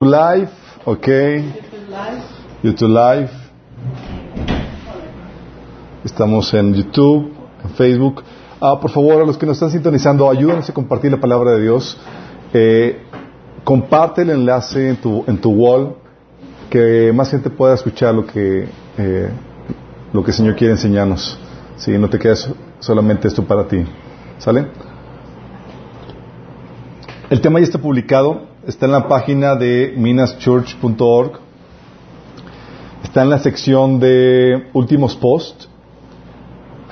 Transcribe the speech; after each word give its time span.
Live, 0.00 0.48
ok. 0.84 1.08
YouTube 2.62 2.88
Live. 2.88 3.30
Estamos 6.04 6.54
en 6.54 6.72
YouTube, 6.72 7.32
en 7.64 7.70
Facebook. 7.70 8.22
Ah, 8.60 8.78
por 8.80 8.92
favor, 8.92 9.20
a 9.20 9.26
los 9.26 9.36
que 9.36 9.44
nos 9.44 9.56
están 9.56 9.72
sintonizando, 9.72 10.30
ayúdenos 10.30 10.70
a 10.70 10.72
compartir 10.72 11.10
la 11.10 11.16
palabra 11.18 11.50
de 11.50 11.62
Dios. 11.62 11.98
Eh, 12.54 13.02
comparte 13.64 14.22
el 14.22 14.30
enlace 14.30 14.90
en 14.90 14.96
tu, 14.98 15.24
en 15.26 15.36
tu 15.36 15.50
wall, 15.50 15.96
que 16.70 17.12
más 17.12 17.32
gente 17.32 17.50
pueda 17.50 17.74
escuchar 17.74 18.14
lo 18.14 18.24
que, 18.24 18.68
eh, 18.98 19.30
lo 20.12 20.22
que 20.22 20.30
el 20.30 20.36
Señor 20.36 20.54
quiere 20.54 20.74
enseñarnos. 20.74 21.36
Si 21.76 21.90
no 21.98 22.08
te 22.08 22.20
quedes 22.20 22.48
solamente 22.78 23.26
esto 23.26 23.42
para 23.42 23.66
ti. 23.66 23.84
¿Sale? 24.38 24.68
El 27.30 27.40
tema 27.40 27.58
ya 27.58 27.64
está 27.64 27.78
publicado 27.78 28.47
está 28.68 28.84
en 28.84 28.92
la 28.92 29.08
página 29.08 29.56
de 29.56 29.94
minaschurch.org, 29.96 31.40
está 33.02 33.22
en 33.22 33.30
la 33.30 33.38
sección 33.38 33.98
de 33.98 34.68
últimos 34.74 35.16
posts, 35.16 35.70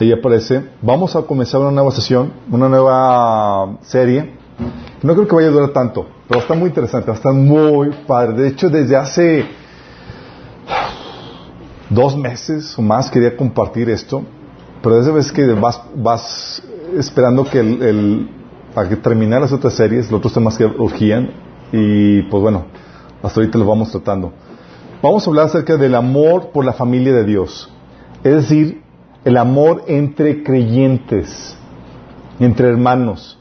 ahí 0.01 0.11
aparece. 0.11 0.71
Vamos 0.81 1.15
a 1.15 1.23
comenzar 1.23 1.61
una 1.61 1.71
nueva 1.71 1.91
sesión, 1.91 2.33
una 2.51 2.71
nueva 2.71 3.77
serie. 3.83 4.37
No 5.03 5.15
creo 5.15 5.29
que 5.29 5.37
vaya 5.37 5.49
a 5.49 5.51
durar 5.51 5.69
tanto, 5.75 6.07
pero 6.27 6.41
está 6.41 6.55
muy 6.55 6.69
interesante, 6.69 7.11
a 7.11 7.15
estar 7.15 7.35
muy 7.35 7.91
padre. 8.07 8.41
De 8.41 8.49
hecho, 8.49 8.71
desde 8.71 8.97
hace 8.97 9.47
dos 11.91 12.17
meses 12.17 12.77
o 12.79 12.81
más 12.81 13.11
quería 13.11 13.37
compartir 13.37 13.91
esto, 13.91 14.23
pero 14.83 14.97
desde 14.97 15.13
vez 15.13 15.31
que 15.31 15.45
vas, 15.53 15.83
vas 15.95 16.63
esperando 16.97 17.45
que 17.45 17.61
el, 17.61 17.83
el, 17.83 18.31
que 18.89 18.97
terminar 18.97 19.43
las 19.43 19.53
otras 19.53 19.75
series, 19.75 20.11
los 20.11 20.21
otros 20.21 20.33
temas 20.33 20.57
que 20.57 20.65
urgían, 20.65 21.45
y 21.73 22.23
pues 22.23 22.43
bueno, 22.43 22.67
hasta 23.23 23.41
ahorita 23.41 23.59
lo 23.59 23.67
vamos 23.67 23.91
tratando. 23.91 24.33
Vamos 25.03 25.27
a 25.27 25.31
hablar 25.31 25.47
acerca 25.47 25.77
del 25.77 25.95
amor 25.95 26.51
por 26.53 26.65
la 26.65 26.73
familia 26.73 27.13
de 27.13 27.25
Dios. 27.25 27.71
Es 28.25 28.35
decir, 28.35 28.83
el 29.25 29.37
amor 29.37 29.85
entre 29.89 30.43
creyentes, 30.43 31.57
entre 32.41 32.69
hermanos. 32.69 33.39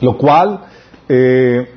Lo 0.00 0.18
cual, 0.18 0.64
eh, 1.08 1.70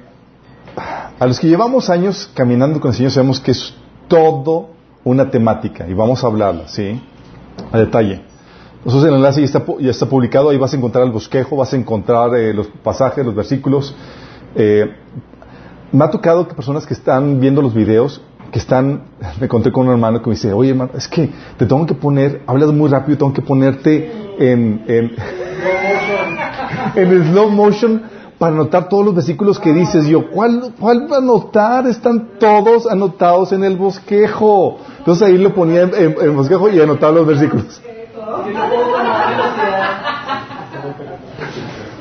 a 1.20 1.26
los 1.26 1.40
que 1.40 1.48
llevamos 1.48 1.90
años 1.90 2.30
caminando 2.34 2.80
con 2.80 2.92
el 2.92 2.98
Señor 2.98 3.12
sabemos 3.12 3.40
que 3.40 3.52
es 3.52 3.74
todo 4.08 4.70
una 5.04 5.30
temática 5.30 5.88
y 5.88 5.94
vamos 5.94 6.24
a 6.24 6.28
hablarla, 6.28 6.68
¿sí? 6.68 7.02
A 7.72 7.78
detalle. 7.78 8.22
Entonces 8.78 9.10
el 9.10 9.16
enlace 9.16 9.42
ya 9.42 9.46
está, 9.46 9.66
ya 9.80 9.92
está 9.92 10.06
publicado, 10.06 10.50
ahí 10.50 10.58
vas 10.58 10.74
a 10.74 10.78
encontrar 10.78 11.04
el 11.04 11.12
bosquejo, 11.12 11.58
vas 11.58 11.74
a 11.74 11.76
encontrar 11.76 12.36
eh, 12.36 12.54
los 12.54 12.68
pasajes, 12.68 13.26
los 13.26 13.36
versículos, 13.36 13.94
eh, 14.56 14.96
me 15.92 16.06
ha 16.06 16.10
tocado 16.10 16.48
que 16.48 16.54
personas 16.54 16.86
que 16.86 16.94
están 16.94 17.40
viendo 17.40 17.62
los 17.62 17.74
videos, 17.74 18.22
que 18.52 18.60
están, 18.60 19.04
me 19.40 19.46
encontré 19.46 19.72
con 19.72 19.88
un 19.88 19.94
hermano 19.94 20.22
que 20.22 20.30
me 20.30 20.36
dice, 20.36 20.54
oye 20.54 20.72
hermano, 20.72 20.92
es 20.96 21.08
que 21.08 21.30
te 21.58 21.66
tengo 21.66 21.86
que 21.86 21.94
poner, 21.94 22.42
hablas 22.48 22.72
muy 22.72 22.90
rápido, 22.90 23.18
tengo 23.18 23.34
que 23.34 23.42
ponerte 23.42 24.12
en, 24.40 24.84
en, 24.88 25.12
en 26.96 27.32
slow 27.32 27.50
motion 27.50 28.02
para 28.38 28.54
anotar 28.54 28.88
todos 28.88 29.06
los 29.06 29.16
versículos 29.16 29.60
que 29.60 29.74
dices. 29.74 30.08
Yo, 30.08 30.32
¿cuál, 30.32 30.74
cuál 30.80 31.14
anotar? 31.14 31.86
Están 31.88 32.40
todos 32.40 32.88
anotados 32.88 33.52
en 33.52 33.66
el 33.66 33.76
bosquejo. 33.76 34.78
Entonces 35.00 35.28
ahí 35.28 35.38
lo 35.38 35.54
ponía 35.54 35.82
en, 35.82 35.94
en 35.94 36.16
el 36.22 36.32
bosquejo 36.32 36.70
y 36.70 36.80
anotaba 36.80 37.12
los 37.12 37.28
versículos. 37.28 37.82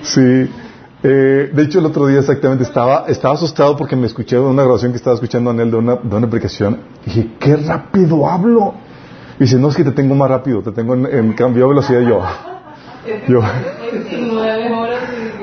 Sí. 0.03 0.49
Eh, 1.11 1.51
de 1.55 1.63
hecho, 1.63 1.79
el 1.79 1.87
otro 1.87 2.07
día 2.07 2.19
exactamente 2.19 2.65
estaba, 2.65 3.07
estaba 3.09 3.33
asustado 3.35 3.77
porque 3.77 3.97
me 3.97 4.07
escuché 4.07 4.37
de 4.37 4.43
una 4.43 4.63
grabación 4.63 4.93
que 4.93 4.99
estaba 4.99 5.15
escuchando 5.15 5.51
en 5.53 5.61
él 5.61 5.71
de 5.71 5.77
una, 5.79 5.97
de 5.97 6.17
una 6.17 6.27
aplicación. 6.27 6.81
Y 7.07 7.11
dije, 7.11 7.31
qué 7.41 7.57
rápido 7.57 8.29
hablo. 8.29 8.75
Y 9.39 9.45
dice, 9.45 9.57
no 9.57 9.69
es 9.69 9.77
que 9.77 9.85
te 9.85 9.93
tengo 9.93 10.15
más 10.15 10.29
rápido, 10.29 10.61
te 10.61 10.73
tengo 10.73 10.95
en, 10.95 11.07
en 11.07 11.33
cambio 11.33 11.65
de 11.65 11.69
velocidad 11.71 12.01
yo. 12.01 12.21
yo. 13.29 13.41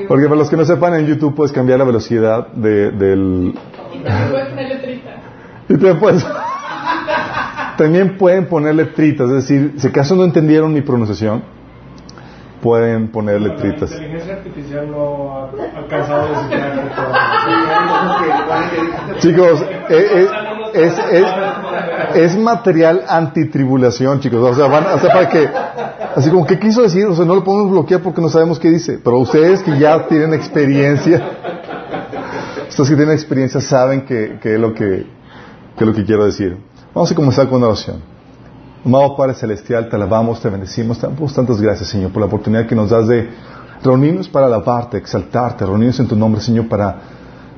Porque 0.06 0.24
para 0.26 0.36
los 0.36 0.48
que 0.48 0.56
no 0.56 0.64
sepan, 0.64 0.94
en 0.94 1.06
YouTube 1.06 1.34
puedes 1.34 1.52
cambiar 1.52 1.80
la 1.80 1.84
velocidad 1.84 2.46
de, 2.52 2.92
del... 2.92 3.54
Y 5.68 5.72
también 5.74 5.98
puedes... 5.98 6.24
también 7.76 8.16
pueden 8.16 8.46
poner 8.46 8.74
letritas, 8.74 9.28
es 9.30 9.34
decir, 9.34 9.74
si 9.78 9.86
acaso 9.88 10.14
no 10.14 10.24
entendieron 10.24 10.72
mi 10.72 10.82
pronunciación, 10.82 11.42
pueden 12.66 13.08
poner 13.08 13.40
letritas. 13.40 13.90
La 13.92 13.96
inteligencia 13.96 14.34
artificial 14.34 14.90
no 14.90 15.32
ha 15.36 15.78
alcanzado 15.78 16.26
Chicos, 19.18 19.64
es, 19.88 20.28
es, 20.74 20.98
es, 21.12 21.26
es, 22.14 22.36
material 22.36 23.04
antitribulación, 23.08 24.18
chicos. 24.18 24.40
O 24.50 24.54
sea, 24.54 24.66
van, 24.66 24.84
o 24.86 24.98
sea, 24.98 25.12
para 25.12 25.28
que, 25.28 25.48
así 26.16 26.28
como, 26.28 26.44
¿qué 26.44 26.58
quiso 26.58 26.82
decir? 26.82 27.06
O 27.06 27.14
sea, 27.14 27.24
no 27.24 27.36
lo 27.36 27.44
podemos 27.44 27.70
bloquear 27.70 28.00
porque 28.00 28.20
no 28.20 28.28
sabemos 28.28 28.58
qué 28.58 28.68
dice. 28.68 28.98
Pero 29.02 29.20
ustedes 29.20 29.62
que 29.62 29.78
ya 29.78 30.08
tienen 30.08 30.34
experiencia, 30.34 31.22
ustedes 32.68 32.90
que 32.90 32.96
tienen 32.96 33.14
experiencia 33.14 33.60
saben 33.60 34.04
que, 34.04 34.40
que 34.42 34.54
es 34.54 34.60
lo 34.60 34.74
que, 34.74 35.06
que 35.76 35.84
es 35.84 35.86
lo 35.86 35.94
que 35.94 36.04
quiero 36.04 36.24
decir. 36.24 36.58
Vamos 36.92 37.12
a 37.12 37.14
comenzar 37.14 37.46
con 37.46 37.58
una 37.58 37.68
oración. 37.68 38.15
Amado 38.86 39.16
Padre 39.16 39.34
Celestial, 39.34 39.88
te 39.88 39.96
alabamos, 39.96 40.40
te 40.40 40.48
bendecimos, 40.48 41.00
damos 41.00 41.34
tantas 41.34 41.60
gracias, 41.60 41.88
Señor, 41.88 42.12
por 42.12 42.20
la 42.20 42.26
oportunidad 42.26 42.68
que 42.68 42.76
nos 42.76 42.90
das 42.90 43.08
de 43.08 43.28
reunirnos 43.82 44.28
para 44.28 44.46
alabarte, 44.46 44.96
exaltarte, 44.96 45.66
reunirnos 45.66 45.98
en 45.98 46.06
tu 46.06 46.14
nombre, 46.14 46.40
Señor, 46.40 46.68
para 46.68 46.96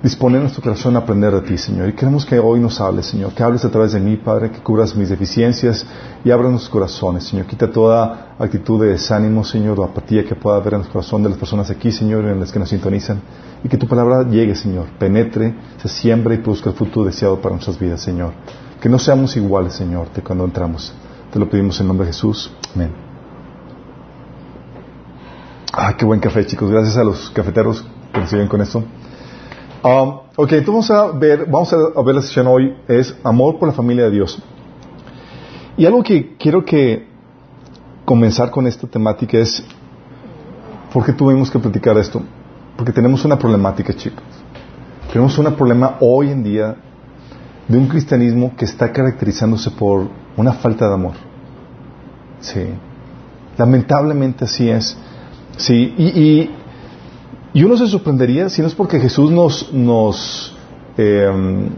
disponer 0.03 0.41
nuestro 0.41 0.63
corazón 0.63 0.97
a 0.97 1.01
aprender 1.01 1.35
de 1.35 1.43
ti, 1.43 1.59
Señor. 1.59 1.91
Y 1.91 1.93
queremos 1.93 2.25
que 2.25 2.39
hoy 2.39 2.61
nos 2.61 2.81
hables, 2.81 3.05
Señor, 3.05 3.35
que 3.35 3.43
hables 3.43 3.63
a 3.67 3.69
través 3.69 3.93
de 3.93 4.01
mí, 4.01 4.17
Padre, 4.17 4.51
que 4.51 4.61
cubras 4.61 4.97
mis 4.97 5.11
deficiencias 5.11 5.85
y 6.25 6.31
abras 6.31 6.51
nuestros 6.51 6.73
corazones, 6.73 7.25
Señor. 7.25 7.45
Quita 7.45 7.71
toda 7.71 8.35
actitud 8.39 8.81
de 8.81 8.93
desánimo, 8.93 9.45
Señor, 9.45 9.79
o 9.81 9.85
apatía 9.85 10.25
que 10.25 10.35
pueda 10.35 10.57
haber 10.57 10.73
en 10.73 10.81
el 10.81 10.89
corazón 10.89 11.23
de 11.23 11.29
las 11.29 11.37
personas 11.37 11.69
aquí, 11.69 11.93
Señor, 11.93 12.25
en 12.25 12.41
las 12.41 12.51
que 12.51 12.59
nos 12.59 12.71
sintonizan. 12.71 13.21
Y 13.63 13.69
que 13.69 13.77
tu 13.77 13.87
palabra 13.87 14.23
llegue, 14.23 14.55
Señor, 14.55 14.87
penetre, 14.99 15.55
se 15.77 15.89
siembre 15.89 16.37
y 16.37 16.39
produzca 16.39 16.71
el 16.71 16.77
fruto 16.77 17.05
deseado 17.05 17.39
para 17.39 17.55
nuestras 17.55 17.79
vidas, 17.79 18.01
Señor. 18.01 18.33
Que 18.81 18.89
no 18.89 18.99
seamos 18.99 19.37
iguales, 19.37 19.75
Señor, 19.75 20.11
de 20.15 20.23
cuando 20.23 20.47
entramos. 20.47 20.95
Te 21.33 21.39
lo 21.39 21.49
pedimos 21.49 21.79
en 21.81 21.89
nombre 21.89 22.07
de 22.07 22.13
Jesús. 22.13 22.51
Amén. 22.75 22.91
Ah, 25.73 25.95
qué 25.97 26.05
buen 26.05 26.21
café, 26.21 26.47
chicos. 26.47 26.71
Gracias 26.71 26.97
a 26.97 27.05
los 27.05 27.31
cafeteros 27.31 27.85
que 28.13 28.21
nos 28.21 28.31
siguen 28.31 28.49
con 28.49 28.61
esto. 28.63 28.83
Um, 29.83 30.21
ok, 30.37 30.53
entonces 30.53 30.89
vamos 30.89 30.91
a 30.91 31.17
ver, 31.17 31.47
vamos 31.47 31.73
a 31.73 32.03
ver 32.03 32.15
la 32.15 32.23
sesión 32.23 32.47
hoy 32.47 32.77
es 32.89 33.15
amor 33.23 33.59
por 33.59 33.69
la 33.69 33.75
familia 33.75 34.05
de 34.05 34.11
Dios. 34.11 34.43
Y 35.77 35.87
algo 35.87 36.03
que 36.03 36.37
quiero 36.37 36.65
que 36.65 37.07
comenzar 38.05 38.51
con 38.51 38.67
esta 38.67 38.87
temática 38.87 39.39
es 39.39 39.63
¿por 40.93 41.05
qué 41.05 41.13
tuvimos 41.13 41.51
que 41.51 41.59
platicar 41.59 41.97
esto? 41.99 42.23
Porque 42.77 42.93
tenemos 42.93 43.25
una 43.25 43.39
problemática, 43.39 43.93
chicos. 43.93 44.25
Tenemos 45.13 45.39
un 45.39 45.55
problema 45.55 45.97
hoy 46.01 46.31
en 46.31 46.43
día 46.43 46.77
de 47.69 47.79
un 47.79 47.87
cristianismo 47.87 48.57
que 48.57 48.65
está 48.65 48.91
caracterizándose 48.93 49.71
por 49.71 50.09
una 50.39 50.53
falta 50.55 50.89
de 50.89 50.95
amor. 50.95 51.15
Sí. 52.41 52.65
Lamentablemente 53.59 54.45
así 54.45 54.71
es. 54.71 54.97
Sí. 55.57 55.95
Y, 55.99 56.51
uno 57.65 57.77
se 57.77 57.89
sorprendería 57.89 58.49
si 58.49 58.63
no 58.63 58.69
es 58.69 58.75
porque 58.75 59.01
Jesús 59.01 59.33
nos, 59.33 59.73
nos 59.73 60.57
eh, 60.97 61.69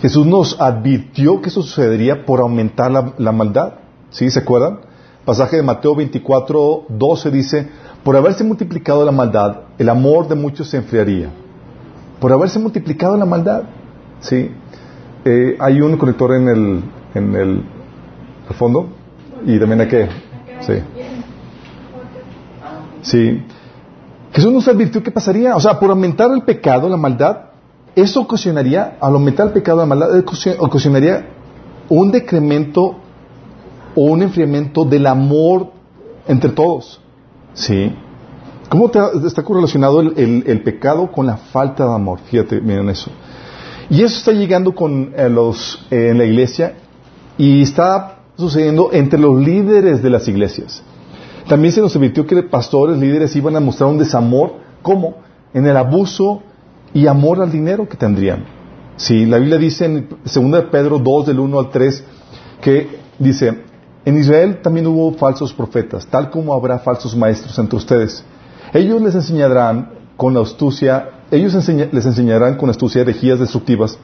Jesús 0.00 0.26
nos 0.26 0.60
advirtió 0.60 1.40
que 1.40 1.48
eso 1.48 1.62
sucedería 1.62 2.26
por 2.26 2.40
aumentar 2.40 2.90
la, 2.90 3.14
la 3.16 3.32
maldad. 3.32 3.72
¿Sí? 4.10 4.30
¿Se 4.30 4.40
acuerdan? 4.40 4.80
Pasaje 5.24 5.56
de 5.56 5.62
Mateo 5.62 5.94
24, 5.94 6.84
12 6.88 7.30
dice, 7.30 7.68
por 8.04 8.14
haberse 8.16 8.44
multiplicado 8.44 9.04
la 9.04 9.12
maldad, 9.12 9.60
el 9.78 9.88
amor 9.88 10.28
de 10.28 10.34
muchos 10.34 10.68
se 10.68 10.76
enfriaría. 10.76 11.30
Por 12.20 12.32
haberse 12.32 12.58
multiplicado 12.58 13.16
la 13.16 13.24
maldad. 13.24 13.62
¿Sí? 14.20 14.50
Eh, 15.24 15.56
hay 15.58 15.80
un 15.80 15.96
conector 15.96 16.34
en 16.34 16.48
el, 16.48 16.82
en 17.14 17.34
el, 17.34 17.62
fondo 18.56 18.88
y 19.44 19.58
también 19.58 19.82
hay 19.82 19.88
que... 19.88 20.08
Sí. 20.60 20.74
Sí. 23.02 23.42
Jesús 24.32 24.52
nos 24.52 24.66
advirtió 24.68 25.02
qué 25.02 25.10
pasaría. 25.10 25.54
O 25.54 25.60
sea, 25.60 25.78
por 25.78 25.90
aumentar 25.90 26.30
el 26.32 26.42
pecado, 26.42 26.88
la 26.88 26.96
maldad, 26.96 27.48
eso 27.94 28.20
ocasionaría, 28.20 28.96
al 29.00 29.14
aumentar 29.14 29.48
el 29.48 29.52
pecado, 29.52 29.78
la 29.78 29.86
maldad, 29.86 30.24
ocasionaría 30.58 31.26
un 31.88 32.10
decremento 32.10 32.96
o 33.94 34.02
un 34.02 34.22
enfriamiento 34.22 34.84
del 34.84 35.06
amor 35.06 35.72
entre 36.26 36.50
todos. 36.50 37.00
¿Sí? 37.54 37.94
¿Cómo 38.68 38.90
está 39.26 39.42
correlacionado 39.42 40.00
el, 40.00 40.12
el, 40.16 40.44
el, 40.46 40.62
pecado 40.62 41.10
con 41.10 41.26
la 41.26 41.36
falta 41.38 41.86
de 41.86 41.94
amor? 41.94 42.18
Fíjate, 42.26 42.60
miren 42.60 42.90
eso. 42.90 43.10
Y 43.90 44.02
eso 44.02 44.18
está 44.18 44.32
llegando 44.32 44.74
con 44.74 45.14
eh, 45.16 45.28
los, 45.30 45.86
eh, 45.90 46.08
en 46.10 46.18
la 46.18 46.24
iglesia 46.24 46.74
y 47.38 47.62
está 47.62 48.18
sucediendo 48.36 48.90
entre 48.92 49.18
los 49.18 49.40
líderes 49.40 50.02
de 50.02 50.10
las 50.10 50.28
iglesias. 50.28 50.82
También 51.48 51.72
se 51.72 51.80
nos 51.80 51.96
advirtió 51.96 52.26
que 52.26 52.42
pastores, 52.42 52.98
líderes 52.98 53.34
iban 53.36 53.56
a 53.56 53.60
mostrar 53.60 53.88
un 53.88 53.98
desamor, 53.98 54.56
¿cómo? 54.82 55.16
En 55.54 55.66
el 55.66 55.76
abuso 55.76 56.42
y 56.92 57.06
amor 57.06 57.40
al 57.40 57.50
dinero 57.50 57.88
que 57.88 57.96
tendrían. 57.96 58.44
Sí, 58.96 59.24
la 59.24 59.38
Biblia 59.38 59.58
dice 59.58 59.84
en 59.86 60.08
2 60.24 60.64
Pedro 60.70 60.98
2 60.98 61.26
del 61.26 61.38
1 61.38 61.58
al 61.58 61.70
3 61.70 62.04
que 62.60 62.98
dice, 63.18 63.62
en 64.04 64.18
Israel 64.18 64.60
también 64.62 64.86
hubo 64.86 65.12
falsos 65.14 65.52
profetas, 65.52 66.06
tal 66.06 66.30
como 66.30 66.52
habrá 66.52 66.80
falsos 66.80 67.16
maestros 67.16 67.58
entre 67.58 67.76
ustedes. 67.76 68.24
Ellos 68.72 69.00
les 69.00 69.14
enseñarán 69.14 69.92
con 70.16 70.36
astucia, 70.36 71.10
ellos 71.30 71.54
les 71.54 72.06
enseñarán 72.06 72.56
con 72.56 72.68
astucia 72.68 73.02
herejías 73.02 73.38
destructivas 73.38 73.98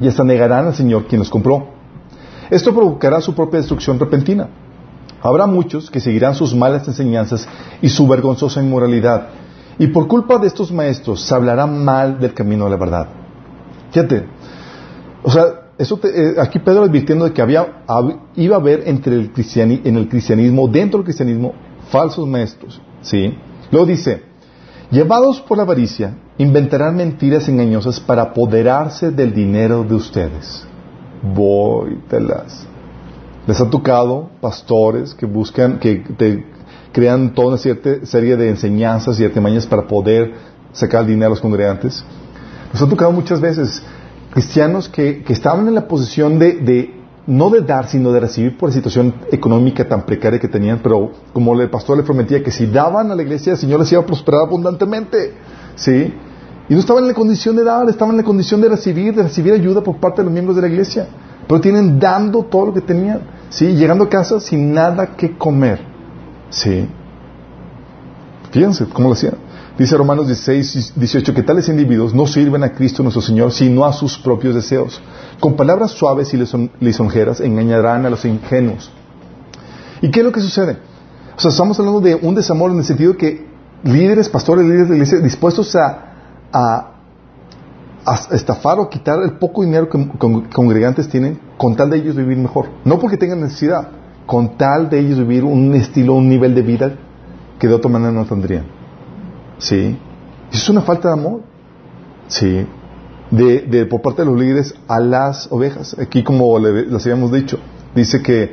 y 0.00 0.08
hasta 0.08 0.24
negarán 0.24 0.66
al 0.66 0.74
Señor 0.74 1.06
quien 1.06 1.18
los 1.18 1.30
compró. 1.30 1.77
Esto 2.50 2.74
provocará 2.74 3.20
su 3.20 3.34
propia 3.34 3.58
destrucción 3.58 3.98
repentina. 3.98 4.48
Habrá 5.20 5.46
muchos 5.46 5.90
que 5.90 6.00
seguirán 6.00 6.34
sus 6.34 6.54
malas 6.54 6.86
enseñanzas 6.86 7.48
y 7.82 7.88
su 7.88 8.06
vergonzosa 8.06 8.62
inmoralidad. 8.62 9.28
Y 9.78 9.88
por 9.88 10.08
culpa 10.08 10.38
de 10.38 10.46
estos 10.46 10.72
maestros 10.72 11.22
se 11.22 11.34
hablará 11.34 11.66
mal 11.66 12.18
del 12.18 12.34
camino 12.34 12.64
de 12.64 12.70
la 12.70 12.76
verdad. 12.76 13.08
Fíjate, 13.90 14.26
o 15.22 15.30
sea, 15.30 15.44
eh, 15.78 16.34
aquí 16.38 16.58
Pedro 16.58 16.82
advirtiendo 16.82 17.24
de 17.24 17.32
que 17.32 17.42
había, 17.42 17.84
iba 18.34 18.56
a 18.56 18.60
haber 18.60 18.88
entre 18.88 19.14
el 19.14 19.32
en 19.84 19.96
el 19.96 20.08
cristianismo, 20.08 20.68
dentro 20.68 20.98
del 20.98 21.04
cristianismo, 21.04 21.54
falsos 21.90 22.26
maestros. 22.26 22.80
¿sí? 23.02 23.34
Luego 23.70 23.86
dice, 23.86 24.22
llevados 24.90 25.40
por 25.40 25.56
la 25.56 25.62
avaricia, 25.62 26.16
inventarán 26.38 26.96
mentiras 26.96 27.48
engañosas 27.48 28.00
para 28.00 28.22
apoderarse 28.22 29.10
del 29.10 29.32
dinero 29.32 29.84
de 29.84 29.94
ustedes. 29.94 30.66
Voy, 31.22 31.98
telas. 32.08 32.66
Les 33.46 33.60
ha 33.60 33.68
tocado 33.70 34.30
pastores 34.40 35.14
que 35.14 35.26
buscan, 35.26 35.78
que 35.78 36.04
te 36.16 36.44
crean 36.92 37.34
toda 37.34 37.48
una 37.48 37.58
cierta 37.58 38.04
serie 38.04 38.36
de 38.36 38.50
enseñanzas 38.50 39.18
y 39.18 39.24
artimañas 39.24 39.66
para 39.66 39.86
poder 39.86 40.32
sacar 40.72 41.02
el 41.02 41.08
dinero 41.08 41.26
a 41.26 41.30
los 41.30 41.40
congregantes. 41.40 42.04
Nos 42.72 42.82
ha 42.82 42.88
tocado 42.88 43.12
muchas 43.12 43.40
veces 43.40 43.82
cristianos 44.32 44.88
que, 44.88 45.24
estaban 45.28 45.66
en 45.68 45.74
la 45.74 45.88
posición 45.88 46.38
de, 46.38 46.94
no 47.26 47.50
de 47.50 47.62
dar, 47.62 47.88
sino 47.88 48.12
de 48.12 48.20
recibir 48.20 48.58
por 48.58 48.68
la 48.68 48.74
situación 48.74 49.14
económica 49.32 49.88
tan 49.88 50.04
precaria 50.04 50.38
que 50.38 50.48
tenían, 50.48 50.80
pero 50.82 51.12
como 51.32 51.58
el 51.58 51.70
pastor 51.70 51.96
le 51.96 52.02
prometía 52.02 52.42
que 52.42 52.50
si 52.50 52.66
daban 52.66 53.10
a 53.10 53.14
la 53.14 53.22
iglesia, 53.22 53.52
el 53.52 53.58
Señor 53.58 53.80
les 53.80 53.90
iba 53.92 54.02
a 54.02 54.06
prosperar 54.06 54.42
abundantemente. 54.42 55.32
¿Sí? 55.76 56.12
Y 56.68 56.74
no 56.74 56.80
estaban 56.80 57.04
en 57.04 57.08
la 57.08 57.14
condición 57.14 57.56
de 57.56 57.64
dar, 57.64 57.88
estaban 57.88 58.12
en 58.14 58.18
la 58.18 58.24
condición 58.24 58.60
de 58.60 58.68
recibir, 58.68 59.14
de 59.14 59.22
recibir 59.22 59.54
ayuda 59.54 59.80
por 59.80 59.96
parte 59.96 60.20
de 60.20 60.24
los 60.24 60.32
miembros 60.32 60.54
de 60.56 60.62
la 60.62 60.68
iglesia. 60.68 61.08
Pero 61.46 61.60
tienen 61.60 61.98
dando 61.98 62.42
todo 62.44 62.66
lo 62.66 62.74
que 62.74 62.82
tenían. 62.82 63.20
¿Sí? 63.48 63.74
Llegando 63.74 64.04
a 64.04 64.08
casa 64.08 64.38
sin 64.38 64.74
nada 64.74 65.16
que 65.16 65.36
comer. 65.36 65.80
¿Sí? 66.50 66.86
Fíjense 68.50 68.86
cómo 68.86 69.08
lo 69.08 69.14
hacían. 69.14 69.34
Dice 69.78 69.96
Romanos 69.96 70.26
16, 70.26 70.94
18 70.96 71.34
que 71.34 71.42
tales 71.42 71.68
individuos 71.68 72.12
no 72.12 72.26
sirven 72.26 72.64
a 72.64 72.72
Cristo 72.72 73.02
nuestro 73.02 73.22
Señor, 73.22 73.52
sino 73.52 73.84
a 73.84 73.92
sus 73.92 74.18
propios 74.18 74.54
deseos. 74.54 75.00
Con 75.38 75.54
palabras 75.54 75.92
suaves 75.92 76.34
y 76.34 76.44
lisonjeras 76.80 77.40
engañarán 77.40 78.04
a 78.04 78.10
los 78.10 78.24
ingenuos. 78.24 78.90
¿Y 80.02 80.10
qué 80.10 80.20
es 80.20 80.26
lo 80.26 80.32
que 80.32 80.40
sucede? 80.40 80.78
O 81.36 81.40
sea, 81.40 81.50
estamos 81.50 81.78
hablando 81.78 82.00
de 82.00 82.16
un 82.16 82.34
desamor 82.34 82.72
en 82.72 82.78
el 82.78 82.84
sentido 82.84 83.16
que 83.16 83.46
líderes, 83.84 84.28
pastores, 84.28 84.64
líderes 84.64 84.88
de 84.88 84.94
iglesia 84.96 85.18
dispuestos 85.20 85.76
a, 85.76 86.07
a 86.52 86.98
estafar 88.32 88.78
o 88.78 88.88
quitar 88.88 89.22
el 89.22 89.34
poco 89.34 89.62
dinero 89.62 89.88
que 89.88 90.08
congregantes 90.52 91.08
tienen 91.08 91.38
con 91.58 91.76
tal 91.76 91.90
de 91.90 91.98
ellos 91.98 92.16
vivir 92.16 92.38
mejor. 92.38 92.68
No 92.84 92.98
porque 92.98 93.16
tengan 93.16 93.40
necesidad, 93.40 93.88
con 94.26 94.56
tal 94.56 94.88
de 94.88 95.00
ellos 95.00 95.18
vivir 95.18 95.44
un 95.44 95.74
estilo, 95.74 96.14
un 96.14 96.28
nivel 96.28 96.54
de 96.54 96.62
vida 96.62 96.96
que 97.58 97.68
de 97.68 97.74
otra 97.74 97.90
manera 97.90 98.12
no 98.12 98.24
tendrían. 98.24 98.66
¿Sí? 99.58 99.98
Es 100.50 100.68
una 100.68 100.80
falta 100.80 101.08
de 101.08 101.14
amor. 101.14 101.42
¿Sí? 102.28 102.66
De, 103.30 103.86
por 103.86 104.00
parte 104.00 104.22
de 104.22 104.30
los 104.30 104.40
líderes 104.40 104.74
a 104.86 105.00
las 105.00 105.50
ovejas. 105.52 105.96
Aquí, 105.98 106.22
como 106.22 106.58
les 106.58 107.04
habíamos 107.04 107.30
dicho, 107.30 107.58
dice 107.94 108.22
que 108.22 108.52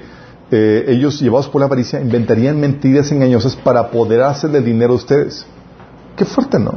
eh, 0.51 0.85
ellos, 0.87 1.19
llevados 1.21 1.47
por 1.47 1.61
la 1.61 1.67
avaricia, 1.67 2.01
inventarían 2.01 2.59
mentiras 2.59 3.11
engañosas 3.11 3.55
para 3.55 3.79
apoderarse 3.79 4.49
del 4.49 4.65
dinero 4.65 4.91
de 4.91 4.97
ustedes. 4.97 5.45
Qué 6.17 6.25
fuerte, 6.25 6.59
¿no? 6.59 6.73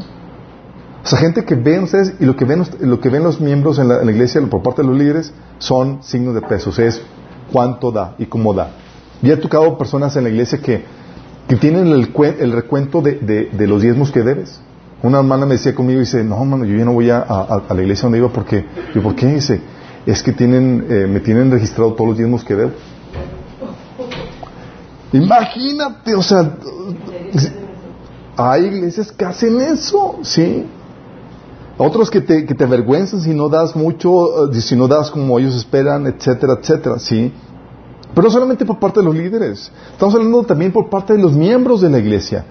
O 1.09 1.11
sea, 1.11 1.21
gente 1.21 1.43
que 1.43 1.55
ven 1.55 1.85
ustedes 1.85 2.13
y 2.21 2.27
lo 2.27 2.37
que 2.37 2.45
ven, 2.45 2.63
lo 2.81 3.01
que 3.01 3.09
ven 3.09 3.23
los 3.23 3.41
miembros 3.41 3.79
en 3.79 3.89
la, 3.89 4.03
iglesia 4.03 4.43
por 4.43 4.63
parte 4.63 4.83
de 4.83 4.89
los 4.89 4.99
líderes 4.99 5.33
son 5.59 6.03
signos 6.03 6.35
de 6.35 6.43
pesos, 6.43 6.79
es 6.79 7.01
cuánto 7.51 7.91
da 7.91 8.15
y 8.19 8.27
cómo 8.27 8.53
da. 8.53 8.73
Y 9.23 9.31
he 9.31 9.37
tocado 9.39 9.79
personas 9.79 10.15
en 10.17 10.25
la 10.25 10.29
iglesia 10.29 10.59
que, 10.59 10.85
que 11.49 11.57
tienen 11.57 11.87
el, 11.87 12.15
el 12.41 12.53
recuento 12.53 13.01
de, 13.01 13.49
de, 13.51 13.67
los 13.67 13.81
diezmos 13.81 14.13
que 14.13 14.23
debes. 14.23 14.61
Una 15.03 15.21
hermana 15.21 15.47
me 15.47 15.55
decía 15.55 15.75
conmigo, 15.75 15.99
dice, 15.99 16.23
no, 16.23 16.43
hermano, 16.43 16.67
yo 16.67 16.77
ya 16.77 16.85
no 16.85 16.93
voy 16.93 17.09
a, 17.09 17.21
a, 17.21 17.73
la 17.73 17.81
iglesia 17.81 18.03
donde 18.03 18.19
iba 18.19 18.29
porque, 18.29 18.67
yo, 18.95 19.03
¿por 19.03 19.15
qué? 19.15 19.29
Dice, 19.29 19.63
es 20.05 20.23
que 20.23 20.33
tienen, 20.33 20.89
eh, 20.91 21.07
me 21.09 21.21
tienen 21.21 21.51
registrado 21.51 21.95
todos 21.95 22.09
los 22.09 22.19
diezmos 22.19 22.45
que 22.45 22.55
debo. 22.55 22.73
Imagínate, 25.15 26.15
o 26.15 26.23
sea, 26.23 26.53
hay 28.37 28.67
iglesias 28.67 29.11
que 29.11 29.25
hacen 29.25 29.59
eso, 29.59 30.19
¿sí? 30.21 30.67
Otros 31.79 32.11
que 32.11 32.21
te, 32.21 32.45
que 32.45 32.55
te 32.55 32.65
avergüenzan 32.65 33.21
si 33.21 33.33
no 33.33 33.49
das 33.49 33.77
mucho, 33.77 34.51
eh, 34.51 34.61
si 34.61 34.75
no 34.75 34.89
das 34.89 35.13
como 35.13 35.39
ellos 35.39 35.55
esperan, 35.55 36.07
etcétera, 36.09 36.59
etcétera, 36.61 36.99
¿sí? 36.99 37.33
Pero 38.15 38.27
no 38.27 38.31
solamente 38.31 38.65
por 38.65 38.81
parte 38.81 38.99
de 38.99 39.07
los 39.07 39.15
líderes, 39.15 39.71
estamos 39.93 40.15
hablando 40.15 40.43
también 40.43 40.73
por 40.73 40.91
parte 40.91 41.13
de 41.13 41.23
los 41.23 41.33
miembros 41.33 41.81
de 41.81 41.89
la 41.89 41.99
iglesia. 41.99 42.45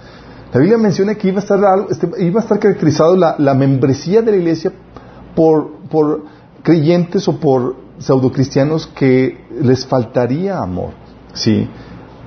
La 0.53 0.61
Biblia 0.61 0.77
menciona 0.77 1.15
que 1.15 1.27
iba 1.27 1.39
a 1.39 1.41
estar, 1.41 1.59
este, 1.89 2.09
iba 2.23 2.39
a 2.39 2.43
estar 2.43 2.57
caracterizado 2.57 3.17
la, 3.17 3.35
la 3.37 3.53
membresía 3.53 4.21
de 4.21 4.31
la 4.31 4.37
iglesia 4.37 4.71
por, 5.35 5.71
por 5.89 6.23
creyentes 6.63 7.27
o 7.27 7.37
por 7.37 7.75
pseudocristianos 7.99 8.87
que 8.87 9.45
les 9.61 9.85
faltaría 9.85 10.59
amor. 10.59 10.91
¿sí? 11.33 11.67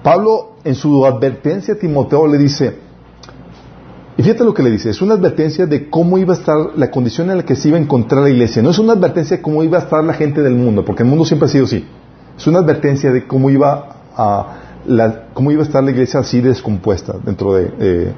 Pablo 0.02 0.52
en 0.64 0.74
su 0.74 1.06
advertencia 1.06 1.74
a 1.74 1.78
Timoteo 1.78 2.26
le 2.26 2.36
dice, 2.36 2.89
y 4.16 4.22
fíjate 4.22 4.44
lo 4.44 4.52
que 4.52 4.62
le 4.62 4.70
dice, 4.70 4.90
es 4.90 5.00
una 5.00 5.14
advertencia 5.14 5.66
de 5.66 5.88
cómo 5.88 6.18
iba 6.18 6.34
a 6.34 6.36
estar 6.36 6.56
la 6.76 6.90
condición 6.90 7.30
en 7.30 7.38
la 7.38 7.44
que 7.44 7.56
se 7.56 7.68
iba 7.68 7.78
a 7.78 7.80
encontrar 7.80 8.22
la 8.22 8.30
iglesia. 8.30 8.62
No 8.62 8.70
es 8.70 8.78
una 8.78 8.92
advertencia 8.92 9.36
de 9.36 9.42
cómo 9.42 9.62
iba 9.62 9.78
a 9.78 9.82
estar 9.82 10.04
la 10.04 10.14
gente 10.14 10.42
del 10.42 10.54
mundo, 10.54 10.84
porque 10.84 11.04
el 11.04 11.08
mundo 11.08 11.24
siempre 11.24 11.46
ha 11.46 11.48
sido 11.48 11.64
así. 11.64 11.86
Es 12.36 12.46
una 12.46 12.58
advertencia 12.58 13.12
de 13.12 13.26
cómo 13.26 13.50
iba 13.50 13.96
a, 14.14 14.56
cómo 15.32 15.50
iba 15.50 15.62
a 15.62 15.66
estar 15.66 15.82
la 15.82 15.90
iglesia 15.90 16.20
así 16.20 16.40
descompuesta 16.40 17.14
dentro 17.24 17.54
de, 17.54 17.72
eh, 17.78 18.12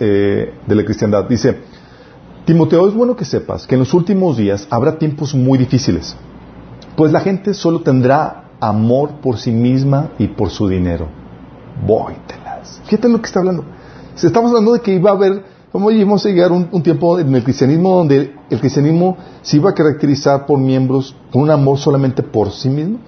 eh, 0.00 0.54
de 0.66 0.74
la 0.74 0.84
cristiandad. 0.84 1.28
Dice, 1.28 1.58
Timoteo, 2.44 2.88
es 2.88 2.94
bueno 2.94 3.14
que 3.14 3.24
sepas 3.24 3.66
que 3.66 3.74
en 3.74 3.80
los 3.80 3.94
últimos 3.94 4.36
días 4.36 4.66
habrá 4.70 4.98
tiempos 4.98 5.34
muy 5.34 5.58
difíciles, 5.58 6.16
pues 6.96 7.12
la 7.12 7.20
gente 7.20 7.54
solo 7.54 7.82
tendrá 7.82 8.44
amor 8.60 9.20
por 9.20 9.38
sí 9.38 9.50
misma 9.50 10.10
y 10.18 10.28
por 10.28 10.50
su 10.50 10.68
dinero. 10.68 11.08
Vóytelas. 11.86 12.80
Fíjate 12.86 13.08
lo 13.08 13.20
que 13.20 13.26
está 13.26 13.40
hablando. 13.40 13.64
Estamos 14.16 14.50
hablando 14.50 14.72
de 14.72 14.80
que 14.80 14.94
iba 14.94 15.10
a 15.10 15.14
haber, 15.14 15.42
íbamos 15.72 16.24
a 16.24 16.28
llegar 16.28 16.52
un, 16.52 16.68
un, 16.70 16.82
tiempo 16.82 17.18
en 17.18 17.34
el 17.34 17.42
cristianismo 17.42 17.96
donde 17.96 18.34
el 18.50 18.60
cristianismo 18.60 19.16
se 19.40 19.56
iba 19.56 19.70
a 19.70 19.74
caracterizar 19.74 20.44
por 20.46 20.58
miembros 20.58 21.16
con 21.32 21.42
un 21.42 21.50
amor 21.50 21.78
solamente 21.78 22.22
por 22.22 22.50
sí 22.50 22.68
mismo 22.68 22.98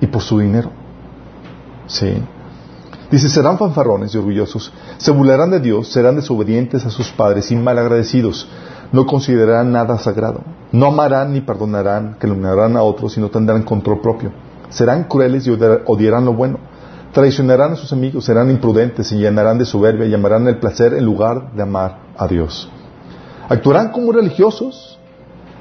y 0.00 0.06
por 0.06 0.22
su 0.22 0.38
dinero. 0.38 0.70
Sí. 1.86 2.14
Dice, 3.10 3.28
serán 3.28 3.58
fanfarrones 3.58 4.14
y 4.14 4.18
orgullosos, 4.18 4.72
se 4.96 5.10
burlarán 5.10 5.50
de 5.50 5.60
Dios, 5.60 5.88
serán 5.88 6.16
desobedientes 6.16 6.86
a 6.86 6.90
sus 6.90 7.10
padres 7.10 7.50
y 7.50 7.56
malagradecidos, 7.56 8.48
no 8.90 9.04
considerarán 9.04 9.70
nada 9.70 9.98
sagrado, 9.98 10.40
no 10.70 10.86
amarán 10.86 11.34
ni 11.34 11.42
perdonarán, 11.42 12.16
que 12.18 12.26
iluminarán 12.26 12.74
a 12.76 12.82
otros 12.82 13.18
y 13.18 13.20
no 13.20 13.28
tendrán 13.28 13.64
control 13.64 14.00
propio, 14.00 14.32
serán 14.70 15.04
crueles 15.04 15.46
y 15.46 15.50
odiarán 15.50 16.24
lo 16.24 16.32
bueno 16.32 16.58
Traicionarán 17.12 17.72
a 17.72 17.76
sus 17.76 17.92
amigos, 17.92 18.24
serán 18.24 18.50
imprudentes, 18.50 19.08
se 19.08 19.16
llenarán 19.16 19.58
de 19.58 19.66
soberbia 19.66 20.06
y 20.06 20.14
amarán 20.14 20.48
el 20.48 20.58
placer 20.58 20.94
en 20.94 21.04
lugar 21.04 21.52
de 21.52 21.62
amar 21.62 21.98
a 22.16 22.26
Dios. 22.26 22.70
Actuarán 23.48 23.92
como 23.92 24.12
religiosos, 24.12 24.98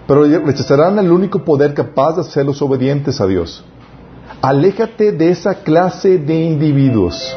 pero 0.08 0.24
rechazarán 0.24 0.98
el 1.00 1.12
único 1.12 1.44
poder 1.44 1.74
capaz 1.74 2.16
de 2.16 2.22
hacerlos 2.22 2.62
obedientes 2.62 3.20
a 3.20 3.28
Dios. 3.28 3.66
Aléjate 4.42 5.12
de 5.12 5.30
esa 5.30 5.56
clase 5.56 6.18
de 6.18 6.36
individuos. 6.36 7.36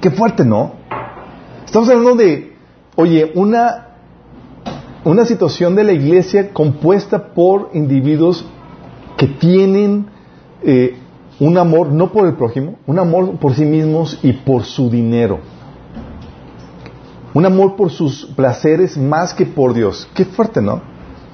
Qué 0.00 0.10
fuerte, 0.10 0.46
¿no? 0.46 0.72
Estamos 1.66 1.90
hablando 1.90 2.14
de, 2.16 2.56
oye, 2.96 3.32
una, 3.34 3.88
una 5.04 5.26
situación 5.26 5.74
de 5.74 5.84
la 5.84 5.92
iglesia 5.92 6.52
compuesta 6.52 7.34
por 7.34 7.70
individuos 7.74 8.46
que 9.16 9.26
tienen 9.28 10.11
eh, 10.64 10.96
un 11.40 11.58
amor 11.58 11.92
no 11.92 12.12
por 12.12 12.26
el 12.26 12.34
prójimo, 12.34 12.76
un 12.86 12.98
amor 12.98 13.38
por 13.38 13.54
sí 13.54 13.64
mismos 13.64 14.18
y 14.22 14.32
por 14.32 14.64
su 14.64 14.90
dinero. 14.90 15.40
Un 17.34 17.46
amor 17.46 17.76
por 17.76 17.90
sus 17.90 18.26
placeres 18.26 18.96
más 18.96 19.32
que 19.32 19.46
por 19.46 19.72
Dios. 19.72 20.08
Qué 20.14 20.24
fuerte, 20.24 20.60
¿no? 20.60 20.82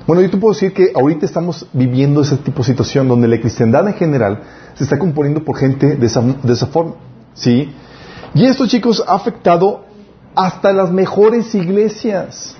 Bueno, 0.06 0.22
yo 0.22 0.30
te 0.30 0.38
puedo 0.38 0.54
decir 0.54 0.72
que 0.72 0.92
ahorita 0.94 1.26
estamos 1.26 1.66
viviendo 1.72 2.22
ese 2.22 2.36
tipo 2.38 2.58
de 2.58 2.64
situación 2.64 3.08
donde 3.08 3.28
la 3.28 3.38
cristiandad 3.40 3.86
en 3.88 3.94
general 3.94 4.42
se 4.74 4.84
está 4.84 4.98
componiendo 4.98 5.44
por 5.44 5.56
gente 5.58 5.96
de 5.96 6.06
esa, 6.06 6.22
de 6.22 6.52
esa 6.52 6.68
forma. 6.68 6.94
¿Sí? 7.34 7.70
Y 8.34 8.46
esto, 8.46 8.66
chicos, 8.66 9.04
ha 9.06 9.14
afectado 9.14 9.84
hasta 10.34 10.72
las 10.72 10.92
mejores 10.92 11.54
iglesias. 11.54 12.56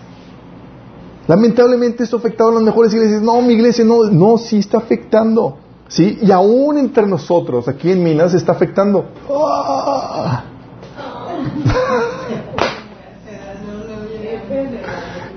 Lamentablemente 1.27 2.05
esto 2.05 2.17
ha 2.17 2.19
afectado 2.19 2.51
a 2.51 2.55
las 2.55 2.63
mejores 2.63 2.93
iglesias. 2.93 3.23
No, 3.23 3.41
mi 3.41 3.55
iglesia 3.55 3.85
no, 3.85 4.05
no, 4.05 4.37
sí 4.37 4.59
está 4.59 4.79
afectando. 4.79 5.59
¿Sí? 5.89 6.19
Y 6.23 6.31
aún 6.31 6.79
entre 6.79 7.07
nosotros, 7.07 7.67
aquí 7.67 7.91
en 7.91 8.05
Minas, 8.05 8.35
está 8.35 8.53
afectando. 8.53 9.07
¡Ah! 9.31 10.45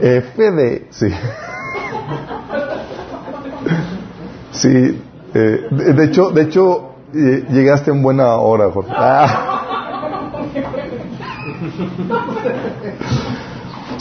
FD, 0.01 0.88
sí. 0.89 1.08
Sí, 4.51 5.01
eh, 5.34 5.67
de, 5.72 5.93
de 5.93 6.05
hecho, 6.05 6.31
de 6.31 6.41
hecho 6.41 6.91
eh, 7.13 7.46
llegaste 7.50 7.91
en 7.91 8.01
buena 8.01 8.36
hora, 8.36 8.72
Jorge. 8.72 8.91
Ah. 8.96 9.58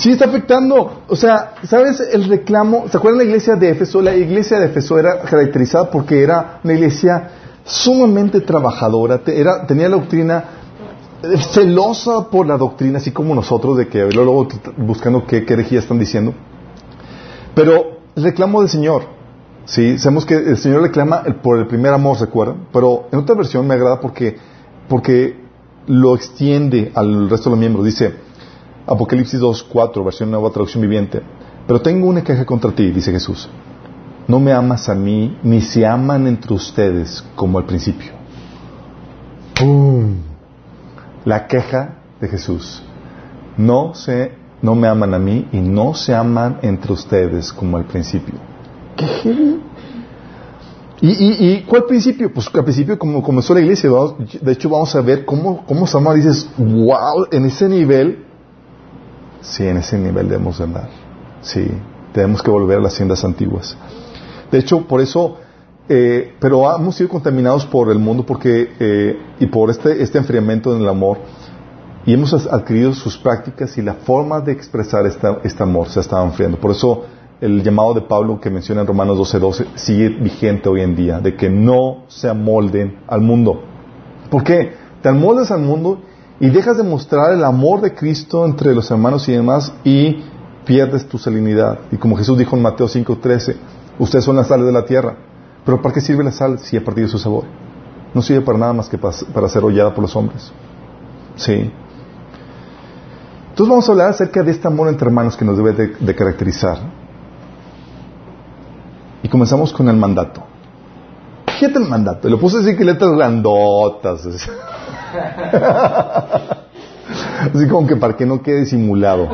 Sí, 0.00 0.12
está 0.12 0.24
afectando. 0.24 1.02
O 1.08 1.14
sea, 1.14 1.56
¿sabes 1.64 2.00
el 2.00 2.24
reclamo? 2.24 2.86
¿Se 2.88 2.96
acuerdan 2.96 3.18
la 3.18 3.24
iglesia 3.24 3.54
de 3.56 3.68
Éfeso? 3.68 4.00
La 4.00 4.16
iglesia 4.16 4.58
de 4.58 4.64
Éfeso 4.64 4.98
era 4.98 5.20
caracterizada 5.20 5.90
porque 5.90 6.22
era 6.22 6.60
una 6.64 6.72
iglesia 6.72 7.28
sumamente 7.64 8.40
trabajadora, 8.40 9.20
era, 9.26 9.66
tenía 9.66 9.90
la 9.90 9.96
doctrina 9.96 10.44
eh, 11.22 11.36
celosa 11.52 12.30
por 12.30 12.46
la 12.46 12.56
doctrina, 12.56 12.96
así 12.96 13.10
como 13.10 13.34
nosotros, 13.34 13.76
de 13.76 13.88
que 13.88 14.10
luego 14.10 14.48
buscando 14.78 15.26
qué, 15.26 15.44
qué 15.44 15.52
herejía 15.52 15.80
están 15.80 15.98
diciendo. 15.98 16.32
Pero 17.54 17.98
el 18.16 18.22
reclamo 18.22 18.60
del 18.60 18.70
Señor, 18.70 19.02
sí, 19.66 19.98
sabemos 19.98 20.24
que 20.24 20.34
el 20.34 20.56
Señor 20.56 20.80
reclama 20.80 21.24
por 21.42 21.58
el 21.58 21.66
primer 21.66 21.92
amor, 21.92 22.16
¿se 22.16 22.24
acuerdan? 22.24 22.68
Pero 22.72 23.08
en 23.12 23.18
otra 23.18 23.36
versión 23.36 23.66
me 23.66 23.74
agrada 23.74 24.00
porque, 24.00 24.38
porque 24.88 25.38
lo 25.88 26.14
extiende 26.14 26.90
al 26.94 27.28
resto 27.28 27.50
de 27.50 27.56
los 27.56 27.60
miembros. 27.60 27.84
Dice, 27.84 28.29
Apocalipsis 28.90 29.38
2, 29.38 29.62
4, 29.62 30.04
versión 30.04 30.32
nueva 30.32 30.50
traducción 30.50 30.82
viviente. 30.82 31.22
Pero 31.64 31.80
tengo 31.80 32.08
una 32.08 32.24
queja 32.24 32.44
contra 32.44 32.72
ti, 32.72 32.90
dice 32.90 33.12
Jesús. 33.12 33.48
No 34.26 34.40
me 34.40 34.52
amas 34.52 34.88
a 34.88 34.96
mí, 34.96 35.38
ni 35.44 35.60
se 35.60 35.86
aman 35.86 36.26
entre 36.26 36.52
ustedes 36.54 37.24
como 37.36 37.58
al 37.58 37.66
principio. 37.66 38.10
¡Pum! 39.54 40.16
La 41.24 41.46
queja 41.46 41.98
de 42.20 42.26
Jesús. 42.26 42.82
No 43.56 43.94
se, 43.94 44.32
no 44.60 44.74
me 44.74 44.88
aman 44.88 45.14
a 45.14 45.20
mí 45.20 45.46
y 45.52 45.60
no 45.60 45.94
se 45.94 46.12
aman 46.12 46.58
entre 46.62 46.92
ustedes 46.92 47.52
como 47.52 47.76
al 47.76 47.84
principio. 47.84 48.34
¿Qué? 48.96 49.56
¿Y, 51.02 51.08
y, 51.10 51.52
y 51.52 51.62
cuál 51.62 51.84
principio? 51.84 52.32
Pues 52.32 52.48
al 52.52 52.64
principio 52.64 52.98
como 52.98 53.22
comenzó 53.22 53.54
la 53.54 53.60
iglesia, 53.60 53.88
de 54.40 54.52
hecho 54.52 54.68
vamos 54.68 54.94
a 54.96 55.00
ver 55.00 55.24
cómo, 55.24 55.64
cómo 55.64 55.86
ama, 55.94 56.12
dices, 56.12 56.50
wow, 56.58 57.26
en 57.30 57.46
ese 57.46 57.68
nivel 57.68 58.29
Sí, 59.40 59.66
en 59.66 59.78
ese 59.78 59.98
nivel 59.98 60.28
debemos 60.28 60.58
de 60.58 60.64
andar. 60.64 60.88
Sí, 61.40 61.70
tenemos 62.12 62.42
que 62.42 62.50
volver 62.50 62.78
a 62.78 62.80
las 62.80 62.94
haciendas 62.94 63.24
antiguas. 63.24 63.76
De 64.50 64.58
hecho, 64.58 64.86
por 64.86 65.00
eso, 65.00 65.38
eh, 65.88 66.34
pero 66.40 66.74
hemos 66.74 66.96
sido 66.96 67.08
contaminados 67.08 67.64
por 67.66 67.90
el 67.90 67.98
mundo 67.98 68.24
porque, 68.26 68.72
eh, 68.78 69.18
y 69.38 69.46
por 69.46 69.70
este, 69.70 70.02
este 70.02 70.18
enfriamiento 70.18 70.74
en 70.74 70.82
el 70.82 70.88
amor, 70.88 71.18
y 72.06 72.14
hemos 72.14 72.32
adquirido 72.32 72.94
sus 72.94 73.18
prácticas 73.18 73.76
y 73.76 73.82
la 73.82 73.94
forma 73.94 74.40
de 74.40 74.52
expresar 74.52 75.04
este 75.06 75.62
amor 75.62 75.88
se 75.88 76.00
estaba 76.00 76.24
enfriando. 76.24 76.58
Por 76.58 76.70
eso 76.70 77.04
el 77.40 77.62
llamado 77.62 77.94
de 77.94 78.02
Pablo 78.02 78.40
que 78.40 78.50
menciona 78.50 78.82
en 78.82 78.86
Romanos 78.86 79.18
12:12 79.18 79.66
sigue 79.74 80.08
vigente 80.08 80.68
hoy 80.68 80.82
en 80.82 80.94
día, 80.94 81.20
de 81.20 81.36
que 81.36 81.48
no 81.48 82.04
se 82.08 82.28
amolden 82.28 83.00
al 83.06 83.20
mundo. 83.20 83.62
¿Por 84.30 84.44
qué? 84.44 84.72
Te 85.02 85.08
amoldas 85.08 85.50
al 85.50 85.60
mundo 85.60 86.00
y 86.40 86.48
dejas 86.48 86.78
de 86.78 86.82
mostrar 86.82 87.32
el 87.34 87.44
amor 87.44 87.82
de 87.82 87.94
Cristo 87.94 88.46
entre 88.46 88.74
los 88.74 88.90
hermanos 88.90 89.28
y 89.28 89.32
demás 89.32 89.72
y 89.84 90.24
pierdes 90.64 91.06
tu 91.06 91.18
salinidad. 91.18 91.80
Y 91.92 91.96
como 91.96 92.16
Jesús 92.16 92.38
dijo 92.38 92.56
en 92.56 92.62
Mateo 92.62 92.88
5:13, 92.88 93.56
ustedes 93.98 94.24
son 94.24 94.36
la 94.36 94.44
sal 94.44 94.64
de 94.64 94.72
la 94.72 94.86
tierra, 94.86 95.16
pero 95.64 95.82
¿para 95.82 95.94
qué 95.94 96.00
sirve 96.00 96.24
la 96.24 96.32
sal 96.32 96.58
si 96.58 96.78
ha 96.78 96.84
perdido 96.84 97.08
su 97.08 97.18
sabor? 97.18 97.44
No 98.14 98.22
sirve 98.22 98.40
para 98.40 98.58
nada 98.58 98.72
más 98.72 98.88
que 98.88 98.98
para 98.98 99.48
ser 99.48 99.62
hollada 99.62 99.94
por 99.94 100.02
los 100.02 100.16
hombres. 100.16 100.50
Sí. 101.36 101.70
Entonces 103.50 103.68
vamos 103.68 103.88
a 103.88 103.92
hablar 103.92 104.10
acerca 104.10 104.42
de 104.42 104.52
este 104.52 104.66
amor 104.66 104.88
entre 104.88 105.06
hermanos 105.06 105.36
que 105.36 105.44
nos 105.44 105.56
debe 105.56 105.72
de, 106.00 106.14
caracterizar. 106.14 106.78
Y 109.22 109.28
comenzamos 109.28 109.72
con 109.72 109.88
el 109.88 109.96
mandato. 109.96 110.42
Fíjate 111.46 111.78
el 111.78 111.86
mandato. 111.86 112.28
Le 112.28 112.38
puse 112.38 112.58
así 112.58 112.74
que 112.74 112.84
letras 112.84 113.10
grandotas. 113.12 114.26
Así 117.54 117.68
como 117.68 117.86
que 117.86 117.96
para 117.96 118.16
que 118.16 118.26
no 118.26 118.42
quede 118.42 118.66
simulado. 118.66 119.28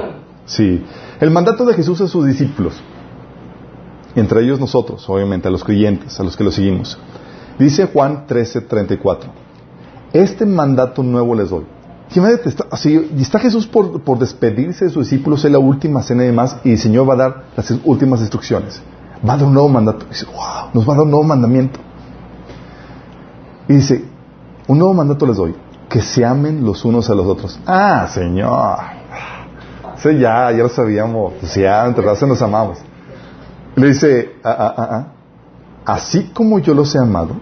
Sí. 0.47 0.85
El 1.21 1.31
mandato 1.31 1.65
de 1.65 1.75
Jesús 1.75 2.01
a 2.01 2.09
sus 2.09 2.27
discípulos, 2.27 2.81
entre 4.15 4.43
ellos 4.43 4.61
nosotros, 4.61 5.09
obviamente, 5.09 5.49
a 5.49 5.51
los 5.51 5.65
creyentes, 5.65 6.19
a 6.21 6.23
los 6.23 6.37
que 6.37 6.45
lo 6.45 6.51
seguimos. 6.51 6.99
Dice 7.59 7.87
Juan 7.87 8.27
13:34, 8.27 9.29
este 10.13 10.47
mandato 10.47 11.03
nuevo 11.03 11.35
les 11.35 11.51
doy. 11.51 11.65
Está, 12.09 12.67
así, 12.71 13.11
está 13.19 13.41
Jesús 13.41 13.67
por, 13.67 14.01
por, 14.03 14.19
despedirse 14.19 14.85
de 14.85 14.91
sus 14.91 15.11
discípulos 15.11 15.45
en 15.45 15.53
la 15.53 15.59
última 15.59 16.03
cena 16.03 16.23
y 16.23 16.27
demás, 16.27 16.59
y 16.65 16.73
el 16.73 16.79
Señor 16.79 17.09
va 17.09 17.15
a 17.15 17.17
dar 17.17 17.45
las 17.57 17.71
últimas 17.85 18.21
instrucciones. 18.21 18.81
Va 19.29 19.35
a 19.35 19.37
dar 19.37 19.47
un 19.47 19.55
nuevo 19.55 19.69
mandato. 19.69 20.07
Dice, 20.09 20.25
wow, 20.27 20.71
nos 20.73 20.89
va 20.89 20.93
a 20.93 20.97
dar 20.97 21.05
un 21.05 21.11
nuevo 21.11 21.25
mandamiento. 21.25 21.81
Y 23.69 23.75
dice, 23.75 24.05
un 24.69 24.79
nuevo 24.79 24.95
mandato 24.95 25.27
les 25.27 25.37
doy, 25.37 25.55
que 25.89 26.01
se 26.01 26.25
amen 26.25 26.65
los 26.65 26.85
unos 26.85 27.09
a 27.11 27.15
los 27.15 27.27
otros. 27.27 27.59
Ah, 27.67 28.09
Señor. 28.09 28.79
Sí, 29.97 30.19
ya, 30.19 30.51
ya 30.53 30.59
lo 30.59 30.69
sabíamos. 30.69 31.35
Pues 31.41 31.55
ya, 31.55 31.87
entre 31.87 32.05
razas 32.05 32.29
nos 32.29 32.43
amamos. 32.43 32.79
Le 33.77 33.89
dice, 33.89 34.37
ah, 34.43 34.57
ah, 34.59 34.75
ah, 34.77 34.89
ah, 34.91 35.07
así 35.85 36.31
como 36.33 36.59
yo 36.59 36.75
los 36.75 36.95
he 36.95 36.99
amado, 36.99 37.37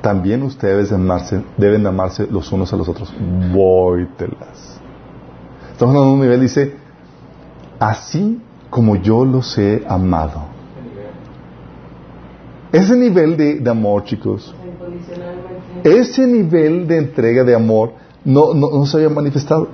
también 0.00 0.42
ustedes 0.42 0.92
amarse, 0.92 1.42
deben 1.56 1.86
amarse 1.86 2.26
los 2.26 2.50
unos 2.52 2.72
a 2.72 2.76
los 2.76 2.88
otros. 2.88 3.12
Vóytelas. 3.52 4.80
Estamos 5.72 5.96
en 5.96 6.02
un 6.02 6.20
nivel, 6.20 6.40
dice, 6.40 6.76
así 7.78 8.40
como 8.70 8.96
yo 8.96 9.24
los 9.24 9.56
he 9.58 9.84
amado. 9.88 10.56
Ese 12.72 12.96
nivel 12.96 13.36
de, 13.36 13.60
de 13.60 13.70
amor, 13.70 14.04
chicos, 14.04 14.54
ese 15.84 16.26
nivel 16.26 16.86
de 16.86 16.98
entrega 16.98 17.44
de 17.44 17.54
amor 17.54 17.92
no, 18.24 18.54
no, 18.54 18.84
se 18.86 18.96
había 18.96 19.08
manifestado. 19.08 19.68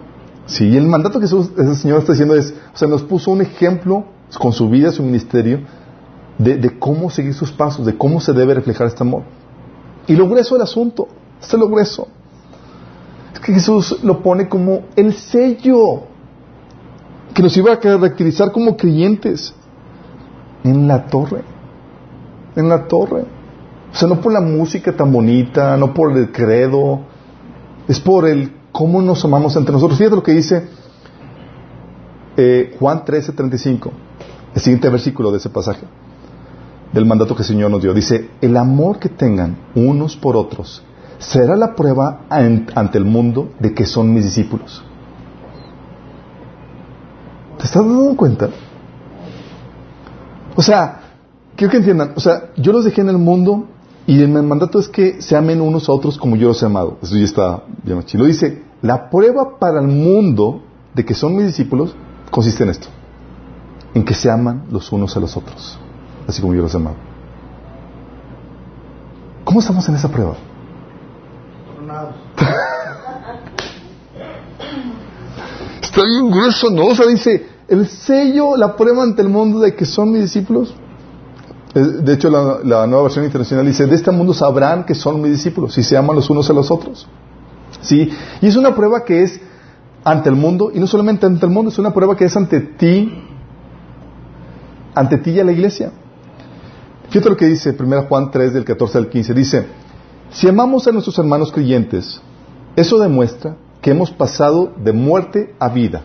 Sí, 0.47 0.77
el 0.77 0.87
mandato 0.87 1.19
que 1.19 1.27
ese 1.27 1.75
Señor 1.77 2.01
está 2.01 2.13
diciendo 2.13 2.35
es, 2.35 2.55
o 2.75 2.77
sea, 2.77 2.89
nos 2.89 3.03
puso 3.03 3.31
un 3.31 3.41
ejemplo 3.41 4.05
con 4.39 4.53
su 4.53 4.69
vida, 4.69 4.93
su 4.93 5.03
ministerio, 5.03 5.61
de, 6.39 6.79
cómo 6.79 7.11
seguir 7.11 7.35
sus 7.35 7.53
pasos, 7.53 7.87
de 7.87 7.97
cómo 7.97 8.21
se 8.21 8.33
debe 8.33 8.55
reflejar 8.55 8.87
este 8.87 9.03
amor. 9.03 9.23
Y 10.07 10.17
lo 10.17 10.29
grueso 10.29 10.55
del 10.55 10.63
asunto, 10.63 11.09
este 11.41 11.57
es 11.57 11.61
lo 11.61 11.69
grueso. 11.69 12.09
Es 13.33 13.41
que 13.41 13.53
Jesús 13.53 14.03
lo 14.03 14.23
pone 14.23 14.49
como 14.49 14.83
el 14.97 15.15
sello 15.15 16.03
que 17.35 17.43
nos 17.43 17.57
iba 17.57 17.73
a 17.73 17.79
caracterizar 17.79 18.53
como 18.53 18.77
creyentes 18.77 19.55
en 20.65 20.87
la 20.89 21.07
torre. 21.07 21.43
En 22.57 22.69
la 22.69 22.87
torre. 22.87 23.25
O 23.93 23.95
sea, 23.95 24.09
no 24.09 24.21
por 24.21 24.33
la 24.33 24.41
música 24.41 24.93
tan 24.97 25.13
bonita, 25.13 25.77
no 25.77 25.93
por 25.93 26.17
el 26.17 26.33
credo, 26.33 27.01
es 27.87 28.01
por 28.01 28.27
el 28.27 28.53
cómo 28.73 29.03
nos 29.03 29.25
amamos 29.25 29.55
entre 29.57 29.73
nosotros. 29.73 29.99
Fíjate 29.99 30.17
lo 30.17 30.23
que 30.23 30.33
dice 30.33 30.67
eh, 32.37 32.75
Juan 32.79 33.05
13, 33.05 33.33
35, 33.33 33.93
el 34.55 34.61
siguiente 34.61 34.89
versículo 34.89 35.31
de 35.31 35.39
ese 35.39 35.51
pasaje, 35.51 35.85
del 36.93 37.05
mandato 37.05 37.35
que 37.37 37.43
el 37.43 37.49
Señor 37.49 37.71
nos 37.71 37.83
dio. 37.83 37.93
Dice, 37.93 38.31
el 38.41 38.57
amor 38.57 38.99
que 38.99 39.11
tengan 39.11 39.59
unos 39.75 40.17
por 40.17 40.37
otros 40.37 40.83
será 41.19 41.55
la 41.55 41.75
prueba 41.75 42.23
ante 42.31 42.99
el 42.99 43.05
mundo 43.05 43.53
de 43.61 43.75
que 43.75 43.85
son 43.85 44.13
mis 44.13 44.25
discípulos. 44.25 44.83
¿Te 47.59 47.65
estás 47.65 47.85
dando 47.85 48.17
cuenta? 48.17 48.49
O 50.57 50.63
sea, 50.63 51.01
quiero 51.55 51.71
que 51.71 51.77
entiendan, 51.77 52.13
o 52.17 52.21
sea, 52.21 52.51
yo 52.57 52.73
los 52.73 52.85
dejé 52.85 53.03
en 53.03 53.11
el 53.11 53.19
mundo 53.19 53.69
y 54.07 54.21
el 54.21 54.29
mandato 54.29 54.81
es 54.81 54.89
que 54.89 55.23
se 55.23 55.37
amen 55.37 55.61
unos 55.61 55.89
a 55.89 55.93
otros 55.93 56.19
como 56.19 56.35
yo 56.37 56.49
los 56.49 56.63
he 56.63 56.67
amado. 56.67 56.99
Eso 57.03 57.17
ya 57.17 57.25
está 57.25 57.63
bien 57.85 58.03
chino. 58.05 58.25
Dice, 58.25 58.63
la 58.81 59.09
prueba 59.11 59.59
para 59.59 59.81
el 59.81 59.87
mundo 59.87 60.63
de 60.93 61.05
que 61.05 61.15
son 61.15 61.37
mis 61.37 61.47
discípulos 61.47 61.95
consiste 62.31 62.65
en 62.65 62.71
esto. 62.71 62.89
En 63.95 64.05
que 64.05 64.15
se 64.15 64.31
aman 64.31 64.65
los 64.71 64.91
unos 64.91 65.17
a 65.17 65.21
los 65.21 65.37
otros. 65.37 65.79
Así 66.27 66.41
como 66.41 66.55
yo 66.55 66.63
los 66.63 66.75
he 66.75 66.79
amado. 66.79 66.97
¿Cómo 69.45 69.61
estamos 69.61 69.89
en 69.89 69.95
esa 69.95 70.09
prueba? 70.09 70.35
Está 75.81 76.03
bien 76.05 76.31
grueso, 76.31 76.71
¿no? 76.71 76.87
O 76.87 76.95
sea, 76.95 77.07
dice, 77.07 77.47
el 77.69 77.87
sello, 77.87 78.57
la 78.57 78.77
prueba 78.77 79.05
ante 79.05 79.23
el 79.23 79.29
mundo 79.29 79.61
de 79.61 79.77
que 79.77 79.85
son 79.85 80.11
mis 80.11 80.23
discípulos 80.23 80.75
de 81.75 82.13
hecho, 82.13 82.29
la, 82.29 82.87
nueva 82.87 83.05
versión 83.05 83.25
internacional 83.25 83.67
dice, 83.67 83.87
de 83.87 83.95
este 83.95 84.11
mundo 84.11 84.35
sabrán 84.35 84.85
que 84.85 84.95
son 84.95 85.21
mis 85.21 85.33
discípulos, 85.33 85.75
si 85.75 85.83
se 85.83 85.97
aman 85.97 86.17
los 86.17 86.29
unos 86.29 86.49
a 86.51 86.53
los 86.53 86.71
otros. 86.71 87.09
¿Sí? 87.81 88.11
Y 88.41 88.47
es 88.47 88.57
una 88.57 88.75
prueba 88.75 89.05
que 89.05 89.23
es 89.23 89.41
ante 90.05 90.29
el 90.29 90.37
mundo, 90.37 90.71
y 90.75 90.79
no 90.81 90.87
solamente 90.87 91.27
ante 91.27 91.47
el 91.47 91.53
mundo, 91.53 91.71
es 91.71 91.79
una 91.79 91.95
prueba 91.95 92.17
que 92.17 92.25
es 92.25 92.37
ante 92.37 92.61
ti 92.61 93.29
ante 94.95 95.19
ti 95.19 95.31
y 95.31 95.41
a 95.41 95.45
la 95.45 95.53
iglesia. 95.53 95.93
Fíjate 97.09 97.31
lo 97.31 97.37
que 97.37 97.47
dice 97.47 97.77
1 97.79 98.03
Juan 98.09 98.31
3 98.31 98.55
del 98.55 98.65
14 98.65 98.99
al 98.99 99.09
15. 99.09 99.35
Dice, 99.35 99.67
si 100.31 100.49
amamos 100.49 100.87
a 100.87 100.93
nuestros 100.93 101.19
hermanos 101.19 101.53
creyentes, 101.53 102.21
eso 102.77 102.99
demuestra 102.99 103.57
que 103.81 103.91
hemos 103.91 104.11
pasado 104.11 104.73
de 104.83 104.93
muerte 104.93 105.55
a 105.59 105.69
vida. 105.69 106.03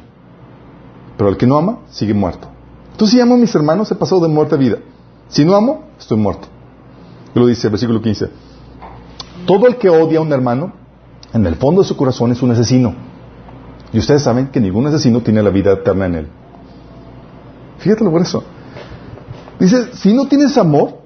Pero 1.17 1.29
el 1.29 1.37
que 1.37 1.47
no 1.47 1.57
ama, 1.57 1.79
sigue 1.89 2.13
muerto. 2.13 2.47
Entonces, 2.91 3.15
si 3.15 3.21
amo 3.21 3.35
a 3.35 3.37
mis 3.37 3.53
hermanos, 3.55 3.91
he 3.91 3.95
pasado 3.95 4.21
de 4.21 4.27
muerte 4.27 4.55
a 4.55 4.57
vida. 4.57 4.77
Si 5.29 5.43
no 5.43 5.55
amo, 5.55 5.83
estoy 5.99 6.17
muerto. 6.17 6.47
Lo 7.33 7.47
dice 7.47 7.67
el 7.67 7.71
versículo 7.71 8.01
15. 8.01 8.29
Todo 9.45 9.67
el 9.67 9.77
que 9.77 9.89
odia 9.89 10.19
a 10.19 10.21
un 10.21 10.31
hermano, 10.31 10.73
en 11.33 11.45
el 11.45 11.55
fondo 11.55 11.81
de 11.81 11.87
su 11.87 11.95
corazón 11.95 12.31
es 12.31 12.41
un 12.41 12.51
asesino. 12.51 12.95
Y 13.93 13.99
ustedes 13.99 14.23
saben 14.23 14.47
que 14.47 14.59
ningún 14.59 14.87
asesino 14.87 15.21
tiene 15.21 15.41
la 15.43 15.49
vida 15.49 15.71
eterna 15.71 16.05
en 16.05 16.15
él. 16.15 16.27
Fíjate 17.79 18.03
por 18.03 18.21
eso. 18.21 18.43
Dice, 19.59 19.93
si 19.93 20.13
no 20.13 20.27
tienes 20.27 20.57
amor, 20.57 20.99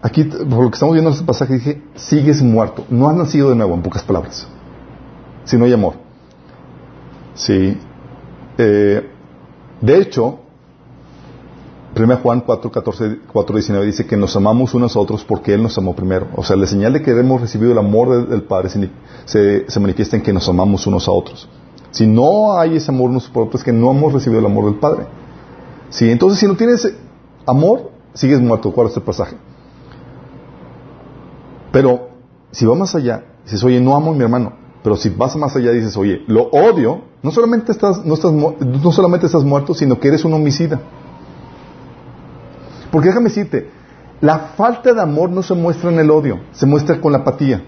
aquí 0.00 0.24
por 0.24 0.64
lo 0.64 0.70
que 0.70 0.74
estamos 0.74 0.94
viendo 0.94 1.10
en 1.10 1.14
este 1.14 1.26
pasaje, 1.26 1.54
dije, 1.54 1.82
sigues 1.94 2.42
muerto. 2.42 2.84
No 2.88 3.08
has 3.08 3.16
nacido 3.16 3.50
de 3.50 3.56
nuevo, 3.56 3.74
en 3.74 3.82
pocas 3.82 4.02
palabras. 4.02 4.46
Si 5.44 5.56
no 5.56 5.64
hay 5.64 5.72
amor. 5.72 5.94
Sí. 7.34 7.76
Eh, 8.58 9.10
de 9.80 9.98
hecho, 9.98 10.40
1 11.94 12.16
Juan 12.22 12.40
4, 12.40 12.70
14, 12.70 13.18
4, 13.30 13.56
19 13.56 13.86
dice 13.86 14.06
que 14.06 14.16
nos 14.16 14.34
amamos 14.34 14.72
unos 14.72 14.96
a 14.96 14.98
otros 14.98 15.24
porque 15.24 15.52
Él 15.52 15.62
nos 15.62 15.76
amó 15.76 15.94
primero. 15.94 16.28
O 16.36 16.42
sea, 16.42 16.56
la 16.56 16.66
señal 16.66 16.94
de 16.94 17.02
que 17.02 17.10
hemos 17.10 17.40
recibido 17.40 17.72
el 17.72 17.78
amor 17.78 18.28
del, 18.28 18.42
Padre 18.42 18.70
se, 19.26 19.80
manifiesta 19.80 20.16
en 20.16 20.22
que 20.22 20.32
nos 20.32 20.48
amamos 20.48 20.86
unos 20.86 21.06
a 21.06 21.10
otros. 21.10 21.48
Si 21.90 22.06
no 22.06 22.58
hay 22.58 22.76
ese 22.76 22.90
amor 22.90 23.10
unos 23.10 23.28
por 23.28 23.46
otros, 23.46 23.60
es 23.60 23.64
que 23.64 23.72
no 23.72 23.90
hemos 23.90 24.12
recibido 24.14 24.40
el 24.40 24.46
amor 24.46 24.64
del 24.64 24.76
Padre. 24.76 25.06
Sí, 25.90 26.10
entonces 26.10 26.38
si 26.38 26.46
no 26.46 26.56
tienes 26.56 26.90
amor, 27.44 27.90
sigues 28.14 28.40
muerto. 28.40 28.72
¿Cuál 28.72 28.86
es 28.86 28.96
el 28.96 29.02
pasaje? 29.02 29.36
Pero 31.72 32.08
si 32.52 32.64
vas 32.64 32.78
más 32.78 32.94
allá, 32.94 33.22
dices, 33.44 33.62
oye, 33.64 33.82
no 33.82 33.94
amo 33.94 34.12
a 34.12 34.14
mi 34.14 34.22
hermano. 34.22 34.54
Pero 34.82 34.96
si 34.96 35.10
vas 35.10 35.36
más 35.36 35.54
allá, 35.56 35.70
dices, 35.72 35.94
oye, 35.98 36.22
lo 36.26 36.44
odio, 36.44 37.02
no 37.22 37.30
solamente 37.30 37.70
estás, 37.70 38.02
no 38.06 38.14
estás, 38.14 38.32
no 38.32 38.92
solamente 38.92 39.26
estás 39.26 39.44
muerto, 39.44 39.74
sino 39.74 40.00
que 40.00 40.08
eres 40.08 40.24
un 40.24 40.32
homicida. 40.32 40.80
Porque 42.92 43.08
déjame 43.08 43.30
decirte, 43.30 43.70
la 44.20 44.38
falta 44.38 44.92
de 44.92 45.00
amor 45.00 45.30
no 45.30 45.42
se 45.42 45.54
muestra 45.54 45.90
en 45.90 45.98
el 45.98 46.10
odio, 46.10 46.40
se 46.52 46.66
muestra 46.66 47.00
con 47.00 47.10
la 47.10 47.18
apatía. 47.18 47.64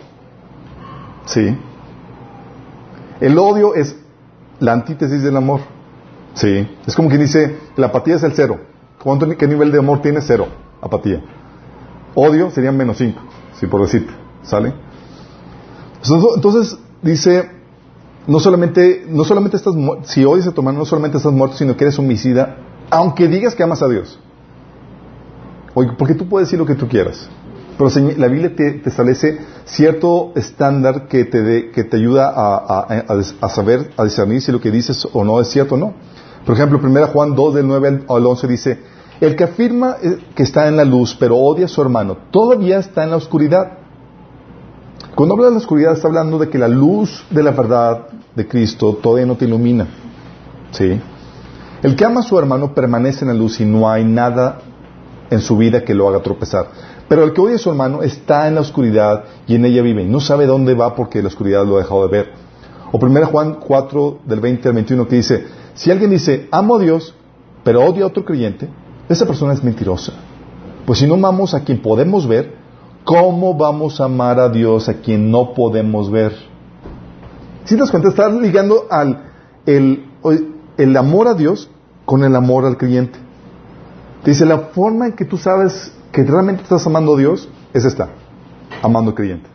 ¿Sí? 1.25 1.59
El 3.21 3.39
odio 3.39 3.75
es 3.75 3.97
la 4.61 4.75
antítesis 4.75 5.23
del 5.23 5.37
amor. 5.37 5.61
¿Sí? 6.35 6.69
Es 6.87 6.95
como 6.95 7.09
quien 7.09 7.23
dice, 7.23 7.59
la 7.77 7.87
apatía 7.87 8.17
es 8.17 8.23
el 8.23 8.35
cero. 8.35 8.61
¿Cuánto, 9.03 9.27
¿Qué 9.37 9.49
nivel 9.49 9.73
de 9.73 9.79
amor 9.79 10.03
tiene? 10.03 10.21
Cero. 10.21 10.47
Apatía. 10.83 11.23
Odio 12.15 12.51
sería 12.51 12.71
menos 12.71 12.99
cinco, 12.99 13.23
si 13.59 13.67
por 13.67 13.81
decirte. 13.81 14.13
¿Sale? 14.43 14.75
Entonces, 16.37 16.79
dice, 17.01 17.51
no 18.27 18.41
solamente, 18.41 19.07
no 19.09 19.25
solamente 19.25 19.57
estás, 19.57 19.75
si 20.03 20.23
odias 20.27 20.47
a 20.47 20.53
tu 20.53 20.61
hermano, 20.61 20.81
no 20.81 20.85
solamente 20.85 21.17
estás 21.17 21.33
muerto, 21.33 21.57
sino 21.57 21.79
que 21.79 21.85
eres 21.85 21.99
homicida, 21.99 22.59
aunque 22.91 23.27
digas 23.27 23.55
que 23.55 23.63
amas 23.63 23.81
a 23.81 23.89
Dios. 23.89 24.21
Porque 25.75 26.15
tú 26.15 26.29
puedes 26.29 26.49
decir 26.49 26.59
lo 26.59 26.67
que 26.67 26.77
tú 26.77 26.89
quieras. 26.89 27.29
Pero 27.77 27.91
la 28.17 28.29
Biblia 28.29 28.55
te, 28.55 28.83
establece 28.85 29.39
cierto 29.65 30.33
estándar 30.37 31.09
que 31.09 31.25
te, 31.25 31.71
que 31.71 31.85
te 31.85 31.97
ayuda 31.97 32.33
a, 32.35 33.49
saber, 33.49 33.91
a 33.97 34.05
discernir 34.05 34.41
si 34.41 34.53
lo 34.53 34.61
que 34.61 34.71
dices 34.71 35.07
o 35.13 35.25
no 35.25 35.41
es 35.41 35.49
cierto 35.49 35.75
o 35.75 35.79
no. 35.79 35.95
Por 36.47 36.55
ejemplo, 36.55 36.79
1 36.83 37.07
Juan 37.09 37.35
2 37.35 37.55
del 37.55 37.67
9 37.67 38.05
al 38.09 38.27
11 38.27 38.47
dice, 38.47 38.79
el 39.21 39.35
que 39.35 39.45
afirma 39.45 39.97
eh, 40.03 40.19
que 40.35 40.43
está 40.43 40.69
en 40.69 40.77
la 40.77 40.85
luz 40.85 41.17
pero 41.19 41.37
odia 41.37 41.65
a 41.65 41.69
su 41.69 41.81
hermano, 41.81 42.19
todavía 42.31 42.79
está 42.79 43.03
en 43.05 43.11
la 43.11 43.17
oscuridad. 43.17 43.79
Cuando 45.15 45.35
habla 45.35 45.47
de 45.47 45.53
la 45.53 45.59
oscuridad 45.59 45.93
está 45.95 46.09
hablando 46.09 46.39
de 46.39 46.49
que 46.49 46.59
la 46.59 46.69
luz 46.69 47.25
de 47.31 47.43
la 47.43 47.53
verdad 47.53 48.07
de 48.35 48.47
Cristo 48.47 48.99
todavía 49.03 49.27
no 49.27 49.37
te 49.37 49.47
ilumina. 49.47 49.87
¿Sí? 50.73 51.01
El 51.83 51.97
que 51.97 52.05
ama 52.05 52.21
a 52.21 52.23
su 52.23 52.39
hermano 52.39 52.75
permanece 52.75 53.25
en 53.25 53.29
la 53.29 53.35
luz 53.35 53.61
y 53.61 53.65
no 53.65 53.89
hay 53.89 54.05
nada 54.05 54.61
en 55.31 55.41
su 55.41 55.57
vida 55.57 55.85
que 55.85 55.95
lo 55.95 56.09
haga 56.09 56.23
tropezar. 56.23 56.69
Pero 57.09 57.25
el 57.25 57.33
que 57.33 57.41
odia 57.41 57.57
a 57.57 57.59
su 57.59 57.71
hermano 57.71 58.03
está 58.03 58.49
en 58.49 58.55
la 58.55 58.61
oscuridad 58.61 59.25
y 59.47 59.55
en 59.55 59.65
ella 59.65 59.83
vive. 59.83 60.03
Y 60.03 60.07
no 60.07 60.21
sabe 60.21 60.47
dónde 60.47 60.75
va 60.75 60.95
porque 60.95 61.23
la 61.23 61.29
oscuridad 61.29 61.65
lo 61.67 61.77
ha 61.77 61.81
dejado 61.81 62.07
de 62.07 62.13
ver. 62.17 62.33
O 62.93 62.99
1 62.99 63.27
Juan 63.27 63.55
4 63.61 64.19
del 64.25 64.41
20 64.41 64.69
al 64.69 64.75
21 64.75 65.09
que 65.09 65.17
dice, 65.17 65.47
si 65.75 65.91
alguien 65.91 66.11
dice, 66.11 66.49
amo 66.51 66.77
a 66.77 66.79
Dios, 66.79 67.15
pero 67.65 67.85
odia 67.85 68.05
a 68.05 68.07
otro 68.07 68.25
creyente, 68.25 68.69
esa 69.09 69.27
persona 69.27 69.53
es 69.53 69.65
mentirosa. 69.65 70.13
Pues 70.87 70.99
si 70.99 71.07
no 71.07 71.15
amamos 71.15 71.55
a 71.55 71.65
quien 71.65 71.83
podemos 71.83 72.27
ver, 72.27 72.55
¿cómo 73.05 73.55
vamos 73.55 74.01
a 74.01 74.05
amar 74.05 74.39
a 74.39 74.49
Dios 74.49 74.89
a 74.89 74.95
quien 74.95 75.31
no 75.31 75.55
podemos 75.55 76.11
ver? 76.11 76.33
Si 77.65 77.75
te 77.75 77.81
das 77.81 77.91
cuenta, 77.91 78.11
estás 78.11 78.33
ligando 78.35 78.87
al, 78.91 79.33
el, 79.67 80.05
el 80.77 80.97
amor 80.97 81.29
a 81.29 81.35
Dios 81.35 81.71
con 82.05 82.23
el 82.25 82.37
amor 82.37 82.67
al 82.67 82.77
creyente. 82.77 83.19
Dice, 84.25 84.47
la 84.47 84.59
forma 84.59 85.07
en 85.07 85.13
que 85.13 85.25
tú 85.25 85.37
sabes 85.37 85.93
que 86.11 86.23
realmente 86.23 86.63
estás 86.63 86.87
amando 86.87 87.15
a 87.15 87.19
Dios 87.19 87.49
es 87.73 87.85
esta, 87.85 88.09
amando 88.83 89.11
al 89.11 89.17
creyente. 89.17 89.51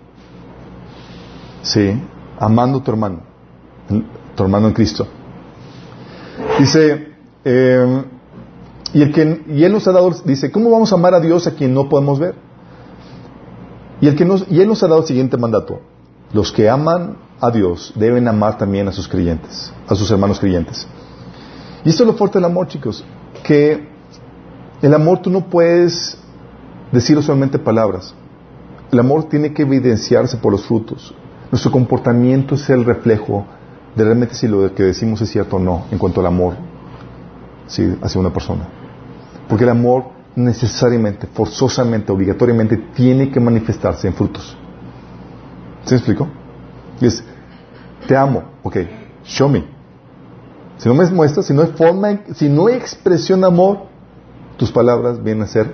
Sí, 1.63 2.01
amando 2.38 2.77
a 2.79 2.84
tu 2.84 2.91
hermano, 2.91 3.21
tu 4.36 4.43
hermano 4.43 4.67
en 4.67 4.73
Cristo. 4.73 5.08
Dice, 6.60 7.13
eh, 7.43 8.03
y, 8.93 9.01
el 9.01 9.12
que, 9.12 9.43
y 9.47 9.63
Él 9.63 9.71
nos 9.71 9.88
ha 9.88 9.91
dado, 9.91 10.12
dice, 10.23 10.51
¿cómo 10.51 10.69
vamos 10.69 10.91
a 10.91 10.95
amar 10.95 11.13
a 11.13 11.19
Dios 11.19 11.47
a 11.47 11.55
quien 11.55 11.73
no 11.73 11.89
podemos 11.89 12.19
ver? 12.19 12.36
Y, 14.01 14.08
el 14.08 14.15
que 14.15 14.25
nos, 14.25 14.45
y 14.49 14.62
Él 14.62 14.67
nos 14.67 14.84
ha 14.84 14.88
dado 14.88 15.01
el 15.01 15.08
siguiente 15.08 15.38
mandato. 15.38 15.82
Los 16.32 16.51
que 16.51 16.69
aman 16.69 17.17
a 17.41 17.49
Dios 17.49 17.91
deben 17.95 18.27
amar 18.27 18.58
también 18.58 18.88
a 18.88 18.91
sus 18.91 19.08
creyentes, 19.08 19.73
a 19.88 19.95
sus 19.95 20.10
hermanos 20.12 20.39
creyentes. 20.39 20.88
Y 21.84 21.89
esto 21.89 22.03
es 22.03 22.08
lo 22.08 22.13
fuerte 22.13 22.38
del 22.38 22.45
amor, 22.45 22.67
chicos, 22.67 23.03
que 23.43 23.88
el 24.82 24.94
amor 24.94 25.22
tú 25.22 25.30
no 25.30 25.42
puedes 25.42 26.18
decirlo 26.92 27.22
solamente 27.22 27.60
palabras. 27.60 28.13
El 28.92 29.00
amor 29.00 29.26
tiene 29.26 29.54
que 29.54 29.63
evidenciarse 29.63 30.38
por 30.38 30.52
los 30.52 30.65
frutos. 30.65 31.13
Nuestro 31.52 31.72
comportamiento 31.72 32.56
es 32.56 32.70
el 32.70 32.86
reflejo 32.86 33.46
de 33.96 34.04
realmente 34.04 34.36
si 34.36 34.48
lo 34.48 34.74
que 34.74 34.84
decimos 34.84 35.22
es 35.22 35.30
cierto 35.30 35.58
o 35.58 35.60
no 35.60 35.86
en 35.92 35.98
cuanto 35.98 36.22
al 36.22 36.28
amor 36.28 36.56
hacia 37.68 38.22
una 38.22 38.32
persona. 38.32 38.68
Porque 39.48 39.63
el 39.63 39.72
amor 39.72 40.06
necesariamente, 40.36 41.28
forzosamente, 41.28 42.12
obligatoriamente 42.12 42.78
tiene 42.78 43.32
que 43.32 43.39
manifestarse 43.39 44.08
en 44.08 44.13
frutos. 44.13 44.58
¿Se 45.84 45.96
me 45.96 45.98
explico? 45.98 46.28
Es, 47.02 47.24
te 48.08 48.15
amo, 48.15 48.44
ok, 48.63 48.78
show 49.24 49.50
me. 49.50 49.65
Si 50.78 50.88
no 50.88 50.96
me 50.96 51.06
muestras, 51.08 51.46
si 51.46 51.54
no 51.54 51.62
hay 51.62 51.74
forma, 51.76 52.22
si 52.34 52.48
no 52.48 52.68
hay 52.68 52.76
expresión 52.76 53.42
de 53.42 53.48
amor, 53.48 53.88
tus 54.60 54.72
palabras 54.74 55.24
vienen 55.24 55.43
a 55.43 55.48
ser 55.48 55.74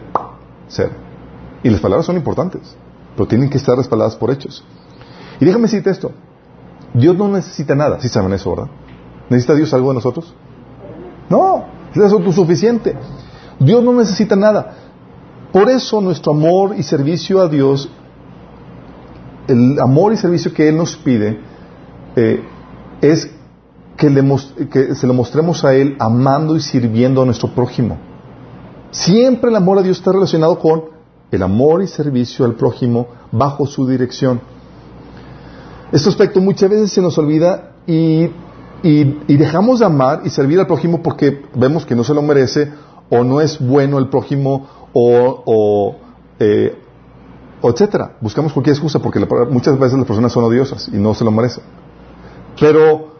ser. 0.67 0.91
Y 1.63 1.69
las 1.71 1.81
palabras 1.81 2.05
son 2.05 2.15
importantes, 2.15 2.75
pero 3.15 3.27
tienen 3.27 3.49
que 3.49 3.57
estar 3.57 3.75
respaldadas 3.75 4.15
por 4.15 4.29
hechos. 4.29 4.63
Y 5.39 5.45
déjame 5.45 5.63
decirte 5.63 5.89
esto. 5.89 6.11
Dios 6.93 7.17
no 7.17 7.27
necesita 7.27 7.75
nada, 7.75 7.99
si 7.99 8.07
saben 8.07 8.31
eso, 8.33 8.51
¿verdad? 8.51 8.67
¿Necesita 9.29 9.55
Dios 9.55 9.73
algo 9.73 9.89
de 9.89 9.95
nosotros? 9.95 10.33
No, 11.29 11.65
es 11.93 12.11
autosuficiente. 12.13 12.95
Dios 13.59 13.83
no 13.83 13.93
necesita 13.93 14.35
nada. 14.35 14.75
Por 15.51 15.67
eso 15.69 15.99
nuestro 15.99 16.33
amor 16.33 16.75
y 16.77 16.83
servicio 16.83 17.41
a 17.41 17.47
Dios, 17.47 17.89
el 19.47 19.79
amor 19.79 20.13
y 20.13 20.17
servicio 20.17 20.53
que 20.53 20.69
Él 20.69 20.77
nos 20.77 20.95
pide, 20.95 21.39
eh, 22.15 22.43
es 23.01 23.31
que, 23.97 24.09
le 24.11 24.23
que 24.69 24.93
se 24.93 25.07
lo 25.07 25.13
mostremos 25.15 25.65
a 25.65 25.73
Él 25.73 25.95
amando 25.99 26.55
y 26.55 26.61
sirviendo 26.61 27.23
a 27.23 27.25
nuestro 27.25 27.49
prójimo. 27.49 27.97
Siempre 28.95 29.49
el 29.49 29.55
amor 29.57 29.77
a 29.77 29.81
Dios 29.81 29.97
está 29.97 30.13
relacionado 30.13 30.57
con 30.57 30.85
el 31.29 31.43
amor 31.43 31.83
y 31.83 31.87
servicio 31.87 32.45
al 32.45 32.53
prójimo 32.53 33.07
bajo 33.29 33.67
su 33.67 33.85
dirección. 33.85 34.39
Este 35.91 36.07
aspecto 36.07 36.39
muchas 36.39 36.69
veces 36.69 36.93
se 36.93 37.01
nos 37.01 37.17
olvida 37.17 37.73
y, 37.85 38.29
dejamos 39.27 39.79
de 39.79 39.85
amar 39.85 40.21
y 40.23 40.29
servir 40.29 40.61
al 40.61 40.67
prójimo 40.67 41.03
porque 41.03 41.43
vemos 41.55 41.85
que 41.85 41.93
no 41.93 42.05
se 42.05 42.13
lo 42.13 42.21
merece 42.21 42.71
o 43.09 43.25
no 43.25 43.41
es 43.41 43.59
bueno 43.59 43.99
el 43.99 44.07
prójimo 44.07 44.65
o, 44.93 45.43
o, 45.45 45.95
eh, 46.39 46.77
etcétera. 47.63 48.15
Buscamos 48.21 48.53
cualquier 48.53 48.75
excusa 48.75 48.99
porque 48.99 49.19
muchas 49.49 49.77
veces 49.77 49.97
las 49.97 50.07
personas 50.07 50.31
son 50.31 50.45
odiosas 50.45 50.87
y 50.87 50.95
no 50.95 51.13
se 51.13 51.25
lo 51.25 51.31
merecen. 51.31 51.65
Pero 52.57 53.14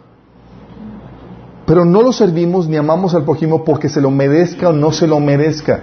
pero 1.66 1.84
no 1.84 2.02
lo 2.02 2.12
servimos 2.12 2.68
ni 2.68 2.78
amamos 2.78 3.16
al 3.16 3.24
prójimo 3.24 3.64
porque 3.64 3.90
se 3.90 4.02
lo 4.02 4.12
merezca 4.12 4.70
o 4.70 4.74
no 4.74 4.92
se 4.92 5.08
lo 5.08 5.20
merezca. 5.20 5.82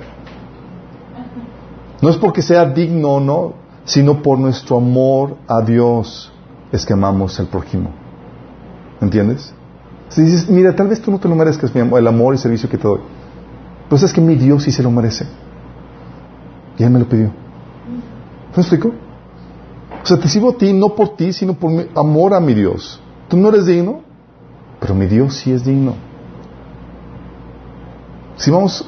No 2.00 2.08
es 2.08 2.16
porque 2.16 2.42
sea 2.42 2.64
digno 2.66 3.14
o 3.14 3.20
no, 3.20 3.54
sino 3.84 4.22
por 4.22 4.38
nuestro 4.38 4.76
amor 4.76 5.36
a 5.48 5.60
Dios 5.60 6.32
es 6.70 6.86
que 6.86 6.92
amamos 6.92 7.38
al 7.40 7.46
prójimo. 7.46 7.90
¿Entiendes? 9.00 9.52
Si 10.08 10.22
dices, 10.22 10.48
mira, 10.48 10.74
tal 10.74 10.88
vez 10.88 11.00
tú 11.00 11.10
no 11.10 11.18
te 11.18 11.28
lo 11.28 11.34
merezcas, 11.34 11.74
mi 11.74 11.80
amor, 11.80 11.98
el 11.98 12.06
amor 12.06 12.34
y 12.34 12.38
servicio 12.38 12.68
que 12.68 12.76
te 12.76 12.86
doy. 12.86 13.00
Pero 13.88 14.04
es 14.04 14.12
que 14.12 14.20
mi 14.20 14.36
Dios 14.36 14.62
sí 14.62 14.72
se 14.72 14.82
lo 14.82 14.90
merece. 14.90 15.26
Y 16.78 16.84
Él 16.84 16.90
me 16.90 16.98
lo 16.98 17.08
pidió. 17.08 17.30
¿Me 18.54 18.60
explico? 18.60 18.92
O 20.02 20.06
sea, 20.06 20.18
te 20.18 20.28
sirvo 20.28 20.50
a 20.50 20.54
ti 20.54 20.72
no 20.72 20.94
por 20.94 21.16
ti, 21.16 21.32
sino 21.32 21.54
por 21.54 21.70
mi 21.70 21.86
amor 21.94 22.34
a 22.34 22.40
mi 22.40 22.54
Dios. 22.54 23.00
Tú 23.28 23.36
no 23.36 23.48
eres 23.48 23.66
digno, 23.66 24.00
pero 24.82 24.96
mi 24.96 25.06
Dios 25.06 25.36
sí 25.36 25.52
es 25.52 25.64
digno. 25.64 25.94
Si 28.36 28.50
vamos, 28.50 28.84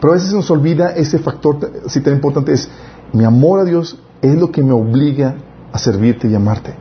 pero 0.00 0.12
a 0.12 0.16
veces 0.16 0.32
nos 0.34 0.50
olvida 0.50 0.90
ese 0.90 1.20
factor 1.20 1.56
si 1.86 2.00
tan 2.00 2.14
importante 2.14 2.52
es 2.52 2.68
mi 3.12 3.24
amor 3.24 3.60
a 3.60 3.64
Dios 3.64 3.96
es 4.20 4.34
lo 4.36 4.50
que 4.50 4.64
me 4.64 4.72
obliga 4.72 5.36
a 5.72 5.78
servirte 5.78 6.26
y 6.26 6.34
amarte. 6.34 6.74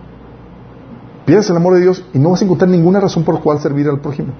Pierdes 1.27 1.47
el 1.51 1.57
amor 1.57 1.75
de 1.75 1.81
Dios 1.81 2.03
y 2.15 2.17
no 2.17 2.31
vas 2.31 2.41
a 2.41 2.45
encontrar 2.45 2.67
ninguna 2.67 2.99
razón 2.99 3.23
por 3.23 3.39
cual 3.41 3.59
servir 3.59 3.87
al 3.87 3.99
prójimo. 3.99 4.33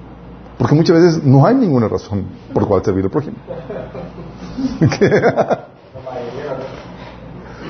Porque 0.58 0.74
muchas 0.74 0.96
veces 0.96 1.22
no 1.22 1.46
hay 1.46 1.54
ninguna 1.54 1.86
razón 1.86 2.24
por 2.52 2.66
cual 2.66 2.82
servir 2.84 3.04
al 3.04 3.10
prójimo. 3.10 3.36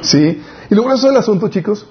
sí. 0.00 0.40
Y 0.70 0.74
lo 0.74 0.83
grueso 0.83 1.09
del 1.09 1.16
asunto, 1.18 1.48
chicos, 1.48 1.87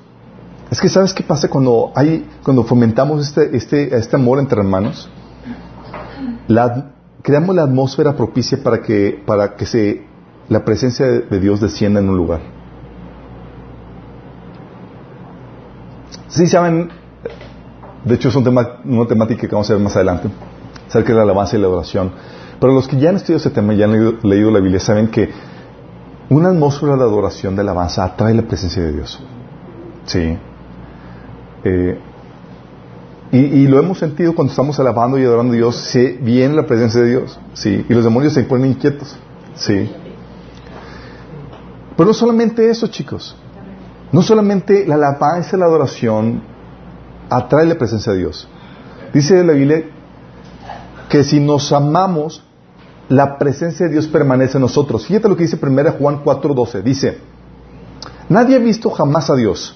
es 0.72 0.82
que 0.82 0.90
¿sabes 0.90 1.14
qué 1.14 1.24
pasa 1.24 1.48
cuando 1.48 1.92
hay, 1.96 2.28
cuando 2.44 2.64
fomentamos 2.64 3.28
este, 3.28 3.56
este, 3.56 3.96
este 3.96 4.16
amor 4.16 4.40
entre 4.40 4.60
hermanos? 4.60 5.10
Creamos 7.26 7.56
la 7.56 7.64
atmósfera 7.64 8.16
propicia 8.16 8.62
para 8.62 8.84
que, 8.84 9.20
para 9.26 9.56
que 9.56 9.66
se, 9.66 10.04
la 10.48 10.64
presencia 10.64 11.08
de, 11.08 11.40
Dios 11.40 11.60
descienda 11.60 12.00
en 12.00 12.08
un 12.08 12.18
lugar. 12.18 12.40
Sí 16.28 16.46
saben, 16.46 16.90
de 18.04 18.14
hecho 18.14 18.30
es 18.30 18.36
un 18.36 18.44
tema, 18.44 18.80
una 18.86 19.08
temática 19.08 19.42
que 19.42 19.56
vamos 19.56 19.68
a 19.72 19.74
ver 19.74 19.82
más 19.82 19.96
adelante, 19.96 20.30
acerca 20.88 21.10
de 21.10 21.16
la 21.16 21.24
alabanza 21.24 21.58
y 21.58 21.62
la 21.62 21.66
adoración. 21.66 22.12
Pero 22.60 22.74
los 22.74 22.88
que 22.88 22.98
ya 23.00 23.10
han 23.10 23.16
estudiado 23.16 23.38
ese 23.38 23.50
tema 23.50 23.74
ya 23.74 23.86
han 23.86 24.20
leído, 24.22 24.52
la 24.52 24.60
Biblia 24.60 24.80
saben 24.80 25.08
que 25.08 25.32
una 26.30 26.50
atmósfera 26.50 26.96
de 26.96 27.04
adoración, 27.04 27.56
de 27.56 27.62
alabanza, 27.62 28.04
atrae 28.04 28.36
la 28.36 28.44
presencia 28.44 28.84
de 28.84 28.92
Dios. 28.92 29.20
Sí. 30.06 30.38
Eh, 31.66 31.98
y, 33.32 33.68
lo 33.68 33.80
hemos 33.80 33.98
sentido 33.98 34.34
cuando 34.34 34.52
estamos 34.52 34.80
alabando 34.80 35.18
y 35.18 35.26
adorando 35.26 35.52
a 35.54 35.56
Dios, 35.58 35.76
se 35.76 36.14
viene 36.14 36.56
la 36.56 36.66
presencia 36.66 37.02
de 37.02 37.10
Dios, 37.10 37.38
sí, 37.54 37.86
y 37.90 37.94
los 37.94 38.04
demonios 38.04 38.34
se 38.34 38.44
ponen 38.44 38.70
inquietos, 38.72 39.18
sí. 39.56 39.92
Pero 41.98 42.08
no 42.08 42.14
solamente 42.14 42.70
eso, 42.70 42.88
chicos, 42.88 43.36
no 44.12 44.22
solamente 44.22 44.86
la 44.88 44.96
alabanza 44.96 45.58
y 45.58 45.60
la 45.60 45.66
adoración 45.66 46.44
atrae 47.30 47.66
la 47.66 47.76
presencia 47.76 48.14
de 48.14 48.20
Dios. 48.20 48.48
Dice 49.14 49.44
la 49.44 49.54
Biblia 49.54 49.84
que 51.10 51.24
si 51.24 51.40
nos 51.40 51.74
amamos, 51.74 52.44
la 53.10 53.38
presencia 53.38 53.88
de 53.88 53.94
Dios 53.94 54.08
permanece 54.08 54.58
en 54.58 54.62
nosotros. 54.62 55.06
Fíjate 55.08 55.28
lo 55.28 55.36
que 55.36 55.44
dice 55.44 55.60
1 55.62 55.92
Juan 56.00 56.24
4:12. 56.24 56.84
Dice, 56.84 57.18
nadie 58.30 58.56
ha 58.56 58.60
visto 58.60 58.90
jamás 58.92 59.30
a 59.30 59.36
Dios. 59.36 59.76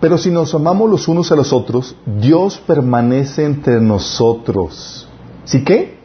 Pero 0.00 0.16
si 0.16 0.30
nos 0.30 0.54
amamos 0.54 0.88
los 0.88 1.08
unos 1.08 1.32
a 1.32 1.36
los 1.36 1.52
otros, 1.52 1.96
Dios 2.06 2.58
permanece 2.58 3.44
entre 3.44 3.80
nosotros. 3.80 5.08
¿Sí 5.44 5.64
qué? 5.64 5.98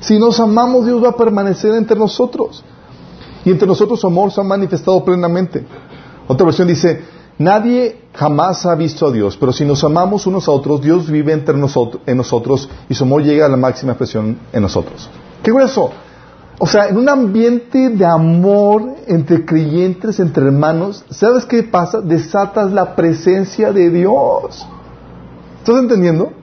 Si 0.00 0.18
nos 0.18 0.40
amamos, 0.40 0.86
Dios 0.86 1.02
va 1.04 1.10
a 1.10 1.16
permanecer 1.16 1.74
entre 1.74 1.98
nosotros. 1.98 2.64
Y 3.44 3.50
entre 3.50 3.66
nosotros 3.66 4.00
su 4.00 4.06
amor 4.06 4.32
se 4.32 4.40
ha 4.40 4.44
manifestado 4.44 5.04
plenamente. 5.04 5.64
Otra 6.28 6.46
versión 6.46 6.68
dice, 6.68 7.02
nadie 7.38 8.02
jamás 8.14 8.64
ha 8.64 8.74
visto 8.74 9.06
a 9.06 9.12
Dios, 9.12 9.36
pero 9.36 9.52
si 9.52 9.64
nos 9.64 9.84
amamos 9.84 10.26
unos 10.26 10.48
a 10.48 10.52
otros, 10.52 10.80
Dios 10.80 11.10
vive 11.10 11.32
entre 11.32 11.56
nosotros, 11.56 12.02
en 12.06 12.16
nosotros 12.16 12.68
y 12.88 12.94
su 12.94 13.04
amor 13.04 13.22
llega 13.22 13.46
a 13.46 13.48
la 13.48 13.56
máxima 13.56 13.92
expresión 13.92 14.38
en 14.52 14.62
nosotros. 14.62 15.10
¿Qué 15.42 15.50
grueso? 15.50 15.90
O 16.62 16.66
sea, 16.66 16.88
en 16.88 16.98
un 16.98 17.08
ambiente 17.08 17.88
de 17.88 18.04
amor 18.04 18.96
entre 19.06 19.46
creyentes, 19.46 20.20
entre 20.20 20.44
hermanos, 20.44 21.06
¿sabes 21.08 21.46
qué 21.46 21.62
pasa? 21.62 22.02
Desatas 22.02 22.70
la 22.70 22.94
presencia 22.94 23.72
de 23.72 23.88
Dios. 23.88 24.68
¿Estás 25.60 25.76
entendiendo? 25.78 26.34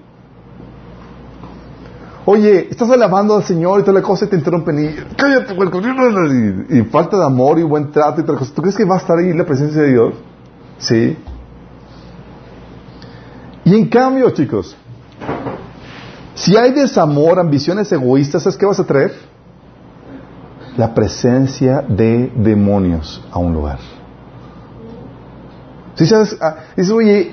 Oye, 2.26 2.68
estás 2.68 2.90
alabando 2.90 3.36
al 3.36 3.44
Señor 3.44 3.80
y 3.80 3.84
toda 3.84 3.94
la 3.94 4.02
cosa 4.02 4.26
y 4.26 4.30
te 4.30 4.38
interrumpen 4.38 4.86
y 4.86 4.96
cállate, 5.16 5.54
y, 5.54 6.80
y 6.80 6.82
falta 6.86 7.16
de 7.16 7.24
amor 7.24 7.60
y 7.60 7.64
buen 7.64 7.92
trato 7.92 8.20
y 8.20 8.24
tal 8.24 8.38
cosa. 8.38 8.52
¿Tú 8.56 8.64
crees 8.64 8.76
que 8.76 8.86
va 8.86 8.96
a 8.96 8.98
estar 8.98 9.20
ahí 9.20 9.32
la 9.34 9.46
presencia 9.46 9.84
de 9.84 9.92
Dios? 9.92 10.16
Sí. 10.80 11.16
Y 13.66 13.76
en 13.76 13.88
cambio, 13.88 14.32
chicos, 14.32 14.76
si 16.34 16.58
hay 16.58 16.72
desamor, 16.72 17.38
ambiciones 17.38 17.92
egoístas, 17.92 18.42
¿sabes 18.42 18.58
qué 18.58 18.66
vas 18.66 18.80
a 18.80 18.84
traer? 18.84 19.37
La 20.78 20.94
presencia 20.94 21.84
de 21.88 22.32
demonios 22.36 23.24
a 23.32 23.40
un 23.40 23.54
lugar. 23.54 23.80
¿Sí 25.96 26.06
sabes? 26.06 26.38
Ah, 26.40 26.58
dices, 26.76 26.94
oye, 26.94 27.32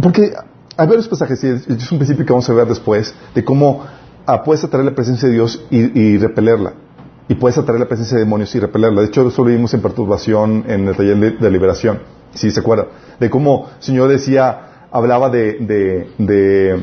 porque 0.00 0.32
hay 0.76 0.86
varios 0.86 1.08
pasajes, 1.08 1.42
es 1.42 1.92
un 1.92 1.98
principio 1.98 2.24
que 2.26 2.32
vamos 2.32 2.48
a 2.48 2.52
ver 2.52 2.68
después, 2.68 3.14
de 3.34 3.44
cómo 3.44 3.84
ah, 4.26 4.42
puedes 4.44 4.62
atraer 4.62 4.84
la 4.84 4.94
presencia 4.94 5.26
de 5.28 5.34
Dios 5.34 5.64
y, 5.70 6.18
repelerla. 6.18 6.74
Y 7.28 7.34
puedes 7.36 7.56
atraer 7.56 7.80
la 7.80 7.88
presencia 7.88 8.18
de 8.18 8.24
demonios 8.24 8.54
y 8.54 8.60
repelerla. 8.60 9.00
De 9.00 9.06
hecho, 9.06 9.26
eso 9.26 9.42
lo 9.42 9.50
vimos 9.50 9.72
en 9.72 9.80
perturbación 9.80 10.64
en 10.68 10.88
el 10.88 10.96
taller 10.96 11.38
de, 11.38 11.50
liberación, 11.50 12.00
si 12.34 12.50
se 12.50 12.60
acuerda. 12.60 12.88
De 13.18 13.30
cómo 13.30 13.70
el 13.78 13.82
Señor 13.82 14.08
decía, 14.10 14.86
hablaba 14.90 15.30
de, 15.30 15.58
de, 15.60 16.10
de, 16.18 16.82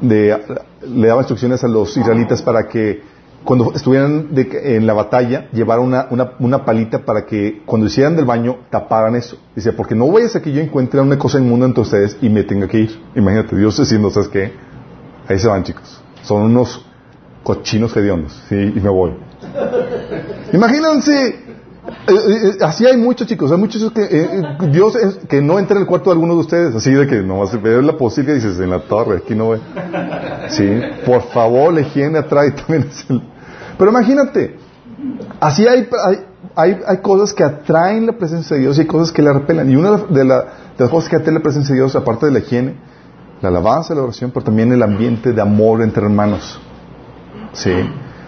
de 0.00 0.38
le 0.86 1.08
daba 1.08 1.22
instrucciones 1.22 1.64
a 1.64 1.68
los 1.68 1.96
israelitas 1.96 2.42
para 2.42 2.68
que 2.68 3.11
cuando 3.44 3.72
estuvieran 3.74 4.28
en 4.34 4.86
la 4.86 4.92
batalla, 4.92 5.48
llevaron 5.52 5.86
una, 5.86 6.06
una, 6.10 6.32
una, 6.38 6.64
palita 6.64 7.04
para 7.04 7.26
que 7.26 7.62
cuando 7.66 7.86
hicieran 7.86 8.16
del 8.16 8.24
baño 8.24 8.58
taparan 8.70 9.16
eso. 9.16 9.36
Dice, 9.54 9.72
porque 9.72 9.94
no 9.94 10.06
voy 10.06 10.22
a 10.22 10.40
que 10.40 10.52
yo 10.52 10.60
encuentre 10.60 11.00
una 11.00 11.18
cosa 11.18 11.38
inmunda 11.38 11.66
entre 11.66 11.82
ustedes 11.82 12.16
y 12.20 12.28
me 12.28 12.44
tenga 12.44 12.68
que 12.68 12.78
ir. 12.78 13.00
Imagínate, 13.14 13.56
Dios 13.56 13.76
diciendo, 13.76 14.10
¿sabes 14.10 14.28
qué? 14.28 14.52
Ahí 15.28 15.38
se 15.38 15.48
van, 15.48 15.64
chicos. 15.64 16.00
Son 16.22 16.42
unos 16.42 16.84
cochinos 17.42 17.96
hediondos. 17.96 18.40
Sí, 18.48 18.56
y 18.56 18.80
me 18.80 18.90
voy. 18.90 19.12
Imagínense, 20.52 21.42
eh, 21.84 22.12
eh, 22.12 22.58
así 22.60 22.86
hay 22.86 22.96
muchos 22.96 23.26
chicos, 23.26 23.50
hay 23.50 23.58
muchos 23.58 23.90
que 23.92 24.02
eh, 24.02 24.42
Dios 24.70 24.96
que 25.28 25.42
no 25.42 25.58
entra 25.58 25.76
en 25.76 25.82
el 25.82 25.88
cuarto 25.88 26.10
de 26.10 26.14
alguno 26.14 26.34
de 26.34 26.40
ustedes, 26.40 26.74
así 26.76 26.92
de 26.92 27.06
que 27.08 27.22
no 27.22 27.42
a 27.42 27.56
ver 27.56 27.82
la 27.82 27.96
posible 27.96 28.34
dices 28.34 28.60
en 28.60 28.70
la 28.70 28.80
torre, 28.80 29.18
aquí 29.18 29.34
no 29.34 29.50
ve. 29.50 29.60
Sí, 30.48 30.80
por 31.04 31.22
favor, 31.22 31.74
la 31.74 31.80
higiene 31.80 32.18
atrae 32.18 32.52
también 32.52 32.88
es 32.88 33.04
el, 33.08 33.22
pero 33.78 33.90
imagínate, 33.90 34.56
así 35.40 35.66
hay, 35.66 35.88
hay, 36.54 36.78
hay, 36.86 36.96
cosas 36.98 37.32
que 37.32 37.44
atraen 37.44 38.06
la 38.06 38.12
presencia 38.12 38.56
de 38.56 38.62
Dios 38.62 38.78
y 38.78 38.82
hay 38.82 38.86
cosas 38.86 39.12
que 39.12 39.22
la 39.22 39.32
repelan. 39.32 39.70
Y 39.70 39.76
una 39.76 39.96
de, 39.96 40.24
las 40.24 40.90
cosas 40.90 41.08
que 41.08 41.16
atraen 41.16 41.34
la 41.34 41.42
presencia 41.42 41.74
de 41.74 41.80
Dios, 41.80 41.96
aparte 41.96 42.26
de 42.26 42.32
la 42.32 42.40
higiene, 42.40 42.76
la 43.40 43.48
alabanza, 43.48 43.94
la 43.94 44.02
oración, 44.02 44.30
pero 44.32 44.44
también 44.44 44.72
el 44.72 44.82
ambiente 44.82 45.32
de 45.32 45.40
amor 45.40 45.82
entre 45.82 46.04
hermanos. 46.04 46.60
Sí. 47.52 47.72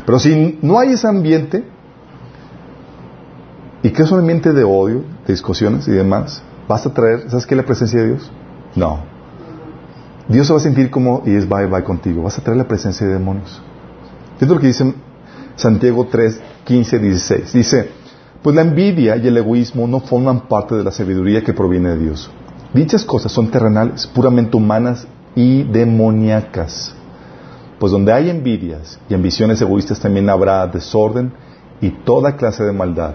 Pero 0.05 0.19
si 0.19 0.59
no 0.63 0.79
hay 0.79 0.93
ese 0.93 1.09
ambiente, 1.09 1.65
¿y 3.83 3.91
qué 3.91 4.03
es 4.03 4.11
un 4.11 4.21
ambiente 4.21 4.53
de 4.53 4.65
odio, 4.65 5.05
de 5.27 5.33
discusiones 5.33 5.87
y 5.89 5.93
demás? 5.93 6.43
¿Vas 6.69 6.87
a 6.87 6.93
traer, 6.93 7.31
¿sabes 7.31 7.47
qué? 7.47 7.55
La 7.55 7.65
presencia 7.65 8.01
de 8.01 8.09
Dios. 8.09 8.33
No. 8.75 9.15
Dios 10.29 10.47
se 10.47 10.53
va 10.53 10.59
a 10.59 10.63
sentir 10.63 10.91
como, 10.91 11.23
y 11.27 11.35
es 11.35 11.49
bye 11.49 11.67
bye 11.67 11.85
contigo. 11.85 12.23
Vas 12.23 12.39
a 12.39 12.43
traer 12.43 12.57
la 12.57 12.67
presencia 12.67 13.07
de 13.07 13.13
demonios. 13.13 13.63
Lo 14.41 14.59
que 14.59 14.67
dicen 14.67 14.95
Santiago 15.57 16.07
3, 16.11 16.41
15, 16.65 16.99
16. 16.99 17.53
Dice, 17.53 17.91
pues 18.43 18.57
la 18.57 18.63
envidia 18.63 19.17
y 19.17 19.27
el 19.27 19.37
egoísmo 19.37 19.87
no 19.87 20.01
forman 20.01 20.49
parte 20.49 20.75
de 20.75 20.85
la 20.85 20.91
sabiduría 20.91 21.43
que 21.43 21.55
proviene 21.55 21.91
de 21.91 21.99
Dios. 21.99 22.31
Dichas 22.73 23.05
cosas 23.05 23.33
son 23.33 23.51
terrenales, 23.51 24.07
puramente 24.07 24.57
humanas 24.57 25.07
y 25.35 25.63
demoníacas. 25.63 26.95
Pues 27.79 27.93
donde 27.93 28.13
hay 28.13 28.31
envidias 28.31 28.99
y 29.09 29.15
ambiciones 29.15 29.61
egoístas 29.61 30.01
también 30.01 30.29
habrá 30.29 30.67
desorden 30.67 31.33
y 31.81 31.91
toda 31.91 32.37
clase 32.37 32.65
de 32.65 32.73
maldad. 32.73 33.15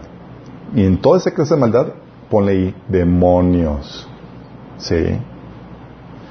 Y 0.75 0.83
en 0.83 0.97
toda 0.97 1.17
esa 1.17 1.31
clase 1.31 1.55
de 1.55 1.61
maldad, 1.61 1.87
ponle 2.29 2.51
ahí 2.51 2.75
demonios. 2.87 4.07
¿Sí? 4.77 5.19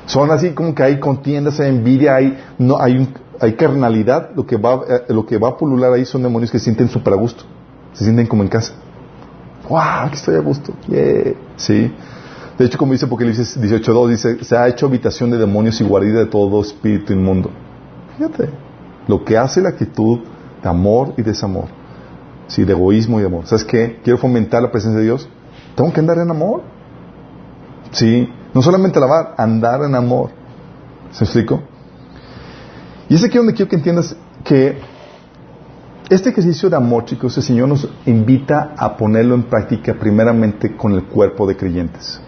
Son 0.07 0.31
así 0.31 0.51
como 0.51 0.75
que 0.75 0.83
hay 0.83 0.99
contiendas, 0.99 1.61
hay 1.61 1.69
envidia, 1.69 2.17
hay, 2.17 2.39
no, 2.59 2.81
hay 2.81 2.97
un, 2.97 3.15
hay 3.41 3.55
carnalidad, 3.55 4.31
lo 4.35 4.47
que 4.47 4.57
va, 4.57 4.81
eh, 4.89 5.05
lo 5.13 5.27
que 5.27 5.39
va 5.39 5.51
a 5.51 5.57
pulular 5.57 5.93
ahí 5.93 6.05
son 6.05 6.23
demonios 6.23 6.51
que 6.51 6.59
se 6.59 6.65
sienten 6.65 6.89
súper 6.89 7.13
a 7.13 7.17
gusto, 7.17 7.45
se 7.93 8.05
sienten 8.05 8.27
como 8.27 8.43
en 8.43 8.49
casa. 8.49 8.73
¡Wow! 9.69 9.79
Aquí 10.07 10.17
estoy 10.17 10.37
a 10.37 10.41
gusto. 10.41 10.73
Sí. 11.57 11.93
De 12.59 12.65
hecho, 12.65 12.79
como 12.79 12.93
dice 12.93 13.07
Apocalipsis 13.07 13.57
18.2, 13.57 14.09
dice, 14.09 14.45
se 14.45 14.57
ha 14.57 14.67
hecho 14.67 14.87
habitación 14.87 15.31
de 15.31 15.39
demonios 15.39 15.81
y 15.81 15.85
guarida 15.85 16.21
de 16.21 16.27
todo 16.27 16.61
espíritu 16.61 17.13
inmundo. 17.13 17.51
Fíjate, 18.17 18.51
lo 19.07 19.25
que 19.25 19.37
hace 19.37 19.61
la 19.61 19.69
actitud 19.69 20.21
de 20.63 20.69
amor 20.69 21.15
y 21.17 21.23
desamor. 21.23 21.67
Sí, 22.49 22.65
de 22.65 22.73
egoísmo 22.73 23.21
y 23.21 23.25
amor. 23.25 23.47
¿Sabes 23.47 23.65
qué? 23.65 24.01
Quiero 24.03 24.19
fomentar 24.19 24.63
la 24.63 24.73
presencia 24.73 24.99
de 24.99 25.05
Dios. 25.05 25.29
Tengo 25.77 25.93
que 25.93 26.01
andar 26.01 26.19
en 26.19 26.31
amor. 26.31 26.63
Sí, 27.93 28.29
no 28.55 28.63
solamente 28.63 28.99
alabar, 28.99 29.35
andar 29.37 29.83
en 29.83 29.95
amor. 29.95 30.31
¿Se 31.13 31.25
explico? 31.25 31.63
Y 33.09 33.15
es 33.15 33.25
aquí 33.25 33.39
donde 33.39 33.55
quiero 33.55 33.71
que 33.71 33.77
entiendas 33.77 34.15
que 34.45 34.79
Este 36.11 36.31
ejercicio 36.31 36.71
de 36.71 36.77
amor, 36.77 37.05
chicos, 37.05 37.37
el 37.37 37.43
Señor 37.43 37.69
nos 37.69 37.87
invita 38.07 38.73
a 38.77 38.97
ponerlo 38.97 39.35
en 39.35 39.43
práctica 39.43 39.93
primeramente 39.93 40.75
con 40.75 40.95
el 40.95 41.05
cuerpo 41.05 41.47
de 41.47 41.55
creyentes. 41.55 42.19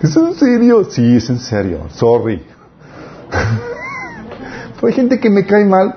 ¿Es 0.00 0.16
en 0.16 0.34
serio? 0.34 0.84
Sí, 0.84 1.16
es 1.16 1.28
en 1.28 1.38
serio. 1.38 1.80
Sorry. 1.90 2.42
hay 4.82 4.92
gente 4.94 5.20
que 5.20 5.28
me 5.28 5.44
cae 5.44 5.66
mal. 5.66 5.96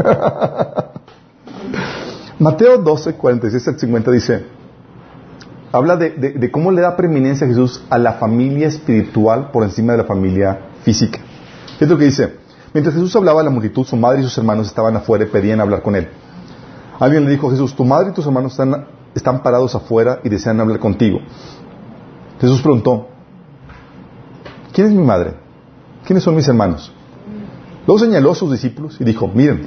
Mateo 2.38 2.78
12, 2.78 3.14
46 3.14 3.68
al 3.68 3.78
50 3.78 4.10
dice, 4.12 4.46
habla 5.72 5.96
de, 5.96 6.50
cómo 6.50 6.72
le 6.72 6.80
da 6.80 6.96
preeminencia 6.96 7.46
a 7.46 7.50
Jesús 7.50 7.82
a 7.90 7.98
la 7.98 8.14
familia 8.14 8.68
espiritual 8.68 9.50
por 9.52 9.62
encima 9.62 9.92
de 9.92 9.98
la 9.98 10.04
familia 10.04 10.58
física. 10.82 11.20
Es 11.78 11.88
lo 11.88 11.96
que 11.96 12.06
dice. 12.06 12.36
Mientras 12.72 12.94
Jesús 12.94 13.14
hablaba 13.16 13.40
a 13.40 13.44
la 13.44 13.50
multitud, 13.50 13.84
su 13.84 13.96
madre 13.96 14.20
y 14.20 14.22
sus 14.22 14.36
hermanos 14.38 14.68
estaban 14.68 14.94
afuera 14.96 15.24
y 15.24 15.28
pedían 15.28 15.60
hablar 15.60 15.82
con 15.82 15.96
él. 15.96 16.08
Alguien 16.98 17.24
le 17.24 17.30
dijo 17.30 17.48
a 17.48 17.50
Jesús, 17.50 17.74
tu 17.74 17.84
madre 17.84 18.10
y 18.10 18.12
tus 18.12 18.26
hermanos 18.26 18.52
están, 18.52 18.86
están 19.14 19.42
parados 19.42 19.74
afuera 19.74 20.20
y 20.22 20.28
desean 20.28 20.60
hablar 20.60 20.78
contigo. 20.78 21.18
Jesús 22.40 22.62
preguntó, 22.62 23.08
¿quién 24.72 24.88
es 24.88 24.92
mi 24.92 25.02
madre? 25.02 25.34
¿Quiénes 26.04 26.22
son 26.22 26.36
mis 26.36 26.46
hermanos? 26.46 26.92
Luego 27.86 27.98
señaló 27.98 28.32
a 28.32 28.34
sus 28.34 28.52
discípulos 28.52 28.96
y 29.00 29.04
dijo, 29.04 29.28
miren, 29.28 29.66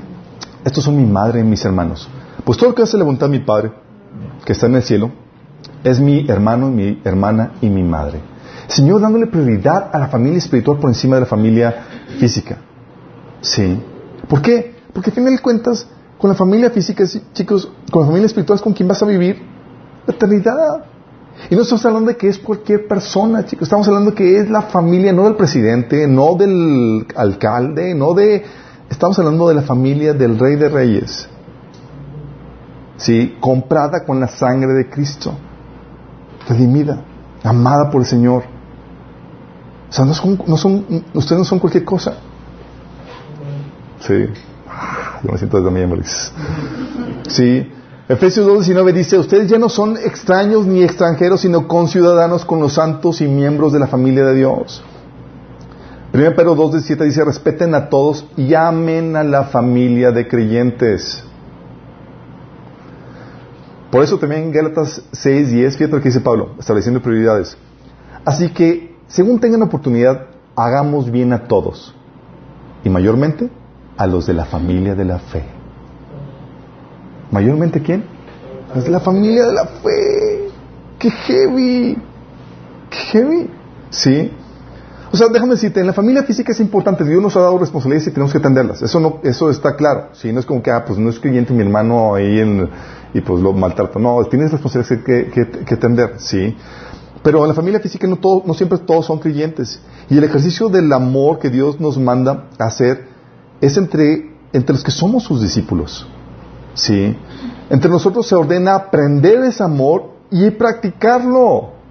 estos 0.63 0.83
son 0.83 0.95
mi 0.95 1.05
madre 1.05 1.41
y 1.41 1.43
mis 1.43 1.63
hermanos. 1.65 2.07
Pues 2.45 2.57
todo 2.57 2.69
lo 2.69 2.75
que 2.75 2.83
hace 2.83 2.97
la 2.97 3.03
voluntad 3.03 3.27
de 3.27 3.37
mi 3.37 3.43
Padre, 3.43 3.71
que 4.45 4.53
está 4.53 4.67
en 4.67 4.75
el 4.75 4.83
cielo, 4.83 5.11
es 5.84 5.99
mi 5.99 6.26
hermano, 6.30 6.69
mi 6.69 7.02
hermana 7.04 7.54
y 7.62 7.69
mi 7.69 7.84
madre. 7.84 8.19
Señor 8.67 9.02
dándole 9.02 9.28
prioridad 9.28 9.89
a 9.93 9.99
la 9.99 10.08
familia 10.08 10.38
espiritual 10.38 10.78
por 10.78 10.89
encima 10.89 11.15
de 11.15 11.21
la 11.21 11.28
familia 11.28 11.86
física. 12.19 12.58
Sí. 13.41 13.80
¿Por 14.28 14.41
qué? 14.41 14.76
Porque 14.93 15.10
al 15.10 15.15
final 15.15 15.36
de 15.36 15.41
cuentas, 15.41 15.86
con 16.17 16.30
la 16.30 16.36
familia 16.36 16.69
física, 16.69 17.04
chicos, 17.34 17.69
con 17.91 18.04
la 18.04 18.08
familia 18.08 18.28
espiritual 18.28 18.58
es 18.58 18.63
con 18.63 18.73
quien 18.73 18.88
vas 18.88 19.02
a 19.02 19.06
vivir 19.06 19.41
la 20.08 20.13
eternidad. 20.13 20.86
Y 21.49 21.56
no 21.56 21.63
estamos 21.63 21.86
hablando 21.86 22.10
de 22.10 22.17
que 22.17 22.30
es 22.30 22.38
cualquier 22.38 22.88
persona, 22.88 23.45
chicos. 23.45 23.63
Estamos 23.63 23.88
hablando 23.88 24.12
de 24.12 24.15
que 24.15 24.39
es 24.39 24.49
la 24.49 24.62
familia, 24.62 25.12
no 25.12 25.26
del 25.26 25.36
presidente, 25.36 26.08
no 26.08 26.36
del 26.36 27.06
alcalde, 27.15 27.93
no 27.93 28.13
de... 28.13 28.45
Estamos 28.89 29.17
hablando 29.19 29.49
de 29.49 29.56
la 29.56 29.63
familia 29.63 30.13
del 30.13 30.38
Rey 30.38 30.56
de 30.56 30.69
Reyes. 30.69 31.28
¿Sí? 32.97 33.36
Comprada 33.39 34.06
con 34.06 34.19
la 34.19 34.28
sangre 34.28 34.73
de 34.73 34.89
Cristo. 34.89 35.34
Redimida. 36.47 37.01
Amada 37.43 37.89
por 37.89 38.01
el 38.01 38.08
Señor. 38.08 38.43
O 39.89 39.93
sea, 39.93 40.06
no 40.06 40.13
son, 40.13 40.41
no 40.47 40.58
son, 40.58 41.03
ustedes 41.13 41.39
no 41.39 41.45
son 41.45 41.60
cualquier 41.60 41.86
cosa. 41.86 42.15
Sí. 43.99 44.25
Yo 45.23 45.32
me 45.32 45.38
siento 45.38 45.62
desde 45.62 46.03
Sí. 47.27 47.71
Efesios 48.10 48.45
2.19 48.47 48.91
dice, 48.91 49.17
ustedes 49.17 49.49
ya 49.49 49.58
no 49.58 49.69
son 49.69 49.95
extraños 49.97 50.65
ni 50.65 50.84
extranjeros, 50.84 51.41
sino 51.41 51.69
conciudadanos 51.69 52.43
con 52.43 52.60
los 52.60 52.73
santos 52.73 53.21
y 53.21 53.27
miembros 53.27 53.71
de 53.71 53.79
la 53.79 53.88
familia 53.88 54.25
de 54.25 54.36
Dios. 54.36 54.84
1 56.13 56.36
Pedro 56.36 56.56
2.17 56.56 57.06
dice, 57.06 57.23
respeten 57.23 57.73
a 57.73 57.88
todos 57.88 58.25
y 58.36 58.53
amen 58.53 59.15
a 59.15 59.23
la 59.23 59.45
familia 59.45 60.12
de 60.12 60.27
creyentes. 60.27 61.23
Por 63.93 64.03
eso 64.03 64.17
también 64.17 64.45
en 64.45 64.51
Gálatas 64.51 65.03
6.10, 65.12 65.73
fíjate 65.73 65.95
lo 65.95 66.01
que 66.01 66.10
dice 66.10 66.19
Pablo, 66.19 66.56
estableciendo 66.58 66.99
prioridades. 66.99 67.56
Así 68.25 68.49
que, 68.49 68.95
según 69.06 69.39
tengan 69.39 69.62
oportunidad, 69.62 70.29
hagamos 70.56 71.12
bien 71.12 71.32
a 71.32 71.43
todos. 71.47 71.93
Y 72.84 72.89
mayormente 72.89 73.51
a 73.95 74.08
los 74.08 74.25
de 74.25 74.34
la 74.34 74.45
familia 74.45 74.95
de 74.95 75.06
la 75.06 75.19
fe. 75.19 75.43
¿Mayormente 77.29 77.84
quién? 77.84 78.03
Los 78.73 78.84
de 78.84 78.89
la 78.89 78.99
familia 78.99 79.45
de 79.45 79.53
la 79.53 79.65
fe. 79.65 80.49
¡Qué 80.97 81.12
heavy! 81.12 81.95
¡Qué 82.89 82.97
heavy! 82.97 83.49
¿Sí? 83.91 84.32
O 85.13 85.15
sea, 85.17 85.28
déjame 85.28 85.52
decirte, 85.52 85.80
en 85.80 85.86
la 85.86 85.93
familia 85.93 86.23
física 86.23 86.54
es 86.54 86.60
importante, 86.60 87.04
Dios 87.04 87.21
nos 87.21 87.38
ha 87.38 87.41
dado 87.41 87.60
responsabilidades 87.60 88.08
y 88.08 88.12
tenemos 88.12 88.32
que 88.32 88.39
atenderlas. 88.39 88.82
Eso 88.82 88.99
no, 88.99 89.19
eso 89.21 89.52
está 89.52 89.76
claro. 89.76 90.08
¿sí? 90.13 90.34
No 90.34 90.39
es 90.39 90.45
como 90.47 90.63
que, 90.63 90.71
ah, 90.71 90.84
pues 90.84 90.97
no 90.97 91.08
es 91.12 91.19
creyente 91.19 91.54
mi 91.54 91.62
hermano 91.62 92.15
ahí 92.15 92.41
y 93.13 93.21
pues 93.21 93.39
lo 93.43 93.54
maltrato. 93.54 93.99
No, 93.99 94.26
tienes 94.26 94.52
responsabilidades 94.52 95.06
que, 95.06 95.30
que, 95.30 95.65
que, 95.65 95.73
atender, 95.76 96.15
¿sí? 96.17 96.58
Pero 97.21 97.43
en 97.43 97.47
la 97.47 97.54
familia 97.54 97.80
física 97.80 98.08
no, 98.08 98.15
todo, 98.15 98.41
no 98.43 98.56
siempre 98.56 98.80
todos 98.80 99.06
son 99.06 99.19
creyentes. 99.19 99.80
Y 100.10 100.17
el 100.17 100.23
ejercicio 100.23 100.67
del 100.69 100.91
amor 100.91 101.38
que 101.38 101.52
Dios 101.52 101.80
nos 101.80 101.99
manda 101.99 102.47
hacer 102.58 103.06
es 103.62 103.78
entre, 103.78 104.32
entre 104.52 104.73
los 104.73 104.84
que 104.84 104.89
somos 104.89 105.21
sus 105.21 105.43
discípulos. 105.43 106.08
¿Sí? 106.73 107.15
Entre 107.69 107.91
nosotros 107.91 108.26
se 108.26 108.34
ordena 108.34 108.73
aprender 108.73 109.43
ese 109.43 109.62
amor 109.62 110.10
y 110.32 110.49
practicarlo. 110.49 111.82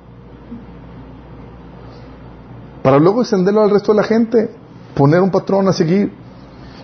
Para 2.83 2.99
luego 2.99 3.23
extenderlo 3.23 3.63
al 3.63 3.71
resto 3.71 3.93
de 3.93 3.99
la 3.99 4.05
gente, 4.05 4.51
poner 4.95 5.21
un 5.21 5.31
patrón 5.31 5.69
a 5.69 5.73
seguir. 5.73 6.13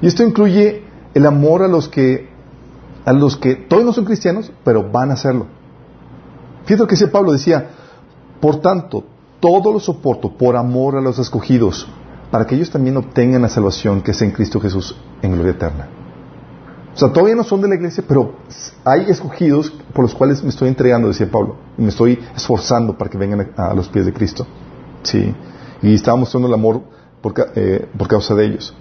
Y 0.00 0.06
esto 0.06 0.22
incluye 0.22 0.84
el 1.14 1.26
amor 1.26 1.62
a 1.62 1.68
los 1.68 1.88
que 1.88 2.28
a 3.04 3.12
los 3.12 3.36
que 3.36 3.54
todos 3.54 3.84
no 3.84 3.92
son 3.92 4.04
cristianos, 4.04 4.52
pero 4.64 4.90
van 4.90 5.10
a 5.10 5.14
hacerlo. 5.14 5.46
Fíjate 6.64 6.82
lo 6.82 6.86
que 6.86 6.94
dice 6.94 7.08
Pablo, 7.08 7.32
decía, 7.32 7.70
por 8.40 8.60
tanto, 8.60 9.04
todo 9.40 9.72
lo 9.72 9.80
soporto 9.80 10.36
por 10.36 10.56
amor 10.56 10.96
a 10.96 11.00
los 11.00 11.18
escogidos, 11.18 11.88
para 12.30 12.46
que 12.46 12.54
ellos 12.54 12.70
también 12.70 12.98
obtengan 12.98 13.40
la 13.40 13.48
salvación 13.48 14.02
que 14.02 14.10
es 14.10 14.20
en 14.20 14.32
Cristo 14.32 14.60
Jesús 14.60 14.94
en 15.22 15.32
gloria 15.32 15.52
eterna. 15.52 15.88
O 16.94 16.98
sea, 16.98 17.12
todavía 17.12 17.36
no 17.36 17.44
son 17.44 17.60
de 17.60 17.68
la 17.68 17.76
iglesia, 17.76 18.04
pero 18.06 18.34
hay 18.84 19.08
escogidos 19.08 19.70
por 19.94 20.02
los 20.02 20.14
cuales 20.14 20.42
me 20.42 20.50
estoy 20.50 20.68
entregando, 20.68 21.08
decía 21.08 21.30
Pablo, 21.30 21.56
y 21.78 21.82
me 21.82 21.88
estoy 21.88 22.18
esforzando 22.36 22.98
para 22.98 23.08
que 23.08 23.16
vengan 23.16 23.52
a, 23.56 23.72
los 23.72 23.88
pies 23.88 24.04
de 24.04 24.12
Cristo. 24.12 24.46
Sí. 25.02 25.32
Y 25.82 25.94
estaba 25.94 26.16
mostrando 26.16 26.48
el 26.48 26.54
amor 26.54 26.82
por, 27.20 27.34
eh, 27.54 27.88
por 27.96 28.08
causa 28.08 28.34
de 28.34 28.46
ellos. 28.46 28.74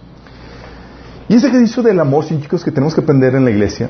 Y 1.29 1.35
ese 1.35 1.47
ejercicio 1.47 1.83
del 1.83 1.99
amor, 1.99 2.25
chicos, 2.25 2.63
que 2.63 2.71
tenemos 2.71 2.95
que 2.95 3.01
aprender 3.01 3.35
en 3.35 3.43
la 3.43 3.51
iglesia, 3.51 3.89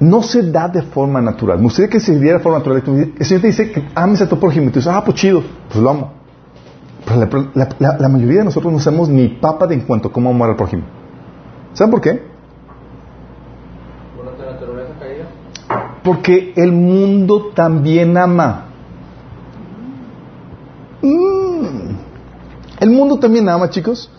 no 0.00 0.22
se 0.22 0.50
da 0.50 0.68
de 0.68 0.82
forma 0.82 1.20
natural. 1.20 1.58
Me 1.58 1.64
gustaría 1.64 1.88
que 1.88 2.00
se 2.00 2.18
diera 2.18 2.38
de 2.38 2.42
forma 2.42 2.58
natural. 2.58 2.82
El 3.18 3.24
Señor 3.24 3.40
te 3.40 3.46
dice 3.46 3.70
que 3.70 3.88
ames 3.94 4.20
a 4.20 4.28
tu 4.28 4.38
prójimo 4.38 4.66
y 4.66 4.70
tú 4.70 4.80
dices, 4.80 4.92
ah, 4.92 5.04
pues 5.04 5.16
chido, 5.16 5.42
pues 5.68 5.80
lo 5.82 5.90
amo. 5.90 6.12
Pero 7.04 7.50
la, 7.54 8.08
mayoría 8.08 8.38
de 8.38 8.44
nosotros 8.44 8.72
no 8.72 8.78
sabemos 8.78 9.08
ni 9.08 9.28
papa 9.28 9.66
de 9.66 9.74
en 9.74 9.82
cuanto 9.82 10.08
a 10.08 10.12
cómo 10.12 10.30
amar 10.30 10.50
al 10.50 10.56
prójimo. 10.56 10.82
¿Saben 11.72 11.90
por 11.90 12.00
qué? 12.00 12.22
Porque 16.02 16.52
el 16.56 16.72
mundo 16.72 17.50
también 17.54 18.16
ama. 18.16 18.71
Mm. 21.02 21.96
El 22.80 22.90
mundo 22.90 23.18
también 23.18 23.48
ama, 23.48 23.68
chicos. 23.70 24.10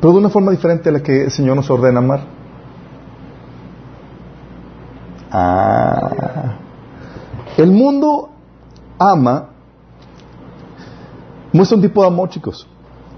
Pero 0.00 0.12
de 0.12 0.18
una 0.18 0.28
forma 0.28 0.50
diferente 0.52 0.88
a 0.88 0.92
la 0.92 1.02
que 1.02 1.24
el 1.24 1.30
Señor 1.30 1.56
nos 1.56 1.70
ordena 1.70 1.98
amar. 1.98 2.20
Ah. 5.32 6.58
El 7.56 7.70
mundo 7.70 8.30
ama 8.98 9.48
muestra 11.52 11.76
un 11.76 11.82
tipo 11.82 12.02
de 12.02 12.08
amor, 12.08 12.28
chicos. 12.28 12.66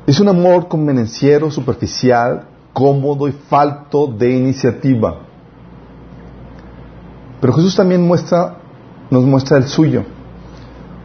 Es 0.06 0.20
un 0.20 0.28
amor 0.28 0.68
convenenciero, 0.68 1.50
superficial, 1.50 2.46
cómodo 2.72 3.28
y 3.28 3.32
falto 3.32 4.06
de 4.06 4.30
iniciativa. 4.30 5.18
Pero 7.40 7.52
Jesús 7.52 7.76
también 7.76 8.06
muestra, 8.06 8.56
nos 9.10 9.24
muestra 9.24 9.58
el 9.58 9.66
suyo. 9.66 10.04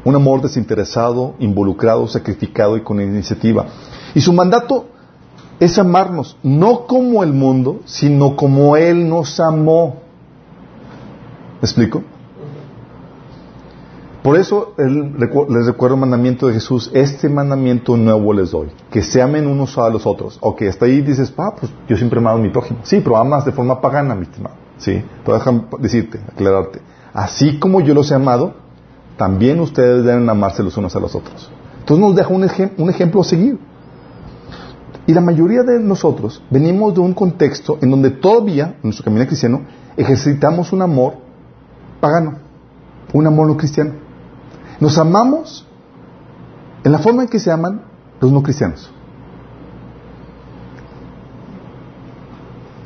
Un 0.06 0.16
amor 0.16 0.42
desinteresado, 0.42 1.36
involucrado, 1.40 2.08
sacrificado 2.08 2.76
y 2.78 2.82
con 2.82 3.00
iniciativa. 3.00 3.66
Y 4.14 4.22
su 4.22 4.34
mandato 4.34 4.86
es 5.60 5.80
amarnos, 5.80 6.38
no 6.44 6.86
como 6.88 7.24
el 7.24 7.34
mundo, 7.34 7.80
sino 7.86 8.36
como 8.36 8.76
Él 8.76 9.08
nos 9.08 9.40
amó. 9.40 10.02
¿Me 11.62 11.66
explico? 11.66 12.04
Por 14.24 14.38
eso 14.38 14.74
les 14.78 15.66
recuerdo 15.66 15.96
el 15.96 16.00
mandamiento 16.00 16.48
de 16.48 16.54
Jesús, 16.54 16.90
este 16.94 17.28
mandamiento 17.28 17.98
nuevo 17.98 18.32
les 18.32 18.52
doy, 18.52 18.70
que 18.90 19.02
se 19.02 19.22
amen 19.22 19.48
unos 19.48 19.78
a 19.78 19.90
los 19.90 20.08
otros. 20.08 20.38
O 20.40 20.56
que 20.56 20.70
hasta 20.70 20.86
ahí 20.86 21.02
dices, 21.02 21.34
ah, 21.38 21.54
pues 21.60 21.72
yo 21.90 21.98
siempre 21.98 22.20
he 22.20 22.22
amado 22.22 22.38
a 22.38 22.42
mi 22.42 22.50
prójimo. 22.50 22.80
Sí, 22.84 23.02
pero 23.04 23.18
amas 23.18 23.44
de 23.44 23.52
forma 23.52 23.82
pagana, 23.82 24.16
mi 24.16 24.24
estimado. 24.24 24.56
Sí, 24.78 25.04
pero 25.26 25.38
déjame 25.38 25.64
decirte, 25.80 26.22
aclararte. 26.26 26.80
Así 27.14 27.60
como 27.60 27.82
yo 27.82 27.94
los 27.94 28.10
he 28.12 28.16
amado, 28.16 28.56
también 29.18 29.60
ustedes 29.60 30.04
deben 30.04 30.30
amarse 30.30 30.64
los 30.64 30.76
unos 30.78 30.96
a 30.96 31.00
los 31.00 31.16
otros. 31.16 31.50
Entonces 31.80 32.06
nos 32.06 32.16
deja 32.16 32.30
un, 32.30 32.48
un 32.78 32.90
ejemplo 32.90 33.22
a 33.22 33.24
seguir. 33.24 33.60
Y 35.06 35.14
la 35.14 35.22
mayoría 35.22 35.64
de 35.64 35.80
nosotros 35.80 36.42
venimos 36.50 36.94
de 36.94 37.02
un 37.02 37.14
contexto 37.14 37.78
en 37.82 37.92
donde 37.92 38.10
todavía, 38.10 38.76
en 38.78 38.84
nuestro 38.84 39.04
camino 39.04 39.26
cristiano, 39.26 39.62
ejercitamos 39.98 40.72
un 40.72 40.82
amor 40.82 41.16
pagano, 42.00 42.38
un 43.12 43.28
amor 43.28 43.48
no 43.48 43.58
cristiano. 43.58 43.94
Nos 44.80 44.98
amamos 44.98 45.68
en 46.84 46.92
la 46.92 47.00
forma 47.00 47.24
en 47.24 47.30
que 47.30 47.40
se 47.40 47.52
aman 47.52 47.82
los 48.22 48.32
no 48.32 48.42
cristianos. 48.42 48.90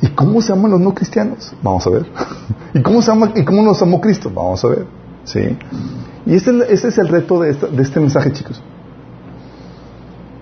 ¿Y 0.00 0.08
cómo 0.08 0.40
se 0.40 0.52
aman 0.52 0.70
los 0.70 0.80
no 0.80 0.94
cristianos? 0.94 1.52
Vamos 1.62 1.86
a 1.86 1.90
ver. 1.90 2.06
¿Y 2.74 2.82
cómo, 2.82 3.02
se 3.02 3.10
ama, 3.10 3.32
y 3.34 3.44
cómo 3.44 3.62
nos 3.62 3.80
amó 3.82 4.00
Cristo? 4.00 4.30
Vamos 4.32 4.64
a 4.64 4.68
ver. 4.68 4.86
¿Sí? 5.24 5.56
Y 6.28 6.34
ese, 6.34 6.52
es 6.70 6.98
el 6.98 7.08
reto 7.08 7.40
de, 7.40 7.56
este 7.78 8.00
mensaje, 8.00 8.30
chicos. 8.32 8.62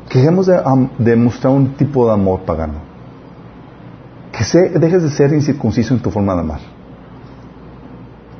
Que 0.08 0.18
dejemos 0.18 0.48
de, 0.48 1.16
mostrar 1.16 1.52
un 1.52 1.74
tipo 1.74 2.08
de 2.08 2.12
amor 2.12 2.40
pagano. 2.40 2.80
Que 4.32 4.78
dejes 4.80 5.04
de 5.04 5.10
ser 5.10 5.32
incircunciso 5.32 5.94
en 5.94 6.00
tu 6.00 6.10
forma 6.10 6.34
de 6.34 6.40
amar. 6.40 6.60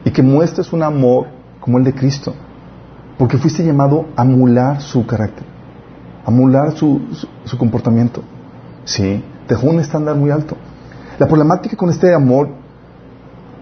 Y 0.04 0.11
que 0.11 0.24
muestres 0.24 0.72
un 0.72 0.82
amor 0.82 1.28
como 1.61 1.78
el 1.78 1.85
de 1.85 1.94
Cristo. 1.94 2.35
Porque 3.16 3.38
fuiste 3.38 3.64
llamado 3.64 4.06
a 4.16 4.22
amular 4.22 4.80
su 4.80 5.06
carácter, 5.06 5.44
a 6.24 6.28
amular 6.28 6.72
su, 6.72 7.00
su 7.44 7.56
comportamiento. 7.56 8.24
¿Sí? 8.85 9.24
Dejó 9.48 9.68
un 9.68 9.78
estándar 9.78 10.16
muy 10.16 10.32
alto. 10.32 10.56
La 11.16 11.28
problemática 11.28 11.76
con 11.76 11.90
este 11.90 12.12
amor, 12.12 12.48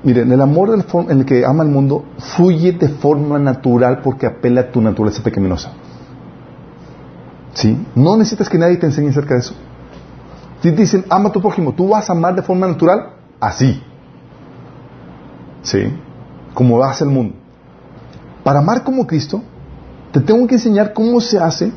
miren, 0.04 0.30
el 0.30 0.40
amor 0.40 0.70
en 0.70 1.18
el 1.18 1.24
que 1.24 1.44
ama 1.44 1.64
el 1.64 1.70
mundo 1.70 2.04
fluye 2.18 2.72
de 2.72 2.88
forma 2.88 3.38
natural 3.38 4.00
porque 4.02 4.26
apela 4.26 4.62
a 4.62 4.70
tu 4.70 4.80
naturaleza 4.80 5.22
pecaminosa. 5.22 5.72
¿Sí? 7.54 7.86
No 7.94 8.16
necesitas 8.16 8.48
que 8.48 8.58
nadie 8.58 8.76
te 8.76 8.86
enseñe 8.86 9.08
acerca 9.08 9.34
de 9.34 9.40
eso. 9.40 9.54
Si 10.60 10.70
dicen, 10.70 11.04
ama 11.08 11.28
a 11.28 11.32
tu 11.32 11.40
prójimo, 11.40 11.72
tú 11.72 11.88
vas 11.88 12.08
a 12.08 12.12
amar 12.12 12.34
de 12.34 12.42
forma 12.42 12.66
natural, 12.66 13.14
así. 13.40 13.82
¿Sí? 15.62 15.80
Como 16.52 16.82
hace 16.82 17.04
el 17.04 17.10
mundo. 17.10 17.34
Para 18.42 18.58
amar 18.58 18.82
como 18.84 19.06
Cristo, 19.06 19.42
te 20.12 20.20
tengo 20.20 20.46
que 20.46 20.54
enseñar 20.56 20.92
cómo 20.92 21.20
se 21.20 21.38
hace 21.38 21.72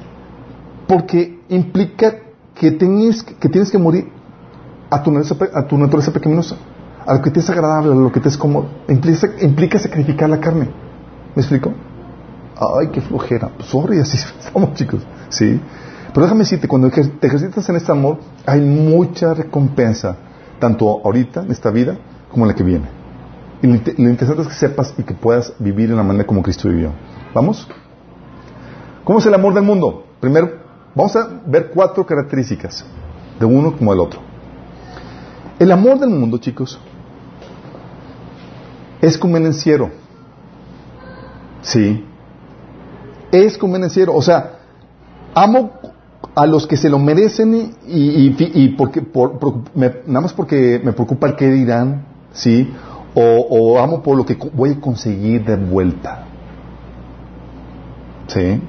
porque 0.87 1.39
implica 1.49 2.15
que 2.55 2.71
tienes 2.71 3.23
que, 3.23 3.49
tienes 3.49 3.71
que 3.71 3.77
morir 3.77 4.09
a 4.89 5.01
tu, 5.01 5.11
a 5.53 5.67
tu 5.67 5.77
naturaleza 5.77 6.11
pecaminosa, 6.11 6.55
a 7.07 7.13
lo 7.13 7.21
que 7.21 7.31
te 7.31 7.39
es 7.39 7.49
agradable, 7.49 7.93
a 7.93 7.95
lo 7.95 8.11
que 8.11 8.19
te 8.19 8.27
es 8.27 8.37
cómodo. 8.37 8.67
Implica, 8.89 9.79
sacrificar 9.79 10.29
la 10.29 10.41
carne. 10.41 10.69
¿Me 11.33 11.41
explico? 11.41 11.73
Ay, 12.55 12.89
qué 12.89 12.99
flojera. 12.99 13.49
Pues, 13.55 13.69
sorry, 13.69 13.99
así 13.99 14.17
estamos, 14.39 14.73
chicos. 14.73 15.01
Sí. 15.29 15.59
Pero 16.13 16.25
déjame 16.25 16.39
decirte, 16.39 16.67
cuando 16.67 16.89
te 16.89 17.27
ejercitas 17.27 17.69
en 17.69 17.77
este 17.77 17.91
amor, 17.93 18.19
hay 18.45 18.59
mucha 18.59 19.33
recompensa, 19.33 20.17
tanto 20.59 21.01
ahorita, 21.03 21.43
en 21.43 21.51
esta 21.51 21.71
vida, 21.71 21.97
como 22.29 22.43
en 22.43 22.49
la 22.49 22.55
que 22.55 22.63
viene. 22.63 22.89
Y 23.61 23.67
lo, 23.67 24.09
interesante 24.09 24.41
es 24.41 24.47
que 24.49 24.53
sepas 24.53 24.93
y 24.97 25.03
que 25.03 25.13
puedas 25.13 25.53
vivir 25.59 25.89
en 25.89 25.95
la 25.95 26.03
manera 26.03 26.27
como 26.27 26.43
Cristo 26.43 26.67
vivió. 26.67 26.91
¿Vamos? 27.33 27.67
¿Cómo 29.05 29.19
es 29.19 29.25
el 29.25 29.33
amor 29.33 29.53
del 29.53 29.63
mundo? 29.63 30.05
Primero, 30.19 30.51
vamos 30.93 31.15
a 31.15 31.29
ver 31.45 31.71
cuatro 31.73 32.05
características, 32.05 32.85
de 33.39 33.45
uno 33.45 33.77
como 33.77 33.91
del 33.91 34.01
otro. 34.01 34.19
El 35.57 35.71
amor 35.71 35.99
del 35.99 36.09
mundo, 36.09 36.37
chicos, 36.37 36.79
es 39.01 39.17
convenenciero. 39.17 39.89
Sí. 41.61 42.05
Es 43.31 43.57
convenenciero. 43.57 44.15
O 44.15 44.21
sea, 44.21 44.59
amo 45.33 45.71
a 46.35 46.45
los 46.45 46.67
que 46.67 46.77
se 46.77 46.89
lo 46.89 46.99
merecen 46.99 47.75
y, 47.87 48.69
porque, 48.71 49.03
nada 49.75 50.21
más 50.21 50.33
porque 50.33 50.79
me 50.83 50.93
preocupa 50.93 51.27
el 51.27 51.35
que 51.35 51.51
dirán, 51.51 52.05
¿sí? 52.31 52.71
O, 53.15 53.21
o, 53.49 53.79
amo 53.79 54.03
por 54.03 54.15
lo 54.15 54.25
que 54.25 54.37
voy 54.53 54.71
a 54.71 54.79
conseguir 54.79 55.43
de 55.43 55.55
vuelta. 55.55 56.25
¿Sí? 58.27 58.61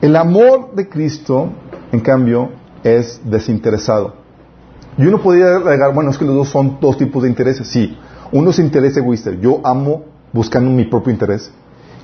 El 0.00 0.16
amor 0.16 0.74
de 0.74 0.88
Cristo, 0.88 1.50
en 1.92 2.00
cambio, 2.00 2.50
es 2.82 3.20
desinteresado. 3.24 4.14
Y 4.98 5.06
uno 5.06 5.20
podría 5.22 5.56
agregar, 5.56 5.94
bueno, 5.94 6.10
es 6.10 6.18
que 6.18 6.24
los 6.24 6.34
dos 6.34 6.48
son 6.48 6.78
dos 6.80 6.96
tipos 6.96 7.22
de 7.22 7.28
intereses. 7.28 7.68
Sí, 7.68 7.96
uno 8.32 8.50
es 8.50 8.58
interés 8.58 8.96
egoísta. 8.96 9.32
Yo 9.32 9.60
amo 9.64 10.04
buscando 10.32 10.70
mi 10.70 10.84
propio 10.84 11.12
interés. 11.12 11.50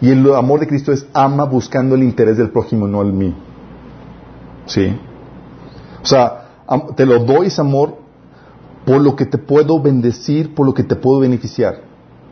Y 0.00 0.10
el 0.10 0.34
amor 0.34 0.60
de 0.60 0.66
Cristo 0.66 0.92
es 0.92 1.06
ama 1.12 1.44
buscando 1.44 1.94
el 1.94 2.02
interés 2.02 2.36
del 2.36 2.50
prójimo, 2.50 2.88
no 2.88 3.02
el 3.02 3.12
mío. 3.12 3.34
¿Sí? 4.66 4.98
O 6.02 6.06
sea, 6.06 6.48
te 6.96 7.06
lo 7.06 7.20
doy 7.20 7.46
ese 7.46 7.60
amor 7.60 7.98
por 8.84 9.00
lo 9.00 9.14
que 9.14 9.26
te 9.26 9.38
puedo 9.38 9.80
bendecir, 9.80 10.54
por 10.54 10.66
lo 10.66 10.74
que 10.74 10.82
te 10.82 10.96
puedo 10.96 11.20
beneficiar, 11.20 11.82